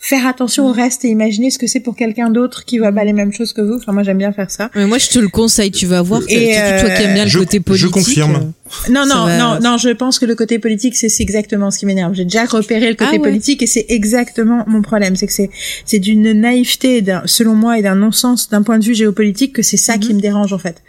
[0.00, 0.70] faire attention Mm.
[0.70, 3.32] au reste et imaginer ce que c'est pour quelqu'un d'autre qui voit pas les mêmes
[3.32, 3.74] choses que vous.
[3.74, 4.70] Enfin, moi, j'aime bien faire ça.
[4.76, 6.22] Mais moi, je te le conseille, tu vas voir.
[6.28, 7.90] Et, surtout toi qui aimes bien le je- côté je politique.
[7.90, 8.34] confirme.
[8.36, 11.78] euh, Non, non, va- non, non, je pense que le côté politique, c'est exactement ce
[11.80, 12.14] qui m'énerve.
[12.14, 13.18] J'ai déjà repéré le côté Ah ouais.
[13.18, 15.16] politique et c'est exactement mon problème.
[15.16, 15.50] C'est que c'est,
[15.84, 19.76] c'est d'une naïveté, selon moi, et d'un non-sens d'un point de vue géopolitique que c'est
[19.76, 20.82] ça qui me dérange, en fait.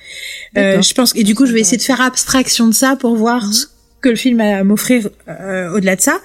[0.58, 0.84] Euh, Mhm.
[0.84, 3.46] Je pense, et du coup, je vais essayer de faire abstraction de ça pour voir
[3.46, 3.54] Mhm.
[3.54, 3.66] ce
[4.02, 6.20] que le film a à m'offrir euh, au-delà de ça.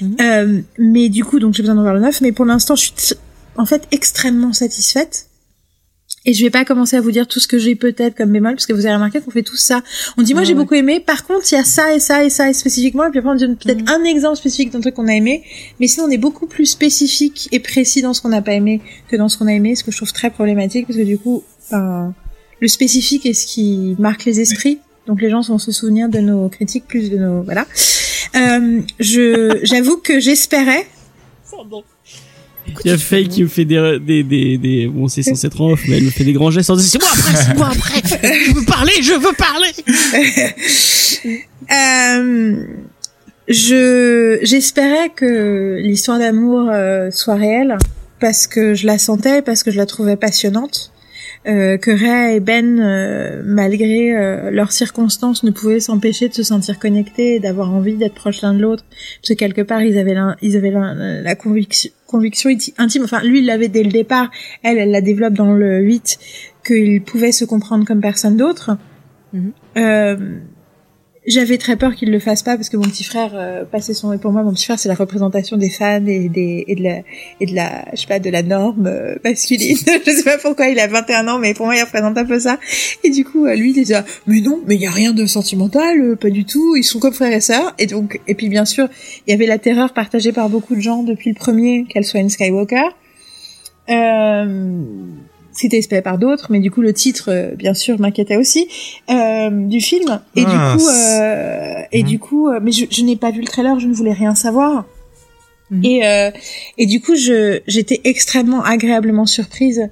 [0.00, 0.16] Mhm.
[0.20, 2.20] Euh, mais du coup, donc j'ai besoin d'en voir le neuf.
[2.20, 2.94] Mais pour l'instant, je suis
[3.56, 5.26] en fait extrêmement satisfaite.
[6.26, 8.52] Et je vais pas commencer à vous dire tout ce que j'ai peut-être comme bémol,
[8.54, 9.82] parce que vous avez remarqué qu'on fait tout ça.
[10.18, 10.58] On dit, moi Ah j'ai ouais.
[10.58, 13.10] beaucoup aimé, par contre il y a ça et ça et ça et spécifiquement, et
[13.10, 13.88] puis après on donne peut-être Mhm.
[13.88, 15.42] un exemple spécifique d'un truc qu'on a aimé,
[15.78, 18.82] mais sinon on est beaucoup plus spécifique et précis dans ce qu'on n'a pas aimé
[19.08, 21.16] que dans ce qu'on a aimé, ce que je trouve très problématique, parce que du
[21.16, 22.12] coup, enfin,
[22.60, 24.78] le spécifique est ce qui marque les esprits,
[25.10, 27.42] donc les gens vont se souvenir de nos critiques plus de nos...
[27.42, 27.66] Voilà.
[28.36, 30.86] Euh, je J'avoue que j'espérais
[32.84, 35.60] Il y a Faye qui me fait des, des, des, des, bon, c'est censé être
[35.60, 37.56] en off, mais elle me fait des grands gestes en disant, c'est moi après, c'est
[37.56, 38.02] moi après,
[38.46, 39.72] je veux parler, je veux parler.
[41.70, 42.64] Euh,
[43.46, 47.78] je j'espérais que l'histoire d'amour euh, soit réelle
[48.20, 50.92] parce que je la sentais, parce que je la trouvais passionnante.
[51.46, 56.42] Euh, que Ray et Ben, euh, malgré euh, leurs circonstances, ne pouvaient s'empêcher de se
[56.42, 58.84] sentir connectés et d'avoir envie d'être proches l'un de l'autre.
[59.22, 63.04] Parce que quelque part, ils avaient, l'un- ils avaient l'un- la conviction, conviction inti- intime.
[63.04, 64.30] Enfin, lui, il l'avait dès le départ.
[64.62, 66.18] Elle, elle la développe dans le 8,
[66.66, 68.76] qu'ils pouvaient se comprendre comme personne d'autre.
[69.32, 69.52] Mhm.
[69.78, 70.16] Euh,
[71.26, 74.12] j'avais très peur qu'il le fasse pas parce que mon petit frère euh, passait son
[74.12, 76.82] et pour moi mon petit frère c'est la représentation des fans et des et de
[76.82, 77.00] la
[77.40, 79.76] et de la je sais pas de la norme euh, masculine.
[80.06, 82.38] Je sais pas pourquoi il a 21 ans mais pour moi il représente un peu
[82.38, 82.58] ça.
[83.04, 85.12] Et du coup euh, lui il disait ah, mais non mais il y a rien
[85.12, 86.74] de sentimental euh, pas du tout.
[86.76, 88.88] Ils sont comme frères et sœurs et donc et puis bien sûr
[89.26, 92.20] il y avait la terreur partagée par beaucoup de gens depuis le premier qu'elle soit
[92.20, 92.88] une Skywalker.
[93.90, 94.72] Euh,
[95.60, 98.68] c'était espéré par d'autres, mais du coup le titre, euh, bien sûr, m'inquiétait aussi
[99.10, 100.20] euh, du film.
[100.36, 102.08] Et Ah, du coup, c'est- euh, et Mhm.
[102.08, 104.34] du coup, euh, mais je, je n'ai pas vu le trailer, je ne voulais rien
[104.34, 104.84] savoir.
[105.70, 105.84] Mhm.
[105.84, 106.30] Et euh,
[106.78, 109.88] et du coup, je j'étais extrêmement agréablement surprise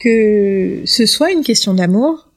[0.00, 2.28] que ce soit une question d'amour,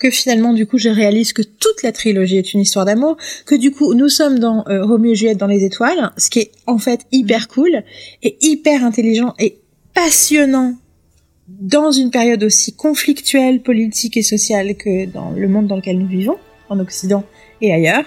[0.00, 3.54] que finalement du coup je réalise que toute la trilogie est une histoire d'amour, que
[3.54, 6.50] du coup nous sommes dans euh, Roméo et Juliette dans les étoiles, ce qui est
[6.66, 7.82] en fait hyper cool
[8.22, 9.58] et hyper intelligent et
[9.94, 10.74] passionnant
[11.58, 16.06] dans une période aussi conflictuelle, politique et sociale que dans le monde dans lequel nous
[16.06, 16.36] vivons,
[16.68, 17.24] en Occident
[17.60, 18.04] et ailleurs.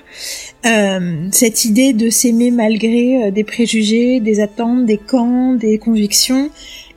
[0.66, 6.50] Euh, cette idée de s'aimer malgré euh, des préjugés, des attentes, des camps, des convictions,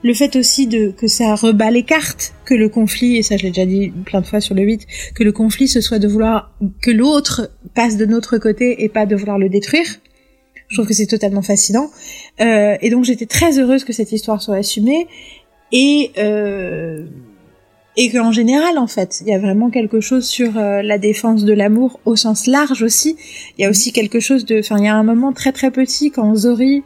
[0.03, 3.43] le fait aussi de que ça rebat les cartes, que le conflit, et ça je
[3.43, 6.07] l'ai déjà dit plein de fois sur le 8, que le conflit ce soit de
[6.07, 6.51] vouloir
[6.81, 9.87] que l'autre passe de notre côté et pas de vouloir le détruire.
[10.69, 11.89] Je trouve que c'est totalement fascinant.
[12.41, 15.07] Euh, et donc j'étais très heureuse que cette histoire soit assumée
[15.71, 17.05] et euh,
[17.95, 21.45] et qu'en général en fait il y a vraiment quelque chose sur euh, la défense
[21.45, 23.17] de l'amour au sens large aussi.
[23.57, 25.71] Il y a aussi quelque chose de enfin il y a un moment très très
[25.71, 26.83] petit quand Zori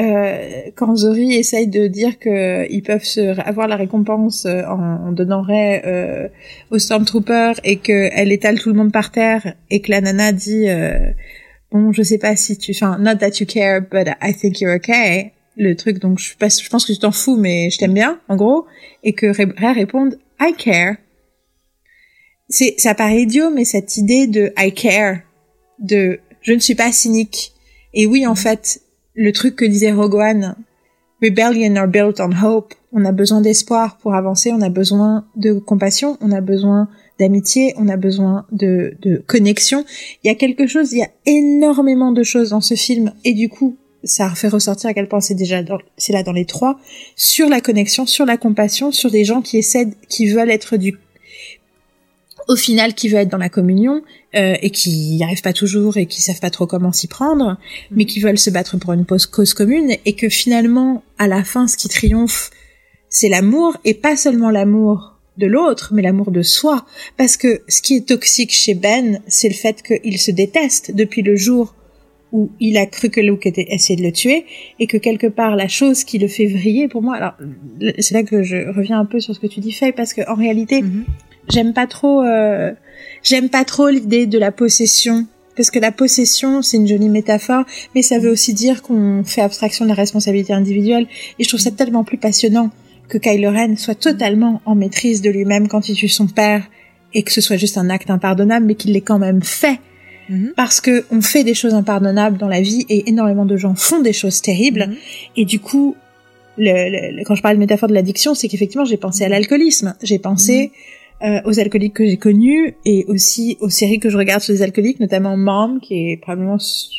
[0.00, 5.08] euh, quand Zori essaye de dire que ils peuvent se, avoir la récompense euh, en,
[5.08, 6.28] en donnant Ray euh,
[6.72, 10.32] au Stormtrooper et que elle étale tout le monde par terre et que la nana
[10.32, 11.12] dit euh,
[11.70, 14.74] bon je sais pas si tu enfin not that you care but I think you're
[14.74, 17.94] okay le truc donc je, pas, je pense que tu t'en fous mais je t'aime
[17.94, 18.66] bien en gros
[19.02, 20.96] et que Ray réponde I care.
[22.48, 25.18] C'est ça paraît idiot mais cette idée de I care
[25.78, 27.52] de je ne suis pas cynique.
[27.92, 28.82] Et oui en fait
[29.14, 30.56] le truc que disait Rogue One
[31.22, 32.74] rebellion are built on hope.
[32.96, 37.74] On a besoin d'espoir pour avancer on a besoin de compassion on a besoin d'amitié
[37.76, 39.84] on a besoin de, de connexion.
[40.22, 43.34] Il y a quelque chose il y a énormément de choses dans ce film et
[43.34, 46.44] du coup ça fait ressortir à quel point c'est déjà dans- c'est là dans les
[46.44, 46.78] trois
[47.16, 50.98] sur la connexion, sur la compassion, sur des gens qui essaient, qui veulent être du,
[52.48, 54.02] au final, qui veulent être dans la communion
[54.34, 57.56] euh, et qui n'y arrivent pas toujours et qui savent pas trop comment s'y prendre,
[57.90, 61.66] mais qui veulent se battre pour une cause commune et que finalement, à la fin,
[61.66, 62.50] ce qui triomphe,
[63.08, 66.84] c'est l'amour et pas seulement l'amour de l'autre, mais l'amour de soi.
[67.16, 71.22] Parce que ce qui est toxique chez Ben, c'est le fait qu'il se déteste depuis
[71.22, 71.74] le jour
[72.34, 74.44] où il a cru que Luke était essayé de le tuer
[74.80, 77.34] et que quelque part la chose qui le fait vriller pour moi alors
[78.00, 80.20] c'est là que je reviens un peu sur ce que tu dis Faye parce que
[80.28, 81.04] en réalité Mhm.
[81.48, 82.72] j'aime pas trop euh,
[83.22, 87.64] j'aime pas trop l'idée de la possession parce que la possession c'est une jolie métaphore
[87.94, 91.06] mais ça veut aussi dire qu'on fait abstraction de la responsabilité individuelle
[91.38, 92.70] et je trouve ça tellement plus passionnant
[93.08, 96.64] que Kylo Ren soit totalement en maîtrise de lui-même quand il tue son père
[97.12, 99.78] et que ce soit juste un acte impardonnable mais qu'il l'ait quand même fait
[100.28, 100.52] Mhm.
[100.56, 104.00] parce que on fait des choses impardonnables dans la vie et énormément de gens font
[104.00, 104.96] des choses terribles Mhm.
[105.36, 105.96] et du coup
[106.56, 109.28] le, le- le- quand je parle de métaphore de l'addiction c'est qu'effectivement j'ai pensé à
[109.28, 110.70] l'alcoolisme j'ai pensé
[111.22, 114.62] euh, aux alcooliques que j'ai connus et aussi aux séries que je regarde sur les
[114.62, 116.58] alcooliques notamment Mom qui est probablement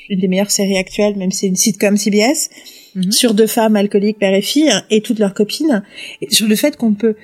[0.10, 2.50] une des meilleures séries actuelles même si c'est une sitcom CBS
[2.96, 3.12] Mhm.
[3.12, 5.84] sur deux femmes alcooliques père et fille et toutes leurs copines
[6.22, 7.16] et sur le fait qu'on peut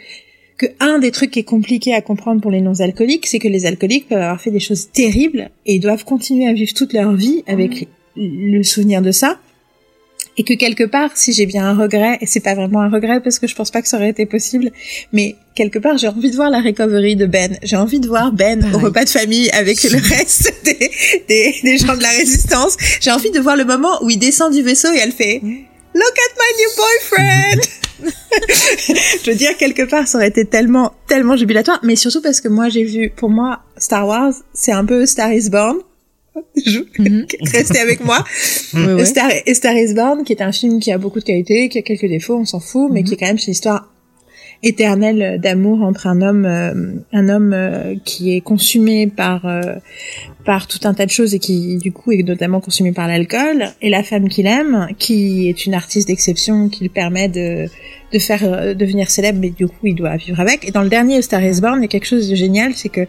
[0.61, 3.65] que un des trucs qui est compliqué à comprendre pour les non-alcooliques, c'est que les
[3.65, 7.43] alcooliques peuvent avoir fait des choses terribles et doivent continuer à vivre toute leur vie
[7.47, 9.39] avec le souvenir de ça.
[10.38, 13.21] Et que quelque part, si j'ai bien un regret, et c'est pas vraiment un regret
[13.21, 14.71] parce que je pense pas que ça aurait été possible,
[15.11, 17.57] mais quelque part, j'ai envie de voir la recovery de Ben.
[17.63, 20.91] J'ai envie de voir Ben au repas de famille avec le reste des,
[21.27, 22.77] des, des gens de la résistance.
[23.01, 25.41] J'ai envie de voir le moment où il descend du vaisseau et elle fait
[25.93, 27.61] Look at my new boyfriend!
[29.23, 32.47] je veux dire, quelque part, ça aurait été tellement, tellement jubilatoire, mais surtout parce que
[32.47, 35.77] moi, j'ai vu, pour moi, Star Wars, c'est un peu Star is Born.
[36.55, 37.26] Je- Mhm.
[37.53, 38.23] Restez avec moi.
[39.05, 41.81] Star, Star is Born, qui est un film qui a beaucoup de qualités, qui a
[41.81, 43.05] quelques défauts, on s'en fout, mais Mhm.
[43.07, 43.90] qui est quand même une histoire
[44.63, 49.75] éternelle d'amour entre un homme, euh, un homme euh, qui est consumé par euh,
[50.45, 53.65] par tout un tas de choses et qui du coup est notamment consumé par l'alcool,
[53.81, 57.67] et la femme qu'il aime, qui est une artiste d'exception, qui lui permet de
[58.13, 60.67] de faire euh, devenir célèbre, mais du coup il doit vivre avec.
[60.67, 62.89] Et dans le dernier Star is Born, il y a quelque chose de génial, c'est
[62.89, 63.07] que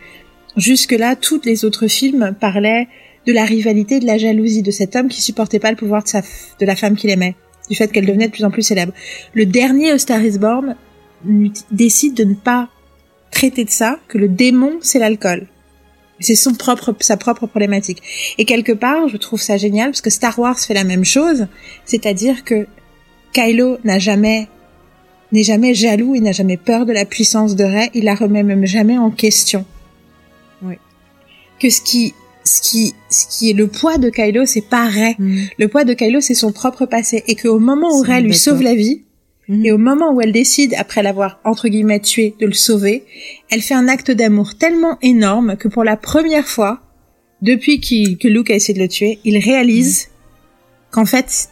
[0.56, 2.88] jusque là, tous les autres films parlaient
[3.26, 6.08] de la rivalité, de la jalousie de cet homme qui supportait pas le pouvoir de
[6.08, 7.34] sa de la femme qu'il aimait,
[7.68, 8.92] du fait qu'elle devenait de plus en plus célèbre.
[9.34, 10.76] Le dernier Star is Born
[11.70, 12.68] décide de ne pas
[13.30, 15.46] traiter de ça, que le démon c'est l'alcool.
[16.20, 18.00] C'est son propre, sa propre problématique.
[18.38, 21.48] Et quelque part, je trouve ça génial parce que Star Wars fait la même chose,
[21.84, 22.66] c'est-à-dire que
[23.32, 24.48] Kylo n'a jamais
[25.32, 28.42] n'est jamais jaloux, il n'a jamais peur de la puissance de Rey, il la remet
[28.42, 29.64] même jamais en question.
[30.62, 30.74] Oui.
[31.58, 35.16] Que ce qui ce qui ce qui est le poids de Kylo, c'est pas Rey.
[35.18, 35.44] Mm.
[35.58, 38.62] Le poids de Kylo, c'est son propre passé et qu'au moment où Rey lui sauve
[38.62, 39.02] la vie,
[39.48, 39.66] Mhm.
[39.66, 43.05] et au moment où elle décide, après l'avoir entre guillemets tué, de le sauver,
[43.51, 46.81] elle fait un acte d'amour tellement énorme que pour la première fois,
[47.40, 50.09] depuis que Luke a essayé de le tuer, il réalise
[50.93, 51.48] qu'en fait,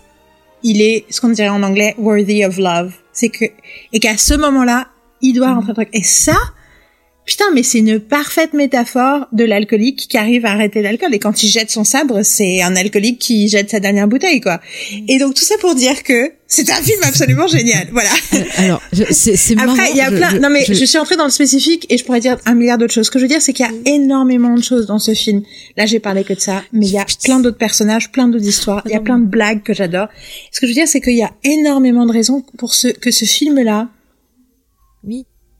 [0.63, 2.93] il est ce qu'on dirait en anglais worthy of love.
[3.13, 3.47] C'est que
[3.93, 4.89] et qu'à ce moment-là,
[5.21, 5.89] il doit rentrer le truc.
[5.93, 6.37] Et ça,
[7.31, 11.15] putain, mais c'est une parfaite métaphore de l'alcoolique qui arrive à arrêter l'alcool.
[11.15, 14.61] Et quand il jette son sabre, c'est un alcoolique qui jette sa dernière bouteille, quoi.
[15.07, 17.87] Et donc tout ça pour dire que c'est un film absolument génial.
[17.93, 18.11] Voilà.
[18.57, 19.73] Alors, je- c'est c'est marrant.
[19.75, 20.31] Après, il y a plein.
[20.31, 20.75] je- non mais je...
[20.75, 23.07] je- suis entrée dans le spécifique et je pourrais dire un milliard d'autres choses.
[23.07, 25.43] Ce que je veux dire, c'est qu'il y a énormément de choses dans ce film.
[25.77, 28.49] Là, j'ai parlé que de ça, mais il y a plein d'autres personnages, plein d'autres
[28.49, 28.83] histoires.
[28.87, 30.09] Il y a plein de blagues que j'adore.
[30.51, 33.13] Ce que je veux dire, c'est qu'il y a énormément de raisons pour ce que
[33.13, 33.89] ce film-là.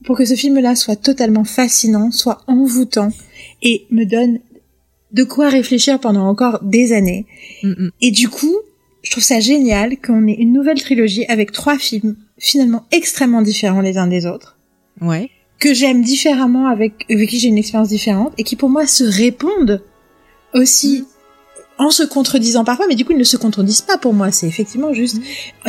[0.05, 3.11] Pour que ce film-là soit totalement fascinant, soit envoûtant
[3.63, 4.41] et me donne
[5.13, 7.27] de quoi réfléchir pendant encore des années.
[7.63, 7.91] Mm, mm.
[8.01, 8.57] Et du coup,
[9.03, 13.81] je trouve ça génial qu'on ait une nouvelle trilogie avec trois films finalement extrêmement différents
[13.81, 14.57] les uns des autres,
[15.01, 15.31] Ouais.
[15.59, 19.05] que j'aime différemment avec, avec qui j'ai une expérience différente et qui pour moi se
[19.05, 19.83] répondent
[20.55, 21.05] aussi
[21.81, 24.31] en se contredisant parfois, mais du coup ils ne se contredisent pas pour moi.
[24.31, 25.17] C'est effectivement juste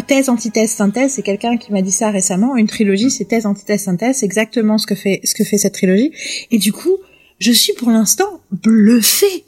[0.08, 1.14] thèse, antithèse, synthèse.
[1.14, 2.58] C'est quelqu'un qui m'a dit ça récemment.
[2.58, 4.18] Une trilogie, c'est thèse, antithèse, synthèse.
[4.18, 6.12] C'est exactement ce que fait ce que fait cette trilogie.
[6.52, 6.98] Et du coup,
[7.40, 9.46] je suis pour l'instant bluffée.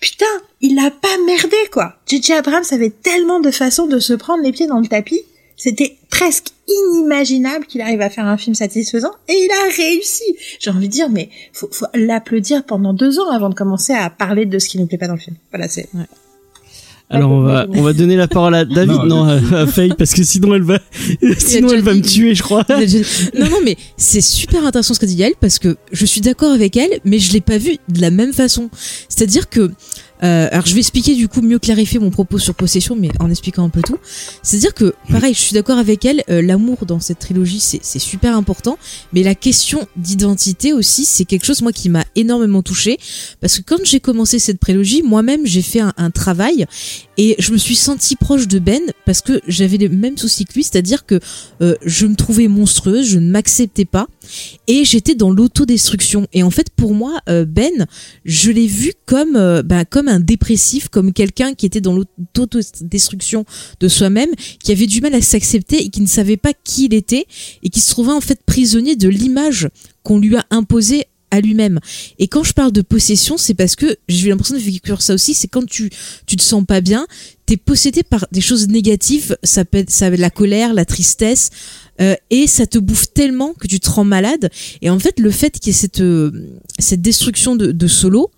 [0.00, 0.26] Putain,
[0.60, 1.94] il a pas merdé quoi.
[2.08, 2.32] J.J.
[2.32, 5.20] Abrams avait tellement de façons de se prendre les pieds dans le tapis.
[5.62, 10.24] C'était presque inimaginable qu'il arrive à faire un film satisfaisant et il a réussi.
[10.58, 14.10] J'ai envie de dire, mais faut, faut l'applaudir pendant deux ans avant de commencer à
[14.10, 15.36] parler de ce qui nous plaît pas dans le film.
[15.52, 15.88] Voilà, c'est.
[17.10, 19.92] Alors on va on va donner la parole à David, Non, non, à, à Faye
[19.96, 20.80] parce que sinon elle va
[21.38, 22.64] sinon elle va me tuer, je crois.
[22.68, 26.50] Non, non, mais c'est super intéressant ce qu'a dit Yael parce que je suis d'accord
[26.50, 28.68] avec elle, mais je l'ai pas vu de la même façon.
[29.08, 29.70] C'est-à-dire que,
[30.22, 33.30] euh, alors je vais expliquer du coup mieux clarifier mon propos sur possession, mais en
[33.30, 33.98] expliquant un peu tout.
[34.42, 38.36] C'est-à-dire que, pareil, je suis d'accord avec elle, euh, l'amour dans cette trilogie c'est super
[38.36, 38.78] important,
[39.12, 42.98] mais la question d'identité aussi c'est quelque chose moi qui m'a énormément touchée
[43.40, 46.66] parce que quand j'ai commencé cette prélogie, moi-même j'ai fait un, un travail
[47.16, 50.54] et je me suis sentie proche de Ben parce que j'avais les mêmes soucis que
[50.54, 51.20] lui, c'est-à-dire que
[51.60, 54.06] euh, je me trouvais monstrueuse, je ne m'acceptais pas
[54.66, 56.26] et j'étais dans l'autodestruction.
[56.32, 57.86] Et en fait, pour moi, Ben,
[58.24, 63.44] je l'ai vu comme bah, comme un dépressif, comme quelqu'un qui était dans l'autodestruction
[63.80, 64.30] de soi-même,
[64.62, 67.26] qui avait du mal à s'accepter et qui ne savait pas qui il était
[67.62, 69.68] et qui se trouvait en fait prisonnier de l'image
[70.02, 71.80] qu'on lui a imposée à lui-même.
[72.18, 75.14] Et quand je parle de possession, c'est parce que j'ai eu l'impression de vécu ça
[75.14, 75.90] aussi, c'est quand tu
[76.26, 77.06] tu te sens pas bien,
[77.46, 81.50] t'es possédé par des choses négatives, ça peut être la colère, la tristesse,
[82.00, 84.50] euh, et ça te bouffe tellement que tu te rends malade.
[84.80, 86.30] Et en fait, le fait qu'il y ait cette euh,
[86.78, 88.30] cette destruction de, Solo,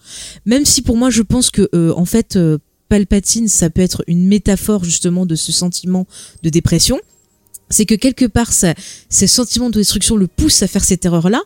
[0.45, 2.59] même si pour moi je pense que euh, en fait euh,
[2.89, 6.07] Palpatine, ça peut être une métaphore justement de ce sentiment
[6.43, 6.99] de dépression.
[7.71, 8.75] C'est que quelque part, ça,
[9.09, 11.41] ces sentiments de destruction le poussent à faire cette erreur-là,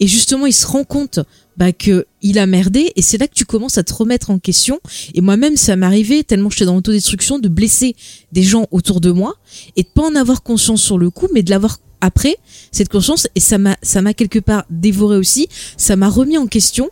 [0.00, 1.20] et justement, il se rend compte
[1.56, 4.38] bah, que il a merdé, et c'est là que tu commences à te remettre en
[4.38, 4.78] question.
[5.14, 7.96] Et moi-même, ça m'arrivait tellement j'étais dans l'autodestruction de blesser
[8.32, 9.34] des gens autour de moi
[9.76, 12.36] et de pas en avoir conscience sur le coup, mais de l'avoir après
[12.72, 16.46] cette conscience et ça m'a ça m'a quelque part dévoré aussi ça m'a remis en
[16.46, 16.90] question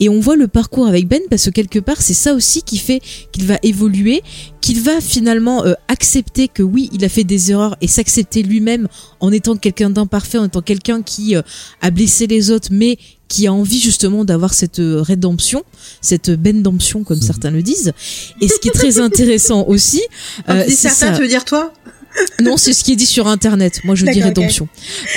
[0.00, 2.78] et on voit le parcours avec Ben parce que quelque part c'est ça aussi qui
[2.78, 3.00] fait
[3.32, 4.22] qu'il va évoluer
[4.60, 8.88] qu'il va finalement euh, accepter que oui il a fait des erreurs et s'accepter lui-même
[9.20, 11.42] en étant quelqu'un d'imparfait en étant quelqu'un qui euh,
[11.80, 12.98] a blessé les autres mais
[13.30, 15.62] qui a envie justement d'avoir cette euh, rédemption,
[16.02, 17.92] cette bendemption comme certains le disent.
[18.40, 20.02] Et ce qui est très intéressant aussi,
[20.48, 21.12] euh, c'est certains, ça.
[21.12, 21.72] tu veux dire toi?
[22.40, 23.80] Non, c'est ce qui est dit sur Internet.
[23.84, 24.68] Moi, je dis rédemption.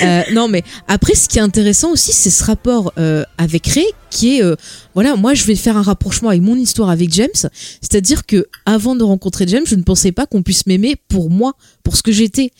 [0.02, 3.86] Euh, non, mais après, ce qui est intéressant aussi, c'est ce rapport euh, avec Ray,
[4.10, 4.56] qui est, euh,
[4.94, 7.28] voilà, moi, je vais faire un rapprochement avec mon histoire avec James.
[7.80, 11.54] C'est-à-dire que avant de rencontrer James, je ne pensais pas qu'on puisse m'aimer pour moi,
[11.82, 12.52] pour ce que j'étais.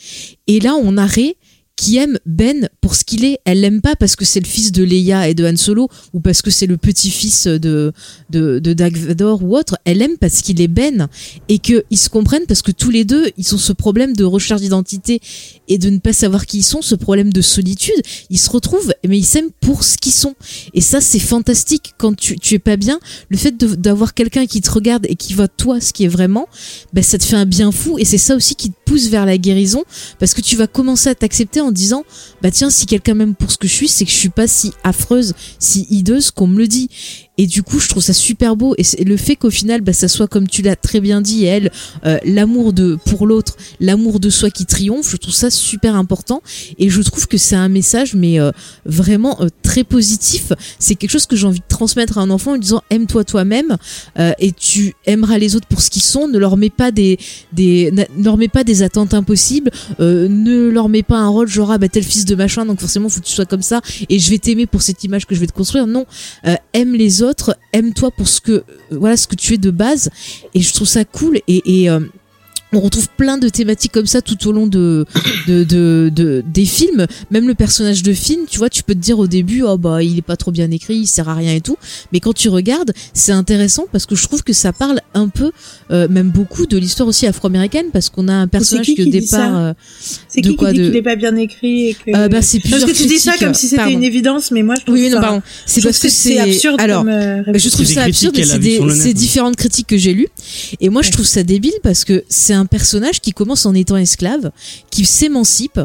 [0.47, 1.36] Et là, on a Ray
[1.77, 3.39] qui aime Ben pour ce qu'il est.
[3.45, 6.21] Elle l'aime pas parce que c'est le fils de Leia et de Han Solo ou
[6.21, 7.93] parce que c'est le petit-fils de,
[8.31, 9.77] de, Vador ou autre.
[9.85, 11.09] Elle aime parce qu'il est Ben
[11.49, 14.61] et qu'ils se comprennent parce que tous les deux, ils ont ce problème de recherche
[14.61, 15.21] d'identité
[15.69, 18.01] et de ne pas savoir qui ils sont, ce problème de solitude.
[18.31, 20.35] Ils se retrouvent, mais ils s'aiment pour ce qu'ils sont.
[20.75, 21.95] Et ça, c'est fantastique.
[21.99, 25.35] Quand tu, tu es pas bien, le fait d'avoir quelqu'un qui te regarde et qui
[25.35, 26.49] voit toi ce qui est vraiment,
[26.93, 27.99] ben, ça te fait un bien fou.
[27.99, 29.83] Et c'est ça aussi qui te pousse vers la guérison
[30.19, 32.05] parce que tu vas commencer à t'accepter en disant
[32.43, 34.47] bah tiens si quelqu'un m'aime pour ce que je suis c'est que je suis pas
[34.47, 36.89] si affreuse si hideuse qu'on me le dit.
[37.36, 38.77] Et du coup je trouve ça super beau.
[38.78, 41.73] Et le fait qu'au final bah, ça soit comme tu l'as très bien dit elle
[42.05, 46.43] euh, l'amour de pour l'autre l'amour de soi qui triomphe je trouve ça super important.
[46.78, 48.53] Et je trouve que c'est un message mais euh,
[48.85, 50.53] vraiment euh, très positif.
[50.79, 53.77] C'est quelque chose que j'ai envie de transmettre à un enfant en disant aime-toi toi-même
[54.21, 56.29] euh, et tu aimeras les autres pour ce qu'ils sont.
[56.29, 57.19] Ne leur mets pas des
[57.53, 59.73] des ne leur mets pas des attentes impossibles.
[59.99, 62.65] Euh, ne leur mets pas un rôle genre ah bah t'es le fils de machin
[62.67, 65.27] donc forcément faut que tu sois comme ça et je vais t'aimer pour cette image
[65.27, 65.89] que je vais te construire.
[65.89, 66.07] Non.
[66.47, 70.09] Euh, aime les autres aime-toi pour ce que voilà ce que tu es de base
[70.55, 71.89] et je trouve ça cool et,
[72.77, 75.07] on retrouve plein de thématiques comme ça tout au long de,
[75.47, 77.07] de, de, de- des films.
[77.31, 80.03] Même le personnage de Finn, tu vois, tu peux te dire au début, oh bah
[80.03, 81.77] il est pas trop bien écrit, il sert à rien et tout.
[82.13, 85.51] Mais quand tu regardes, c'est intéressant parce que je trouve que ça parle un peu,
[85.91, 89.11] euh, même beaucoup, de l'histoire aussi afro-américaine parce qu'on a un personnage qui qui au
[89.11, 89.75] départ, ça euh,
[90.29, 92.17] C'est De qui quoi, qui dit de- qu'il est pas bien écrit et que...
[92.17, 94.63] euh, bah c'est Parce plusieurs que tu dis ça comme si c'était une évidence, mais
[94.63, 95.43] moi je trouve Oui, oui, non, ça- pardon.
[95.67, 96.09] C'est parce que
[96.41, 98.37] absurde Alors, comme euh, je trouve ça absurde
[98.95, 100.29] c'est différentes critiques que j'ai lues.
[100.81, 103.97] Et moi, je trouve ça débile parce que c'est un personnage qui commence en étant
[103.97, 104.51] esclave,
[104.91, 105.81] qui s'émancipe,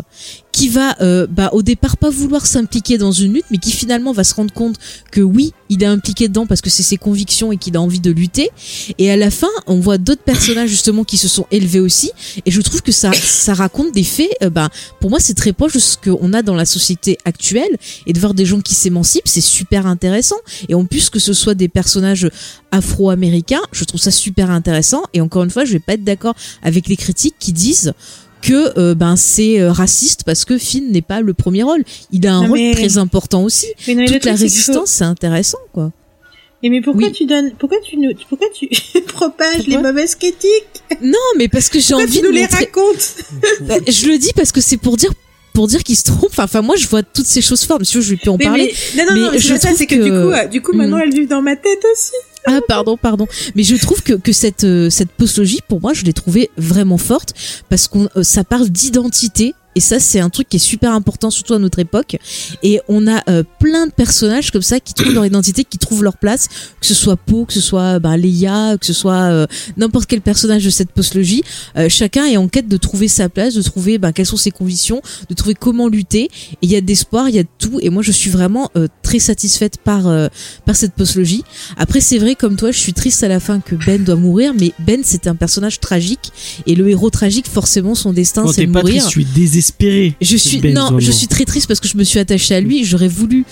[0.51, 4.11] qui va euh, bah, au départ pas vouloir s'impliquer dans une lutte, mais qui finalement
[4.11, 4.75] va se rendre compte
[5.11, 7.99] que oui, il est impliqué dedans parce que c'est ses convictions et qu'il a envie
[7.99, 8.49] de lutter.
[8.97, 12.11] Et à la fin, on voit d'autres personnages justement qui se sont élevés aussi.
[12.45, 14.29] Et je trouve que ça, ça raconte des faits.
[14.43, 14.69] euh, bah,
[14.99, 17.77] pour moi, c'est très proche de ce qu'on a dans la société actuelle.
[18.07, 20.37] Et de voir des gens qui s'émancipent, c'est super intéressant.
[20.67, 22.29] Et en plus que ce soit des personnages
[22.71, 25.03] afro-américains, je trouve ça super intéressant.
[25.13, 27.93] Et encore une fois, je vais pas être d'accord avec les critiques qui disent
[28.41, 31.83] que euh, ben c'est euh, raciste parce que Finn n'est pas le premier rôle.
[32.11, 33.67] Il a un Non, rôle très important aussi.
[33.87, 35.91] Mais non, mais le Toute la truc, c'est qu'il faut- résistance, c'est intéressant quoi.
[36.61, 37.11] Et mais pourquoi Oui.
[37.13, 38.67] tu donnes, pourquoi tu nous, pourquoi tu
[39.07, 42.65] propages les mauvaises critiques Non, mais parce que j'ai envie tu de nous les montrer.
[42.65, 43.15] racontes
[43.61, 45.11] Bah, je le dis parce que c'est pour dire
[45.53, 46.31] pour dire qu'il se trompe.
[46.37, 47.81] Enfin, moi, je vois toutes ces choses fortes.
[47.81, 48.73] Monsieur, je vais plus en Mais, parler.
[48.95, 50.71] mais- non, non, mais non, mais je ça, c'est que, du coup, euh, du coup,
[50.73, 51.01] maintenant Hmm.
[51.01, 52.11] elles vivent dans ma tête aussi.
[52.51, 53.27] Ah pardon, pardon.
[53.55, 56.97] Mais je trouve que, que cette, euh, cette postlogie, pour moi, je l'ai trouvée vraiment
[56.97, 57.33] forte
[57.69, 59.53] parce qu'on euh, ça parle d'identité.
[59.75, 62.17] Et ça, c'est un truc qui est super important, surtout à notre époque.
[62.63, 66.03] Et on a euh, plein de personnages comme ça qui trouvent leur identité, qui trouvent
[66.03, 66.47] leur place,
[66.79, 69.47] que ce soit Poe, que ce soit bah, Leia, que ce soit euh,
[69.77, 71.43] n'importe quel personnage de cette postlogie.
[71.77, 74.51] Euh, chacun est en quête de trouver sa place, de trouver bah, quelles sont ses
[74.51, 76.23] convictions, de trouver comment lutter.
[76.23, 77.79] Et il y a d'espoir, il y a de tout.
[77.81, 80.27] Et moi, je suis vraiment euh, très satisfaite par euh,
[80.65, 81.43] par cette postlogie.
[81.77, 84.53] Après, c'est vrai, comme toi, je suis triste à la fin que Ben doit mourir,
[84.59, 86.31] mais Ben, c'est un personnage tragique.
[86.65, 88.85] Et le héros tragique, forcément, son destin, c'est de mourir.
[88.85, 89.25] triste, je suis
[89.59, 90.15] désespéré.
[90.21, 92.61] Je suis Ben non, je suis très triste parce que je me suis attachée à
[92.61, 92.83] lui.
[92.85, 93.45] J'aurais voulu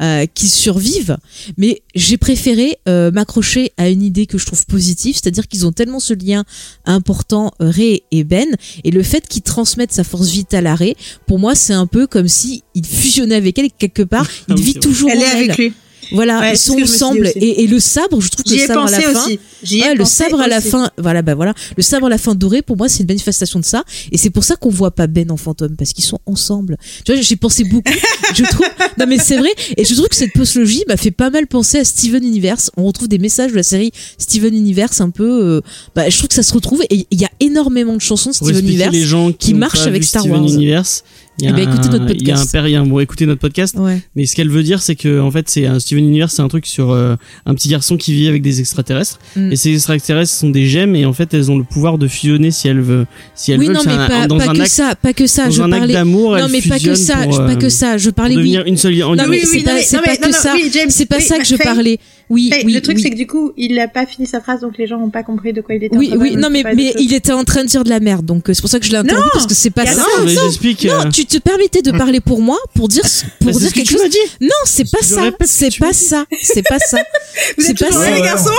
[0.00, 1.16] euh, qu'il survive,
[1.56, 5.72] mais j'ai préféré euh, m'accrocher à une idée que je trouve positive, c'est-à-dire qu'ils ont
[5.72, 6.44] tellement ce lien
[6.86, 8.48] important euh, Ray et Ben,
[8.84, 12.06] et le fait qu'ils transmettent sa force vitale à Ray, pour moi, c'est un peu
[12.06, 15.18] comme si il fusionnait avec elle et quelque part, Ah il oui, vit toujours Elle
[15.18, 15.36] en est elle.
[15.36, 15.72] avec lui.
[16.10, 18.90] Voilà, Ouais, ils sont ensemble et, et le sabre, je trouve que le sabre à
[18.90, 19.38] la fin, aussi.
[19.62, 22.18] J'y ai Ouais, le sabre à la fin, voilà, bah voilà, le sabre à la
[22.18, 24.90] fin doré, pour moi, c'est une manifestation de ça, et c'est pour ça qu'on voit
[24.90, 26.76] pas Ben en fantôme, parce qu'ils sont ensemble.
[27.04, 27.92] Tu vois, j'ai pensé beaucoup,
[28.34, 28.66] je trouve,
[28.98, 31.78] non mais c'est vrai, et je trouve que cette postlogie m'a fait pas mal penser
[31.78, 32.70] à Steven Universe.
[32.76, 35.60] On retrouve des messages de la série Steven Universe un peu, euh,
[35.94, 38.34] bah, je trouve que ça se retrouve, et il y a énormément de chansons de
[38.34, 38.92] Steven Universe.
[38.92, 40.50] les gens qui, marchent avec Star Steven Wars.
[40.50, 41.04] Universe,
[41.38, 42.52] il y a Eh ben, écoutez un- notre Il y a un podcast.
[42.52, 43.74] père, il y a un bon, écoutez notre podcast.
[43.78, 44.00] Ouais.
[44.14, 46.48] Mais ce qu'elle veut dire, c'est que en fait, c'est un Steven Universe, c'est un
[46.48, 49.18] truc sur euh, un petit garçon qui vit avec des extraterrestres.
[49.34, 49.52] Mm.
[49.52, 52.50] Et ces extraterrestres sont des gemmes et en fait, elles ont le pouvoir de fusionner
[52.50, 53.06] si elles veulent.
[53.34, 55.12] Si elles Oui, veulent, non, mais un- pas, dans pas un que acte, ça, pas
[55.14, 55.94] que ça, dans je un acte parlais.
[55.94, 58.42] d'amour, Non, mais pas que ça, pour, pas que euh, ça, je parlais, oui.
[58.42, 60.52] devenir une seule en Non, oui, c'est oui, pas, non, mais- c'est non, que ça.
[60.54, 61.98] oui, C'est pas oui, ça que je parlais.
[62.32, 63.02] Oui, oui, le truc oui.
[63.02, 65.22] c'est que du coup, il a pas fini sa phrase, donc les gens ont pas
[65.22, 65.94] compris de quoi il était.
[65.96, 67.84] Oui, en train oui, de- non, mais, de mais il était en train de dire
[67.84, 69.54] de la merde, donc euh, c'est pour ça que je l'ai interrompu Non, parce que
[69.54, 69.96] c'est pas ça.
[70.18, 70.84] Non, mais j'explique.
[70.86, 73.02] Non, euh, tu te permettais de parler pour moi pour dire
[73.40, 74.02] pour bah, c'est dire ce que quelque tu chose.
[74.02, 74.18] m'as dit.
[74.40, 75.30] Non, c'est pas ça.
[75.30, 76.24] que C'est pas ça.
[76.42, 76.98] C'est pas ça.
[77.58, 78.10] Vous c'est êtes pas ça.
[78.10, 78.50] les garçons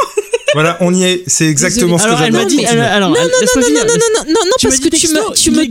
[0.53, 1.23] Voilà, on y est.
[1.27, 2.65] C'est exactement ce que j'avais dit.
[2.65, 5.51] alors, Non, non, non, non, non, non, non, non, Tu parce que tu me, tu
[5.51, 5.65] me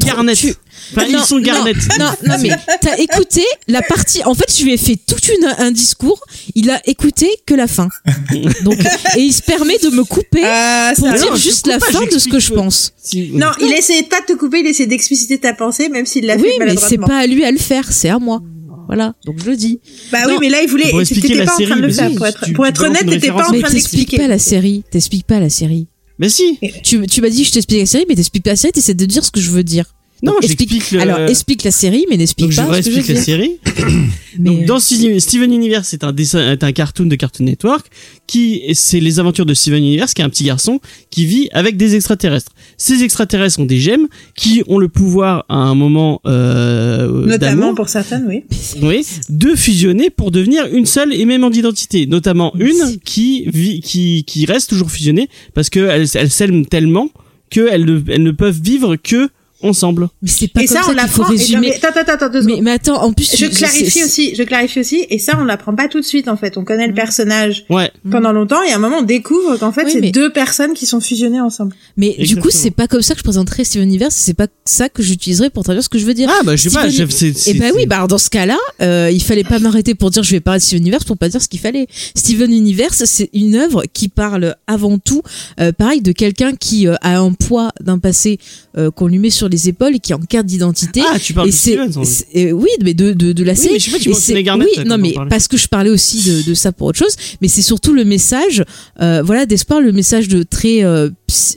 [0.91, 1.73] Enfin, Non, ils sont Garnet.
[1.99, 2.51] Non, non, mais
[2.81, 4.23] t'as écouté la partie.
[4.25, 6.21] En fait, je lui ai fait tout une, un discours.
[6.55, 7.89] Il a écouté que la fin.
[8.65, 8.79] Donc,
[9.17, 12.19] et il se permet de me couper Ah, pour dire juste la pas, fin de
[12.19, 12.93] ce que je pense.
[13.03, 16.27] Si- Non, il essayait pas de te couper, il essayait d'expliciter ta pensée, même s'il
[16.27, 18.41] l'a Oui, fait mais c'est pas à lui à le faire, c'est à moi.
[18.89, 19.81] Voilà, donc je le dis.
[20.11, 20.91] Bah oui, mais là, il voulait.
[21.05, 22.11] T'étais pas en train de le faire.
[22.11, 24.17] si, Pour être, tu pour être honnête, t'étais pas en train t'expliques d'expliquer.
[24.19, 24.85] pas la série.
[24.91, 25.87] T'expliques pas la série.
[26.19, 26.59] Mais si.
[26.83, 29.07] Tu, tu m'as dit je t'explique la série, mais t'expliques pas la série, t'essaies de
[29.07, 29.87] dire ce que je veux dire.
[30.25, 32.95] Non, Donc, j'explique le- Alors explique la série, mais n'explique Donc je pas ce que
[32.95, 33.25] je réexplique veux la dire.
[33.25, 34.01] série.
[34.39, 37.87] Mais, Donc dans Steven Steven Universe, c'est un dessin, est un cartoon de Cartoon Network
[38.29, 40.81] qui c'est les aventures de Steven Universe, qui est un petit garçon
[41.11, 42.53] qui vit avec des extraterrestres.
[42.79, 47.89] Ces extraterrestres sont des gemmes qui ont le pouvoir à un moment euh, Notamment pour
[47.89, 48.45] certaines, oui.
[48.81, 52.07] oui, de fusionner pour devenir une seule et même identité.
[52.07, 57.11] Notamment une qui vit, qui qui reste toujours fusionnée parce que elles elles s'aiment tellement
[57.51, 59.29] que elles ne, elles ne peuvent vivre que
[59.63, 60.09] ensemble.
[60.23, 61.23] mais c'est pas et comme ça, ça, qu'il faut l'apprend.
[61.33, 61.61] et non, résumer.
[61.69, 62.65] mais Attends, attends, attends, deux Mais, secondes.
[62.65, 65.89] mais attends, en plus, Je clarifie aussi, je clarifie aussi, et ça on l'apprend pas
[65.89, 66.57] tout de suite en fait.
[66.57, 67.91] On connaît le personnage Ouais.
[68.11, 70.75] pendant longtemps et à un moment on découvre qu'en fait Oui, c'est mais- deux personnes
[70.75, 71.75] qui sont fusionnées ensemble.
[71.97, 74.89] Mais du coup, c'est pas comme ça que je présenterai Steven Universe, c'est pas ça
[74.89, 76.29] que j'utiliserai pour traduire ce que je veux dire.
[76.33, 78.31] Ah bah je sais pas, Steven- je- c'est- Et bah oui, bah alors dans ce
[78.31, 81.17] cas-là, euh, il fallait pas m'arrêter pour dire je vais parler de Steven Universe pour
[81.17, 81.87] pas dire ce qu'il fallait.
[82.15, 85.23] Steven Universe, c'est une œuvre qui parle avant tout,
[85.61, 88.39] euh, pareil, de quelqu'un qui euh, a un poids d'un passé
[88.79, 91.03] euh, qu'on lui met sur les épaules et qui est en quête d'identité.
[91.09, 93.73] Ah, tu parles et de c'est, euh, oui, mais de, de, de la Oui, série.
[93.75, 94.15] mais je sais pas, tu Et
[94.59, 97.15] oui, non, on mais parce que je parlais aussi de, de ça pour autre chose,
[97.41, 98.65] mais c'est surtout le message,
[99.01, 101.11] euh, voilà, d'espoir, le message de très, euh,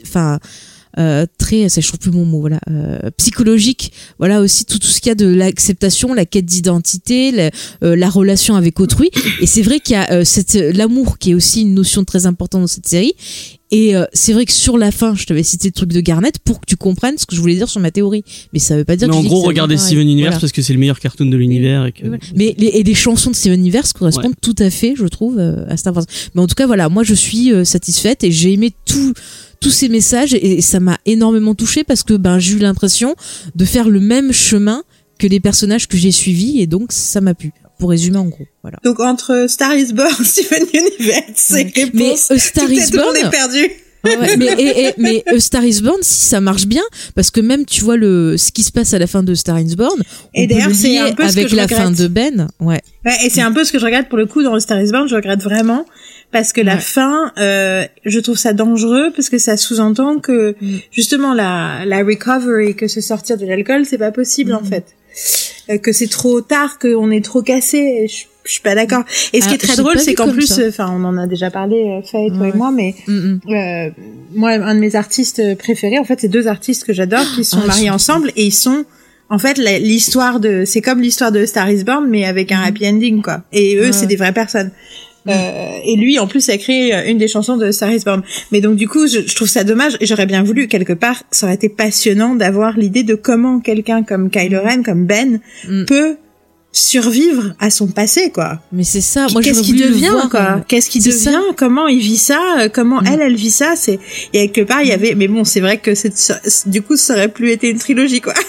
[0.04, 0.38] enfin.
[0.98, 4.86] euh, très ça je trouve plus mon mot voilà euh, psychologique voilà aussi tout tout
[4.86, 7.50] ce qu'il y a de l'acceptation la quête d'identité la,
[7.84, 9.10] euh, la relation avec autrui
[9.42, 12.62] et c'est vrai qu'il y a cette l'amour qui est aussi une notion très importante
[12.62, 13.12] dans cette série
[13.72, 16.38] et euh, c'est vrai que sur la fin, je t'avais cité le truc de Garnett
[16.38, 18.22] pour que tu comprennes ce que je voulais dire sur ma théorie.
[18.52, 20.06] Mais ça veut pas dire Mais que en gros, que regardez Steven.
[20.06, 20.40] Universe Voilà.
[20.40, 21.86] parce que c'est le meilleur cartoon de l'univers.
[21.86, 22.06] et que-.
[22.36, 25.64] Mais les, et les chansons de Steven Universe correspondent tout à fait, je trouve, euh,
[25.68, 26.04] à Star Wars.
[26.34, 29.14] Mais en tout cas, voilà, moi je suis euh, satisfaite et j'ai aimé tout,
[29.60, 33.14] tous ces messages et, ça m'a énormément touchée parce que ben j'ai eu l'impression
[33.54, 34.82] de faire le même chemin
[35.18, 37.52] que les personnages que j'ai suivis et donc ça m'a plu.
[37.78, 38.78] Pour résumer en gros, voilà.
[38.84, 41.64] Donc entre Star is Born, Steven Universe, c'est
[41.94, 42.30] Mais réponse.
[42.30, 43.66] A Star tout, is est, tout Born, est perdu.
[44.04, 46.84] Ouais, ouais, mais, et- et- mais A Star is Born, si ça marche bien,
[47.16, 49.58] parce que même tu vois le ce qui se passe à la fin de Star
[49.58, 51.78] is Born, on Et d'ailleurs, le c'est un peu ce que avec je la regrette.
[51.82, 52.80] fin de Ben, ouais.
[53.04, 54.80] Ouais, et c'est un peu ce que je regrette pour le coup dans le Star
[54.80, 55.84] is Born, je regrette vraiment
[56.32, 56.80] parce que la Ouais.
[56.80, 60.76] fin, euh, je trouve ça dangereux parce que ça sous-entend que Mm.
[60.92, 64.66] justement la la recovery, que se sortir de l'alcool, c'est pas possible en Mm.
[64.66, 65.05] fait, Euh,
[65.82, 68.06] que c'est trop tard, qu'on est trop cassé.
[68.08, 69.02] Je, je suis pas d'accord.
[69.32, 71.26] Et ce qui Ah, est très drôle, c'est qu'en plus, euh, enfin, on en a
[71.26, 72.50] déjà parlé, euh, Faye, toi Ouais.
[72.50, 73.40] et moi, mais Mm, mm.
[73.48, 73.90] euh,
[74.34, 77.58] moi, un de mes artistes préférés, en fait, c'est deux artistes que j'adore qui sont
[77.64, 78.84] Ah, mariés ensemble et ils sont,
[79.30, 82.86] en fait, l'histoire de, c'est comme l'histoire de Star is Born, mais avec un happy
[82.86, 83.42] ending, quoi.
[83.52, 83.86] Et eux.
[83.86, 84.70] Ouais, c'est des vraies personnes.
[85.28, 88.22] Euh, et lui, en plus, a créé euh, une des chansons de Star is Born.
[88.52, 89.96] Mais donc, du coup, je, je trouve ça dommage.
[90.00, 94.02] Et j'aurais bien voulu, quelque part, ça aurait été passionnant d'avoir l'idée de comment quelqu'un
[94.02, 95.84] comme Kylo Ren, comme Ben, Mm.
[95.86, 96.16] peut
[96.72, 98.60] survivre à son passé, quoi.
[98.70, 99.26] Mais c'est ça.
[99.32, 100.64] Moi, Qu'est-ce qu'il devient, voir, quoi?
[100.68, 101.40] Qu'est-ce qu'il devient ça.
[101.56, 102.38] Comment il vit ça?
[102.60, 103.06] Euh, Comment Mm.
[103.14, 103.74] elle, elle vit ça?
[103.76, 103.98] C'est
[104.32, 105.14] quelque part, il y avait.
[105.14, 106.12] Mais bon, c'est vrai que c'est
[106.66, 108.34] du coup, ça aurait plus été une trilogie, quoi.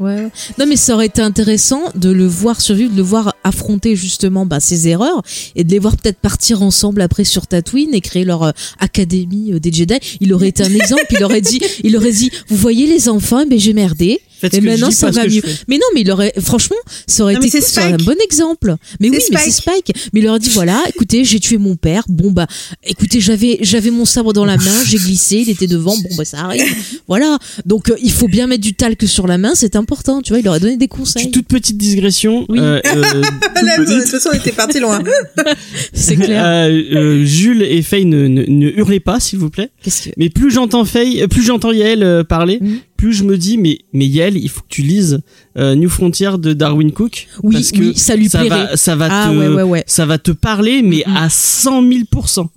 [0.00, 0.28] Ouais.
[0.58, 4.46] Non, mais ça aurait été intéressant de le voir survivre, de le voir affronter justement
[4.46, 5.22] bah, ses erreurs
[5.54, 8.50] et de les voir peut-être partir ensemble après sur Tatooine et créer leur euh,
[8.80, 9.94] académie euh, des Jedi.
[10.20, 11.06] Il aurait été un exemple.
[11.10, 14.20] Il aurait dit, il aurait dit, vous voyez les enfants, mais j'ai merdé.
[14.40, 15.42] Faites Et maintenant ça va mieux.
[15.68, 18.08] Mais non, mais il aurait, franchement, ça aurait Non, été c'est cool, ça aurait Spike.
[18.08, 18.76] un bon exemple.
[19.00, 19.92] Mais oui, mais c'est Spike.
[20.12, 22.02] Mais il leur dit voilà, écoutez, j'ai tué mon père.
[22.08, 22.46] Bon bah,
[22.84, 25.96] écoutez, j'avais, j'avais mon sabre dans la main, j'ai glissé, il était devant.
[25.96, 26.64] Bon bah ça arrive.
[27.06, 27.38] voilà.
[27.64, 30.20] Donc euh, il faut bien mettre du talc sur la main, c'est important.
[30.22, 31.30] Tu vois, il leur a donné des conseils.
[31.30, 32.44] Toute petite digression.
[32.48, 32.58] Oui.
[32.58, 33.02] euh, euh,
[33.62, 34.00] Là, de petite.
[34.02, 35.00] toute façon, on était parti loin.
[35.92, 36.44] C'est clair.
[36.44, 39.70] Euh, euh, Jules et Faye ne, ne, ne hurlez pas, s'il vous plaît.
[39.82, 42.78] Qu'est-ce que Mais plus j'entends Faye, euh, plus j'entends Yael parler, Mhm.
[42.96, 45.20] Plus je me dis mais mais Yael, il faut que tu lises
[45.56, 48.66] euh, New Frontier de Darwin Cook Oui, parce que oui, ça lui ça plairait.
[48.66, 49.84] va ça va Ah te ouais ouais ouais.
[49.86, 51.16] ça va te parler mais Mhm.
[51.16, 52.00] à 100 000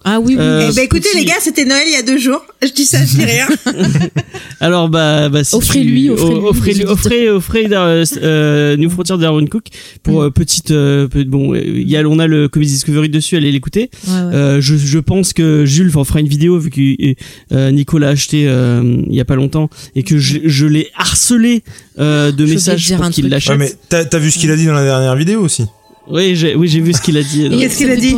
[0.03, 0.35] Ah oui oui.
[0.39, 2.43] Euh, Eh ben, écoutez, petit- les gars, c'était Noël il y a deux jours.
[2.61, 3.47] Je dis ça, je dis rien.
[4.59, 6.91] Alors bah, bah si Offrez-lui, tu- offrez-lui, o- offrez-lui, les auditeurs.
[6.93, 9.65] offrez, offrez euh, euh, New Frontier de Darwin Cook
[10.03, 10.25] pour Mm.
[10.25, 13.51] euh, petite euh, pe- bon il y a on a le Comedy Discovery dessus allez
[13.51, 14.35] l'écouter Ouais, ouais.
[14.35, 17.15] Euh, je, je pense que Jules en fera une vidéo vu que
[17.53, 20.89] euh, Nicolas a acheté euh, il y a pas longtemps et que je, je l'ai
[20.95, 21.63] harcelé
[21.99, 23.51] euh, de Je messages pour qu'il l'achète.
[23.51, 25.65] Ouais, mais t'as t'as vu ce qu'il a dit dans la dernière vidéo aussi?
[26.09, 27.49] Oui, j'ai oui j'ai vu ce qu'il a dit.
[27.59, 28.15] Qu'est-ce qu'il a dit.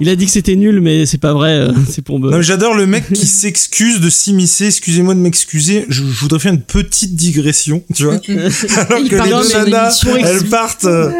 [0.00, 2.38] Il a dit que c'était nul mais c'est pas vrai, euh, c'est pour me Non,
[2.38, 4.66] mais j'adore le mec qui s'excuse de s'immiscer.
[4.66, 5.84] Excusez-moi de m'excuser.
[5.88, 8.14] Je, je voudrais faire une petite digression, tu vois.
[8.28, 10.84] Alors Il que parle les deux nanas, elles partent.
[10.84, 11.10] euh,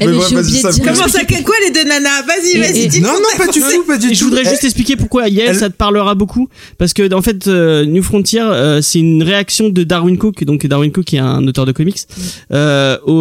[0.00, 0.70] Eh, Mais ouais, ça.
[0.84, 2.22] Comment ça, quoi les deux nanas?
[2.22, 4.14] Vas-y, vas-y, dis Non, non, pas du tout, pas du Et tout.
[4.14, 7.46] je voudrais Eh, juste expliquer pourquoi Yael ça te parlera beaucoup parce que en fait
[7.48, 11.20] euh, New Frontier euh, c'est une réaction de Darwin Cook donc Darwin Cook qui est
[11.20, 11.98] un auteur de comics
[12.50, 12.54] au,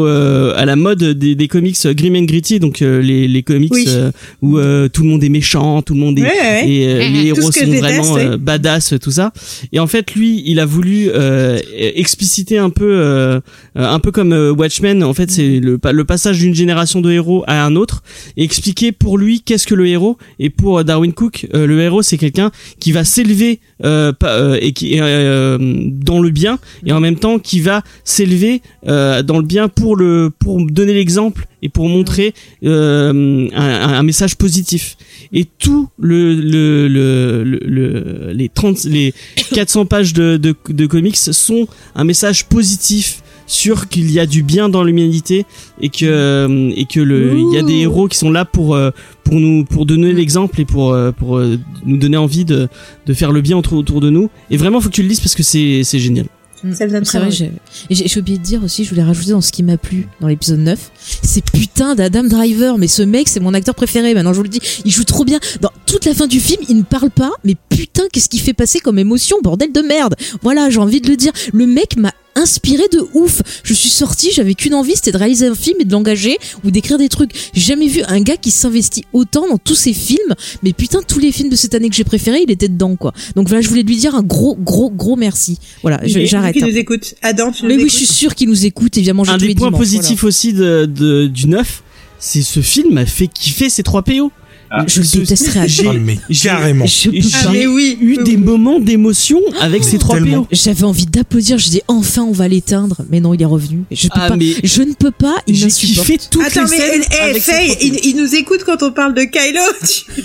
[0.05, 3.85] euh, à la mode des, comics Grim and Gritty, donc euh, les, les comics Oui.
[3.87, 6.69] euh, où euh, tout le monde est méchant, tout le monde est Ouais, ouais.
[6.69, 9.31] et euh, les héros sont vraiment euh, badass, tout ça.
[9.71, 11.59] Et en fait, lui, il a voulu euh,
[11.95, 13.39] expliciter un peu, euh,
[13.77, 15.03] euh, un peu comme euh, Watchmen.
[15.03, 18.03] En fait, c'est le, le passage d'une génération de héros à un autre,
[18.37, 20.17] et expliquer pour lui qu'est-ce que le héros.
[20.39, 24.57] Et pour euh, Darwin Cook, euh, le héros, c'est quelqu'un qui va s'élever euh, euh,
[24.61, 29.37] et qui euh, dans le bien, et en même temps qui va s'élever euh, dans
[29.37, 32.33] le bien pour le pour donner l'exemple et pour montrer
[32.63, 34.95] euh, un, un message positif.
[35.31, 39.13] Et tout le, le, le, le- le- les 30 les
[39.55, 44.41] 400 pages de, de, de comics sont un message positif sur qu'il y a du
[44.43, 45.45] bien dans l'humanité
[45.81, 48.75] et que euh, et que le il y a des héros qui sont là pour
[48.75, 48.91] euh,
[49.23, 51.39] pour nous pour donner l'exemple et pour euh, pour
[51.85, 52.67] nous donner envie de
[53.05, 54.29] de faire le bien autour autour de nous.
[54.51, 56.25] Et vraiment faut que tu le lises parce que c'est c'est génial
[56.71, 57.35] Ça me donne C'est très vrai, envie.
[57.35, 57.51] j'ai
[57.89, 60.07] et j'ai j'ai oublié de dire aussi, je voulais rajouter dans ce qui m'a plu
[60.21, 64.31] dans l'épisode 9, c'est putain d'Adam Driver, mais ce mec c'est mon acteur préféré maintenant,
[64.33, 65.39] je vous le dis, il joue trop bien.
[65.61, 68.53] Dans toute la fin du film, il ne parle pas, mais putain qu'est-ce qu'il fait
[68.53, 70.15] passer comme émotion, bordel de merde.
[70.41, 71.31] Voilà, j'ai envie de le dire.
[71.53, 73.41] Le mec m'a inspiré de ouf.
[73.63, 76.71] Je suis sortie, j'avais qu'une envie, c'était de réaliser un film et de l'engager ou
[76.71, 77.31] d'écrire des trucs.
[77.53, 81.19] J'ai jamais vu un gars qui s'investit autant dans tous ses films, mais putain tous
[81.19, 83.13] les films de cette année que j'ai préférés, il était dedans quoi.
[83.35, 85.59] Donc voilà, je voulais lui dire un gros gros gros merci.
[85.81, 86.55] Voilà, j'arrête.
[86.55, 86.67] Qui hein.
[86.67, 89.23] nous écoute Adam, tu nous Mais oui, je suis sûr qu'il nous écoute, évidemment.
[89.27, 91.83] un des points positifs aussi de, de du neuf
[92.23, 94.31] c'est ce film m'a fait kiffer ces trois PO
[94.75, 94.85] Ah.
[94.87, 95.83] Je le détesterais à j'ai-
[96.31, 96.87] j'ai- carrément.
[96.87, 97.51] Je peux j'ai pas.
[97.51, 97.95] mais oui.
[98.01, 98.37] eu des oui.
[98.37, 100.17] moments d'émotion avec ces trois.
[100.19, 101.59] PO J'avais envie d'applaudir.
[101.59, 103.83] Je dis enfin on va l'éteindre, mais non, il est revenu.
[103.91, 104.35] Je peux Ah, pas.
[104.35, 105.35] mais Je ne peux pas.
[105.45, 107.03] Il j'ai kiffé toutes Attends, les mais scènes
[107.35, 109.61] eh, Faye, il, il nous écoute quand on parle de Kylo.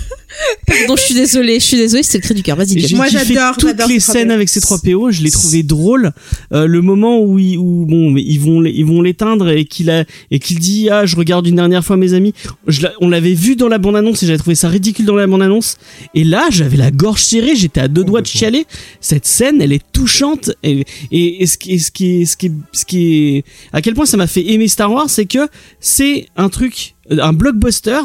[0.66, 1.54] Pardon, je suis désolée.
[1.58, 2.02] Je suis désolée.
[2.02, 2.56] C'était le cri du cœur.
[2.56, 2.78] Vas-y.
[2.86, 4.34] J'ai Moi, j'adore, toutes j'adore les ces trois scènes PO.
[4.34, 6.12] avec ces trois PO, je l'ai trouvé drôle.
[6.52, 9.90] Euh, le moment où ils, où bon, ils vont, les- ils vont l'éteindre et qu'il
[9.90, 12.34] a et qu'il dit ah je regarde une dernière fois mes amis.
[12.66, 15.26] Je on l'avait vu dans la bande annonce et j'avais trouvé ça ridicule dans la
[15.26, 15.76] bande annonce.
[16.14, 18.66] Et là j'avais la gorge serrée, j'étais à deux doigts de chialer.
[19.00, 23.36] Cette scène, elle est touchante et et, ce qui ce qui ce qui ce qui
[23.38, 25.48] est à quel point ça m'a fait aimer Star Wars, c'est que
[25.80, 28.00] c'est un truc un blockbuster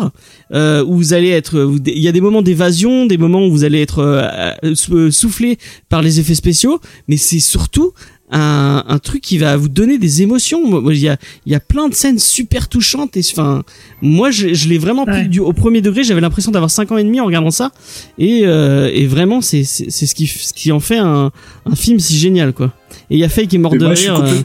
[0.54, 3.66] euh, où vous allez être il y a des moments d'évasion des moments où vous
[3.66, 4.24] allez être euh,
[4.64, 5.58] euh, sou- soufflé
[5.90, 6.80] par les effets spéciaux
[7.10, 7.92] mais c'est surtout
[8.34, 10.82] un, un truc qui va vous donner des émotions.
[10.90, 13.64] Il y a il y a plein de scènes super touchantes et enfin
[14.02, 15.26] moi je, je l'ai vraiment pris Ouais.
[15.28, 16.04] du, au premier degré.
[16.04, 17.72] J'avais l'impression d'avoir 5 ans et demi en regardant ça.
[18.18, 21.32] Et euh, et vraiment c'est c'est c'est ce qui ce qui en fait un
[21.66, 22.74] un film si génial quoi.
[23.10, 24.44] Et il y a Faye qui est mort Et de moi, rire euh, complètement-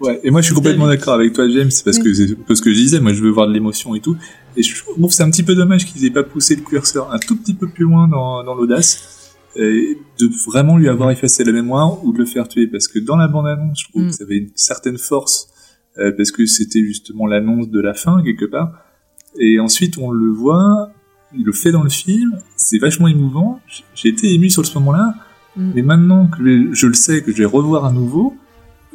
[0.00, 2.72] Ouais, et moi je suis complètement d'accord avec toi James parce que c'est parce que
[2.72, 3.00] je disais.
[3.00, 4.16] Moi je veux voir de l'émotion et tout.
[4.56, 7.12] Et je trouve que c'est un petit peu dommage qu'ils aient pas poussé le curseur
[7.12, 9.19] un tout petit peu plus loin dans, dans l'audace
[9.56, 12.98] et de vraiment lui avoir effacé la mémoire ou de le faire tuer parce que
[12.98, 14.06] dans la bande annonce je trouve Mm.
[14.08, 15.48] que ça avait une certaine force
[15.98, 18.72] euh, parce que c'était justement l'annonce de la fin quelque part
[19.38, 20.90] et ensuite on le voit
[21.36, 23.60] il le fait dans le film c'est vachement émouvant
[23.94, 25.14] j'ai été ému sur ce moment-là
[25.56, 25.72] Mm.
[25.74, 28.36] mais maintenant que je le sais que je vais revoir à nouveau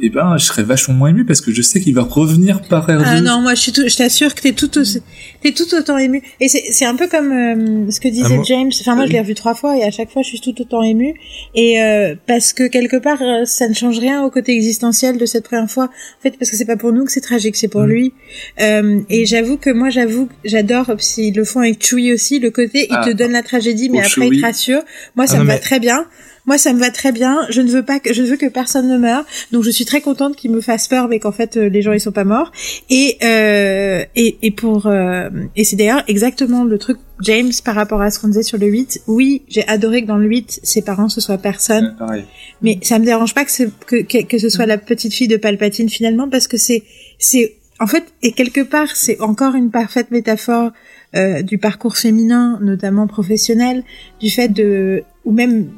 [0.02, 2.88] et ben je serais vachement moins ému parce que je sais qu'il va revenir par
[2.88, 3.02] R2.
[3.06, 6.22] Ah non, moi je suis tout, je t'assure que t'es tout, t'es tout autant ému.
[6.42, 8.72] Et c'est, un peu comme euh, ce que disait Ah, moi- James.
[8.82, 10.84] Enfin moi je l'ai revu trois fois et à chaque fois je suis tout autant
[10.84, 11.16] ému.
[11.56, 15.26] Et euh, parce que quelque part euh, ça ne change rien au côté existentiel de
[15.26, 15.86] cette première fois.
[15.86, 17.90] En fait parce que c'est pas pour nous que c'est tragique, c'est pour Mm.
[17.90, 18.14] lui.
[18.62, 22.52] Euh, et j'avoue que moi j'avoue, que j'adore s'ils le font avec Chewie aussi le
[22.52, 24.82] côté il Ah, te donne la tragédie mais après il te rassure.
[25.16, 26.06] Moi ça Ah, me va très bien.
[26.46, 27.40] Moi, ça me va très bien.
[27.50, 29.26] Je ne veux pas que, je veux que personne ne meure.
[29.52, 31.92] Donc, je suis très contente qu'il me fasse peur, mais qu'en fait, euh, les gens,
[31.92, 32.52] ils sont pas morts.
[32.90, 38.02] Et, euh, et, et pour, euh, et c'est d'ailleurs exactement le truc, James, par rapport
[38.02, 39.02] à ce qu'on disait sur le 8.
[39.08, 41.86] Oui, j'ai adoré que dans le 8, ses parents, ce soit personne.
[41.86, 42.26] Ouais, pareil.
[42.62, 45.28] Mais ça me dérange pas que ce, que, que, que ce soit la petite fille
[45.28, 46.84] de Palpatine finalement, parce que c'est,
[47.18, 50.72] c'est, en fait, et quelque part, c'est encore une parfaite métaphore
[51.16, 53.84] euh, du parcours féminin, notamment professionnel,
[54.20, 55.70] du fait de, ou même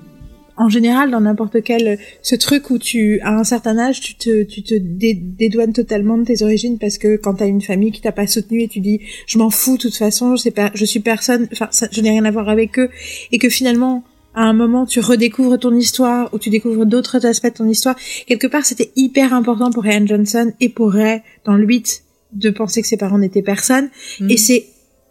[0.57, 4.43] en général dans n'importe quel, ce truc où tu, à un certain âge, tu te,
[4.43, 8.01] tu te dé- dédouanes totalement de tes origines parce que quand t'as une famille qui
[8.01, 10.71] t'a pas soutenu et tu dis, je m'en fous de toute façon, je sais pas,
[10.73, 12.89] je suis personne, enfin, je n'ai rien à voir avec eux,
[13.31, 14.03] et que finalement,
[14.33, 17.95] à un moment, tu redécouvres ton histoire ou tu découvres d'autres aspects de ton histoire.
[18.27, 22.03] Quelque part, c'était hyper important pour Ryan Johnson et pour Ray dans le 8
[22.33, 23.89] de penser que ses parents n'étaient personne.
[24.19, 24.29] Mm.
[24.29, 24.67] Et c'est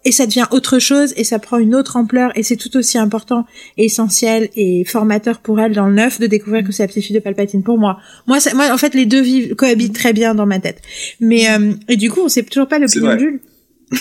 [0.07, 2.97] et ça devient autre chose et ça prend une autre ampleur et c'est tout aussi
[2.97, 3.45] important
[3.77, 7.05] et essentiel et formateur pour elle dans le 9 de découvrir que c'est la petite
[7.05, 7.99] fille de Palpatine pour moi.
[8.27, 10.81] Moi, ça- moi en fait, les deux vivent, cohabitent très bien dans ma tête.
[11.21, 12.87] Mais euh, et du coup, on sait toujours pas vrai.
[12.87, 13.41] de Jules.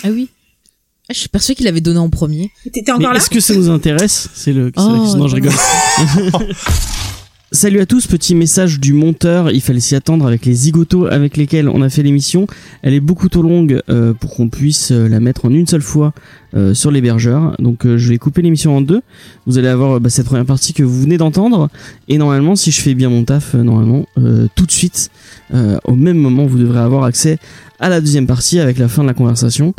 [0.03, 0.29] Ah oui.
[1.09, 2.49] Ah, Je suis persuadée qu'il avait donné en premier.
[2.63, 4.29] T'étais mais encore là est-ce que ça nous intéresse?
[4.33, 4.81] C'est le Oh,
[5.17, 5.51] non je rigole
[7.55, 11.37] Salut à tous, petit message du monteur, il fallait s'y attendre avec les zigotos avec
[11.37, 12.47] lesquels on a fait l'émission.
[12.81, 15.81] Elle est beaucoup trop longue euh, pour qu'on puisse euh, la mettre en une seule
[15.81, 16.13] fois
[16.55, 17.55] euh, sur l'hébergeur.
[17.59, 19.01] Donc euh, je vais couper l'émission en deux.
[19.45, 21.69] Vous allez avoir bah, cette première partie que vous venez d'entendre.
[22.09, 25.09] Et normalement, si je fais bien mon taf, euh, normalement, euh, tout de suite,
[25.83, 27.37] au même moment, vous devrez avoir accès
[27.79, 29.73] à la deuxième partie avec la fin de la conversation.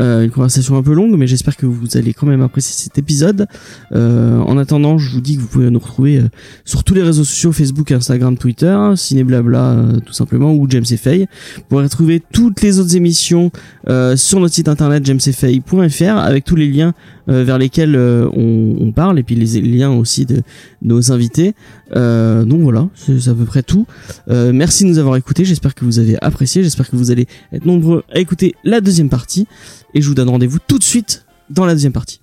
[0.00, 2.98] Euh, une conversation un peu longue, mais j'espère que vous allez quand même apprécier cet
[2.98, 3.46] épisode.
[3.92, 6.28] Euh, en attendant, je vous dis que vous pouvez nous retrouver euh,
[6.64, 10.86] sur tous les réseaux sociaux, Facebook, Instagram, Twitter, Ciné Blabla euh, tout simplement, ou James
[10.86, 11.26] Fay.
[11.56, 13.50] Vous pourrez retrouver toutes les autres émissions
[13.88, 16.94] euh, sur notre site internet jamesfay.fr avec tous les liens
[17.28, 20.42] vers lesquels on, parle et puis les liens aussi de
[20.82, 21.54] nos invités.
[21.94, 23.86] Donc voilà, c'est à peu près tout.
[24.28, 27.64] Merci de nous avoir écoutés, j'espère que vous avez apprécié, j'espère que vous allez être
[27.64, 29.46] nombreux à écouter la deuxième partie
[29.94, 32.20] et je vous donne rendez-vous tout de suite dans la deuxième partie.